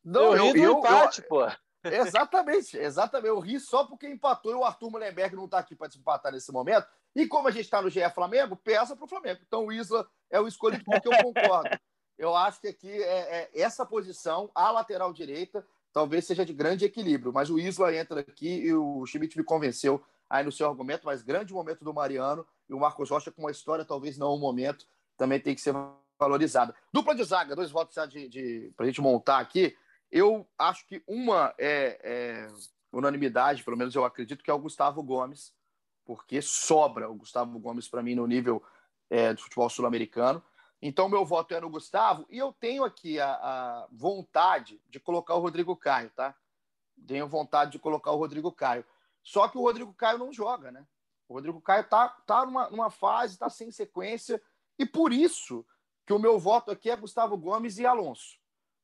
Não, 0.04 0.36
eu 0.36 0.52
ri 0.52 0.66
do 0.66 0.80
empate, 0.80 1.22
pô. 1.22 1.48
Exatamente, 1.84 2.78
exatamente. 2.78 3.28
Eu 3.28 3.40
ri 3.40 3.60
só 3.60 3.86
porque 3.86 4.08
empatou 4.08 4.52
e 4.52 4.56
o 4.56 4.64
Arthur 4.64 4.90
Mullenberg 4.90 5.36
não 5.36 5.46
está 5.46 5.60
aqui 5.60 5.76
para 5.76 5.88
desempatar 5.88 6.32
nesse 6.32 6.52
momento. 6.52 6.88
E 7.16 7.28
como 7.28 7.48
a 7.48 7.52
gente 7.52 7.66
está 7.66 7.82
no 7.82 7.90
GE 7.90 8.10
Flamengo, 8.14 8.56
peça 8.56 8.96
para 8.96 9.06
o 9.06 9.08
Flamengo. 9.08 9.42
Então 9.46 9.66
o 9.66 9.72
Isla 9.72 10.08
é 10.30 10.40
o 10.40 10.48
escolhido 10.48 10.84
porque 10.84 11.08
eu 11.08 11.24
concordo. 11.24 11.78
Eu 12.18 12.36
acho 12.36 12.62
que 12.62 12.68
aqui 12.68 12.90
é, 12.90 13.50
é 13.54 13.62
essa 13.62 13.86
posição, 13.86 14.50
a 14.56 14.72
lateral 14.72 15.12
direita, 15.12 15.66
talvez 15.92 16.26
seja 16.26 16.46
de 16.46 16.54
grande 16.54 16.86
equilíbrio. 16.86 17.34
Mas 17.34 17.50
o 17.50 17.60
Isla 17.60 17.94
entra 17.96 18.22
aqui 18.22 18.62
e 18.62 18.74
o 18.74 19.06
Schmidt 19.06 19.38
me 19.38 19.44
convenceu 19.44 20.04
aí 20.30 20.44
no 20.44 20.52
seu 20.52 20.68
argumento, 20.68 21.06
mas 21.06 21.22
grande 21.22 21.54
momento 21.54 21.84
do 21.84 21.94
Mariano 21.94 22.46
e 22.68 22.74
o 22.74 22.80
Marcos 22.80 23.10
Rocha 23.10 23.32
com 23.32 23.42
uma 23.42 23.52
história, 23.52 23.86
talvez 23.86 24.18
não 24.18 24.34
um 24.34 24.40
momento, 24.40 24.88
também 25.18 25.40
tem 25.40 25.54
que 25.54 25.62
ser 25.62 25.76
valorizada. 26.18 26.74
Dupla 26.92 27.14
de 27.14 27.24
zaga, 27.24 27.56
dois 27.56 27.70
votos 27.70 27.96
de, 28.10 28.28
de, 28.30 28.74
para 28.76 28.86
a 28.86 28.88
gente 28.88 29.02
montar 29.02 29.40
aqui. 29.40 29.76
Eu 30.16 30.48
acho 30.60 30.86
que 30.86 31.04
uma 31.08 31.56
é, 31.58 32.00
é, 32.04 32.48
unanimidade, 32.92 33.64
pelo 33.64 33.76
menos 33.76 33.96
eu 33.96 34.06
acredito, 34.06 34.44
que 34.44 34.52
é 34.52 34.54
o 34.54 34.60
Gustavo 34.60 35.02
Gomes, 35.02 35.52
porque 36.06 36.40
sobra 36.40 37.10
o 37.10 37.16
Gustavo 37.16 37.58
Gomes 37.58 37.90
para 37.90 38.04
mim 38.04 38.14
no 38.14 38.28
nível 38.28 38.62
é, 39.10 39.34
do 39.34 39.42
futebol 39.42 39.68
sul-americano. 39.72 40.44
Então, 40.80 41.10
meu 41.10 41.26
voto 41.26 41.56
é 41.56 41.60
no 41.60 41.68
Gustavo, 41.68 42.28
e 42.30 42.38
eu 42.38 42.54
tenho 42.54 42.84
aqui 42.84 43.20
a, 43.20 43.32
a, 43.34 43.88
vontade 43.92 44.80
de 44.88 45.00
colocar 45.00 45.34
o 45.34 45.40
Rodrigo 45.40 45.76
Caio, 45.76 46.12
tá? 46.12 46.36
Tenho 47.08 47.28
vontade 47.28 47.72
de 47.72 47.80
colocar 47.80 48.12
o 48.12 48.18
Rodrigo 48.18 48.52
Caio. 48.52 48.86
Só 49.24 49.48
que 49.48 49.58
o 49.58 49.62
Rodrigo 49.62 49.96
Caio 49.96 50.20
não 50.20 50.32
joga, 50.32 50.72
né? 50.72 50.86
O 51.28 51.34
Rodrigo 51.34 51.60
Caio 51.60 51.90
tá, 51.90 52.10
tá 52.28 52.46
numa, 52.46 52.70
numa 52.70 52.92
fase, 52.92 53.40
tá 53.40 53.50
sem 53.50 53.72
sequência, 53.72 54.40
e 54.78 54.86
por 54.86 55.12
isso 55.12 55.66
que 56.06 56.14
o 56.14 56.20
meu 56.20 56.38
voto 56.38 56.70
aqui 56.70 56.92
é 56.92 56.96
Gustavo 56.96 57.36
Gomes 57.36 57.80
e 57.80 57.86
Alonso. 57.88 58.43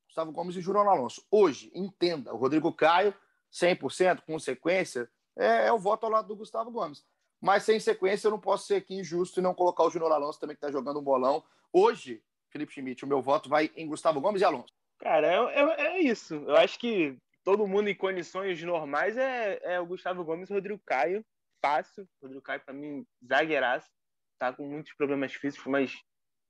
Gustavo 0.09 0.31
Gomes 0.31 0.55
e 0.55 0.61
Jurão 0.61 0.89
Alonso. 0.89 1.23
Hoje, 1.29 1.71
entenda, 1.73 2.33
o 2.33 2.37
Rodrigo 2.37 2.73
Caio, 2.73 3.13
100%, 3.53 4.21
com 4.25 4.39
sequência, 4.39 5.09
é, 5.37 5.67
é, 5.67 5.71
o 5.71 5.77
voto 5.77 6.05
ao 6.05 6.11
lado 6.11 6.27
do 6.27 6.35
Gustavo 6.35 6.71
Gomes. 6.71 7.05
Mas 7.39 7.63
sem 7.63 7.79
sequência, 7.79 8.27
eu 8.27 8.31
não 8.31 8.39
posso 8.39 8.65
ser 8.65 8.75
aqui 8.75 8.95
injusto 8.95 9.39
e 9.39 9.43
não 9.43 9.53
colocar 9.53 9.83
o 9.83 9.89
Júnior 9.89 10.11
Alonso 10.11 10.39
também, 10.39 10.55
que 10.55 10.65
está 10.65 10.71
jogando 10.71 10.99
um 10.99 11.03
bolão. 11.03 11.43
Hoje, 11.71 12.23
Felipe 12.49 12.73
Schmidt, 12.73 13.05
o 13.05 13.07
meu 13.07 13.21
voto 13.21 13.47
vai 13.47 13.71
em 13.75 13.87
Gustavo 13.87 14.19
Gomes 14.19 14.41
e 14.41 14.45
Alonso. 14.45 14.73
Cara, 14.97 15.27
é, 15.27 15.61
é, 15.61 15.81
é 15.81 15.99
isso. 15.99 16.33
Eu 16.33 16.57
acho 16.57 16.79
que 16.79 17.15
todo 17.43 17.67
mundo 17.67 17.87
em 17.87 17.95
condições 17.95 18.61
normais 18.63 19.15
é, 19.15 19.59
é 19.61 19.79
o 19.79 19.85
Gustavo 19.85 20.25
Gomes 20.25 20.49
e 20.49 20.53
o 20.53 20.55
Rodrigo 20.55 20.81
Caio. 20.83 21.23
Fácil. 21.61 22.03
O 22.19 22.25
Rodrigo 22.25 22.43
Caio, 22.43 22.61
para 22.65 22.73
mim, 22.73 23.05
zagueiraço. 23.25 23.87
Tá 24.39 24.51
com 24.51 24.65
muitos 24.65 24.91
problemas 24.93 25.33
físicos, 25.33 25.67
mas 25.67 25.93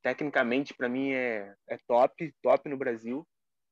tecnicamente, 0.02 0.74
para 0.74 0.88
mim, 0.88 1.12
é, 1.12 1.54
é 1.68 1.78
top. 1.86 2.34
Top 2.42 2.70
no 2.70 2.78
Brasil. 2.78 3.28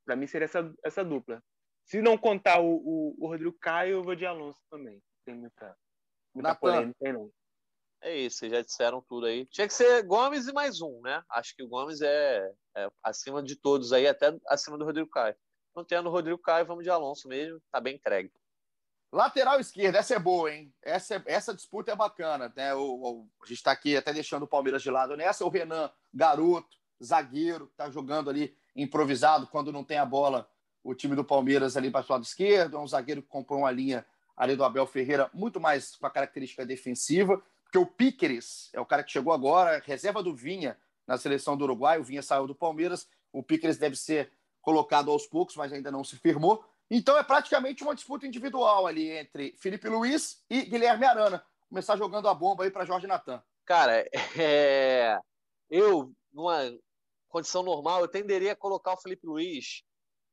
Para 0.08 0.16
mim, 0.16 0.26
seria 0.26 0.45
essa, 0.45 0.74
essa 0.86 1.03
dupla. 1.03 1.43
Se 1.84 2.01
não 2.01 2.18
contar 2.18 2.62
o, 2.62 2.78
o, 2.78 3.16
o 3.20 3.28
Rodrigo 3.28 3.55
Caio, 3.60 3.95
eu 3.95 4.03
vou 4.03 4.16
de 4.16 4.26
Alonso 4.26 4.60
também. 4.70 5.03
Tem 5.26 5.36
muita, 5.36 5.78
muita 6.34 6.55
polêmica 6.55 6.97
aí, 7.05 7.12
não. 7.12 7.30
É 8.01 8.16
isso, 8.16 8.38
vocês 8.38 8.51
já 8.53 8.62
disseram 8.62 9.01
tudo 9.01 9.26
aí. 9.26 9.45
Tinha 9.47 9.68
que 9.68 9.74
ser 9.74 10.03
Gomes 10.03 10.47
e 10.47 10.53
mais 10.53 10.80
um, 10.82 11.01
né? 11.01 11.22
Acho 11.30 11.53
que 11.53 11.62
o 11.62 11.68
Gomes 11.68 12.01
é, 12.01 12.53
é 12.78 12.88
acima 13.03 13.43
de 13.43 13.58
todos 13.58 13.91
aí, 13.91 14.08
até 14.08 14.34
acima 14.47 14.78
do 14.78 14.86
Rodrigo 14.86 15.10
Caio. 15.10 15.36
Não 15.76 15.84
tendo 15.84 16.08
o 16.08 16.12
Rodrigo 16.12 16.39
Caio, 16.39 16.66
vamos 16.66 16.86
de 16.86 16.89
Alonso 16.89 17.28
mesmo, 17.28 17.62
tá 17.70 17.82
bem 17.82 17.95
entregue. 17.95 18.32
Lateral 19.12 19.60
esquerda, 19.60 19.97
essa 19.97 20.16
é 20.16 20.20
boa, 20.20 20.53
hein? 20.53 20.74
Essa, 20.82 21.16
é, 21.16 21.24
essa 21.26 21.53
disputa 21.53 21.91
é 21.91 21.95
bacana, 21.95 22.53
né? 22.55 22.74
O, 22.76 22.82
o, 22.82 23.30
a 23.43 23.45
gente 23.45 23.58
está 23.58 23.72
aqui 23.72 23.97
até 23.97 24.14
deixando 24.14 24.43
o 24.43 24.47
Palmeiras 24.47 24.82
de 24.82 24.89
lado 24.89 25.18
nessa. 25.18 25.43
O 25.43 25.49
Renan, 25.49 25.91
garoto, 26.14 26.78
zagueiro, 27.04 27.72
tá 27.76 27.89
jogando 27.89 28.30
ali 28.30 28.56
improvisado 28.76 29.48
quando 29.48 29.72
não 29.72 29.84
tem 29.84 29.98
a 29.98 30.06
bola. 30.06 30.50
O 30.84 30.93
time 30.95 31.16
do 31.16 31.24
Palmeiras 31.24 31.76
ali 31.76 31.91
para 31.91 32.06
o 32.08 32.12
lado 32.12 32.24
esquerdo, 32.24 32.78
é 32.78 32.80
um 32.80 32.88
zagueiro 32.88 33.22
que 33.22 33.28
compõe 33.28 33.58
uma 33.58 33.72
linha 33.72 34.06
ali 34.36 34.56
do 34.56 34.64
Abel 34.64 34.86
Ferreira, 34.86 35.30
muito 35.34 35.60
mais 35.60 35.95
com 35.95 36.06
a 36.06 36.10
característica 36.10 36.66
defensiva, 36.66 37.41
porque 37.64 37.78
o 37.78 37.86
Piqueres 37.86 38.70
é 38.72 38.80
o 38.80 38.86
cara 38.86 39.04
que 39.04 39.12
chegou 39.12 39.34
agora, 39.34 39.82
reserva 39.86 40.24
do 40.24 40.34
Vinha, 40.34 40.78
na 41.08 41.18
seleção 41.18 41.56
do 41.56 41.64
Uruguai. 41.64 42.00
O 42.00 42.04
Vinha 42.04 42.22
saiu 42.22 42.45
do 42.45 42.54
Palmeiras. 42.54 43.08
O 43.32 43.41
Piqueres 43.41 43.78
deve 43.78 43.95
ser 43.95 44.32
colocado 44.62 45.10
aos 45.10 45.26
poucos, 45.26 45.56
mas 45.56 45.72
ainda 45.72 45.89
não 45.89 46.04
se 46.04 46.18
firmou. 46.18 46.64
Então 46.91 47.18
é 47.18 47.24
praticamente 47.24 47.84
uma 47.84 47.95
disputa 47.95 48.28
individual 48.28 48.86
ali 48.86 49.10
entre 49.10 49.56
Felipe 49.58 49.88
Luiz 49.88 50.43
e 50.50 50.64
Guilherme 50.64 51.06
Arana. 51.06 51.43
Começar 51.70 51.98
jogando 51.98 52.28
a 52.28 52.34
bomba 52.34 52.64
aí 52.64 52.72
para 52.72 52.86
Jorge 52.86 53.08
Natan. 53.08 53.41
Cara, 53.66 54.06
é... 54.38 55.18
eu, 55.70 56.12
numa 56.32 56.74
condição 57.28 57.63
normal, 57.63 58.01
eu 58.01 58.07
tenderia 58.07 58.53
a 58.53 58.55
colocar 58.55 58.93
o 58.93 59.01
Felipe 59.01 59.25
Luiz 59.25 59.84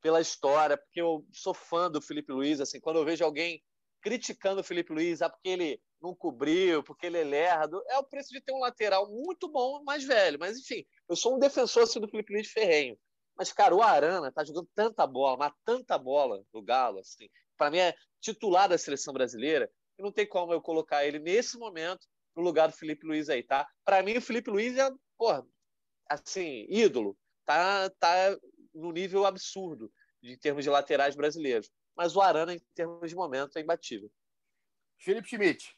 pela 0.00 0.20
história, 0.20 0.76
porque 0.76 1.00
eu 1.00 1.26
sou 1.32 1.54
fã 1.54 1.90
do 1.90 2.00
Felipe 2.00 2.32
Luiz. 2.32 2.60
Assim, 2.60 2.80
quando 2.80 2.96
eu 2.96 3.04
vejo 3.04 3.24
alguém 3.24 3.62
criticando 4.02 4.60
o 4.60 4.64
Felipe 4.64 4.92
Luiz, 4.92 5.22
ah, 5.22 5.30
porque 5.30 5.48
ele 5.48 5.80
não 6.00 6.14
cobriu, 6.14 6.82
porque 6.82 7.06
ele 7.06 7.18
é 7.18 7.24
lerdo, 7.24 7.82
é 7.88 7.98
o 7.98 8.04
preço 8.04 8.28
de 8.28 8.40
ter 8.40 8.52
um 8.52 8.60
lateral 8.60 9.10
muito 9.10 9.48
bom, 9.50 9.82
mais 9.82 10.04
velho. 10.04 10.38
Mas, 10.38 10.58
enfim, 10.58 10.84
eu 11.08 11.16
sou 11.16 11.34
um 11.34 11.38
defensor 11.38 11.84
assim, 11.84 12.00
do 12.00 12.08
Felipe 12.08 12.34
Luiz 12.34 12.50
ferrenho. 12.50 12.98
Mas, 13.36 13.50
cara, 13.50 13.74
o 13.74 13.82
Arana 13.82 14.30
tá 14.30 14.44
jogando 14.44 14.68
tanta 14.74 15.06
bola, 15.06 15.38
mas 15.38 15.52
tanta 15.64 15.96
bola 15.96 16.44
no 16.52 16.62
Galo, 16.62 16.98
assim. 16.98 17.28
Para 17.56 17.70
mim 17.70 17.78
é 17.78 17.94
titular 18.20 18.68
da 18.68 18.76
seleção 18.76 19.14
brasileira. 19.14 19.70
E 19.98 20.02
não 20.02 20.12
tem 20.12 20.28
como 20.28 20.52
eu 20.52 20.60
colocar 20.60 21.04
ele 21.04 21.18
nesse 21.18 21.58
momento 21.58 22.06
no 22.36 22.42
lugar 22.42 22.68
do 22.68 22.76
Felipe 22.76 23.06
Luiz 23.06 23.28
aí, 23.28 23.42
tá? 23.42 23.66
Para 23.84 24.02
mim, 24.02 24.16
o 24.16 24.22
Felipe 24.22 24.50
Luiz 24.50 24.76
é, 24.76 24.90
porra, 25.16 25.46
assim, 26.08 26.66
ídolo. 26.68 27.16
Tá, 27.44 27.90
tá 27.98 28.36
no 28.74 28.90
nível 28.90 29.26
absurdo 29.26 29.92
em 30.22 30.36
termos 30.38 30.64
de 30.64 30.70
laterais 30.70 31.14
brasileiros. 31.14 31.70
Mas 31.96 32.16
o 32.16 32.20
Arana, 32.20 32.54
em 32.54 32.60
termos 32.74 33.08
de 33.08 33.14
momento, 33.14 33.56
é 33.58 33.62
imbatível. 33.62 34.10
Felipe 34.98 35.28
Schmidt. 35.28 35.76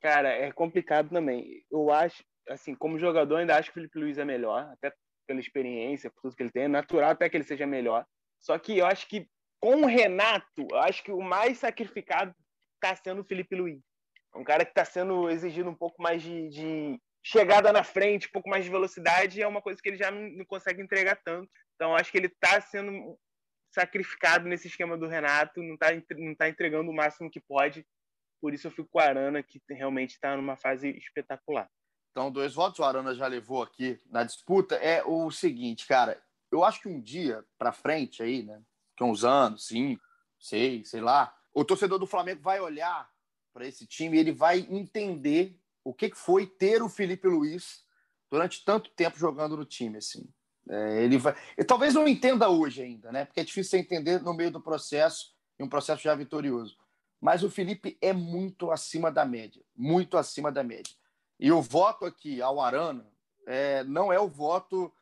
Cara, 0.00 0.28
é 0.28 0.52
complicado 0.52 1.10
também. 1.10 1.64
Eu 1.70 1.90
acho, 1.90 2.22
assim, 2.48 2.74
como 2.74 2.98
jogador, 2.98 3.36
ainda 3.36 3.56
acho 3.56 3.72
que 3.72 3.78
o 3.78 3.80
Felipe 3.80 3.98
Luiz 3.98 4.18
é 4.18 4.24
melhor, 4.24 4.70
até 4.72 4.92
pela 5.26 5.40
experiência, 5.40 6.10
por 6.10 6.22
tudo 6.22 6.36
que 6.36 6.42
ele 6.42 6.52
tem. 6.52 6.64
É 6.64 6.68
natural 6.68 7.10
até 7.10 7.28
que 7.28 7.36
ele 7.36 7.44
seja 7.44 7.66
melhor. 7.66 8.06
Só 8.40 8.58
que 8.58 8.78
eu 8.78 8.86
acho 8.86 9.08
que 9.08 9.28
com 9.60 9.82
o 9.82 9.86
Renato, 9.86 10.66
eu 10.70 10.78
acho 10.78 11.04
que 11.04 11.12
o 11.12 11.20
mais 11.20 11.58
sacrificado 11.58 12.34
está 12.74 12.96
sendo 12.96 13.22
o 13.22 13.24
Felipe 13.24 13.54
Luiz. 13.54 13.80
É 14.34 14.38
um 14.38 14.44
cara 14.44 14.64
que 14.64 14.72
está 14.72 14.84
sendo 14.84 15.30
exigido 15.30 15.70
um 15.70 15.74
pouco 15.74 16.02
mais 16.02 16.20
de, 16.20 16.48
de, 16.48 17.00
chegada 17.22 17.72
na 17.72 17.84
frente, 17.84 18.26
um 18.28 18.32
pouco 18.32 18.48
mais 18.48 18.64
de 18.64 18.70
velocidade, 18.70 19.40
é 19.40 19.46
uma 19.46 19.62
coisa 19.62 19.80
que 19.80 19.88
ele 19.88 19.96
já 19.96 20.10
não, 20.10 20.44
consegue 20.44 20.82
entregar 20.82 21.16
tanto. 21.24 21.48
Então, 21.74 21.94
acho 21.94 22.10
que 22.10 22.18
ele 22.18 22.26
está 22.26 22.60
sendo 22.60 23.18
sacrificado 23.72 24.48
nesse 24.48 24.68
esquema 24.68 24.98
do 24.98 25.06
Renato, 25.06 25.62
não 25.62 25.74
está 25.74 25.88
não 26.16 26.34
tá 26.34 26.48
entregando 26.48 26.90
o 26.90 26.94
máximo 26.94 27.30
que 27.30 27.40
pode. 27.40 27.86
Por 28.40 28.52
isso 28.52 28.66
eu 28.66 28.70
fico 28.72 28.88
com 28.90 28.98
o 28.98 29.02
Arana, 29.02 29.42
que 29.42 29.62
realmente 29.70 30.14
está 30.14 30.36
numa 30.36 30.56
fase 30.56 30.90
espetacular. 30.90 31.70
Então, 32.10 32.30
dois 32.30 32.54
votos 32.54 32.78
o 32.80 32.84
Arana 32.84 33.14
já 33.14 33.26
levou 33.26 33.62
aqui 33.62 33.98
na 34.06 34.24
disputa. 34.24 34.74
É 34.74 35.02
o 35.04 35.30
seguinte, 35.30 35.86
cara, 35.86 36.22
eu 36.50 36.64
acho 36.64 36.82
que 36.82 36.88
um 36.88 37.00
dia 37.00 37.44
para 37.56 37.72
frente 37.72 38.22
aí, 38.22 38.42
né, 38.42 38.60
que 38.96 39.04
uns 39.04 39.24
anos, 39.24 39.66
cinco, 39.66 40.02
seis, 40.38 40.90
sei 40.90 41.00
lá, 41.00 41.34
o 41.54 41.64
torcedor 41.64 41.98
do 41.98 42.06
Flamengo 42.06 42.42
vai 42.42 42.60
olhar 42.60 43.08
para 43.54 43.66
esse 43.66 43.86
time 43.86 44.16
e 44.16 44.20
ele 44.20 44.32
vai 44.32 44.60
entender 44.68 45.58
o 45.84 45.92
que 45.92 46.14
foi 46.14 46.46
ter 46.46 46.82
o 46.82 46.88
Felipe 46.88 47.28
Luiz 47.28 47.84
durante 48.30 48.64
tanto 48.64 48.90
tempo 48.90 49.18
jogando 49.18 49.56
no 49.56 49.64
time, 49.64 49.98
assim. 49.98 50.28
É, 50.68 51.04
ele 51.04 51.18
vai, 51.18 51.34
talvez 51.66 51.94
não 51.94 52.06
entenda 52.06 52.48
hoje 52.48 52.82
ainda, 52.82 53.10
né? 53.10 53.24
Porque 53.24 53.40
é 53.40 53.44
difícil 53.44 53.70
você 53.70 53.78
entender 53.78 54.22
no 54.22 54.32
meio 54.32 54.50
do 54.50 54.60
processo 54.60 55.34
e 55.58 55.62
um 55.62 55.68
processo 55.68 56.02
já 56.02 56.14
vitorioso. 56.14 56.76
Mas 57.20 57.42
o 57.42 57.50
Felipe 57.50 57.96
é 58.00 58.12
muito 58.12 58.70
acima 58.70 59.10
da 59.10 59.24
média, 59.24 59.62
muito 59.76 60.16
acima 60.16 60.50
da 60.50 60.62
média. 60.62 60.92
E 61.38 61.50
o 61.52 61.60
voto 61.60 62.04
aqui 62.04 62.40
ao 62.40 62.60
Arana 62.60 63.06
é, 63.46 63.84
não 63.84 64.12
é 64.12 64.18
o 64.18 64.28
voto 64.28 64.92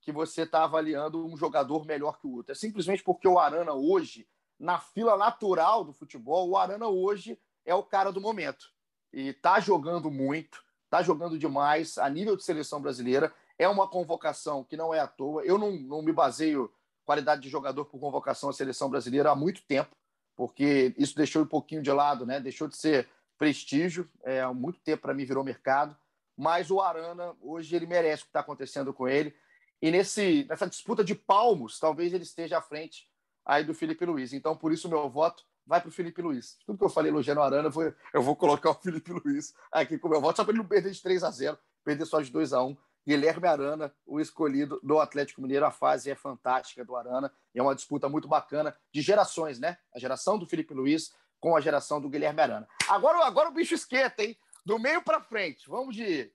que 0.00 0.10
você 0.10 0.42
está 0.42 0.64
avaliando 0.64 1.26
um 1.26 1.36
jogador 1.36 1.84
melhor 1.84 2.18
que 2.18 2.26
o 2.26 2.36
outro. 2.36 2.52
É 2.52 2.54
simplesmente 2.54 3.02
porque 3.02 3.28
o 3.28 3.38
Arana 3.38 3.72
hoje, 3.72 4.26
na 4.58 4.78
fila 4.78 5.16
natural 5.16 5.84
do 5.84 5.92
futebol, 5.92 6.48
o 6.48 6.56
Arana 6.56 6.88
hoje 6.88 7.38
é 7.64 7.74
o 7.74 7.82
cara 7.82 8.10
do 8.10 8.20
momento. 8.20 8.72
E 9.12 9.28
está 9.28 9.60
jogando 9.60 10.10
muito, 10.10 10.62
está 10.84 11.02
jogando 11.02 11.38
demais 11.38 11.98
a 11.98 12.08
nível 12.08 12.36
de 12.36 12.44
seleção 12.44 12.80
brasileira. 12.80 13.32
É 13.58 13.68
uma 13.68 13.88
convocação 13.88 14.64
que 14.64 14.76
não 14.76 14.94
é 14.94 15.00
à 15.00 15.06
toa. 15.06 15.44
Eu 15.44 15.58
não, 15.58 15.72
não 15.72 16.02
me 16.02 16.12
baseio 16.12 16.72
qualidade 17.04 17.42
de 17.42 17.48
jogador 17.48 17.84
por 17.84 17.98
convocação 17.98 18.50
à 18.50 18.52
seleção 18.52 18.88
brasileira 18.88 19.30
há 19.30 19.34
muito 19.34 19.62
tempo, 19.62 19.90
porque 20.36 20.94
isso 20.96 21.16
deixou 21.16 21.42
um 21.42 21.46
pouquinho 21.46 21.82
de 21.82 21.90
lado, 21.90 22.24
né? 22.24 22.38
Deixou 22.40 22.68
de 22.68 22.76
ser 22.76 23.08
prestígio, 23.36 24.08
é, 24.22 24.40
há 24.40 24.52
muito 24.52 24.78
tempo 24.80 25.02
para 25.02 25.14
mim 25.14 25.24
virou 25.24 25.42
mercado, 25.42 25.96
mas 26.36 26.70
o 26.70 26.80
Arana, 26.80 27.34
hoje, 27.40 27.74
ele 27.74 27.86
merece 27.86 28.22
o 28.22 28.26
que 28.26 28.30
está 28.30 28.40
acontecendo 28.40 28.94
com 28.94 29.08
ele. 29.08 29.34
E 29.82 29.90
nesse, 29.90 30.46
nessa 30.48 30.66
disputa 30.66 31.02
de 31.02 31.14
palmos, 31.14 31.78
talvez 31.78 32.12
ele 32.12 32.22
esteja 32.22 32.58
à 32.58 32.62
frente 32.62 33.08
aí 33.44 33.64
do 33.64 33.74
Felipe 33.74 34.04
Luiz. 34.04 34.32
Então, 34.32 34.56
por 34.56 34.72
isso, 34.72 34.88
meu 34.88 35.08
voto 35.08 35.44
vai 35.70 35.80
para 35.80 35.88
o 35.88 35.92
Felipe 35.92 36.20
Luiz. 36.20 36.58
Tudo 36.66 36.76
que 36.76 36.84
eu 36.84 36.88
falei 36.88 37.12
elogiando 37.12 37.40
o 37.40 37.44
Arana, 37.44 37.70
foi, 37.70 37.94
eu 38.12 38.20
vou 38.20 38.34
colocar 38.34 38.70
o 38.70 38.74
Felipe 38.74 39.12
Luiz 39.12 39.54
aqui 39.70 39.96
com 39.96 40.08
o 40.08 40.10
meu 40.10 40.20
voto, 40.20 40.36
só 40.36 40.42
para 40.42 40.50
ele 40.50 40.58
não 40.58 40.66
perder 40.66 40.90
de 40.90 41.00
3 41.00 41.22
a 41.22 41.30
0 41.30 41.56
perder 41.84 42.04
só 42.06 42.20
de 42.20 42.28
2 42.28 42.52
a 42.52 42.60
1 42.60 42.76
Guilherme 43.06 43.46
Arana, 43.46 43.94
o 44.04 44.18
escolhido 44.18 44.80
do 44.82 44.98
Atlético 44.98 45.40
Mineiro. 45.40 45.64
A 45.64 45.70
fase 45.70 46.10
é 46.10 46.16
fantástica 46.16 46.84
do 46.84 46.96
Arana 46.96 47.32
e 47.54 47.60
é 47.60 47.62
uma 47.62 47.74
disputa 47.74 48.08
muito 48.08 48.26
bacana 48.26 48.76
de 48.92 49.00
gerações, 49.00 49.60
né? 49.60 49.78
A 49.94 49.98
geração 50.00 50.36
do 50.36 50.44
Felipe 50.44 50.74
Luiz 50.74 51.14
com 51.38 51.56
a 51.56 51.60
geração 51.60 52.00
do 52.00 52.08
Guilherme 52.10 52.42
Arana. 52.42 52.68
Agora, 52.88 53.24
agora 53.24 53.48
o 53.48 53.52
bicho 53.52 53.72
esquenta, 53.72 54.24
hein? 54.24 54.36
Do 54.66 54.76
meio 54.76 55.02
para 55.02 55.20
frente. 55.20 55.68
Vamos 55.68 55.94
de. 55.94 56.32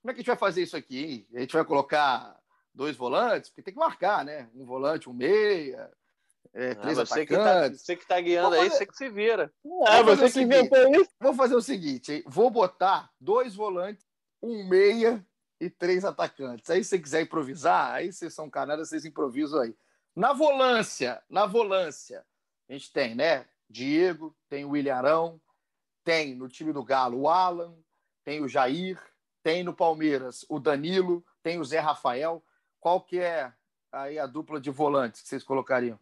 Como 0.00 0.10
é 0.10 0.14
que 0.14 0.20
a 0.20 0.22
gente 0.22 0.26
vai 0.26 0.36
fazer 0.36 0.62
isso 0.62 0.76
aqui? 0.76 1.04
Hein? 1.04 1.28
A 1.34 1.40
gente 1.40 1.52
vai 1.52 1.64
colocar 1.64 2.40
dois 2.74 2.96
volantes, 2.96 3.50
porque 3.50 3.62
tem 3.62 3.74
que 3.74 3.80
marcar, 3.80 4.24
né? 4.24 4.48
Um 4.54 4.64
volante, 4.64 5.10
um 5.10 5.12
meia, 5.12 5.92
é, 6.52 6.74
três 6.74 6.98
ah, 6.98 7.04
você 7.06 7.26
Que 7.26 7.36
tá, 7.36 7.68
você 7.68 7.96
que 7.96 8.06
tá 8.06 8.20
guiando 8.20 8.50
fazer... 8.50 8.62
aí, 8.62 8.70
você 8.70 8.86
que 8.86 8.96
se 8.96 9.08
vira. 9.08 9.52
Ah, 9.86 10.02
você 10.02 10.30
que 10.30 10.40
inventou 10.40 10.90
isso. 10.92 11.10
Vou 11.20 11.34
fazer 11.34 11.54
o 11.54 11.62
seguinte, 11.62 12.12
hein? 12.12 12.24
vou 12.26 12.50
botar 12.50 13.10
dois 13.20 13.54
volantes, 13.54 14.04
um 14.42 14.66
meia 14.68 15.24
e 15.60 15.68
três 15.68 16.04
atacantes. 16.04 16.68
Aí 16.70 16.82
se 16.82 16.90
você 16.90 16.98
quiser 16.98 17.22
improvisar, 17.22 17.92
aí 17.92 18.12
vocês 18.12 18.34
são 18.34 18.48
canadas, 18.48 18.88
vocês 18.88 19.04
improvisam 19.04 19.60
aí. 19.60 19.74
Na 20.16 20.32
volância, 20.32 21.22
na 21.28 21.46
volância, 21.46 22.24
a 22.68 22.72
gente 22.72 22.92
tem, 22.92 23.14
né? 23.14 23.46
Diego, 23.70 24.36
tem 24.48 24.64
o 24.64 24.70
William 24.70 24.96
Arão, 24.96 25.40
tem 26.02 26.34
no 26.34 26.48
time 26.48 26.72
do 26.72 26.82
Galo 26.82 27.20
o 27.20 27.28
Alan, 27.28 27.76
tem 28.24 28.42
o 28.42 28.48
Jair, 28.48 29.00
tem 29.42 29.62
no 29.62 29.74
Palmeiras 29.74 30.44
o 30.48 30.58
Danilo, 30.58 31.24
tem 31.42 31.60
o 31.60 31.64
Zé 31.64 31.78
Rafael. 31.78 32.42
Qual 32.80 33.00
que 33.00 33.18
é 33.20 33.52
aí 33.92 34.18
a 34.18 34.26
dupla 34.26 34.60
de 34.60 34.70
volantes 34.70 35.20
que 35.20 35.28
vocês 35.28 35.44
colocariam? 35.44 35.98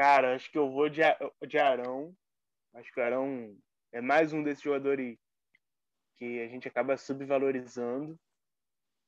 Cara, 0.00 0.34
acho 0.34 0.50
que 0.50 0.56
eu 0.56 0.70
vou 0.70 0.88
de, 0.88 1.02
de 1.46 1.58
Arão. 1.58 2.16
Acho 2.74 2.90
que 2.90 2.98
o 2.98 3.02
Arão 3.02 3.54
é 3.92 4.00
mais 4.00 4.32
um 4.32 4.42
desses 4.42 4.64
jogadores 4.64 5.18
que 6.16 6.40
a 6.40 6.48
gente 6.48 6.66
acaba 6.66 6.96
subvalorizando. 6.96 8.18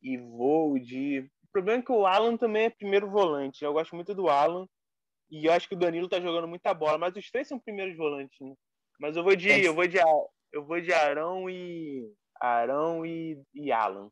E 0.02 0.18
vou 0.18 0.78
de. 0.78 1.20
O 1.44 1.48
problema 1.50 1.80
é 1.80 1.82
que 1.82 1.92
o 1.92 2.04
Alan 2.04 2.36
também 2.36 2.64
é 2.64 2.70
primeiro 2.70 3.10
volante. 3.10 3.64
Eu 3.64 3.72
gosto 3.72 3.96
muito 3.96 4.14
do 4.14 4.28
Alan. 4.28 4.66
E 5.30 5.46
eu 5.46 5.52
acho 5.54 5.66
que 5.66 5.74
o 5.74 5.78
Danilo 5.78 6.10
tá 6.10 6.20
jogando 6.20 6.46
muita 6.46 6.74
bola, 6.74 6.98
mas 6.98 7.16
os 7.16 7.30
três 7.30 7.48
são 7.48 7.58
primeiros 7.58 7.96
volantes, 7.96 8.38
né? 8.38 8.54
Mas 9.00 9.16
eu 9.16 9.24
vou 9.24 9.34
de, 9.34 9.48
eu 9.48 9.74
vou 9.74 9.88
de, 9.88 9.96
eu 10.52 10.62
vou 10.62 10.78
de 10.78 10.92
Arão 10.92 11.48
e 11.48 12.06
Arão 12.38 13.06
e, 13.06 13.42
e 13.54 13.72
Alan. 13.72 14.10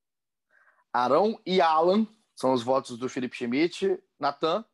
Arão 0.94 1.38
e 1.44 1.60
Alan 1.60 2.06
são 2.34 2.54
os 2.54 2.62
votos 2.62 2.96
do 2.98 3.06
Felipe 3.06 3.36
Schmidt. 3.36 4.02
Natan? 4.18 4.64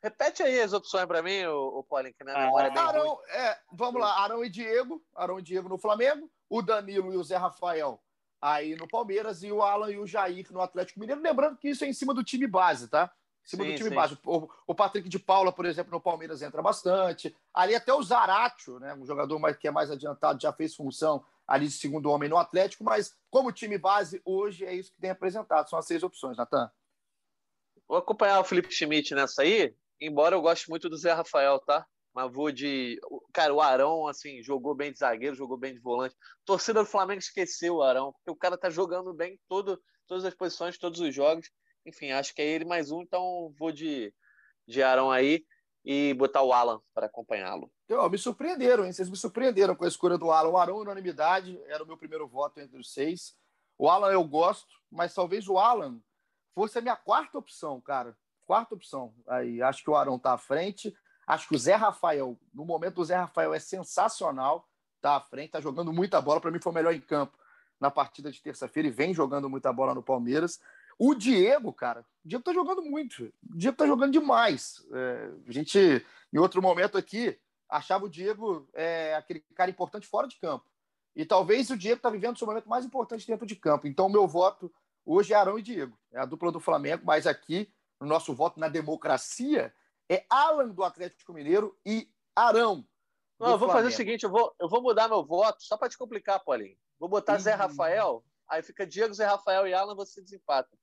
Repete 0.00 0.42
aí 0.44 0.60
as 0.60 0.72
opções 0.72 1.06
para 1.06 1.22
mim, 1.22 1.44
o, 1.46 1.78
o 1.78 1.82
Paulinho, 1.82 2.14
que 2.14 2.24
minha 2.24 2.38
memória 2.38 2.68
é 2.68 2.70
bem 2.70 2.82
Arão. 2.82 3.20
É, 3.28 3.58
vamos 3.72 4.00
lá, 4.00 4.22
Arão 4.22 4.44
e 4.44 4.48
Diego. 4.48 5.04
Arão 5.14 5.40
e 5.40 5.42
Diego 5.42 5.68
no 5.68 5.78
Flamengo. 5.78 6.30
O 6.48 6.62
Danilo 6.62 7.12
e 7.12 7.16
o 7.16 7.24
Zé 7.24 7.36
Rafael 7.36 8.00
aí 8.40 8.76
no 8.76 8.86
Palmeiras. 8.86 9.42
E 9.42 9.50
o 9.50 9.60
Alan 9.60 9.90
e 9.90 9.98
o 9.98 10.06
Jair 10.06 10.46
no 10.52 10.60
Atlético 10.60 11.00
Mineiro. 11.00 11.20
Lembrando 11.20 11.56
que 11.56 11.68
isso 11.68 11.84
é 11.84 11.88
em 11.88 11.92
cima 11.92 12.14
do 12.14 12.22
time 12.22 12.46
base, 12.46 12.86
tá? 12.86 13.12
Em 13.44 13.48
cima 13.48 13.64
sim, 13.64 13.70
do 13.70 13.76
time 13.76 13.88
sim. 13.88 13.94
base. 13.94 14.18
O, 14.24 14.48
o, 14.68 14.74
Patrick 14.74 15.08
de 15.08 15.18
Paula, 15.18 15.52
por 15.52 15.66
exemplo, 15.66 15.90
no 15.90 16.00
Palmeiras 16.00 16.42
entra 16.42 16.62
bastante. 16.62 17.34
Ali 17.52 17.74
até 17.74 17.92
o 17.92 18.00
Zaratio, 18.00 18.78
né? 18.78 18.94
Um 18.94 19.04
jogador 19.04 19.36
mais, 19.40 19.56
que 19.56 19.66
é 19.66 19.70
mais 19.72 19.90
adiantado, 19.90 20.40
já 20.40 20.52
fez 20.52 20.76
função 20.76 21.24
ali 21.44 21.66
de 21.66 21.72
segundo 21.72 22.08
homem 22.08 22.28
no 22.28 22.38
Atlético. 22.38 22.84
Mas 22.84 23.16
como 23.32 23.50
time 23.50 23.76
base, 23.76 24.22
hoje 24.24 24.64
é 24.64 24.72
isso 24.72 24.92
que 24.92 25.00
tem 25.00 25.10
apresentado. 25.10 25.68
São 25.68 25.76
as 25.76 25.86
seis 25.86 26.04
opções, 26.04 26.36
Natan. 26.36 26.70
Vou 27.88 27.96
acompanhar 27.98 28.38
o 28.38 28.44
Felipe 28.44 28.70
Schmidt 28.70 29.12
nessa 29.12 29.42
aí 29.42 29.74
embora 30.00 30.34
eu 30.36 30.42
goste 30.42 30.68
muito 30.68 30.88
do 30.88 30.96
Zé 30.96 31.12
Rafael, 31.12 31.58
tá? 31.60 31.86
Mas 32.14 32.32
vou 32.32 32.50
de. 32.50 32.98
Cara, 33.32 33.54
o 33.54 33.60
Arão, 33.60 34.06
assim, 34.06 34.42
jogou 34.42 34.74
bem 34.74 34.92
de 34.92 34.98
zagueiro, 34.98 35.36
jogou 35.36 35.56
bem 35.56 35.74
de 35.74 35.80
volante. 35.80 36.16
torcida 36.44 36.80
do 36.80 36.86
Flamengo 36.86 37.20
esqueceu 37.20 37.76
o 37.76 37.82
Arão, 37.82 38.12
porque 38.12 38.30
o 38.30 38.36
cara 38.36 38.58
tá 38.58 38.70
jogando 38.70 39.12
bem 39.14 39.38
todo, 39.48 39.80
todas 40.06 40.24
as 40.24 40.34
posições, 40.34 40.78
todos 40.78 41.00
os 41.00 41.14
jogos. 41.14 41.50
Enfim, 41.86 42.10
acho 42.10 42.34
que 42.34 42.42
é 42.42 42.46
ele 42.46 42.64
mais 42.64 42.90
um, 42.90 43.02
então 43.02 43.52
vou 43.58 43.70
de, 43.70 44.12
de 44.66 44.82
Arão 44.82 45.10
aí 45.10 45.44
e 45.84 46.12
botar 46.14 46.42
o 46.42 46.52
Alan 46.52 46.80
para 46.92 47.06
acompanhá-lo. 47.06 47.70
Me 48.10 48.18
surpreenderam, 48.18 48.84
hein? 48.84 48.92
Vocês 48.92 49.08
me 49.08 49.16
surpreenderam 49.16 49.74
com 49.74 49.84
a 49.84 49.88
escolha 49.88 50.18
do 50.18 50.30
Alan. 50.30 50.50
O 50.50 50.56
Arão, 50.58 50.78
unanimidade, 50.78 51.58
era 51.66 51.82
o 51.82 51.86
meu 51.86 51.96
primeiro 51.96 52.28
voto 52.28 52.60
entre 52.60 52.78
os 52.78 52.92
seis. 52.92 53.34
O 53.78 53.88
Alan 53.88 54.10
eu 54.10 54.24
gosto, 54.24 54.68
mas 54.90 55.14
talvez 55.14 55.48
o 55.48 55.56
Alan 55.56 55.98
fosse 56.54 56.78
a 56.78 56.82
minha 56.82 56.96
quarta 56.96 57.38
opção, 57.38 57.80
cara. 57.80 58.16
Quarta 58.48 58.74
opção. 58.74 59.12
Aí 59.26 59.60
acho 59.60 59.84
que 59.84 59.90
o 59.90 59.94
Arão 59.94 60.18
tá 60.18 60.32
à 60.32 60.38
frente. 60.38 60.96
Acho 61.26 61.46
que 61.46 61.54
o 61.54 61.58
Zé 61.58 61.74
Rafael, 61.74 62.40
no 62.54 62.64
momento 62.64 62.98
o 62.98 63.04
Zé 63.04 63.14
Rafael 63.14 63.52
é 63.52 63.60
sensacional, 63.60 64.66
tá 65.02 65.16
à 65.16 65.20
frente, 65.20 65.50
tá 65.50 65.60
jogando 65.60 65.92
muita 65.92 66.18
bola. 66.18 66.40
Para 66.40 66.50
mim 66.50 66.58
foi 66.58 66.72
o 66.72 66.74
melhor 66.74 66.94
em 66.94 67.00
campo 67.00 67.36
na 67.78 67.90
partida 67.90 68.32
de 68.32 68.40
terça-feira 68.40 68.88
e 68.88 68.90
vem 68.90 69.12
jogando 69.12 69.50
muita 69.50 69.70
bola 69.70 69.94
no 69.94 70.02
Palmeiras. 70.02 70.58
O 70.98 71.14
Diego, 71.14 71.74
cara, 71.74 72.00
o 72.24 72.28
Diego 72.28 72.42
tá 72.42 72.54
jogando 72.54 72.80
muito. 72.80 73.26
O 73.52 73.58
Diego 73.58 73.76
tá 73.76 73.86
jogando 73.86 74.12
demais. 74.12 74.82
É, 74.94 75.30
a 75.46 75.52
gente, 75.52 76.06
em 76.32 76.38
outro 76.38 76.62
momento 76.62 76.96
aqui, 76.96 77.38
achava 77.68 78.06
o 78.06 78.08
Diego 78.08 78.66
é, 78.72 79.14
aquele 79.14 79.40
cara 79.54 79.70
importante 79.70 80.06
fora 80.06 80.26
de 80.26 80.40
campo. 80.40 80.64
E 81.14 81.26
talvez 81.26 81.68
o 81.68 81.76
Diego 81.76 82.00
tá 82.00 82.08
vivendo 82.08 82.36
o 82.36 82.38
seu 82.38 82.46
momento 82.46 82.66
mais 82.66 82.86
importante 82.86 83.26
dentro 83.26 83.44
de 83.44 83.56
campo. 83.56 83.86
Então, 83.86 84.06
o 84.06 84.10
meu 84.10 84.26
voto 84.26 84.72
hoje 85.04 85.34
é 85.34 85.36
Arão 85.36 85.58
e 85.58 85.62
Diego. 85.62 85.98
É 86.10 86.18
a 86.18 86.24
dupla 86.24 86.50
do 86.50 86.58
Flamengo, 86.58 87.02
mas 87.04 87.26
aqui, 87.26 87.70
no 88.00 88.06
nosso 88.06 88.34
voto 88.34 88.58
na 88.60 88.68
democracia, 88.68 89.74
é 90.08 90.24
Alan 90.30 90.68
do 90.68 90.84
Atlético 90.84 91.32
Mineiro 91.32 91.76
e 91.84 92.08
Arão. 92.34 92.86
Não, 93.38 93.50
eu 93.50 93.58
vou 93.58 93.68
fazer 93.68 93.88
o 93.88 93.92
seguinte: 93.92 94.24
eu 94.24 94.30
vou, 94.30 94.54
eu 94.60 94.68
vou 94.68 94.82
mudar 94.82 95.08
meu 95.08 95.24
voto, 95.24 95.62
só 95.62 95.76
para 95.76 95.88
te 95.88 95.98
complicar, 95.98 96.42
Paulinho. 96.44 96.76
Vou 96.98 97.08
botar 97.08 97.36
Ih. 97.36 97.40
Zé 97.40 97.54
Rafael, 97.54 98.24
aí 98.48 98.62
fica 98.62 98.86
Diego, 98.86 99.14
Zé 99.14 99.26
Rafael 99.26 99.66
e 99.66 99.74
Alan, 99.74 99.94
você 99.94 100.20
desempata. 100.20 100.76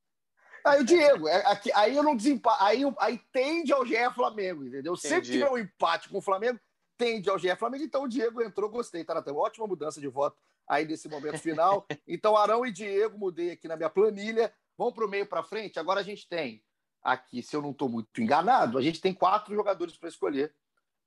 Aí 0.65 0.81
o 0.81 0.85
Diego, 0.85 1.27
é, 1.27 1.45
aqui, 1.45 1.71
aí 1.75 1.95
eu 1.95 2.01
não 2.01 2.15
desempato, 2.15 2.63
aí, 2.63 2.81
aí 2.97 3.21
tende 3.31 3.71
ao 3.71 3.85
GE 3.85 3.95
Flamengo, 4.15 4.65
entendeu? 4.65 4.93
Entendi. 4.93 5.07
Sempre 5.07 5.31
tiver 5.31 5.51
um 5.51 5.59
empate 5.59 6.09
com 6.09 6.17
o 6.17 6.21
Flamengo, 6.21 6.59
tende 6.97 7.29
ao 7.29 7.37
GE 7.37 7.55
Flamengo, 7.55 7.83
então 7.83 8.03
o 8.03 8.07
Diego 8.07 8.41
entrou, 8.41 8.67
gostei, 8.67 9.03
tá 9.03 9.13
na 9.13 9.21
ótima 9.31 9.67
mudança 9.67 10.01
de 10.01 10.07
voto 10.07 10.35
aí 10.67 10.85
nesse 10.85 11.07
momento 11.07 11.37
final. 11.37 11.85
então 12.07 12.35
Arão 12.35 12.65
e 12.65 12.71
Diego 12.71 13.17
mudei 13.17 13.51
aqui 13.51 13.67
na 13.67 13.77
minha 13.77 13.89
planilha. 13.89 14.51
Vamos 14.77 14.93
para 14.93 15.05
o 15.05 15.09
meio 15.09 15.27
para 15.27 15.43
frente. 15.43 15.79
Agora 15.79 15.99
a 15.99 16.03
gente 16.03 16.27
tem 16.27 16.63
aqui, 17.05 17.43
se 17.43 17.55
eu 17.55 17.61
não 17.61 17.69
estou 17.69 17.87
muito 17.87 18.19
enganado, 18.19 18.79
a 18.79 18.81
gente 18.81 18.99
tem 18.99 19.13
quatro 19.13 19.53
jogadores 19.53 19.95
para 19.95 20.09
escolher 20.09 20.51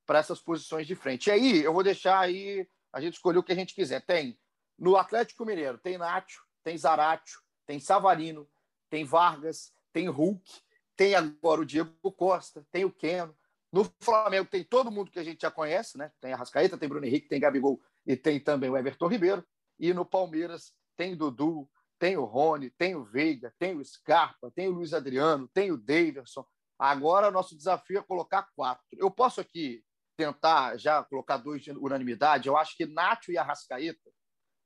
para 0.05 0.19
essas 0.19 0.39
posições 0.39 0.87
de 0.87 0.95
frente. 0.95 1.27
E 1.27 1.31
aí, 1.31 1.63
eu 1.63 1.73
vou 1.73 1.83
deixar 1.83 2.17
aí 2.17 2.67
a 2.91 3.01
gente 3.01 3.15
escolher 3.15 3.37
o 3.37 3.43
que 3.43 3.51
a 3.51 3.55
gente 3.55 3.75
quiser. 3.75 4.03
Tem 4.05 4.39
no 4.77 4.95
Atlético 4.95 5.45
Mineiro, 5.45 5.77
tem 5.77 5.97
Nacho, 5.97 6.43
tem 6.63 6.77
Zaratio, 6.77 7.39
tem 7.67 7.79
Savarino, 7.79 8.49
tem 8.89 9.03
Vargas, 9.03 9.73
tem 9.91 10.07
Hulk, 10.07 10.61
tem 10.95 11.15
agora 11.15 11.61
o 11.61 11.65
Diego 11.65 12.11
Costa, 12.13 12.65
tem 12.71 12.85
o 12.85 12.91
Keno. 12.91 13.35
No 13.71 13.83
Flamengo 13.99 14.49
tem 14.49 14.63
todo 14.63 14.89
mundo 14.89 15.11
que 15.11 15.19
a 15.19 15.23
gente 15.23 15.41
já 15.41 15.51
conhece, 15.51 15.97
né? 15.97 16.11
Tem 16.19 16.33
a 16.33 16.37
Rascaeta, 16.37 16.77
tem 16.77 16.89
Bruno 16.89 17.05
Henrique, 17.05 17.27
tem 17.27 17.39
Gabigol 17.39 17.79
e 18.07 18.15
tem 18.15 18.39
também 18.39 18.69
o 18.69 18.77
Everton 18.77 19.07
Ribeiro. 19.07 19.45
E 19.77 19.93
no 19.93 20.05
Palmeiras 20.05 20.73
tem 20.97 21.15
Dudu, 21.15 21.69
tem 21.99 22.17
o 22.17 22.23
Rony, 22.23 22.69
tem 22.71 22.95
o 22.95 23.03
Veiga, 23.03 23.53
tem 23.59 23.77
o 23.77 23.83
Scarpa, 23.83 24.49
tem 24.55 24.69
o 24.69 24.71
Luiz 24.71 24.93
Adriano, 24.93 25.47
tem 25.53 25.71
o 25.71 25.77
Daverson. 25.77 26.45
Agora, 26.79 27.29
nosso 27.29 27.55
desafio 27.55 27.99
é 27.99 28.01
colocar 28.01 28.47
quatro. 28.55 28.85
Eu 28.93 29.11
posso 29.11 29.41
aqui 29.41 29.83
tentar 30.17 30.77
já 30.77 31.03
colocar 31.03 31.37
dois 31.37 31.61
de 31.61 31.71
unanimidade. 31.71 32.47
Eu 32.47 32.57
acho 32.57 32.75
que 32.75 32.85
Nacho 32.85 33.31
e 33.31 33.37
Arrascaeta 33.37 34.09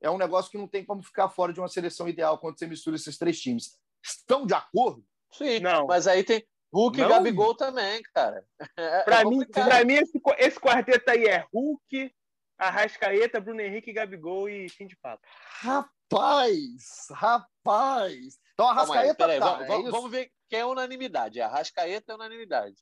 é 0.01 0.09
um 0.09 0.17
negócio 0.17 0.51
que 0.51 0.57
não 0.57 0.67
tem 0.67 0.85
como 0.85 1.01
ficar 1.01 1.29
fora 1.29 1.51
de 1.51 1.59
uma 1.59 1.67
seleção 1.67 2.07
ideal 2.07 2.37
quando 2.37 2.59
você 2.59 2.67
mistura 2.67 2.95
esses 2.95 3.17
três 3.17 3.39
times. 3.39 3.77
Estão 4.03 4.45
de 4.45 4.53
acordo? 4.53 5.03
Sim, 5.31 5.59
não. 5.59 5.87
mas 5.87 6.07
aí 6.07 6.23
tem 6.23 6.45
Hulk 6.73 6.99
não. 6.99 7.05
e 7.05 7.09
Gabigol 7.09 7.55
também, 7.55 8.01
cara. 8.13 8.45
É, 8.77 9.03
para 9.03 9.21
é 9.21 9.25
mim, 9.25 9.45
pra 9.45 9.85
mim 9.85 9.93
esse, 9.93 10.19
esse 10.39 10.59
quarteto 10.59 11.09
aí 11.09 11.25
é 11.25 11.45
Hulk, 11.53 12.13
Arrascaeta, 12.67 13.41
Bruno 13.41 13.61
Henrique, 13.61 13.93
Gabigol 13.93 14.49
e 14.49 14.69
fim 14.69 14.87
de 14.87 14.95
papo. 14.97 15.25
Rapaz, 15.59 17.07
rapaz. 17.11 18.39
Então, 18.53 18.67
Arrascaeta 18.67 19.25
aí, 19.25 19.39
tá. 19.39 19.63
Vamos, 19.65 19.87
é 19.87 19.91
vamos, 19.91 20.11
ver 20.11 20.31
quem 20.49 20.59
é 20.59 20.65
unanimidade. 20.65 21.41
Arrascaeta 21.41 22.13
é 22.13 22.15
unanimidade. 22.15 22.75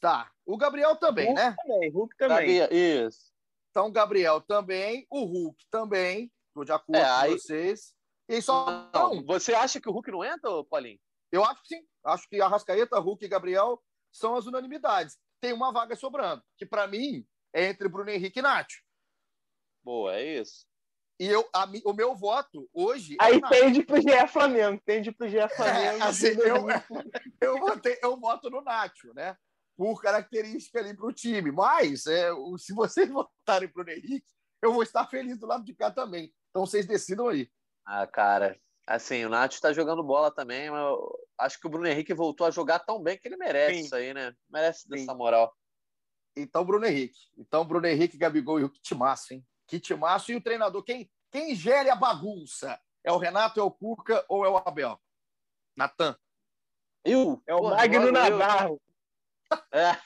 Tá. 0.00 0.30
O 0.46 0.56
Gabriel 0.56 0.96
também, 0.96 1.26
Hulk 1.26 1.40
né? 1.40 1.56
Também, 1.62 1.90
Hulk 1.90 2.16
também. 2.16 2.68
Isso. 2.70 3.30
Então, 3.70 3.92
Gabriel 3.92 4.40
também, 4.40 5.06
o 5.10 5.24
Hulk 5.24 5.64
também. 5.70 6.32
Estou 6.48 6.64
de 6.64 6.72
acordo 6.72 6.96
é, 6.96 7.04
com 7.04 7.20
aí... 7.20 7.32
vocês. 7.32 7.94
E 8.28 8.40
só 8.40 8.88
não, 8.94 9.24
Você 9.24 9.54
acha 9.54 9.80
que 9.80 9.88
o 9.88 9.92
Hulk 9.92 10.10
não 10.10 10.24
entra, 10.24 10.64
Paulinho? 10.64 10.98
Eu 11.32 11.44
acho 11.44 11.62
que 11.62 11.76
sim. 11.76 11.86
Acho 12.04 12.28
que 12.28 12.40
Arrascaeta, 12.40 12.98
Hulk 12.98 13.24
e 13.24 13.28
Gabriel 13.28 13.80
são 14.12 14.36
as 14.36 14.46
unanimidades. 14.46 15.18
Tem 15.40 15.52
uma 15.52 15.72
vaga 15.72 15.94
sobrando, 15.96 16.42
que 16.56 16.66
para 16.66 16.86
mim 16.86 17.26
é 17.52 17.66
entre 17.66 17.88
Bruno 17.88 18.10
Henrique 18.10 18.38
e 18.38 18.42
Nacho. 18.42 18.82
Boa, 19.82 20.14
é 20.14 20.40
isso. 20.40 20.66
E 21.20 21.26
eu, 21.26 21.46
a, 21.52 21.70
o 21.84 21.92
meu 21.92 22.14
voto 22.14 22.66
hoje. 22.72 23.14
É 23.20 23.24
Aí 23.24 23.36
é 23.36 23.48
tende 23.48 23.82
pro 23.82 24.00
GE 24.00 24.26
Flamengo, 24.26 24.80
tende 24.86 25.12
pro 25.12 25.28
GE 25.28 25.48
Flamengo. 25.54 26.02
É, 26.02 26.02
assim, 26.02 26.28
eu, 26.28 26.66
eu, 27.42 27.58
votei, 27.58 27.98
eu 28.02 28.18
voto 28.18 28.48
no 28.48 28.62
Nacho, 28.62 29.12
né? 29.14 29.36
Por 29.76 30.00
característica 30.00 30.78
ali 30.78 30.96
pro 30.96 31.12
time. 31.12 31.52
Mas, 31.52 32.06
é, 32.06 32.30
se 32.56 32.72
vocês 32.72 33.06
votarem 33.12 33.68
pro 33.68 33.88
Henrique, 33.88 34.24
eu 34.62 34.72
vou 34.72 34.82
estar 34.82 35.06
feliz 35.08 35.38
do 35.38 35.46
lado 35.46 35.62
de 35.62 35.74
cá 35.74 35.90
também. 35.90 36.32
Então 36.48 36.64
vocês 36.64 36.86
decidam 36.86 37.28
aí. 37.28 37.50
Ah, 37.86 38.06
cara, 38.06 38.58
assim, 38.86 39.22
o 39.24 39.28
Nacho 39.28 39.56
está 39.56 39.74
jogando 39.74 40.02
bola 40.02 40.34
também, 40.34 40.70
mas 40.70 40.96
acho 41.38 41.60
que 41.60 41.66
o 41.66 41.70
Bruno 41.70 41.86
Henrique 41.86 42.14
voltou 42.14 42.46
a 42.46 42.50
jogar 42.50 42.78
tão 42.78 43.02
bem 43.02 43.18
que 43.18 43.28
ele 43.28 43.36
merece 43.36 43.74
Sim. 43.74 43.84
isso 43.84 43.94
aí, 43.94 44.14
né? 44.14 44.32
Merece 44.50 44.82
Sim. 44.82 44.88
dessa 44.88 45.14
moral. 45.14 45.54
Então, 46.34 46.64
Bruno 46.64 46.86
Henrique. 46.86 47.18
Então, 47.36 47.66
Bruno 47.66 47.86
Henrique, 47.86 48.16
Gabigol 48.16 48.58
e 48.58 48.64
o 48.64 48.72
Timaço, 48.82 49.34
hein? 49.34 49.44
Que 49.70 49.78
timaço. 49.78 50.32
E 50.32 50.36
o 50.36 50.40
treinador, 50.40 50.82
quem, 50.82 51.08
quem 51.30 51.54
gere 51.54 51.88
a 51.88 51.94
bagunça? 51.94 52.76
É 53.04 53.12
o 53.12 53.18
Renato, 53.18 53.60
é 53.60 53.62
o 53.62 53.70
Cuca 53.70 54.24
ou 54.28 54.44
é 54.44 54.48
o 54.48 54.56
Abel? 54.56 55.00
Natan. 55.76 56.16
Eu? 57.04 57.40
É 57.46 57.54
o 57.54 57.62
Magno 57.62 58.10
Navarro. 58.10 58.82
É. 59.72 59.96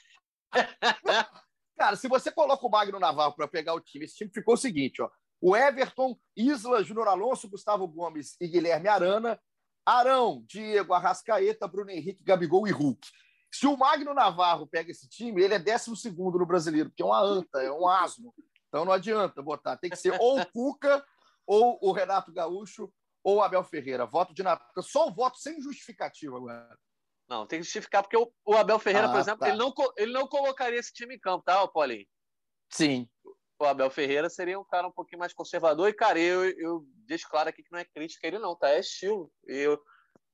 Cara, 1.78 1.96
se 1.96 2.06
você 2.08 2.30
coloca 2.30 2.64
o 2.64 2.70
Magno 2.70 3.00
Navarro 3.00 3.34
para 3.34 3.48
pegar 3.48 3.72
o 3.72 3.80
time, 3.80 4.04
esse 4.04 4.16
time 4.16 4.30
ficou 4.30 4.52
o 4.52 4.58
seguinte, 4.58 5.00
ó. 5.00 5.10
O 5.40 5.56
Everton, 5.56 6.16
Isla, 6.36 6.84
Júnior 6.84 7.08
Alonso, 7.08 7.48
Gustavo 7.48 7.88
Gomes 7.88 8.36
e 8.40 8.46
Guilherme 8.46 8.88
Arana, 8.88 9.40
Arão, 9.84 10.44
Diego, 10.46 10.92
Arrascaeta, 10.92 11.66
Bruno 11.66 11.90
Henrique, 11.90 12.22
Gabigol 12.22 12.68
e 12.68 12.70
Hulk. 12.70 13.08
Se 13.50 13.66
o 13.66 13.76
Magno 13.76 14.12
Navarro 14.12 14.66
pega 14.66 14.90
esse 14.90 15.08
time, 15.08 15.42
ele 15.42 15.54
é 15.54 15.58
12 15.58 15.96
segundo 15.96 16.38
no 16.38 16.46
brasileiro, 16.46 16.90
porque 16.90 17.02
é 17.02 17.06
uma 17.06 17.20
anta, 17.20 17.62
é 17.62 17.72
um 17.72 17.88
asno. 17.88 18.34
Então 18.74 18.84
não 18.84 18.92
adianta 18.92 19.40
botar. 19.40 19.76
Tem 19.76 19.88
que 19.88 19.94
ser 19.94 20.20
ou 20.20 20.40
o 20.40 20.46
Cuca, 20.50 21.06
ou 21.46 21.78
o 21.80 21.92
Renato 21.92 22.32
Gaúcho, 22.32 22.92
ou 23.22 23.36
o 23.36 23.40
Abel 23.40 23.62
Ferreira. 23.62 24.04
Voto 24.04 24.34
de 24.34 24.42
Natan. 24.42 24.82
Só 24.82 25.06
o 25.06 25.14
voto 25.14 25.38
sem 25.38 25.62
justificativa 25.62 26.36
agora. 26.36 26.76
Não, 27.28 27.46
tem 27.46 27.60
que 27.60 27.66
justificar, 27.66 28.02
porque 28.02 28.16
o, 28.16 28.28
o 28.44 28.56
Abel 28.56 28.80
Ferreira, 28.80 29.06
ah, 29.06 29.12
por 29.12 29.20
exemplo, 29.20 29.38
tá. 29.38 29.48
ele, 29.48 29.56
não, 29.56 29.72
ele 29.96 30.12
não 30.12 30.26
colocaria 30.26 30.80
esse 30.80 30.92
time 30.92 31.14
em 31.14 31.20
campo, 31.20 31.44
tá, 31.44 31.68
Paulinho? 31.68 32.04
Sim. 32.68 33.08
O 33.60 33.64
Abel 33.64 33.88
Ferreira 33.90 34.28
seria 34.28 34.58
um 34.58 34.64
cara 34.64 34.88
um 34.88 34.92
pouquinho 34.92 35.20
mais 35.20 35.32
conservador, 35.32 35.88
e, 35.88 35.94
cara, 35.94 36.18
eu, 36.18 36.44
eu 36.58 36.84
deixo 37.06 37.28
claro 37.30 37.50
aqui 37.50 37.62
que 37.62 37.70
não 37.70 37.78
é 37.78 37.84
crítica 37.84 38.26
ele 38.26 38.40
não, 38.40 38.56
tá? 38.56 38.70
É 38.70 38.80
estilo. 38.80 39.32
Eu, 39.44 39.80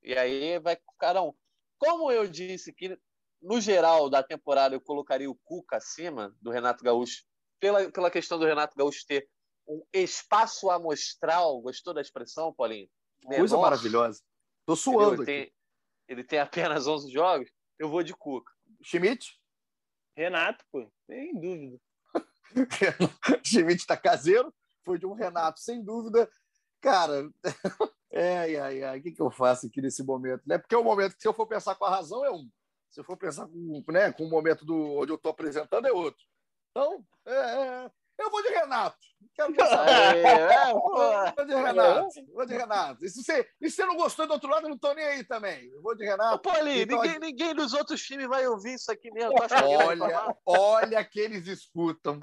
e 0.02 0.16
aí 0.16 0.58
vai 0.60 0.76
com 0.76 0.94
cada 0.98 1.22
um. 1.22 1.34
Como 1.76 2.10
eu 2.10 2.26
disse 2.26 2.72
que, 2.72 2.98
no 3.42 3.60
geral 3.60 4.08
da 4.08 4.22
temporada, 4.22 4.74
eu 4.74 4.80
colocaria 4.80 5.30
o 5.30 5.38
Cuca 5.44 5.76
acima 5.76 6.34
do 6.40 6.50
Renato 6.50 6.82
Gaúcho 6.82 7.28
pela, 7.60 7.90
pela 7.92 8.10
questão 8.10 8.38
do 8.38 8.46
Renato 8.46 8.76
Gaúcho 8.76 9.06
ter 9.06 9.28
um 9.68 9.84
espaço 9.92 10.70
amostral, 10.70 11.60
gostou 11.60 11.94
da 11.94 12.00
expressão, 12.00 12.52
Paulinho? 12.52 12.88
Menor, 13.22 13.38
Coisa 13.38 13.58
maravilhosa. 13.58 14.22
Tô 14.66 14.74
suando. 14.74 15.22
Ele 15.22 15.24
tem, 15.24 15.52
ele 16.08 16.24
tem 16.24 16.38
apenas 16.40 16.86
11 16.86 17.10
jogos, 17.12 17.50
eu 17.78 17.88
vou 17.88 18.02
de 18.02 18.14
Cuca. 18.14 18.52
Schmidt? 18.82 19.38
Renato, 20.16 20.64
pô, 20.72 20.90
sem 21.06 21.32
dúvida. 21.38 21.78
Schmidt 23.44 23.86
tá 23.86 23.96
caseiro, 23.96 24.52
foi 24.84 24.98
de 24.98 25.06
um 25.06 25.12
Renato, 25.12 25.60
sem 25.60 25.84
dúvida. 25.84 26.28
Cara, 26.80 27.30
ai, 28.12 28.56
ai, 28.56 28.82
ai, 28.82 28.98
o 28.98 29.02
que, 29.02 29.12
que 29.12 29.22
eu 29.22 29.30
faço 29.30 29.66
aqui 29.66 29.80
nesse 29.80 30.02
momento? 30.02 30.42
Né? 30.46 30.58
Porque 30.58 30.74
é 30.74 30.78
o 30.78 30.84
momento 30.84 31.14
que, 31.14 31.22
se 31.22 31.28
eu 31.28 31.34
for 31.34 31.46
pensar 31.46 31.74
com 31.74 31.84
a 31.84 31.90
razão, 31.90 32.24
é 32.24 32.30
um. 32.30 32.48
Se 32.90 33.00
eu 33.00 33.04
for 33.04 33.16
pensar 33.16 33.46
com, 33.46 33.84
né, 33.88 34.12
com 34.12 34.24
o 34.24 34.30
momento 34.30 34.64
do, 34.64 34.96
onde 34.96 35.12
eu 35.12 35.16
estou 35.16 35.30
apresentando, 35.30 35.86
é 35.86 35.92
outro. 35.92 36.20
Então, 36.70 37.04
é, 37.26 37.32
é, 37.32 37.90
eu 38.18 38.30
vou 38.30 38.42
de 38.42 38.48
Renato. 38.48 38.98
Quero. 39.34 39.54
É, 39.60 40.22
é, 40.22 40.72
vou 40.72 41.46
de 41.46 41.54
Renato. 41.54 42.08
Vou 42.32 42.46
de 42.46 42.54
Renato. 42.54 43.04
E 43.04 43.08
se 43.08 43.22
você, 43.22 43.48
e 43.60 43.70
se 43.70 43.76
você 43.76 43.84
não 43.84 43.96
gostou 43.96 44.26
do 44.26 44.32
outro 44.32 44.48
lado, 44.48 44.64
eu 44.64 44.68
não 44.68 44.76
estou 44.76 44.94
nem 44.94 45.04
aí 45.04 45.24
também. 45.24 45.68
Eu 45.70 45.82
vou 45.82 45.94
de 45.94 46.04
Renato. 46.04 46.48
Ô, 46.48 46.52
então, 46.52 47.02
ninguém, 47.02 47.18
ninguém 47.18 47.54
dos 47.54 47.72
outros 47.72 48.02
times 48.02 48.28
vai 48.28 48.46
ouvir 48.46 48.74
isso 48.74 48.90
aqui 48.90 49.10
mesmo. 49.10 49.32
Olha, 49.34 50.36
olha 50.44 51.04
que 51.04 51.20
eles 51.20 51.46
escutam. 51.46 52.20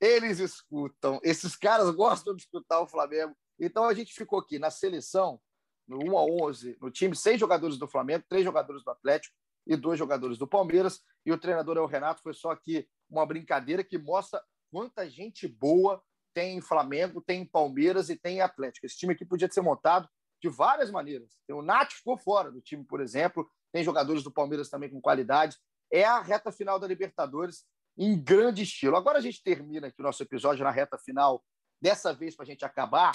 Eles 0.00 0.38
escutam. 0.38 1.20
Esses 1.22 1.56
caras 1.56 1.90
gostam 1.90 2.34
de 2.34 2.42
escutar 2.42 2.80
o 2.80 2.86
Flamengo. 2.86 3.34
Então 3.58 3.84
a 3.84 3.92
gente 3.92 4.14
ficou 4.14 4.38
aqui 4.38 4.58
na 4.58 4.70
seleção, 4.70 5.40
no 5.86 5.98
1 5.98 6.18
a 6.18 6.24
11, 6.24 6.78
no 6.80 6.90
time, 6.90 7.14
seis 7.14 7.38
jogadores 7.38 7.76
do 7.76 7.86
Flamengo, 7.88 8.24
três 8.28 8.44
jogadores 8.44 8.82
do 8.82 8.90
Atlético 8.90 9.34
e 9.66 9.76
dois 9.76 9.98
jogadores 9.98 10.38
do 10.38 10.46
Palmeiras. 10.46 11.00
E 11.26 11.32
o 11.32 11.38
treinador 11.38 11.76
é 11.76 11.80
o 11.80 11.86
Renato. 11.86 12.22
Foi 12.22 12.32
só 12.32 12.50
aqui 12.50 12.88
uma 13.10 13.26
brincadeira 13.26 13.82
que 13.82 13.98
mostra 13.98 14.42
quanta 14.70 15.08
gente 15.08 15.48
boa 15.48 16.02
tem 16.32 16.56
em 16.56 16.60
Flamengo, 16.60 17.20
tem 17.20 17.42
em 17.42 17.46
Palmeiras 17.46 18.08
e 18.08 18.16
tem 18.16 18.36
em 18.36 18.40
Atlético. 18.40 18.86
Esse 18.86 18.96
time 18.96 19.12
aqui 19.12 19.24
podia 19.24 19.50
ser 19.50 19.60
montado 19.60 20.08
de 20.40 20.48
várias 20.48 20.90
maneiras. 20.90 21.36
O 21.50 21.60
Nath 21.60 21.92
ficou 21.92 22.16
fora 22.16 22.50
do 22.50 22.60
time, 22.60 22.84
por 22.84 23.00
exemplo. 23.00 23.50
Tem 23.72 23.84
jogadores 23.84 24.22
do 24.22 24.32
Palmeiras 24.32 24.68
também 24.68 24.88
com 24.88 25.00
qualidade. 25.00 25.56
É 25.92 26.04
a 26.04 26.20
reta 26.20 26.52
final 26.52 26.78
da 26.78 26.86
Libertadores 26.86 27.64
em 27.98 28.18
grande 28.22 28.62
estilo. 28.62 28.96
Agora 28.96 29.18
a 29.18 29.20
gente 29.20 29.42
termina 29.42 29.88
aqui 29.88 30.00
o 30.00 30.04
nosso 30.04 30.22
episódio 30.22 30.64
na 30.64 30.70
reta 30.70 30.96
final, 30.96 31.44
dessa 31.82 32.14
vez 32.14 32.34
para 32.34 32.44
a 32.44 32.46
gente 32.46 32.64
acabar. 32.64 33.12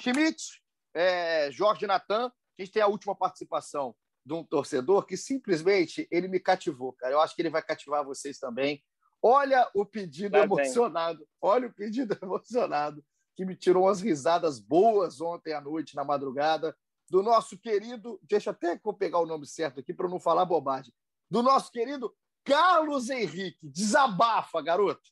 Schmidt, 0.00 0.62
é, 0.94 1.50
Jorge 1.50 1.86
Natan, 1.86 2.26
a 2.26 2.62
gente 2.62 2.72
tem 2.72 2.82
a 2.82 2.86
última 2.86 3.16
participação 3.16 3.94
de 4.24 4.34
um 4.34 4.44
torcedor 4.44 5.04
que 5.04 5.16
simplesmente 5.16 6.06
ele 6.10 6.28
me 6.28 6.38
cativou, 6.38 6.92
cara. 6.92 7.14
Eu 7.14 7.20
acho 7.20 7.34
que 7.34 7.42
ele 7.42 7.50
vai 7.50 7.62
cativar 7.62 8.04
vocês 8.04 8.38
também. 8.38 8.82
Olha 9.22 9.68
o 9.72 9.86
pedido 9.86 10.32
Tá 10.32 10.40
emocionado, 10.40 11.26
olha 11.40 11.68
o 11.68 11.72
pedido 11.72 12.18
emocionado 12.20 13.04
que 13.36 13.44
me 13.44 13.56
tirou 13.56 13.84
umas 13.84 14.00
risadas 14.00 14.58
boas 14.58 15.20
ontem 15.20 15.54
à 15.54 15.60
noite, 15.60 15.96
na 15.96 16.04
madrugada, 16.04 16.76
do 17.08 17.22
nosso 17.22 17.58
querido, 17.58 18.18
deixa 18.22 18.50
até 18.50 18.78
eu 18.84 18.92
pegar 18.92 19.18
o 19.20 19.26
nome 19.26 19.46
certo 19.46 19.80
aqui 19.80 19.92
para 19.92 20.08
não 20.08 20.18
falar 20.18 20.44
bobagem, 20.44 20.92
do 21.30 21.42
nosso 21.42 21.70
querido 21.70 22.12
Carlos 22.44 23.08
Henrique. 23.10 23.58
Desabafa, 23.62 24.60
garoto. 24.60 25.10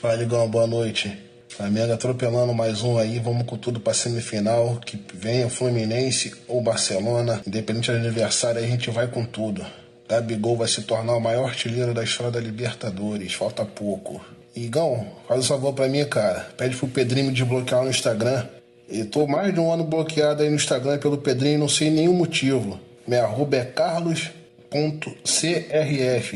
Fala, 0.00 0.22
Igão, 0.22 0.48
boa 0.48 0.66
noite. 0.66 1.08
Flamengo 1.48 1.92
atropelando 1.92 2.54
mais 2.54 2.82
um 2.82 2.98
aí, 2.98 3.18
vamos 3.18 3.46
com 3.46 3.56
tudo 3.56 3.80
pra 3.80 3.92
semifinal. 3.92 4.78
Que 4.78 4.96
venha 5.14 5.50
Fluminense 5.50 6.34
ou 6.46 6.62
Barcelona, 6.62 7.42
independente 7.46 7.90
do 7.90 7.96
adversário, 7.96 8.60
aí 8.60 8.66
a 8.66 8.68
gente 8.68 8.90
vai 8.90 9.10
com 9.10 9.24
tudo. 9.24 9.64
Gabigol 10.08 10.56
vai 10.56 10.68
se 10.68 10.82
tornar 10.82 11.14
o 11.16 11.20
maior 11.20 11.48
artilheiro 11.48 11.92
da 11.92 12.02
história 12.02 12.32
da 12.32 12.40
Libertadores, 12.40 13.34
falta 13.34 13.64
pouco. 13.64 14.24
Igão, 14.56 15.06
faz 15.28 15.40
um 15.40 15.48
favor 15.48 15.72
pra 15.74 15.86
mim, 15.88 16.04
cara. 16.06 16.48
Pede 16.56 16.76
pro 16.76 16.88
Pedrinho 16.88 17.26
me 17.26 17.32
desbloquear 17.32 17.82
no 17.84 17.90
Instagram. 17.90 18.46
Eu 18.88 19.08
tô 19.10 19.26
mais 19.26 19.52
de 19.52 19.60
um 19.60 19.70
ano 19.72 19.84
bloqueado 19.84 20.42
aí 20.42 20.48
no 20.48 20.56
Instagram 20.56 20.98
pelo 20.98 21.18
Pedrinho, 21.18 21.58
não 21.58 21.68
sei 21.68 21.90
nenhum 21.90 22.14
motivo. 22.14 22.80
Minha 23.06 23.24
arroba 23.24 23.56
é 23.56 23.64
carlos.crf, 23.64 24.38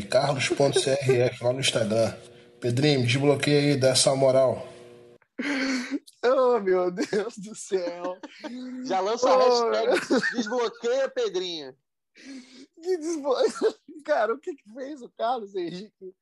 carlos.crf 0.03 1.43
lá 1.43 1.53
no 1.53 1.59
Instagram. 1.59 2.13
Pedrinho, 2.61 2.99
me 3.01 3.07
desbloqueia 3.07 3.59
aí, 3.59 3.75
dá 3.75 3.89
essa 3.89 4.15
moral. 4.15 4.67
Oh, 6.25 6.57
meu 6.57 6.89
Deus 6.89 7.37
do 7.37 7.53
céu. 7.53 8.15
Já 8.85 9.01
lança 9.01 9.27
a 9.27 9.37
Oh. 9.37 9.69
hashtag 9.71 10.21
desbloqueia 10.37 11.09
Pedrinho. 11.09 11.73
Que 12.15 12.97
desbo... 12.97 13.33
Cara, 14.05 14.33
o 14.33 14.39
que, 14.39 14.53
que 14.55 14.73
fez 14.73 15.01
o 15.01 15.09
Carlos 15.09 15.55
Henrique 15.55 16.13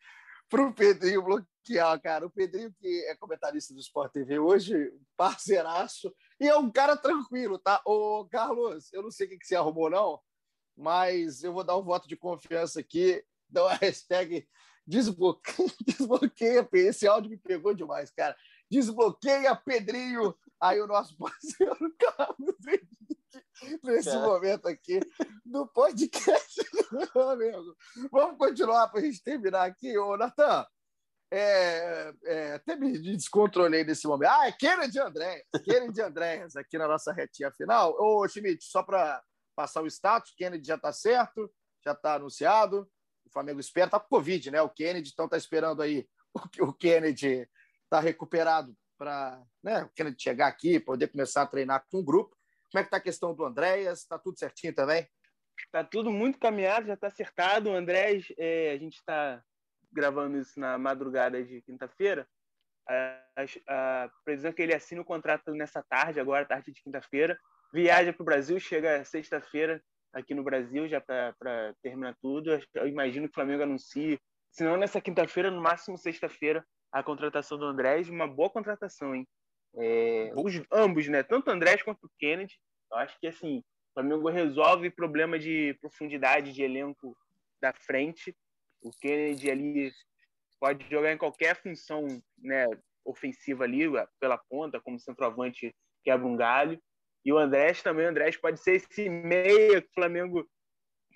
pro 0.50 0.74
Pedrinho 0.74 1.24
bloquear, 1.24 2.00
cara? 2.02 2.26
O 2.26 2.30
Pedrinho, 2.30 2.72
que 2.74 3.06
é 3.08 3.16
comentarista 3.16 3.74
do 3.74 3.80
Sport 3.80 4.12
TV 4.12 4.38
hoje, 4.38 4.94
parceiraço, 5.18 6.14
e 6.40 6.48
é 6.48 6.56
um 6.56 6.72
cara 6.72 6.96
tranquilo, 6.96 7.58
tá? 7.58 7.82
Ô, 7.86 8.28
Carlos, 8.30 8.92
eu 8.94 9.02
não 9.02 9.10
sei 9.10 9.26
o 9.26 9.30
que, 9.30 9.38
que 9.40 9.48
você 9.48 9.56
arrumou, 9.56 9.90
não, 9.90 10.20
mas 10.76 11.44
eu 11.44 11.54
vou 11.54 11.64
dar 11.64 11.78
um 11.78 11.84
voto 11.84 12.08
de 12.08 12.16
confiança 12.16 12.80
aqui, 12.80 13.24
dá 13.50 13.64
uma 13.64 13.76
hashtag 13.76 14.48
desbloqueia, 14.86 15.72
desbloqueia. 15.86 16.68
Esse 16.74 17.08
áudio 17.08 17.30
me 17.30 17.38
pegou 17.38 17.74
demais, 17.74 18.12
cara. 18.12 18.36
Desbloqueia 18.70 19.56
Pedrinho. 19.56 20.36
Aí 20.60 20.80
o 20.82 20.88
nosso 20.88 21.16
parceiro 21.18 21.96
Carlos 21.98 22.68
Henrique, 22.68 23.20
nesse 23.84 24.16
momento 24.18 24.68
aqui 24.68 25.00
do 25.46 25.68
podcast 25.68 26.62
do 26.92 27.08
Flamengo. 27.08 27.76
Vamos 28.12 28.38
continuar 28.38 28.88
para 28.90 29.00
a 29.00 29.04
gente 29.04 29.24
terminar 29.24 29.66
aqui, 29.66 29.98
ô 29.98 30.18
Natan. 30.18 30.66
É, 31.34 32.14
é, 32.26 32.54
até 32.56 32.76
me 32.76 32.98
descontrolei 33.00 33.84
nesse 33.86 34.06
momento. 34.06 34.30
Ah, 34.30 34.48
é 34.48 34.52
Kennedy 34.52 35.00
Andréas. 35.00 35.44
Kennedy 35.64 36.02
Andréas 36.02 36.56
aqui 36.56 36.78
na 36.78 36.88
nossa 36.88 37.14
retinha 37.14 37.52
final. 37.52 37.96
Ô, 37.98 38.28
Schmidt, 38.28 38.64
só 38.66 38.84
para 38.84 39.24
passar 39.56 39.82
o 39.82 39.88
status, 39.88 40.34
Kennedy 40.36 40.68
já 40.68 40.76
está 40.76 40.92
certo, 40.92 41.50
já 41.86 41.94
está 41.94 42.16
anunciado. 42.16 42.90
O 43.26 43.32
Flamengo 43.32 43.62
espera, 43.62 43.86
está 43.86 44.00
com 44.00 44.10
Covid, 44.10 44.52
né? 44.52 44.62
O 44.62 44.70
Kennedy, 44.70 45.12
então 45.14 45.26
está 45.26 45.38
esperando 45.38 45.82
aí 45.82 46.06
o, 46.34 46.66
o 46.66 46.74
Kennedy 46.74 47.48
está 47.84 48.00
recuperado 48.00 48.76
para 48.98 49.42
né, 49.64 49.84
o 49.84 49.90
Kennedy 49.90 50.22
chegar 50.22 50.48
aqui, 50.48 50.80
poder 50.80 51.08
começar 51.08 51.44
a 51.44 51.48
treinar 51.48 51.86
com 51.90 52.00
o 52.00 52.04
grupo. 52.04 52.36
Como 52.72 52.80
é 52.80 52.84
que 52.84 52.88
está 52.88 52.98
a 52.98 53.02
questão 53.02 53.34
do 53.34 53.44
Andréas? 53.44 54.00
Está 54.00 54.18
tudo 54.18 54.40
certinho 54.40 54.74
também? 54.74 55.08
Tá 55.72 55.84
tudo 55.84 56.10
muito 56.10 56.40
caminhado, 56.40 56.88
já 56.88 56.96
tá 56.96 57.08
acertado. 57.08 57.70
O 57.70 57.76
Andrés, 57.76 58.28
é, 58.38 58.72
a 58.72 58.78
gente 58.78 58.96
está 58.96 59.44
gravando 59.92 60.38
isso 60.38 60.60
na 60.60 60.78
madrugada 60.78 61.44
de 61.44 61.62
quinta-feira. 61.62 62.28
A, 62.88 63.24
a, 63.68 64.04
a 64.06 64.10
previsão 64.24 64.52
é 64.52 64.54
que 64.54 64.62
ele 64.62 64.74
assine 64.74 65.02
o 65.02 65.06
contrato 65.06 65.52
nessa 65.52 65.84
tarde, 65.84 66.20
agora, 66.20 66.46
tarde 66.46 66.72
de 66.72 66.82
quinta-feira. 66.82 67.38
Viaja 67.74 68.14
para 68.14 68.22
o 68.22 68.26
Brasil, 68.26 68.60
chega 68.60 69.04
sexta-feira 69.04 69.84
aqui 70.14 70.34
no 70.34 70.44
Brasil, 70.44 70.88
já 70.88 71.00
para 71.02 71.76
terminar 71.82 72.16
tudo. 72.22 72.58
Eu 72.74 72.88
imagino 72.88 73.28
que 73.28 73.32
o 73.32 73.36
Flamengo 73.36 73.64
anuncie, 73.64 74.20
se 74.50 74.64
não 74.64 74.78
nessa 74.78 75.02
quinta-feira, 75.02 75.52
no 75.52 75.62
máximo 75.62 75.98
sexta-feira, 75.98 76.66
a 76.92 77.04
contratação 77.04 77.58
do 77.58 77.66
Andrés. 77.66 78.10
Uma 78.10 78.28
boa 78.28 78.50
contratação, 78.50 79.14
hein? 79.14 79.28
É, 79.76 80.32
os, 80.36 80.62
ambos, 80.72 81.08
né? 81.08 81.24
Tanto 81.24 81.50
Andrés 81.50 81.82
quanto 81.82 82.12
Kennedy. 82.20 82.60
Eu 82.92 82.98
acho 82.98 83.20
que, 83.20 83.28
assim, 83.28 83.60
o 83.60 83.94
Flamengo 83.94 84.30
resolve 84.30 84.90
problema 84.90 85.40
de 85.40 85.78
profundidade 85.82 86.54
de 86.54 86.64
elenco 86.64 87.16
da 87.62 87.74
frente. 87.74 88.36
O 88.82 88.92
Kennedy 88.92 89.50
ali 89.50 89.92
pode 90.60 90.88
jogar 90.90 91.12
em 91.12 91.18
qualquer 91.18 91.56
função 91.56 92.06
né, 92.38 92.66
ofensiva 93.06 93.64
ali, 93.64 93.84
pela 94.20 94.38
ponta, 94.38 94.80
como 94.80 95.00
centroavante 95.00 95.74
quebra 96.04 96.28
um 96.28 96.36
galho. 96.36 96.82
E 97.24 97.32
o 97.32 97.38
Andrés 97.38 97.82
também, 97.82 98.06
o 98.06 98.10
Andrés 98.10 98.36
pode 98.38 98.60
ser 98.60 98.74
esse 98.74 99.10
meia 99.10 99.82
que 99.82 99.88
o 99.88 99.94
Flamengo 99.94 100.48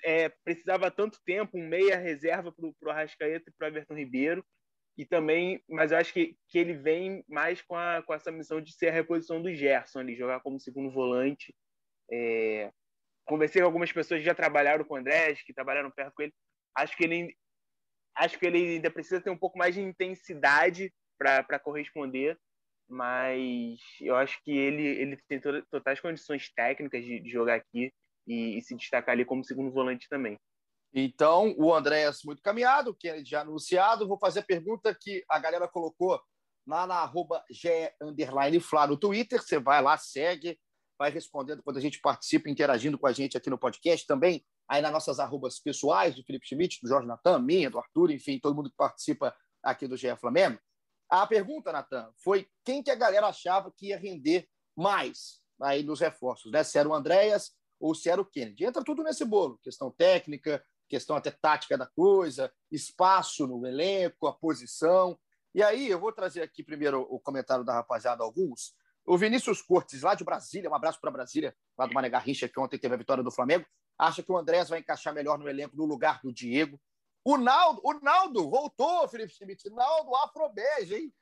é, 0.04 0.30
precisava 0.44 0.92
tanto 0.92 1.20
tempo, 1.26 1.58
um 1.58 1.68
meia 1.68 1.98
reserva 1.98 2.52
para 2.52 2.66
o 2.66 2.92
Arrascaeta 2.92 3.50
e 3.50 3.54
para 3.54 3.66
o 3.66 3.70
Everton 3.70 3.96
Ribeiro. 3.96 4.46
E 4.98 5.06
também, 5.06 5.62
mas 5.68 5.92
eu 5.92 5.98
acho 5.98 6.14
que, 6.14 6.38
que 6.48 6.58
ele 6.58 6.74
vem 6.74 7.24
mais 7.28 7.62
com, 7.62 7.76
a, 7.76 8.02
com 8.02 8.14
essa 8.14 8.32
missão 8.32 8.62
de 8.62 8.74
ser 8.74 8.90
a 8.90 8.94
reposição 8.94 9.42
do 9.42 9.54
Gerson, 9.54 10.00
ali, 10.00 10.16
jogar 10.16 10.40
como 10.40 10.60
segundo 10.60 10.90
volante. 10.90 11.54
É, 12.12 12.72
conversei 13.26 13.62
com 13.62 13.68
algumas 13.68 13.92
pessoas 13.92 14.22
que 14.22 14.26
já 14.26 14.36
trabalharam 14.36 14.86
com 14.86 14.96
o 14.96 14.98
Andrés, 14.98 15.42
que 15.44 15.54
trabalharam 15.54 15.92
perto 15.92 16.14
com 16.16 16.24
ele. 16.24 16.34
Acho 16.76 16.96
que 16.98 17.04
ele, 17.04 17.36
acho 18.16 18.40
que 18.40 18.46
ele 18.46 18.76
ainda 18.76 18.92
precisa 18.92 19.22
ter 19.22 19.30
um 19.30 19.38
pouco 19.38 19.58
mais 19.58 19.76
de 19.76 19.82
intensidade 19.82 20.94
para 21.18 21.60
corresponder, 21.60 22.38
mas 22.90 23.80
eu 24.02 24.16
acho 24.16 24.42
que 24.44 24.52
ele, 24.56 24.86
ele 24.86 25.18
tem 25.28 25.40
to- 25.40 25.66
totais 25.72 26.00
condições 26.00 26.52
técnicas 26.54 27.04
de, 27.04 27.20
de 27.20 27.30
jogar 27.30 27.56
aqui 27.56 27.94
e, 28.28 28.58
e 28.58 28.62
se 28.62 28.76
destacar 28.76 29.14
ali 29.14 29.26
como 29.26 29.44
segundo 29.44 29.72
volante 29.72 30.08
também. 30.10 30.38
Então, 30.98 31.54
o 31.58 31.74
Andréas 31.74 32.22
muito 32.24 32.42
caminhado, 32.42 32.92
o 32.92 32.96
Kennedy 32.96 33.30
já 33.30 33.42
anunciado. 33.42 34.08
Vou 34.08 34.18
fazer 34.18 34.40
a 34.40 34.46
pergunta 34.46 34.96
que 34.98 35.26
a 35.30 35.38
galera 35.38 35.68
colocou 35.68 36.18
lá 36.66 36.88
na 36.88 36.96
arroba 36.96 37.44
underline 38.02 38.62
no 38.88 38.98
Twitter. 38.98 39.42
Você 39.42 39.60
vai 39.60 39.82
lá, 39.82 39.98
segue, 39.98 40.58
vai 40.98 41.12
respondendo 41.12 41.62
quando 41.62 41.78
a 41.78 41.82
gente 41.82 42.00
participa, 42.00 42.50
interagindo 42.50 42.98
com 42.98 43.08
a 43.08 43.12
gente 43.12 43.36
aqui 43.36 43.50
no 43.50 43.58
podcast. 43.58 44.08
Também 44.08 44.46
aí 44.70 44.82
nas 44.82 44.94
nossas 44.94 45.20
arrobas 45.20 45.60
pessoais, 45.60 46.16
do 46.16 46.24
Felipe 46.24 46.48
Schmidt, 46.48 46.80
do 46.82 46.88
Jorge 46.88 47.06
Natan, 47.06 47.40
minha, 47.40 47.70
do 47.70 47.78
Arthur, 47.78 48.12
enfim, 48.12 48.40
todo 48.40 48.56
mundo 48.56 48.70
que 48.70 48.78
participa 48.78 49.36
aqui 49.62 49.90
do 49.90 49.98
GE 49.98 50.16
Flamengo. 50.16 50.58
A 51.10 51.28
pergunta, 51.28 51.74
Natan, 51.74 52.10
foi 52.24 52.48
quem 52.64 52.82
que 52.82 52.90
a 52.90 52.96
galera 52.96 53.28
achava 53.28 53.70
que 53.76 53.88
ia 53.88 53.98
render 53.98 54.48
mais 54.78 55.42
aí 55.62 55.84
nos 55.84 56.00
reforços, 56.00 56.54
né? 56.54 56.64
Se 56.64 56.80
era 56.80 56.88
o 56.88 56.94
Andréas 56.94 57.52
ou 57.80 57.94
se 57.94 58.10
era 58.10 58.22
o 58.22 58.26
Kennedy. 58.26 58.66
Entra 58.66 58.82
tudo 58.84 59.04
nesse 59.04 59.26
bolo, 59.26 59.60
questão 59.62 59.92
técnica, 59.92 60.64
questão 60.88 61.16
até 61.16 61.32
tática 61.32 61.78
da 61.78 61.86
coisa, 61.86 62.52
espaço 62.72 63.48
no 63.48 63.66
elenco, 63.66 64.28
a 64.28 64.34
posição. 64.34 65.18
E 65.54 65.64
aí, 65.64 65.90
eu 65.90 66.00
vou 66.00 66.12
trazer 66.12 66.42
aqui 66.42 66.64
primeiro 66.64 67.02
o 67.10 67.20
comentário 67.20 67.64
da 67.64 67.74
rapaziada, 67.74 68.24
alguns. 68.24 68.74
O 69.06 69.18
Vinícius 69.18 69.62
Cortes, 69.62 70.02
lá 70.02 70.16
de 70.16 70.24
Brasília, 70.24 70.70
um 70.70 70.76
abraço 70.76 71.00
para 71.00 71.12
Brasília, 71.12 71.56
lá 71.78 71.86
do 71.86 71.94
Mané 71.94 72.10
Garrincha, 72.10 72.50
que 72.50 72.60
ontem 72.60 72.78
teve 72.78 72.96
a 72.96 72.98
vitória 72.98 73.24
do 73.24 73.32
Flamengo, 73.32 73.66
acha 73.98 74.24
que 74.24 74.32
o 74.32 74.38
Andrés 74.38 74.70
vai 74.70 74.80
encaixar 74.80 75.14
melhor 75.14 75.38
no 75.38 75.48
elenco 75.48 75.76
no 75.76 75.86
lugar 75.86 76.20
do 76.24 76.34
Diego. 76.34 76.80
O 77.24 77.38
Naldo, 77.38 77.82
o 77.84 77.94
Naldo 78.02 78.50
voltou, 78.50 79.08
Felipe 79.08 79.34
Schmidt. 79.34 79.70
Naldo 79.70 80.16
Afrobege, 80.16 80.96
hein? 80.96 81.14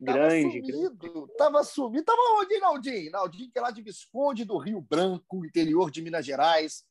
Grande, 0.00 0.60
Tava 0.60 0.72
sumido, 0.82 1.28
tava 1.38 1.64
sumido. 1.64 2.04
Tava 2.04 2.20
onde, 2.40 2.58
Naldinho? 2.58 3.10
Naldinho, 3.12 3.50
que 3.52 3.58
é 3.58 3.62
lá 3.62 3.70
de 3.70 3.82
Visconde 3.82 4.44
do 4.44 4.58
Rio 4.58 4.80
Branco, 4.80 5.46
interior 5.46 5.92
de 5.92 6.02
Minas 6.02 6.26
Gerais. 6.26 6.84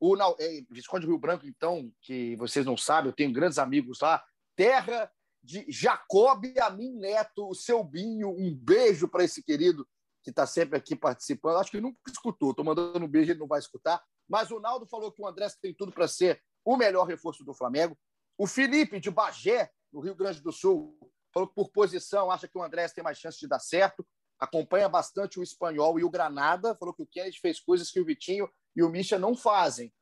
O 0.00 0.16
Nal... 0.16 0.34
é, 0.40 0.62
Visconde 0.70 1.06
Rio 1.06 1.18
Branco, 1.18 1.46
então, 1.46 1.92
que 2.00 2.34
vocês 2.36 2.64
não 2.64 2.76
sabem, 2.76 3.10
eu 3.10 3.14
tenho 3.14 3.32
grandes 3.32 3.58
amigos 3.58 4.00
lá. 4.00 4.24
Terra 4.56 5.12
de 5.42 5.64
Jacob 5.68 6.44
Amin 6.60 6.96
Neto, 6.98 7.48
o 7.48 7.54
seu 7.54 7.84
Binho. 7.84 8.30
Um 8.30 8.54
beijo 8.54 9.06
para 9.08 9.24
esse 9.24 9.42
querido 9.42 9.86
que 10.22 10.30
está 10.30 10.46
sempre 10.46 10.76
aqui 10.76 10.94
participando. 10.94 11.56
Acho 11.56 11.70
que 11.70 11.80
nunca 11.80 11.98
escutou. 12.08 12.50
Estou 12.50 12.64
mandando 12.64 13.04
um 13.04 13.08
beijo, 13.08 13.32
ele 13.32 13.38
não 13.38 13.46
vai 13.46 13.58
escutar. 13.58 14.02
Mas 14.28 14.50
o 14.50 14.60
Naldo 14.60 14.86
falou 14.86 15.10
que 15.10 15.22
o 15.22 15.26
Andrés 15.26 15.56
tem 15.60 15.74
tudo 15.74 15.92
para 15.92 16.06
ser 16.06 16.42
o 16.64 16.76
melhor 16.76 17.04
reforço 17.04 17.44
do 17.44 17.54
Flamengo. 17.54 17.96
O 18.38 18.46
Felipe, 18.46 19.00
de 19.00 19.10
Bagé, 19.10 19.70
no 19.92 20.00
Rio 20.00 20.14
Grande 20.14 20.40
do 20.40 20.52
Sul, 20.52 20.96
falou 21.32 21.48
que 21.48 21.54
por 21.54 21.70
posição 21.70 22.30
acha 22.30 22.46
que 22.46 22.56
o 22.56 22.62
Andrés 22.62 22.92
tem 22.92 23.02
mais 23.02 23.18
chance 23.18 23.38
de 23.38 23.48
dar 23.48 23.58
certo. 23.58 24.06
acompanha 24.38 24.88
bastante 24.88 25.38
o 25.38 25.42
espanhol 25.42 25.98
e 25.98 26.04
o 26.04 26.10
Granada. 26.10 26.74
Falou 26.76 26.94
que 26.94 27.02
o 27.02 27.06
Kennedy 27.06 27.38
fez 27.40 27.60
coisas 27.60 27.90
que 27.90 28.00
o 28.00 28.04
Vitinho 28.04 28.48
e 28.74 28.82
o 28.82 28.88
Misha 28.88 29.18
não 29.18 29.34
fazem. 29.34 29.92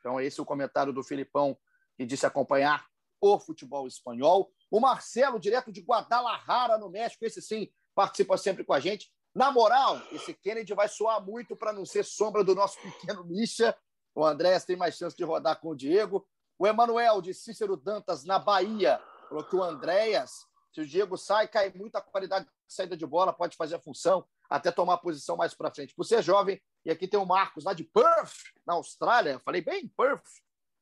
Então, 0.00 0.20
esse 0.20 0.38
é 0.38 0.42
o 0.42 0.46
comentário 0.46 0.92
do 0.92 1.02
Filipão, 1.02 1.58
que 1.96 2.06
disse 2.06 2.26
acompanhar 2.26 2.86
o 3.20 3.38
futebol 3.38 3.86
espanhol. 3.86 4.52
O 4.70 4.80
Marcelo, 4.80 5.40
direto 5.40 5.72
de 5.72 5.80
Guadalajara, 5.80 6.78
no 6.78 6.90
México, 6.90 7.24
esse 7.24 7.40
sim 7.42 7.70
participa 7.94 8.36
sempre 8.36 8.64
com 8.64 8.72
a 8.72 8.80
gente. 8.80 9.10
Na 9.34 9.50
moral, 9.50 10.00
esse 10.12 10.32
Kennedy 10.32 10.74
vai 10.74 10.88
soar 10.88 11.24
muito 11.24 11.56
para 11.56 11.72
não 11.72 11.84
ser 11.84 12.04
sombra 12.04 12.42
do 12.42 12.54
nosso 12.54 12.80
pequeno 12.80 13.24
Misha. 13.24 13.76
O 14.14 14.24
Andrés 14.24 14.64
tem 14.64 14.76
mais 14.76 14.96
chance 14.96 15.16
de 15.16 15.24
rodar 15.24 15.60
com 15.60 15.68
o 15.68 15.76
Diego. 15.76 16.26
O 16.58 16.66
Emanuel, 16.66 17.20
de 17.20 17.34
Cícero 17.34 17.76
Dantas, 17.76 18.24
na 18.24 18.38
Bahia, 18.38 18.98
falou 19.28 19.44
que 19.44 19.54
o 19.54 19.62
Andréas, 19.62 20.46
se 20.72 20.80
o 20.80 20.86
Diego 20.86 21.16
sai, 21.18 21.48
cai 21.48 21.70
muito 21.74 21.96
a 21.96 22.00
qualidade 22.00 22.46
de 22.46 22.50
saída 22.66 22.96
de 22.96 23.04
bola, 23.04 23.32
pode 23.32 23.56
fazer 23.56 23.74
a 23.74 23.80
função, 23.80 24.26
até 24.48 24.70
tomar 24.70 24.94
a 24.94 24.98
posição 24.98 25.36
mais 25.36 25.52
para 25.52 25.70
frente. 25.70 25.94
Por 25.94 26.04
ser 26.04 26.22
jovem, 26.22 26.60
e 26.86 26.90
aqui 26.92 27.08
tem 27.08 27.18
o 27.18 27.26
Marcos, 27.26 27.64
lá 27.64 27.72
de 27.72 27.82
Perth, 27.82 28.44
na 28.64 28.74
Austrália. 28.74 29.32
Eu 29.32 29.40
falei 29.40 29.60
bem, 29.60 29.88
Perth, 29.88 30.22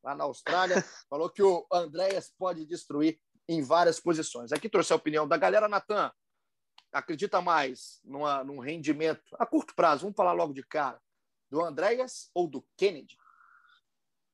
lá 0.02 0.14
na 0.14 0.24
Austrália. 0.24 0.76
falou 1.08 1.30
que 1.30 1.42
o 1.42 1.66
Andréas 1.72 2.30
pode 2.36 2.66
destruir 2.66 3.18
em 3.48 3.62
várias 3.62 3.98
posições. 3.98 4.52
Aqui 4.52 4.68
trouxe 4.68 4.92
a 4.92 4.96
opinião 4.96 5.26
da 5.26 5.38
galera, 5.38 5.66
Natan. 5.66 6.12
Acredita 6.92 7.40
mais 7.40 8.02
numa, 8.04 8.44
num 8.44 8.58
rendimento 8.58 9.24
a 9.38 9.46
curto 9.46 9.74
prazo, 9.74 10.02
vamos 10.02 10.14
falar 10.14 10.34
logo 10.34 10.52
de 10.52 10.62
cara, 10.62 11.00
do 11.50 11.64
Andréas 11.64 12.30
ou 12.34 12.46
do 12.46 12.62
Kennedy? 12.76 13.16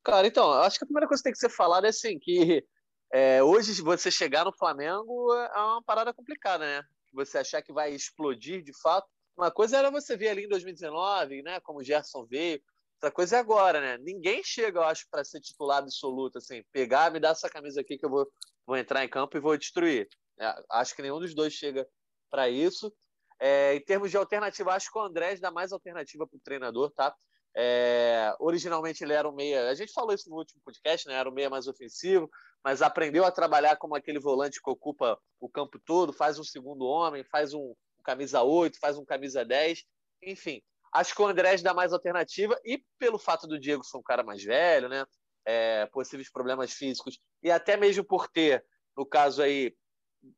Cara, 0.03 0.27
então, 0.27 0.53
acho 0.53 0.77
que 0.77 0.85
a 0.85 0.89
primeira 0.89 1.07
coisa 1.07 1.23
que 1.23 1.29
tem 1.29 1.33
que 1.33 1.39
ser 1.39 1.51
falada 1.51 1.87
é 1.87 1.91
assim, 1.91 2.19
que 2.19 2.67
é, 3.13 3.41
hoje 3.45 3.81
você 3.81 4.11
chegar 4.11 4.45
no 4.45 4.53
Flamengo 4.53 5.33
é 5.35 5.61
uma 5.61 5.83
parada 5.85 6.13
complicada, 6.13 6.65
né? 6.65 6.85
Você 7.13 7.39
achar 7.39 7.63
que 7.63 7.73
vai 7.73 7.93
explodir 7.93 8.61
de 8.61 8.73
fato. 8.73 9.09
Uma 9.41 9.51
coisa 9.51 9.79
era 9.79 9.91
você 9.91 10.19
ver 10.19 10.29
ali 10.29 10.45
em 10.45 10.49
2019, 10.49 11.41
né? 11.41 11.61
Como 11.61 11.79
o 11.79 11.83
Gerson 11.83 12.27
veio. 12.27 12.61
Outra 12.97 13.11
coisa 13.11 13.37
é 13.37 13.39
agora, 13.39 13.81
né? 13.81 13.97
Ninguém 13.97 14.45
chega, 14.45 14.81
eu 14.81 14.83
acho, 14.83 15.07
para 15.11 15.25
ser 15.25 15.41
titular 15.41 15.79
absoluto, 15.79 16.37
assim, 16.37 16.63
pegar, 16.71 17.11
me 17.11 17.19
dar 17.19 17.31
essa 17.31 17.49
camisa 17.49 17.81
aqui 17.81 17.97
que 17.97 18.05
eu 18.05 18.11
vou, 18.11 18.31
vou 18.67 18.77
entrar 18.77 19.03
em 19.03 19.09
campo 19.09 19.39
e 19.39 19.41
vou 19.41 19.57
destruir. 19.57 20.07
É, 20.39 20.55
acho 20.73 20.95
que 20.95 21.01
nenhum 21.01 21.19
dos 21.19 21.35
dois 21.35 21.55
chega 21.55 21.89
para 22.31 22.51
isso. 22.51 22.93
É, 23.41 23.75
em 23.77 23.81
termos 23.83 24.11
de 24.11 24.19
alternativa, 24.19 24.75
acho 24.75 24.93
que 24.93 24.99
o 24.99 25.03
Andrés 25.03 25.41
dá 25.41 25.51
mais 25.51 25.73
alternativa 25.73 26.27
para 26.27 26.37
o 26.37 26.41
treinador, 26.45 26.91
tá? 26.91 27.17
É, 27.57 28.37
originalmente 28.41 29.03
ele 29.03 29.15
era 29.15 29.27
um 29.27 29.33
meia, 29.33 29.71
a 29.71 29.75
gente 29.75 29.91
falou 29.95 30.13
isso 30.13 30.29
no 30.29 30.37
último 30.37 30.61
podcast, 30.63 31.09
né? 31.09 31.15
Era 31.15 31.31
um 31.31 31.33
meia 31.33 31.49
mais 31.49 31.67
ofensivo, 31.67 32.29
mas 32.63 32.83
aprendeu 32.83 33.25
a 33.25 33.31
trabalhar 33.31 33.77
como 33.77 33.97
aquele 33.97 34.21
volante 34.21 34.61
que 34.63 34.71
ocupa 34.71 35.19
o 35.41 35.49
campo 35.49 35.81
todo, 35.83 36.13
faz 36.13 36.39
um 36.39 36.45
segundo 36.45 36.85
homem, 36.85 37.25
faz 37.25 37.55
um, 37.55 37.75
camisa 38.01 38.43
8, 38.43 38.79
faz 38.79 38.97
um 38.97 39.05
camisa 39.05 39.45
10, 39.45 39.85
enfim. 40.23 40.63
Acho 40.93 41.15
que 41.15 41.23
o 41.23 41.27
Andrés 41.27 41.63
dá 41.63 41.73
mais 41.73 41.93
alternativa 41.93 42.59
e 42.65 42.83
pelo 42.99 43.19
fato 43.19 43.47
do 43.47 43.59
Diego 43.59 43.85
ser 43.85 43.97
um 43.97 44.03
cara 44.03 44.23
mais 44.23 44.43
velho, 44.43 44.89
né? 44.89 45.05
É, 45.45 45.87
possíveis 45.87 46.31
problemas 46.31 46.73
físicos 46.73 47.19
e 47.43 47.51
até 47.51 47.77
mesmo 47.77 48.05
por 48.05 48.29
ter, 48.29 48.63
no 48.95 49.07
caso 49.07 49.41
aí, 49.41 49.75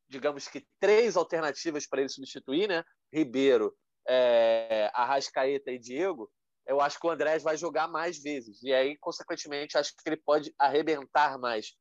digamos 0.07 0.47
que 0.47 0.65
três 0.79 1.17
alternativas 1.17 1.85
para 1.85 1.99
ele 2.01 2.09
substituir, 2.09 2.69
né? 2.69 2.83
Ribeiro, 3.11 3.75
é, 4.07 4.89
Arrascaeta 4.93 5.71
e 5.71 5.79
Diego 5.79 6.31
eu 6.65 6.79
acho 6.79 6.99
que 6.99 7.05
o 7.05 7.09
Andrés 7.09 7.43
vai 7.43 7.57
jogar 7.57 7.87
mais 7.87 8.21
vezes. 8.21 8.61
E 8.63 8.73
aí, 8.73 8.97
consequentemente, 8.97 9.77
acho 9.77 9.93
que 9.95 10.07
ele 10.07 10.17
pode 10.17 10.53
arrebentar 10.57 11.37
mais. 11.37 11.73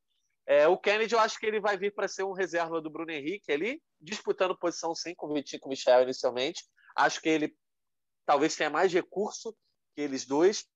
É, 0.46 0.66
o 0.66 0.76
Kennedy, 0.76 1.14
eu 1.14 1.20
acho 1.20 1.38
que 1.38 1.46
ele 1.46 1.60
vai 1.60 1.76
vir 1.76 1.94
para 1.94 2.09
ser 2.09 2.24
um 2.24 2.32
reserva 2.32 2.80
do 2.80 2.90
Bruno 2.90 3.12
Henrique 3.12 3.52
ali, 3.52 3.80
disputando 4.03 4.57
posição 4.59 4.95
sim 4.95 5.15
com 5.15 5.29
o 5.29 5.35
Vitinho 5.35 5.61
com 5.61 5.69
o 5.69 5.70
Michel 5.70 6.03
inicialmente. 6.03 6.65
Acho 6.97 7.20
que 7.20 7.29
ele 7.29 7.57
talvez 8.27 8.57
tenha 8.57 8.70
mais 8.70 8.93
recurso 8.93 9.57
que 9.95 10.03
eles 10.03 10.27
dois. 10.27 10.66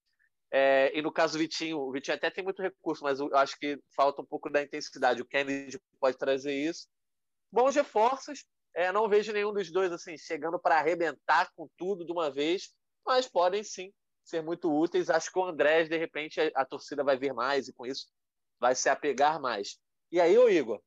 É, 0.53 0.97
e 0.97 1.03
no 1.03 1.13
caso 1.13 1.35
do 1.35 1.41
Vitinho, 1.41 1.79
o 1.79 1.91
Vitinho 1.91 2.17
até 2.17 2.31
tem 2.31 2.45
muito 2.45 2.63
recurso, 2.63 3.03
mas 3.03 3.19
eu 3.19 3.35
acho 3.37 3.59
que 3.59 3.79
falta 3.95 4.23
um 4.23 4.27
pouco 4.27 4.49
da 4.49 4.63
intensidade. 4.63 5.21
O 5.21 5.27
Kennedy 5.27 5.81
pode 6.01 6.17
trazer 6.17 6.55
isso. 6.55 6.87
Bons 7.53 7.75
reforços. 7.75 8.47
É, 8.75 8.93
não 8.93 9.09
vejo 9.09 9.33
nenhum 9.33 9.53
dos 9.53 9.71
dois 9.73 9.91
assim 9.91 10.17
chegando 10.17 10.59
para 10.59 10.79
arrebentar 10.79 11.51
com 11.57 11.69
tudo 11.77 12.05
de 12.05 12.13
uma 12.13 12.31
vez 12.31 12.75
mas 13.07 13.29
podem 13.29 13.63
sim 13.63 13.93
ser 14.25 14.43
muito 14.43 14.71
úteis. 14.71 15.09
Acho 15.09 15.33
que 15.33 15.39
o 15.39 15.45
Andrés, 15.45 15.89
de 15.89 15.97
repente, 15.97 16.41
a, 16.41 16.51
a 16.57 16.65
torcida 16.65 17.05
vai 17.05 17.17
ver 17.17 17.33
mais 17.33 17.69
e 17.69 17.73
com 17.73 17.87
isso 17.87 18.09
vai 18.59 18.75
se 18.75 18.89
apegar 18.89 19.41
mais. 19.41 19.79
E 20.11 20.21
aí, 20.21 20.37
o 20.37 20.49
Igor, 20.49 20.83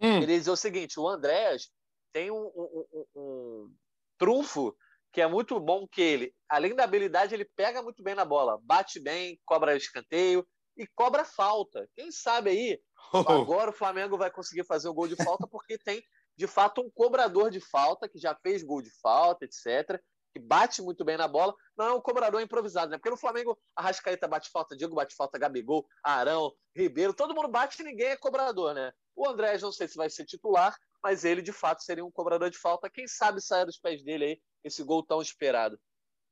hum. 0.00 0.18
ele 0.18 0.26
diz 0.26 0.46
o 0.48 0.56
seguinte: 0.56 0.98
o 0.98 1.08
Andrés 1.08 1.70
tem 2.12 2.30
um, 2.30 2.46
um, 2.46 2.84
um, 2.92 3.06
um 3.16 3.74
trunfo 4.18 4.76
que 5.12 5.20
é 5.20 5.26
muito 5.26 5.58
bom 5.58 5.86
que 5.86 6.02
ele, 6.02 6.34
além 6.48 6.74
da 6.74 6.84
habilidade, 6.84 7.34
ele 7.34 7.44
pega 7.56 7.82
muito 7.82 8.02
bem 8.02 8.14
na 8.14 8.24
bola, 8.24 8.60
bate 8.62 9.00
bem, 9.00 9.40
cobra 9.44 9.76
escanteio 9.76 10.46
e 10.76 10.86
cobra 10.94 11.24
falta. 11.24 11.88
Quem 11.96 12.10
sabe 12.10 12.50
aí, 12.50 12.80
oh. 13.12 13.18
agora 13.32 13.70
o 13.70 13.74
Flamengo 13.74 14.18
vai 14.18 14.30
conseguir 14.30 14.64
fazer 14.64 14.88
o 14.88 14.94
gol 14.94 15.08
de 15.08 15.16
falta 15.16 15.46
porque 15.46 15.78
tem, 15.78 16.02
de 16.36 16.46
fato, 16.46 16.82
um 16.82 16.90
cobrador 16.90 17.50
de 17.50 17.60
falta 17.60 18.08
que 18.08 18.18
já 18.18 18.34
fez 18.42 18.62
gol 18.62 18.82
de 18.82 18.90
falta, 19.00 19.44
etc 19.44 20.00
que 20.38 20.46
bate 20.46 20.80
muito 20.80 21.04
bem 21.04 21.16
na 21.16 21.26
bola, 21.26 21.54
não 21.76 21.86
é 21.86 21.92
um 21.92 22.00
cobrador 22.00 22.40
improvisado, 22.40 22.90
né? 22.90 22.96
Porque 22.96 23.10
no 23.10 23.16
Flamengo, 23.16 23.58
a 23.74 23.82
Rascaeta 23.82 24.28
bate 24.28 24.50
falta, 24.50 24.76
Diego 24.76 24.94
bate 24.94 25.14
falta, 25.14 25.38
Gabigol, 25.38 25.86
Arão, 26.02 26.52
Ribeiro, 26.74 27.12
todo 27.12 27.34
mundo 27.34 27.48
bate 27.48 27.82
e 27.82 27.84
ninguém 27.84 28.08
é 28.08 28.16
cobrador, 28.16 28.74
né? 28.74 28.92
O 29.16 29.28
André, 29.28 29.58
não 29.58 29.72
sei 29.72 29.88
se 29.88 29.96
vai 29.96 30.08
ser 30.08 30.24
titular, 30.24 30.76
mas 31.02 31.24
ele 31.24 31.42
de 31.42 31.52
fato 31.52 31.82
seria 31.82 32.04
um 32.04 32.10
cobrador 32.10 32.50
de 32.50 32.58
falta. 32.58 32.88
Quem 32.88 33.06
sabe 33.08 33.40
sair 33.40 33.66
dos 33.66 33.78
pés 33.78 34.02
dele 34.04 34.24
aí 34.24 34.40
esse 34.62 34.82
gol 34.82 35.02
tão 35.02 35.20
esperado. 35.20 35.78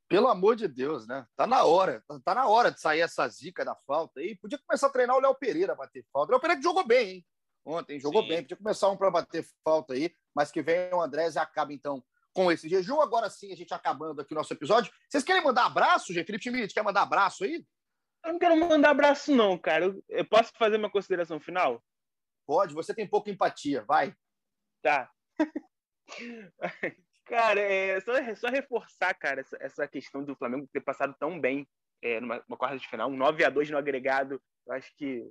Pelo 0.09 0.27
amor 0.27 0.55
de 0.55 0.69
Deus, 0.69 1.05
né? 1.05 1.25
Tá 1.35 1.45
na 1.45 1.65
hora, 1.65 2.01
tá 2.23 2.33
na 2.33 2.47
hora 2.47 2.71
de 2.71 2.79
sair 2.79 3.01
essa 3.01 3.27
zica 3.27 3.65
da 3.65 3.75
falta 3.75 4.21
aí. 4.21 4.37
Podia 4.37 4.59
começar 4.65 4.87
a 4.87 4.89
treinar 4.89 5.17
o 5.17 5.19
Léo 5.19 5.35
Pereira 5.35 5.73
a 5.73 5.75
bater 5.75 6.05
falta. 6.13 6.31
O 6.31 6.31
Léo 6.31 6.41
Pereira 6.41 6.61
que 6.61 6.67
jogou 6.67 6.85
bem, 6.87 7.09
hein? 7.09 7.25
Ontem 7.65 7.99
jogou 7.99 8.21
Sim. 8.21 8.29
bem. 8.29 8.41
Podia 8.41 8.55
começar 8.55 8.89
um 8.89 8.95
para 8.95 9.11
bater 9.11 9.45
falta 9.65 9.93
aí, 9.93 10.09
mas 10.33 10.49
que 10.49 10.61
vem 10.61 10.93
o 10.93 11.01
André 11.01 11.29
e 11.29 11.37
acaba 11.37 11.73
então 11.73 12.01
com 12.37 12.51
esse 12.51 12.69
jejum. 12.69 13.01
Agora 13.01 13.31
sim, 13.31 13.51
a 13.51 13.55
gente 13.55 13.73
acabando 13.73 14.21
aqui 14.21 14.31
o 14.31 14.35
nosso 14.35 14.53
episódio. 14.53 14.93
Vocês 15.09 15.23
querem 15.23 15.43
mandar 15.43 15.65
abraço, 15.65 16.13
gente? 16.13 16.27
Felipe 16.27 16.43
Schmidt, 16.43 16.71
quer 16.71 16.83
mandar 16.83 17.01
abraço 17.01 17.43
aí? 17.43 17.65
Eu 18.23 18.33
não 18.33 18.37
quero 18.39 18.55
mandar 18.55 18.91
abraço, 18.91 19.33
não, 19.33 19.57
cara. 19.57 19.91
Eu 20.07 20.25
posso 20.25 20.53
fazer 20.55 20.77
uma 20.77 20.91
consideração 20.91 21.39
final? 21.39 21.83
Pode, 22.45 22.75
você 22.75 22.93
tem 22.93 23.07
pouca 23.07 23.31
empatia, 23.31 23.83
vai. 23.87 24.13
Tá. 24.83 25.09
cara, 27.25 27.59
é 27.59 27.99
só, 28.01 28.13
só 28.35 28.49
reforçar, 28.49 29.15
cara, 29.15 29.41
essa, 29.41 29.57
essa, 29.59 29.87
questão 29.87 30.23
do 30.23 30.35
Flamengo 30.35 30.69
ter 30.71 30.81
passado 30.81 31.15
tão 31.19 31.41
bem 31.41 31.67
é, 32.03 32.21
numa, 32.21 32.35
numa 32.47 32.57
quarta 32.57 32.77
de 32.77 32.87
final, 32.87 33.09
um 33.09 33.17
9 33.17 33.45
a 33.45 33.49
2 33.49 33.71
no 33.71 33.79
agregado. 33.79 34.39
Eu 34.67 34.73
acho 34.75 34.95
que. 34.95 35.27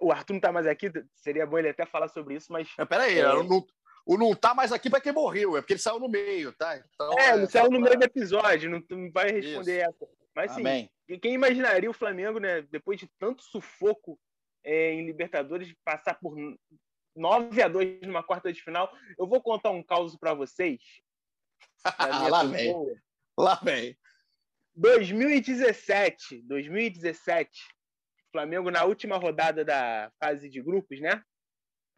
O, 0.00 0.12
Arthur 0.12 0.34
não 0.34 0.40
tá 0.40 0.52
mais 0.52 0.66
aqui, 0.66 0.90
seria 1.14 1.46
bom 1.46 1.58
ele 1.58 1.70
até 1.70 1.86
falar 1.86 2.08
sobre 2.08 2.34
isso, 2.34 2.52
mas. 2.52 2.68
Peraí, 2.86 3.18
é... 3.18 3.24
eu 3.24 3.44
não, 3.44 3.66
o 4.08 4.16
não 4.16 4.34
tá 4.34 4.54
mais 4.54 4.72
aqui 4.72 4.88
para 4.88 5.02
quem 5.02 5.12
morreu, 5.12 5.54
é 5.54 5.60
porque 5.60 5.74
ele 5.74 5.80
saiu 5.80 6.00
no 6.00 6.08
meio, 6.08 6.50
tá? 6.54 6.78
Então, 6.78 7.18
é, 7.18 7.34
ele 7.34 7.44
é, 7.44 7.46
saiu 7.46 7.70
no 7.70 7.78
meio 7.78 7.98
do 7.98 8.04
episódio, 8.04 8.70
não, 8.70 8.82
não 8.88 9.12
vai 9.12 9.30
responder 9.30 9.82
Isso. 9.82 9.90
essa. 9.90 10.08
Mas 10.34 10.52
sim, 10.52 11.18
quem 11.20 11.34
imaginaria 11.34 11.90
o 11.90 11.94
Flamengo, 11.94 12.38
né, 12.38 12.62
depois 12.62 12.98
de 12.98 13.06
tanto 13.18 13.42
sufoco 13.42 14.18
é, 14.64 14.94
em 14.94 15.04
Libertadores, 15.04 15.74
passar 15.84 16.14
por 16.14 16.34
9 17.14 17.62
a 17.62 17.68
2 17.68 18.00
numa 18.02 18.22
quarta 18.22 18.50
de 18.50 18.62
final? 18.62 18.90
Eu 19.18 19.26
vou 19.26 19.42
contar 19.42 19.70
um 19.72 19.82
caos 19.82 20.16
para 20.16 20.32
vocês. 20.32 20.80
Lá 22.30 22.44
vem. 22.44 22.74
Lá 23.38 23.54
vem. 23.62 23.94
2017, 24.74 26.40
2017, 26.46 27.50
Flamengo 28.32 28.70
na 28.70 28.84
última 28.84 29.18
rodada 29.18 29.62
da 29.66 30.10
fase 30.18 30.48
de 30.48 30.62
grupos, 30.62 30.98
né? 30.98 31.22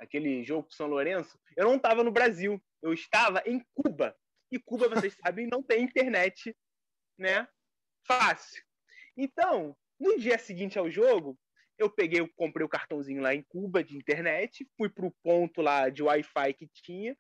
Aquele 0.01 0.43
jogo 0.43 0.65
com 0.65 0.71
São 0.71 0.87
Lourenço, 0.87 1.39
eu 1.57 1.65
não 1.65 1.77
estava 1.77 2.03
no 2.03 2.11
Brasil, 2.11 2.61
eu 2.83 2.93
estava 2.93 3.43
em 3.47 3.65
Cuba. 3.75 4.17
E 4.51 4.59
Cuba, 4.59 4.89
vocês 4.89 5.15
sabem, 5.23 5.47
não 5.47 5.63
tem 5.63 5.85
internet, 5.85 6.57
né? 7.19 7.47
Fácil. 8.07 8.65
Então, 9.17 9.77
no 9.99 10.19
dia 10.19 10.39
seguinte 10.39 10.79
ao 10.79 10.91
jogo, 10.91 11.39
eu 11.79 11.91
peguei, 11.91 12.21
eu 12.21 12.29
comprei 12.35 12.65
o 12.65 12.69
cartãozinho 12.69 13.23
lá 13.23 13.35
em 13.35 13.43
Cuba 13.43 13.85
de 13.85 13.97
internet, 13.97 14.67
fui 14.77 14.89
pro 14.89 15.15
ponto 15.23 15.63
lá 15.63 15.89
de 15.89 16.03
Wi-Fi 16.03 16.55
que 16.55 16.69
tinha 16.69 17.17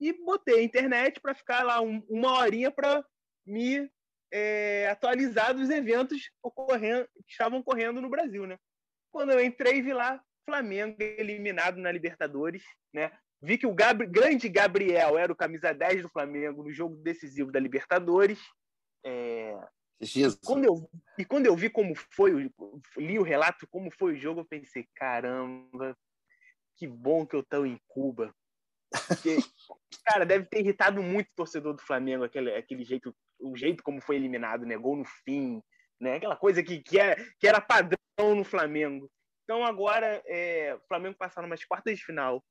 e 0.00 0.12
botei 0.12 0.58
a 0.58 0.62
internet 0.62 1.20
para 1.20 1.34
ficar 1.34 1.62
lá 1.62 1.80
um, 1.80 2.04
uma 2.08 2.38
horinha 2.38 2.70
para 2.70 3.04
me 3.46 3.90
é, 4.32 4.88
atualizar 4.88 5.54
dos 5.54 5.70
eventos 5.70 6.30
ocorrendo, 6.42 7.08
que 7.24 7.30
estavam 7.30 7.60
ocorrendo 7.60 8.00
no 8.00 8.10
Brasil, 8.10 8.46
né? 8.46 8.58
Quando 9.12 9.30
eu 9.30 9.44
entrei, 9.44 9.80
vi 9.80 9.92
lá 9.92 10.20
Flamengo 10.44 10.96
eliminado 11.00 11.78
na 11.78 11.90
Libertadores, 11.90 12.62
né? 12.92 13.10
Vi 13.42 13.58
que 13.58 13.66
o 13.66 13.74
Gabri... 13.74 14.06
grande 14.06 14.48
Gabriel 14.48 15.18
era 15.18 15.32
o 15.32 15.36
camisa 15.36 15.72
10 15.72 16.02
do 16.02 16.08
Flamengo 16.08 16.62
no 16.62 16.72
jogo 16.72 16.96
decisivo 16.96 17.52
da 17.52 17.60
Libertadores. 17.60 18.38
É... 19.04 19.58
Quando 20.44 20.64
eu... 20.64 20.90
E 21.18 21.24
quando 21.24 21.46
eu 21.46 21.56
vi 21.56 21.70
como 21.70 21.94
foi, 21.94 22.50
li 22.96 23.18
o 23.18 23.22
relato, 23.22 23.66
como 23.68 23.90
foi 23.90 24.14
o 24.14 24.18
jogo, 24.18 24.40
eu 24.40 24.44
pensei, 24.44 24.86
caramba, 24.94 25.96
que 26.76 26.86
bom 26.86 27.26
que 27.26 27.36
eu 27.36 27.40
estou 27.40 27.66
em 27.66 27.78
Cuba. 27.86 28.34
Porque, 29.08 29.36
cara, 30.04 30.24
deve 30.24 30.46
ter 30.46 30.60
irritado 30.60 31.02
muito 31.02 31.28
o 31.28 31.36
torcedor 31.36 31.74
do 31.74 31.82
Flamengo, 31.82 32.24
aquele, 32.24 32.54
aquele 32.54 32.84
jeito, 32.84 33.14
o 33.40 33.56
jeito 33.56 33.82
como 33.82 34.00
foi 34.00 34.16
eliminado, 34.16 34.64
né? 34.64 34.76
Gol 34.76 34.96
no 34.96 35.04
fim, 35.04 35.62
né? 36.00 36.16
Aquela 36.16 36.36
coisa 36.36 36.62
que, 36.62 36.80
que, 36.80 36.98
é, 36.98 37.16
que 37.38 37.46
era 37.46 37.60
padrão 37.60 38.34
no 38.34 38.44
Flamengo. 38.44 39.10
Então 39.44 39.64
agora 39.64 40.22
é, 40.26 40.74
o 40.74 40.80
Flamengo 40.88 41.16
passar 41.16 41.42
numas 41.42 41.64
quartas 41.64 41.98
de 41.98 42.04
final, 42.04 42.42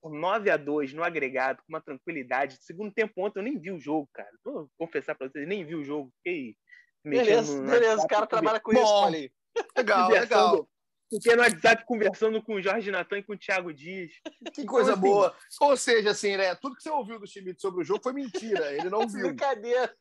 por 0.00 0.12
9 0.12 0.50
a 0.50 0.56
2 0.56 0.92
no 0.92 1.02
agregado, 1.02 1.58
com 1.58 1.72
uma 1.72 1.80
tranquilidade. 1.80 2.58
Segundo 2.60 2.92
tempo 2.92 3.12
ontem 3.16 3.40
eu 3.40 3.44
nem 3.44 3.58
vi 3.58 3.72
o 3.72 3.80
jogo, 3.80 4.08
cara. 4.12 4.30
Vou 4.44 4.70
confessar 4.78 5.14
pra 5.14 5.28
vocês, 5.28 5.48
nem 5.48 5.64
vi 5.64 5.74
o 5.74 5.84
jogo. 5.84 6.12
Fiquei 6.18 6.56
Beleza, 7.04 7.60
no 7.60 7.70
beleza, 7.70 8.02
o 8.02 8.08
cara 8.08 8.26
trabalha 8.26 8.58
com 8.58 8.72
Bom, 8.72 8.82
isso, 8.82 8.92
Paulinho. 8.92 9.30
Legal, 9.76 10.10
legal. 10.10 10.68
Fiquei 11.12 11.36
no 11.36 11.42
WhatsApp 11.42 11.84
conversando 11.84 12.42
com 12.42 12.54
o 12.54 12.62
Jorge 12.62 12.90
Natan 12.90 13.18
e 13.18 13.22
com 13.22 13.34
o 13.34 13.38
Thiago 13.38 13.72
Dias. 13.72 14.10
Que 14.54 14.64
coisa 14.64 14.92
assim, 14.92 15.00
boa. 15.00 15.36
Ou 15.60 15.76
seja, 15.76 16.10
assim, 16.10 16.36
né? 16.36 16.54
Tudo 16.54 16.74
que 16.74 16.82
você 16.82 16.90
ouviu 16.90 17.20
do 17.20 17.26
Schmidt 17.26 17.60
sobre 17.60 17.82
o 17.82 17.84
jogo 17.84 18.02
foi 18.02 18.14
mentira. 18.14 18.72
Ele 18.72 18.88
não 18.88 19.00
viu. 19.06 19.28
Brincadeira. 19.28 19.94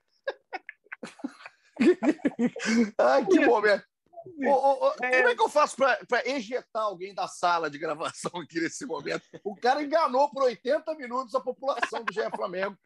Ai, 2.98 3.26
que 3.28 3.46
momento. 3.46 3.86
Ô, 4.48 4.92
Como 4.92 5.06
é 5.30 5.36
que 5.36 5.42
eu 5.42 5.50
faço 5.50 5.76
para 5.76 5.98
ejetar 6.26 6.84
alguém 6.84 7.14
da 7.14 7.28
sala 7.28 7.70
de 7.70 7.78
gravação 7.78 8.32
aqui 8.42 8.60
nesse 8.60 8.86
momento? 8.86 9.24
O 9.44 9.56
cara 9.56 9.82
enganou 9.84 10.30
por 10.32 10.44
80 10.44 10.94
minutos 10.96 11.34
a 11.36 11.40
população 11.42 12.04
do 12.04 12.14
GE 12.14 12.22
Flamengo. 12.36 12.78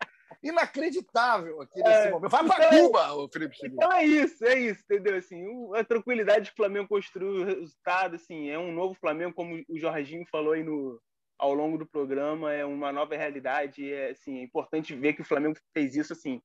Inacreditável 0.43 1.61
aqui 1.61 1.81
nesse 1.81 2.07
É, 2.07 2.11
momento. 2.11 2.31
Vai 2.31 2.45
para 2.45 2.67
então- 2.67 2.85
Cuba, 2.87 3.13
ô 3.13 3.29
Felipe 3.29 3.55
Schmidt. 3.55 3.75
Então 3.75 3.91
é 3.91 4.05
isso, 4.05 4.45
é 4.45 4.59
isso, 4.59 4.83
entendeu? 4.83 5.15
Assim, 5.17 5.45
o- 5.47 5.73
a 5.75 5.83
tranquilidade 5.83 6.47
que 6.49 6.53
o 6.53 6.57
Flamengo 6.57 6.87
construiu, 6.87 7.41
o 7.41 7.45
resultado, 7.45 8.15
assim, 8.15 8.49
é 8.49 8.57
um 8.57 8.71
novo 8.71 8.93
Flamengo, 8.95 9.33
como 9.33 9.63
o 9.67 9.77
Jorginho 9.79 10.25
falou 10.31 10.53
aí 10.53 10.63
no, 10.63 11.01
ao 11.39 11.53
longo 11.53 11.77
do 11.77 11.85
programa, 11.87 12.53
é 12.53 12.65
uma 12.65 12.91
nova 12.91 13.15
realidade. 13.15 13.91
É, 13.91 14.11
assim, 14.11 14.39
é 14.39 14.43
importante 14.43 14.95
ver 14.95 15.13
que 15.13 15.21
o 15.21 15.25
Flamengo 15.25 15.57
fez 15.73 15.95
isso, 15.95 16.13
assim, 16.13 16.41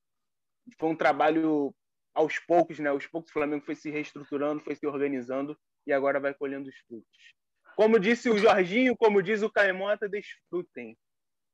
foi 0.79 0.89
um 0.89 0.95
trabalho 0.95 1.73
aos 2.13 2.39
poucos, 2.39 2.79
né? 2.79 2.89
Aos 2.89 3.07
poucos 3.07 3.29
o 3.29 3.33
Flamengo 3.33 3.65
foi 3.65 3.75
se 3.75 3.89
reestruturando, 3.89 4.63
foi 4.63 4.75
se 4.75 4.85
organizando 4.85 5.57
e 5.85 5.93
agora 5.93 6.19
vai 6.19 6.33
colhendo 6.33 6.69
os 6.69 6.75
frutos. 6.87 7.33
Como 7.75 7.99
disse 7.99 8.29
o 8.29 8.37
Jorginho, 8.37 8.95
como 8.95 9.21
diz 9.21 9.41
o 9.41 9.49
Caemota, 9.49 10.07
desfrutem. 10.07 10.97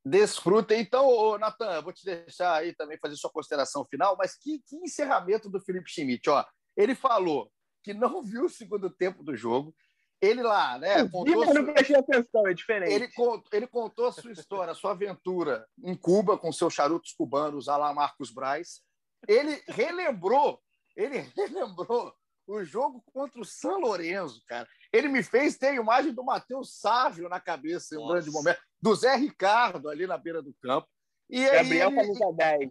Desfrutem. 0.04 0.80
Então, 0.80 1.38
Natan, 1.38 1.72
eu 1.76 1.82
vou 1.82 1.92
te 1.92 2.04
deixar 2.04 2.54
aí 2.54 2.74
também 2.74 2.98
fazer 2.98 3.16
sua 3.16 3.30
consideração 3.30 3.86
final, 3.86 4.16
mas 4.18 4.36
que, 4.36 4.60
que 4.66 4.76
encerramento 4.76 5.48
do 5.48 5.60
Felipe 5.60 5.90
Schmidt. 5.90 6.28
Ó, 6.28 6.44
ele 6.76 6.94
falou 6.94 7.50
que 7.82 7.94
não 7.94 8.22
viu 8.24 8.44
o 8.44 8.50
segundo 8.50 8.90
tempo 8.90 9.22
do 9.22 9.34
jogo. 9.34 9.74
Ele 10.22 10.42
lá, 10.42 10.78
né? 10.78 11.00
Eu 11.00 11.10
Contou 11.10 11.46
mas 11.46 11.54
não 11.54 11.64
prestei 11.64 11.96
atenção, 11.96 12.46
é 12.46 12.52
diferente. 12.52 12.92
ele, 12.92 13.08
contou, 13.08 13.48
ele 13.52 13.66
contou 13.66 14.06
a 14.06 14.12
sua 14.12 14.32
história, 14.32 14.72
a 14.72 14.74
sua 14.74 14.90
aventura 14.90 15.66
em 15.82 15.96
Cuba 15.96 16.36
com 16.36 16.52
seus 16.52 16.74
charutos 16.74 17.12
cubanos, 17.12 17.70
a 17.70 17.76
lá 17.78 17.94
Marcos 17.94 18.30
Braz. 18.30 18.82
Ele 19.28 19.62
relembrou, 19.68 20.60
ele 20.96 21.18
relembrou 21.36 22.14
o 22.46 22.64
jogo 22.64 23.02
contra 23.12 23.40
o 23.40 23.44
São 23.44 23.78
Lourenço, 23.80 24.42
cara. 24.46 24.68
Ele 24.92 25.08
me 25.08 25.22
fez 25.22 25.56
ter 25.56 25.68
a 25.68 25.74
imagem 25.74 26.12
do 26.12 26.24
Matheus 26.24 26.80
Sávio 26.80 27.28
na 27.28 27.38
cabeça 27.38 27.94
em 27.94 27.98
um 27.98 28.00
Nossa. 28.02 28.14
grande 28.14 28.30
momento, 28.30 28.60
do 28.82 28.94
Zé 28.94 29.14
Ricardo 29.14 29.88
ali 29.88 30.06
na 30.06 30.18
beira 30.18 30.42
do 30.42 30.52
campo. 30.60 30.88
E 31.32 31.44
Gabriel 31.48 31.88
ele- 31.90 31.96
camisa 31.96 32.32
10. 32.36 32.70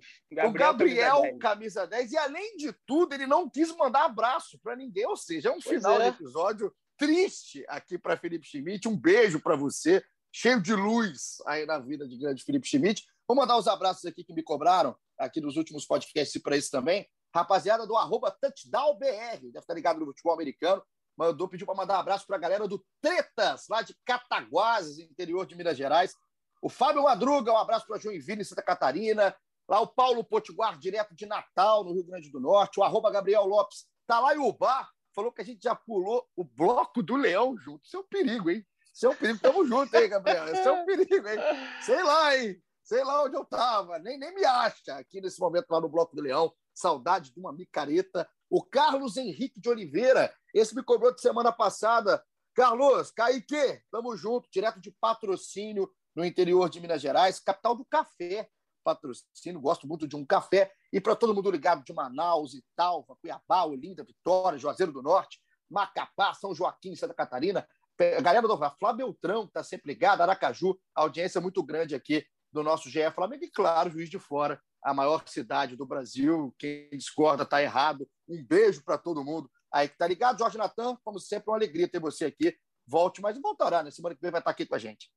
o 0.49 0.51
Gabriel, 0.51 1.21
camisa 1.21 1.31
10. 1.31 1.39
camisa 1.39 1.87
10. 1.87 2.11
E 2.11 2.17
além 2.17 2.57
de 2.57 2.73
tudo, 2.85 3.13
ele 3.13 3.25
não 3.25 3.49
quis 3.49 3.73
mandar 3.77 4.03
abraço 4.03 4.59
para 4.61 4.75
ninguém. 4.75 5.05
Ou 5.07 5.15
seja, 5.15 5.47
é 5.47 5.51
um 5.51 5.61
Pois 5.61 5.77
final 5.77 6.01
é. 6.01 6.09
de 6.11 6.17
episódio 6.17 6.75
triste 6.97 7.63
aqui 7.69 7.97
para 7.97 8.17
Felipe 8.17 8.45
Schmidt. 8.45 8.89
Um 8.89 8.97
beijo 8.97 9.39
para 9.39 9.55
você, 9.55 10.03
cheio 10.29 10.61
de 10.61 10.75
luz 10.75 11.37
aí 11.45 11.65
na 11.65 11.79
vida 11.79 12.05
de 12.05 12.17
grande 12.17 12.43
Felipe 12.43 12.67
Schmidt. 12.67 13.07
Vou 13.29 13.35
mandar 13.35 13.59
os 13.59 13.67
abraços 13.67 14.03
aqui 14.05 14.23
que 14.23 14.33
me 14.33 14.41
cobraram 14.41 14.97
aqui 15.15 15.39
nos 15.39 15.55
últimos 15.55 15.85
podcasts 15.85 16.41
para 16.41 16.57
isso 16.57 16.71
também. 16.71 17.07
Rapaziada 17.31 17.85
do 17.85 17.95
arroba 17.95 18.31
TouchdownBR, 18.31 19.51
deve 19.51 19.59
estar 19.59 19.75
ligado 19.75 19.99
no 19.99 20.07
futebol 20.07 20.33
americano. 20.33 20.81
Mandou, 21.15 21.47
pediu 21.47 21.67
para 21.67 21.75
mandar 21.75 21.97
um 21.97 21.99
abraço 21.99 22.25
para 22.25 22.37
a 22.37 22.39
galera 22.39 22.67
do 22.67 22.83
Tretas, 22.99 23.67
lá 23.69 23.83
de 23.83 23.95
Cataguases, 24.03 24.97
interior 24.97 25.45
de 25.45 25.55
Minas 25.55 25.77
Gerais. 25.77 26.15
O 26.59 26.69
Fábio 26.69 27.03
Madruga, 27.03 27.53
um 27.53 27.57
abraço 27.57 27.85
para 27.85 27.99
Joinville, 27.99 28.43
Santa 28.43 28.63
Catarina. 28.63 29.35
Lá 29.67 29.79
o 29.79 29.85
Paulo 29.85 30.23
Potiguar, 30.23 30.79
direto 30.79 31.13
de 31.13 31.27
Natal, 31.27 31.83
no 31.83 31.93
Rio 31.93 32.05
Grande 32.05 32.31
do 32.31 32.39
Norte. 32.39 32.79
O 32.79 32.83
arroba 32.83 33.11
Gabriel 33.11 33.45
Lopes 33.45 33.85
tá 34.07 34.19
lá 34.19 34.33
em 34.33 34.39
Ubá. 34.39 34.89
Falou 35.13 35.31
que 35.31 35.41
a 35.43 35.45
gente 35.45 35.61
já 35.61 35.75
pulou 35.75 36.27
o 36.35 36.43
bloco 36.43 37.03
do 37.03 37.15
Leão 37.15 37.55
junto. 37.59 37.85
Isso 37.85 37.95
é 37.95 37.99
um 37.99 38.07
perigo, 38.07 38.49
hein? 38.49 38.65
Isso 38.91 39.05
é 39.05 39.09
um 39.09 39.15
perigo. 39.15 39.39
Tamo 39.39 39.63
junto, 39.67 39.93
hein, 39.95 40.09
Gabriel? 40.09 40.51
Isso 40.51 40.67
é 40.67 40.71
um 40.71 40.83
perigo, 40.83 41.27
hein? 41.27 41.37
Sei 41.83 42.01
lá, 42.01 42.35
hein? 42.35 42.59
Sei 42.89 43.03
lá 43.03 43.23
onde 43.23 43.37
eu 43.37 43.45
tava. 43.45 43.99
Nem, 43.99 44.17
nem 44.17 44.33
me 44.33 44.43
acha 44.43 44.95
aqui 44.95 45.21
nesse 45.21 45.39
momento 45.39 45.69
lá 45.69 45.79
no 45.79 45.87
Bloco 45.87 46.15
do 46.15 46.23
Leão. 46.23 46.51
Saudade 46.73 47.31
de 47.31 47.39
uma 47.39 47.53
micareta. 47.53 48.27
O 48.49 48.63
Carlos 48.63 49.15
Henrique 49.15 49.61
de 49.61 49.69
Oliveira. 49.69 50.33
Esse 50.55 50.73
me 50.75 50.81
cobrou 50.81 51.13
de 51.13 51.21
semana 51.21 51.51
passada. 51.51 52.25
Carlos, 52.55 53.11
Kaique, 53.11 53.83
tamo 53.91 54.17
junto. 54.17 54.49
Direto 54.51 54.81
de 54.81 54.89
patrocínio 54.89 55.87
no 56.15 56.25
interior 56.25 56.67
de 56.67 56.81
Minas 56.81 56.99
Gerais, 56.99 57.39
capital 57.39 57.75
do 57.75 57.85
café. 57.85 58.49
Patrocínio, 58.83 59.61
gosto 59.61 59.87
muito 59.87 60.07
de 60.07 60.15
um 60.15 60.25
café. 60.25 60.73
E 60.91 60.99
para 60.99 61.15
todo 61.15 61.35
mundo 61.35 61.51
ligado 61.51 61.83
de 61.83 61.93
Manaus, 61.93 62.55
Italva, 62.55 63.15
Cuiabá, 63.21 63.65
Olinda, 63.65 64.03
Vitória, 64.03 64.57
Juazeiro 64.57 64.91
do 64.91 65.03
Norte, 65.03 65.39
Macapá, 65.69 66.33
São 66.33 66.55
Joaquim, 66.55 66.95
Santa 66.95 67.13
Catarina, 67.13 67.69
a 68.17 68.21
galera 68.21 68.47
do 68.47 68.57
Flá 68.57 68.93
Beltrão, 68.93 69.43
que 69.43 69.49
está 69.49 69.63
sempre 69.63 69.93
ligada, 69.93 70.23
Aracaju, 70.23 70.75
audiência 70.95 71.39
muito 71.39 71.61
grande 71.61 71.93
aqui 71.93 72.25
do 72.51 72.63
nosso 72.63 72.89
GE 72.89 73.11
Flamengo, 73.11 73.43
e 73.43 73.51
claro, 73.51 73.89
Juiz 73.89 74.09
de 74.09 74.19
Fora, 74.19 74.61
a 74.81 74.93
maior 74.93 75.27
cidade 75.27 75.75
do 75.75 75.85
Brasil. 75.85 76.53
Quem 76.57 76.89
discorda 76.91 77.43
está 77.43 77.61
errado. 77.61 78.07
Um 78.27 78.43
beijo 78.43 78.83
para 78.83 78.97
todo 78.97 79.23
mundo 79.23 79.49
aí 79.71 79.87
que 79.87 79.95
está 79.95 80.07
ligado. 80.07 80.39
Jorge 80.39 80.57
Natan, 80.57 80.97
como 81.03 81.19
sempre, 81.19 81.49
uma 81.49 81.57
alegria 81.57 81.87
ter 81.87 81.99
você 81.99 82.25
aqui. 82.25 82.55
Volte, 82.87 83.21
mas 83.21 83.39
voltará, 83.39 83.83
né? 83.83 83.91
Semana 83.91 84.15
que 84.15 84.21
vem 84.21 84.31
vai 84.31 84.41
estar 84.41 84.51
aqui 84.51 84.65
com 84.65 84.75
a 84.75 84.79
gente. 84.79 85.09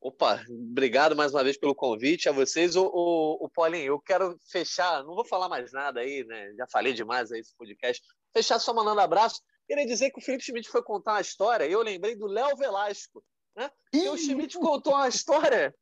Opa, 0.00 0.44
obrigado 0.50 1.16
mais 1.16 1.32
uma 1.32 1.42
vez 1.42 1.56
pelo 1.56 1.74
convite 1.74 2.28
a 2.28 2.32
vocês. 2.32 2.76
O, 2.76 2.84
o, 2.86 3.44
o 3.44 3.48
Paulinho, 3.48 3.86
eu 3.86 4.00
quero 4.00 4.38
fechar, 4.50 5.02
não 5.02 5.14
vou 5.14 5.24
falar 5.24 5.48
mais 5.48 5.72
nada 5.72 6.00
aí, 6.00 6.24
né? 6.24 6.52
Já 6.56 6.66
falei 6.70 6.92
demais 6.92 7.32
aí 7.32 7.40
esse 7.40 7.56
podcast. 7.56 8.02
Fechar 8.34 8.58
só 8.58 8.74
mandando 8.74 9.00
abraço. 9.00 9.40
Queria 9.66 9.86
dizer 9.86 10.10
que 10.10 10.18
o 10.18 10.22
Felipe 10.22 10.44
Schmidt 10.44 10.68
foi 10.68 10.82
contar 10.82 11.12
uma 11.12 11.20
história 11.22 11.66
e 11.66 11.72
eu 11.72 11.80
lembrei 11.80 12.14
do 12.16 12.26
Léo 12.26 12.54
Velasco, 12.54 13.24
né? 13.56 13.70
E 13.94 14.06
o 14.08 14.16
Schmidt 14.16 14.58
contou 14.58 14.92
uma 14.92 15.08
história 15.08 15.74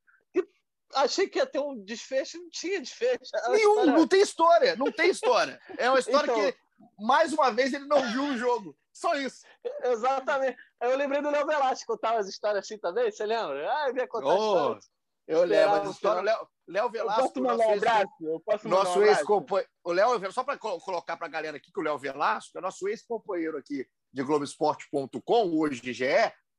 achei 0.94 1.28
que 1.28 1.38
ia 1.38 1.46
ter 1.46 1.58
um 1.60 1.82
desfecho, 1.84 2.38
não 2.38 2.50
tinha 2.50 2.80
desfecho. 2.80 3.20
Nenhum, 3.50 3.70
história- 3.80 3.92
não 3.92 4.06
tem 4.08 4.20
história, 4.20 4.76
não 4.76 4.92
tem 4.92 5.10
história. 5.10 5.60
É 5.78 5.88
uma 5.90 5.98
história 5.98 6.30
Então- 6.30 6.36
que, 6.52 6.56
mais 6.98 7.32
uma 7.32 7.50
vez, 7.50 7.72
ele 7.72 7.86
não 7.86 8.00
viu 8.10 8.24
o 8.24 8.36
jogo. 8.38 8.76
Só 8.92 9.14
isso. 9.14 9.40
Exatamente. 9.84 10.56
Eu 10.80 10.96
lembrei 10.96 11.22
do 11.22 11.30
Léo 11.30 11.46
Velasco 11.46 11.86
contar 11.86 12.12
umas 12.12 12.28
histórias 12.28 12.64
assim 12.66 12.78
também, 12.78 13.10
você 13.10 13.24
lembra? 13.24 13.70
Ah, 13.72 13.88
eu 13.88 13.96
ia 13.96 14.06
contar 14.08 14.26
Oh. 14.34 14.78
Eu 15.26 15.44
lembro 15.44 15.82
as 15.82 15.90
histórias. 15.90 16.24
Léo, 16.68 16.84
Eu 16.86 16.90
Velasco, 16.90 17.22
posso 17.22 17.40
mandar 17.40 17.56
nosso 17.56 17.68
um 17.68 17.72
ex- 17.72 17.82
abraço? 17.82 18.12
Eu 18.22 18.40
posso 18.40 18.68
mandar 18.68 18.76
nosso 18.84 18.98
um 18.98 19.02
abraço? 19.02 19.20
ex-companheiro. 19.20 19.70
O 19.84 19.92
Léo, 19.92 20.32
só 20.32 20.44
para 20.44 20.58
colocar 20.58 21.16
para 21.16 21.26
a 21.26 21.30
galera 21.30 21.56
aqui 21.56 21.70
que 21.72 21.80
o 21.80 21.82
Léo 21.82 21.98
Velasco 21.98 22.58
é 22.58 22.60
nosso 22.60 22.88
ex-companheiro 22.88 23.56
aqui 23.56 23.86
de 24.12 24.22
Globoesporte.com, 24.22 25.58
hoje 25.58 25.80
de 25.80 25.92
GE. 25.92 26.04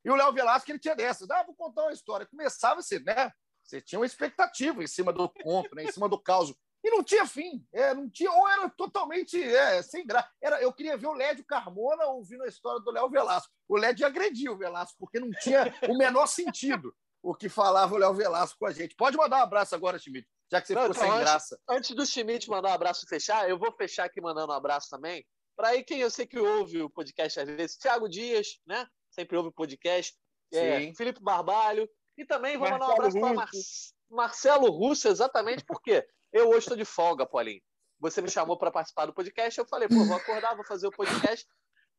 E 0.05 0.09
o 0.09 0.15
Léo 0.15 0.33
Velasco, 0.33 0.69
ele 0.71 0.79
tinha 0.79 0.95
dessas. 0.95 1.29
Ah, 1.29 1.43
vou 1.43 1.55
contar 1.55 1.83
uma 1.83 1.91
história. 1.93 2.25
Começava 2.25 2.79
assim, 2.79 2.99
né? 2.99 3.31
Você 3.63 3.81
tinha 3.81 3.99
uma 3.99 4.05
expectativa 4.05 4.83
em 4.83 4.87
cima 4.87 5.11
do 5.13 5.29
conto, 5.29 5.73
né? 5.75 5.83
em 5.85 5.91
cima 5.91 6.07
do 6.09 6.19
caos. 6.19 6.53
E 6.83 6.89
não 6.91 7.01
tinha 7.01 7.25
fim. 7.25 7.65
É, 7.71 7.93
não 7.93 8.09
tinha, 8.09 8.29
ou 8.31 8.47
era 8.47 8.69
totalmente 8.69 9.41
é, 9.41 9.81
sem 9.81 10.05
graça. 10.05 10.29
Era, 10.41 10.61
eu 10.61 10.73
queria 10.73 10.97
ver 10.97 11.07
o 11.07 11.13
Lédio 11.13 11.45
Carmona 11.45 12.05
ouvindo 12.07 12.43
a 12.43 12.47
história 12.47 12.81
do 12.81 12.91
Léo 12.91 13.09
Velasco. 13.09 13.49
O 13.69 13.77
Lédio 13.77 14.05
agrediu 14.05 14.51
o 14.53 14.57
Velasco, 14.57 14.97
porque 14.99 15.19
não 15.19 15.31
tinha 15.41 15.73
o 15.89 15.97
menor 15.97 16.27
sentido 16.27 16.93
o 17.21 17.33
que 17.33 17.47
falava 17.47 17.95
o 17.95 17.97
Léo 17.97 18.13
Velasco 18.13 18.59
com 18.59 18.65
a 18.65 18.71
gente. 18.73 18.95
Pode 18.95 19.15
mandar 19.15 19.37
um 19.37 19.43
abraço 19.43 19.73
agora, 19.73 19.97
Schmidt, 19.97 20.27
já 20.51 20.59
que 20.59 20.67
você 20.67 20.73
Não, 20.75 20.81
ficou 20.81 20.95
então, 20.97 21.03
sem 21.07 21.11
antes- 21.13 21.31
graça. 21.31 21.59
Antes 21.69 21.95
do 21.95 22.05
Schmidt 22.05 22.49
mandar 22.49 22.71
um 22.71 22.73
abraço 22.73 23.05
e 23.05 23.07
fechar, 23.09 23.49
eu 23.49 23.57
vou 23.57 23.71
fechar 23.71 24.03
aqui 24.03 24.19
mandando 24.19 24.51
um 24.51 24.55
abraço 24.55 24.89
também. 24.89 25.25
Para 25.55 25.69
aí 25.69 25.83
quem 25.85 26.01
eu 26.01 26.09
sei 26.09 26.27
que 26.27 26.37
ouve 26.37 26.81
o 26.81 26.89
podcast 26.89 27.39
às 27.39 27.47
vezes, 27.47 27.77
Thiago 27.77 28.09
Dias, 28.09 28.59
né? 28.67 28.85
Sempre 29.09 29.37
ouve 29.37 29.49
o 29.49 29.53
podcast. 29.53 30.13
É. 30.51 30.93
Felipe 30.95 31.21
Barbalho. 31.21 31.89
E 32.17 32.25
também 32.25 32.57
vou 32.57 32.69
mandar 32.69 32.87
um 32.87 32.91
abraço 32.91 33.19
para 33.19 33.45
Russo. 33.45 33.93
Marcelo 34.09 34.69
Russo, 34.69 35.07
exatamente 35.07 35.63
porque 35.65 36.05
eu 36.31 36.49
hoje 36.49 36.59
estou 36.59 36.77
de 36.77 36.85
folga, 36.85 37.25
Paulinho. 37.25 37.61
Você 37.99 38.21
me 38.21 38.29
chamou 38.29 38.57
para 38.57 38.71
participar 38.71 39.05
do 39.05 39.13
podcast, 39.13 39.57
eu 39.57 39.65
falei, 39.65 39.87
pô, 39.87 40.03
vou 40.05 40.17
acordar, 40.17 40.55
vou 40.55 40.65
fazer 40.65 40.87
o 40.87 40.91
podcast. 40.91 41.45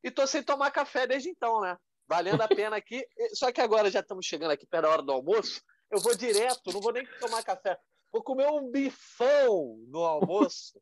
E 0.03 0.11
tô 0.11 0.27
sem 0.27 0.43
tomar 0.43 0.70
café 0.70 1.07
desde 1.07 1.31
então, 1.31 1.61
né? 1.61 1.77
Valendo 2.07 2.43
a 2.43 2.49
pena 2.49 2.77
aqui. 2.77 3.03
Só 3.32 3.51
que 3.51 3.61
agora 3.61 3.91
já 3.91 4.01
estamos 4.01 4.27
chegando 4.27 4.51
aqui 4.51 4.66
perto 4.66 4.82
da 4.82 4.91
hora 4.91 5.03
do 5.03 5.12
almoço. 5.12 5.62
Eu 5.91 6.01
vou 6.01 6.15
direto, 6.15 6.73
não 6.73 6.81
vou 6.81 6.93
nem 6.93 7.07
tomar 7.19 7.43
café. 7.43 7.78
Vou 8.12 8.23
comer 8.23 8.47
um 8.51 8.70
bifão 8.70 9.78
no 9.89 10.01
almoço. 10.01 10.78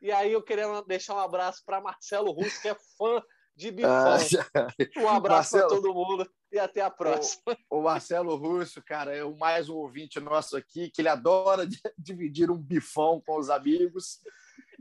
E 0.00 0.12
aí 0.12 0.32
eu 0.32 0.42
queria 0.42 0.82
deixar 0.82 1.14
um 1.14 1.18
abraço 1.18 1.62
para 1.66 1.80
Marcelo 1.80 2.30
Russo, 2.30 2.62
que 2.62 2.68
é 2.68 2.76
fã 2.96 3.22
de 3.60 3.70
bifão. 3.70 3.90
Ah, 3.92 4.16
Um 4.96 5.08
abraço 5.08 5.58
para 5.58 5.68
todo 5.68 5.92
mundo 5.94 6.28
e 6.50 6.58
até 6.58 6.80
a 6.80 6.90
próxima. 6.90 7.56
O 7.68 7.82
Marcelo 7.82 8.34
Russo, 8.36 8.82
cara, 8.82 9.14
é 9.14 9.22
o 9.22 9.36
mais 9.36 9.68
um 9.68 9.76
ouvinte 9.76 10.18
nosso 10.18 10.56
aqui, 10.56 10.90
que 10.90 11.02
ele 11.02 11.08
adora 11.08 11.66
di- 11.66 11.80
dividir 11.98 12.50
um 12.50 12.56
bifão 12.56 13.20
com 13.20 13.38
os 13.38 13.50
amigos. 13.50 14.18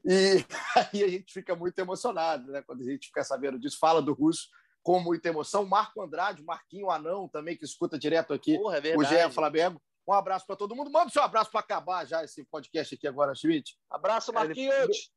E 0.05 0.45
aí 0.93 1.03
a 1.03 1.07
gente 1.09 1.33
fica 1.33 1.55
muito 1.55 1.77
emocionado, 1.77 2.51
né? 2.51 2.61
Quando 2.61 2.81
a 2.81 2.85
gente 2.85 3.07
fica 3.07 3.23
sabendo 3.23 3.59
disso, 3.59 3.77
fala 3.77 4.01
do 4.01 4.13
Russo 4.13 4.47
com 4.81 4.99
muita 4.99 5.27
emoção. 5.27 5.65
Marco 5.65 6.01
Andrade, 6.01 6.41
Marquinho 6.43 6.89
Anão, 6.89 7.27
também, 7.27 7.57
que 7.57 7.65
escuta 7.65 7.99
direto 7.99 8.33
aqui 8.33 8.57
Porra, 8.57 8.77
é 8.77 8.95
o. 8.95 9.03
GE 9.03 9.29
Flamengo. 9.31 9.81
Um 10.07 10.13
abraço 10.13 10.47
para 10.47 10.55
todo 10.55 10.75
mundo. 10.75 10.89
Manda 10.89 11.07
o 11.07 11.11
seu 11.11 11.21
abraço 11.21 11.51
para 11.51 11.59
acabar 11.59 12.07
já 12.07 12.23
esse 12.23 12.43
podcast 12.45 12.95
aqui 12.95 13.07
agora, 13.07 13.35
Schmidt. 13.35 13.77
Abraço, 13.91 14.33
Marquinhos. 14.33 15.11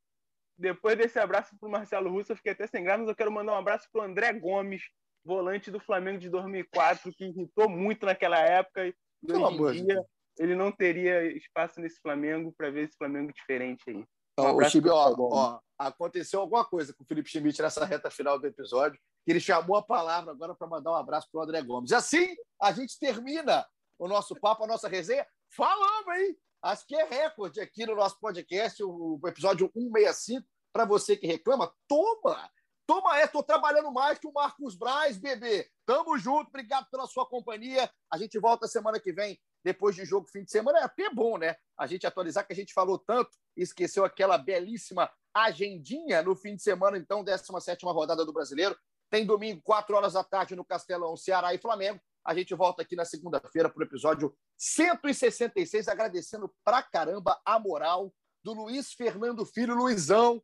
Depois 0.58 0.96
desse 0.96 1.18
abraço 1.18 1.56
pro 1.58 1.70
Marcelo 1.70 2.10
Russo, 2.10 2.32
eu 2.32 2.36
fiquei 2.36 2.52
até 2.52 2.66
sem 2.66 2.84
graça, 2.84 3.00
mas 3.00 3.08
eu 3.08 3.16
quero 3.16 3.32
mandar 3.32 3.52
um 3.52 3.58
abraço 3.58 3.88
pro 3.92 4.02
André 4.02 4.32
Gomes, 4.32 4.82
volante 5.24 5.70
do 5.70 5.80
Flamengo 5.80 6.18
de 6.18 6.28
2004, 6.28 7.12
que 7.12 7.24
irritou 7.24 7.68
muito 7.68 8.06
naquela 8.06 8.38
época. 8.38 8.86
E 8.86 8.94
Pelo 9.26 9.46
hoje 9.46 9.54
amor 9.54 9.72
dia, 9.72 10.04
ele 10.38 10.54
não 10.54 10.70
teria 10.70 11.24
espaço 11.36 11.80
nesse 11.80 12.00
Flamengo 12.00 12.52
para 12.56 12.70
ver 12.70 12.84
esse 12.84 12.96
Flamengo 12.96 13.32
diferente 13.32 13.82
aí. 13.88 13.96
Um 13.96 14.06
Ó, 14.38 14.52
o 14.52 14.56
pro 14.56 14.94
ó, 14.94 15.14
ó, 15.30 15.60
aconteceu 15.78 16.40
alguma 16.40 16.64
coisa 16.64 16.94
com 16.94 17.04
o 17.04 17.06
Felipe 17.06 17.28
Schmidt 17.28 17.60
nessa 17.60 17.84
reta 17.84 18.10
final 18.10 18.38
do 18.38 18.46
episódio, 18.46 18.98
que 19.24 19.30
ele 19.30 19.40
chamou 19.40 19.76
a 19.76 19.82
palavra 19.82 20.32
agora 20.32 20.54
para 20.54 20.66
mandar 20.66 20.92
um 20.92 20.96
abraço 20.96 21.28
para 21.30 21.40
o 21.40 21.44
André 21.44 21.60
Gomes. 21.62 21.90
E 21.90 21.94
assim 21.94 22.34
a 22.60 22.72
gente 22.72 22.98
termina 22.98 23.66
o 23.98 24.08
nosso 24.08 24.34
papo, 24.34 24.64
a 24.64 24.66
nossa 24.66 24.88
resenha. 24.88 25.26
Falamos, 25.54 26.16
hein? 26.16 26.36
Acho 26.62 26.86
que 26.86 26.94
é 26.94 27.04
recorde 27.04 27.60
aqui 27.60 27.84
no 27.84 27.96
nosso 27.96 28.20
podcast, 28.20 28.80
o 28.84 29.18
episódio 29.26 29.68
165. 29.74 30.46
Para 30.72 30.84
você 30.84 31.16
que 31.16 31.26
reclama, 31.26 31.74
toma! 31.88 32.48
Toma 32.86 33.16
essa, 33.16 33.26
estou 33.26 33.42
trabalhando 33.42 33.90
mais 33.90 34.18
que 34.18 34.28
o 34.28 34.32
Marcos 34.32 34.76
Braz, 34.76 35.18
bebê. 35.18 35.68
Tamo 35.84 36.16
junto, 36.18 36.48
obrigado 36.48 36.88
pela 36.88 37.06
sua 37.08 37.26
companhia. 37.26 37.90
A 38.08 38.16
gente 38.16 38.38
volta 38.38 38.68
semana 38.68 39.00
que 39.00 39.12
vem, 39.12 39.40
depois 39.64 39.96
de 39.96 40.04
jogo, 40.04 40.28
fim 40.28 40.44
de 40.44 40.52
semana. 40.52 40.78
É 40.78 40.84
até 40.84 41.10
bom, 41.10 41.36
né? 41.36 41.56
A 41.76 41.88
gente 41.88 42.06
atualizar 42.06 42.46
que 42.46 42.52
a 42.52 42.56
gente 42.56 42.72
falou 42.72 42.96
tanto 42.96 43.30
esqueceu 43.56 44.04
aquela 44.04 44.38
belíssima 44.38 45.10
agendinha 45.34 46.22
no 46.22 46.36
fim 46.36 46.54
de 46.54 46.62
semana, 46.62 46.96
então, 46.96 47.24
17 47.24 47.84
rodada 47.86 48.24
do 48.24 48.32
Brasileiro. 48.32 48.76
Tem 49.10 49.26
domingo, 49.26 49.60
4 49.64 49.96
horas 49.96 50.12
da 50.12 50.22
tarde, 50.22 50.54
no 50.54 50.64
Castelão, 50.64 51.16
Ceará 51.16 51.52
e 51.54 51.58
Flamengo. 51.58 52.00
A 52.24 52.34
gente 52.34 52.54
volta 52.54 52.82
aqui 52.82 52.94
na 52.94 53.04
segunda-feira 53.04 53.68
para 53.68 53.80
o 53.80 53.84
episódio 53.84 54.34
166, 54.56 55.88
agradecendo 55.88 56.52
pra 56.64 56.82
caramba 56.82 57.40
a 57.44 57.58
moral 57.58 58.14
do 58.44 58.52
Luiz 58.52 58.92
Fernando 58.92 59.44
Filho, 59.44 59.74
Luizão, 59.74 60.42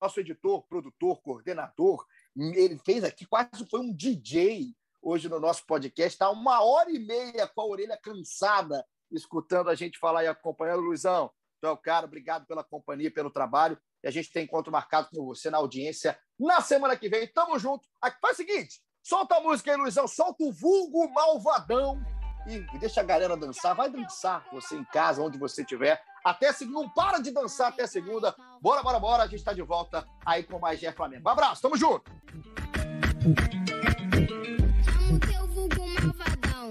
nosso 0.00 0.20
editor, 0.20 0.66
produtor, 0.68 1.22
coordenador. 1.22 2.04
Ele 2.36 2.78
fez 2.78 3.04
aqui, 3.04 3.26
quase 3.26 3.66
foi 3.70 3.80
um 3.80 3.92
DJ 3.92 4.74
hoje 5.00 5.28
no 5.28 5.40
nosso 5.40 5.66
podcast. 5.66 6.14
Está 6.14 6.30
uma 6.30 6.62
hora 6.62 6.90
e 6.90 6.98
meia 6.98 7.46
com 7.46 7.60
a 7.62 7.66
orelha 7.66 7.98
cansada, 8.02 8.84
escutando 9.10 9.70
a 9.70 9.74
gente 9.74 9.98
falar 9.98 10.24
e 10.24 10.28
acompanhando. 10.28 10.82
Luizão, 10.82 11.30
tu 11.60 11.66
é 11.66 11.70
o 11.70 11.76
cara, 11.76 12.06
obrigado 12.06 12.46
pela 12.46 12.62
companhia, 12.62 13.10
pelo 13.10 13.30
trabalho. 13.30 13.78
E 14.02 14.08
a 14.08 14.10
gente 14.10 14.30
tem 14.30 14.44
encontro 14.44 14.70
marcado 14.70 15.08
com 15.10 15.24
você 15.24 15.48
na 15.48 15.56
audiência 15.56 16.18
na 16.38 16.60
semana 16.60 16.96
que 16.96 17.08
vem. 17.08 17.26
Tamo 17.26 17.58
junto. 17.58 17.88
Aqui, 18.02 18.18
faz 18.20 18.34
o 18.34 18.36
seguinte: 18.36 18.82
solta 19.04 19.36
a 19.36 19.40
música 19.40 19.70
aí, 19.70 19.76
Luizão, 19.76 20.08
solta 20.08 20.42
o 20.42 20.50
vulgo 20.50 21.12
malvadão 21.12 22.02
e 22.46 22.78
deixa 22.78 23.02
a 23.02 23.04
galera 23.04 23.36
dançar. 23.36 23.74
Vai 23.74 23.90
dançar 23.90 24.44
você 24.50 24.74
em 24.74 24.84
casa, 24.84 25.22
onde 25.22 25.38
você 25.38 25.60
estiver. 25.60 26.02
Até 26.24 26.52
segunda, 26.52 26.80
não 26.80 26.88
para 26.88 27.18
de 27.18 27.30
dançar 27.30 27.68
até 27.68 27.86
segunda. 27.86 28.34
Bora, 28.60 28.82
bora, 28.82 28.98
bora. 28.98 29.22
A 29.22 29.26
gente 29.26 29.40
está 29.40 29.52
de 29.52 29.62
volta 29.62 30.06
aí 30.24 30.42
com 30.42 30.58
mais 30.58 30.80
GE 30.80 30.90
Flamengo. 30.92 31.28
Um 31.28 31.32
abraço, 31.32 31.60
tamo 31.62 31.76
junto. 31.76 32.10
Chama 34.84 35.16
o 35.16 35.18
teu 35.18 35.46
vulgo 35.48 35.86
malvadão, 35.86 36.70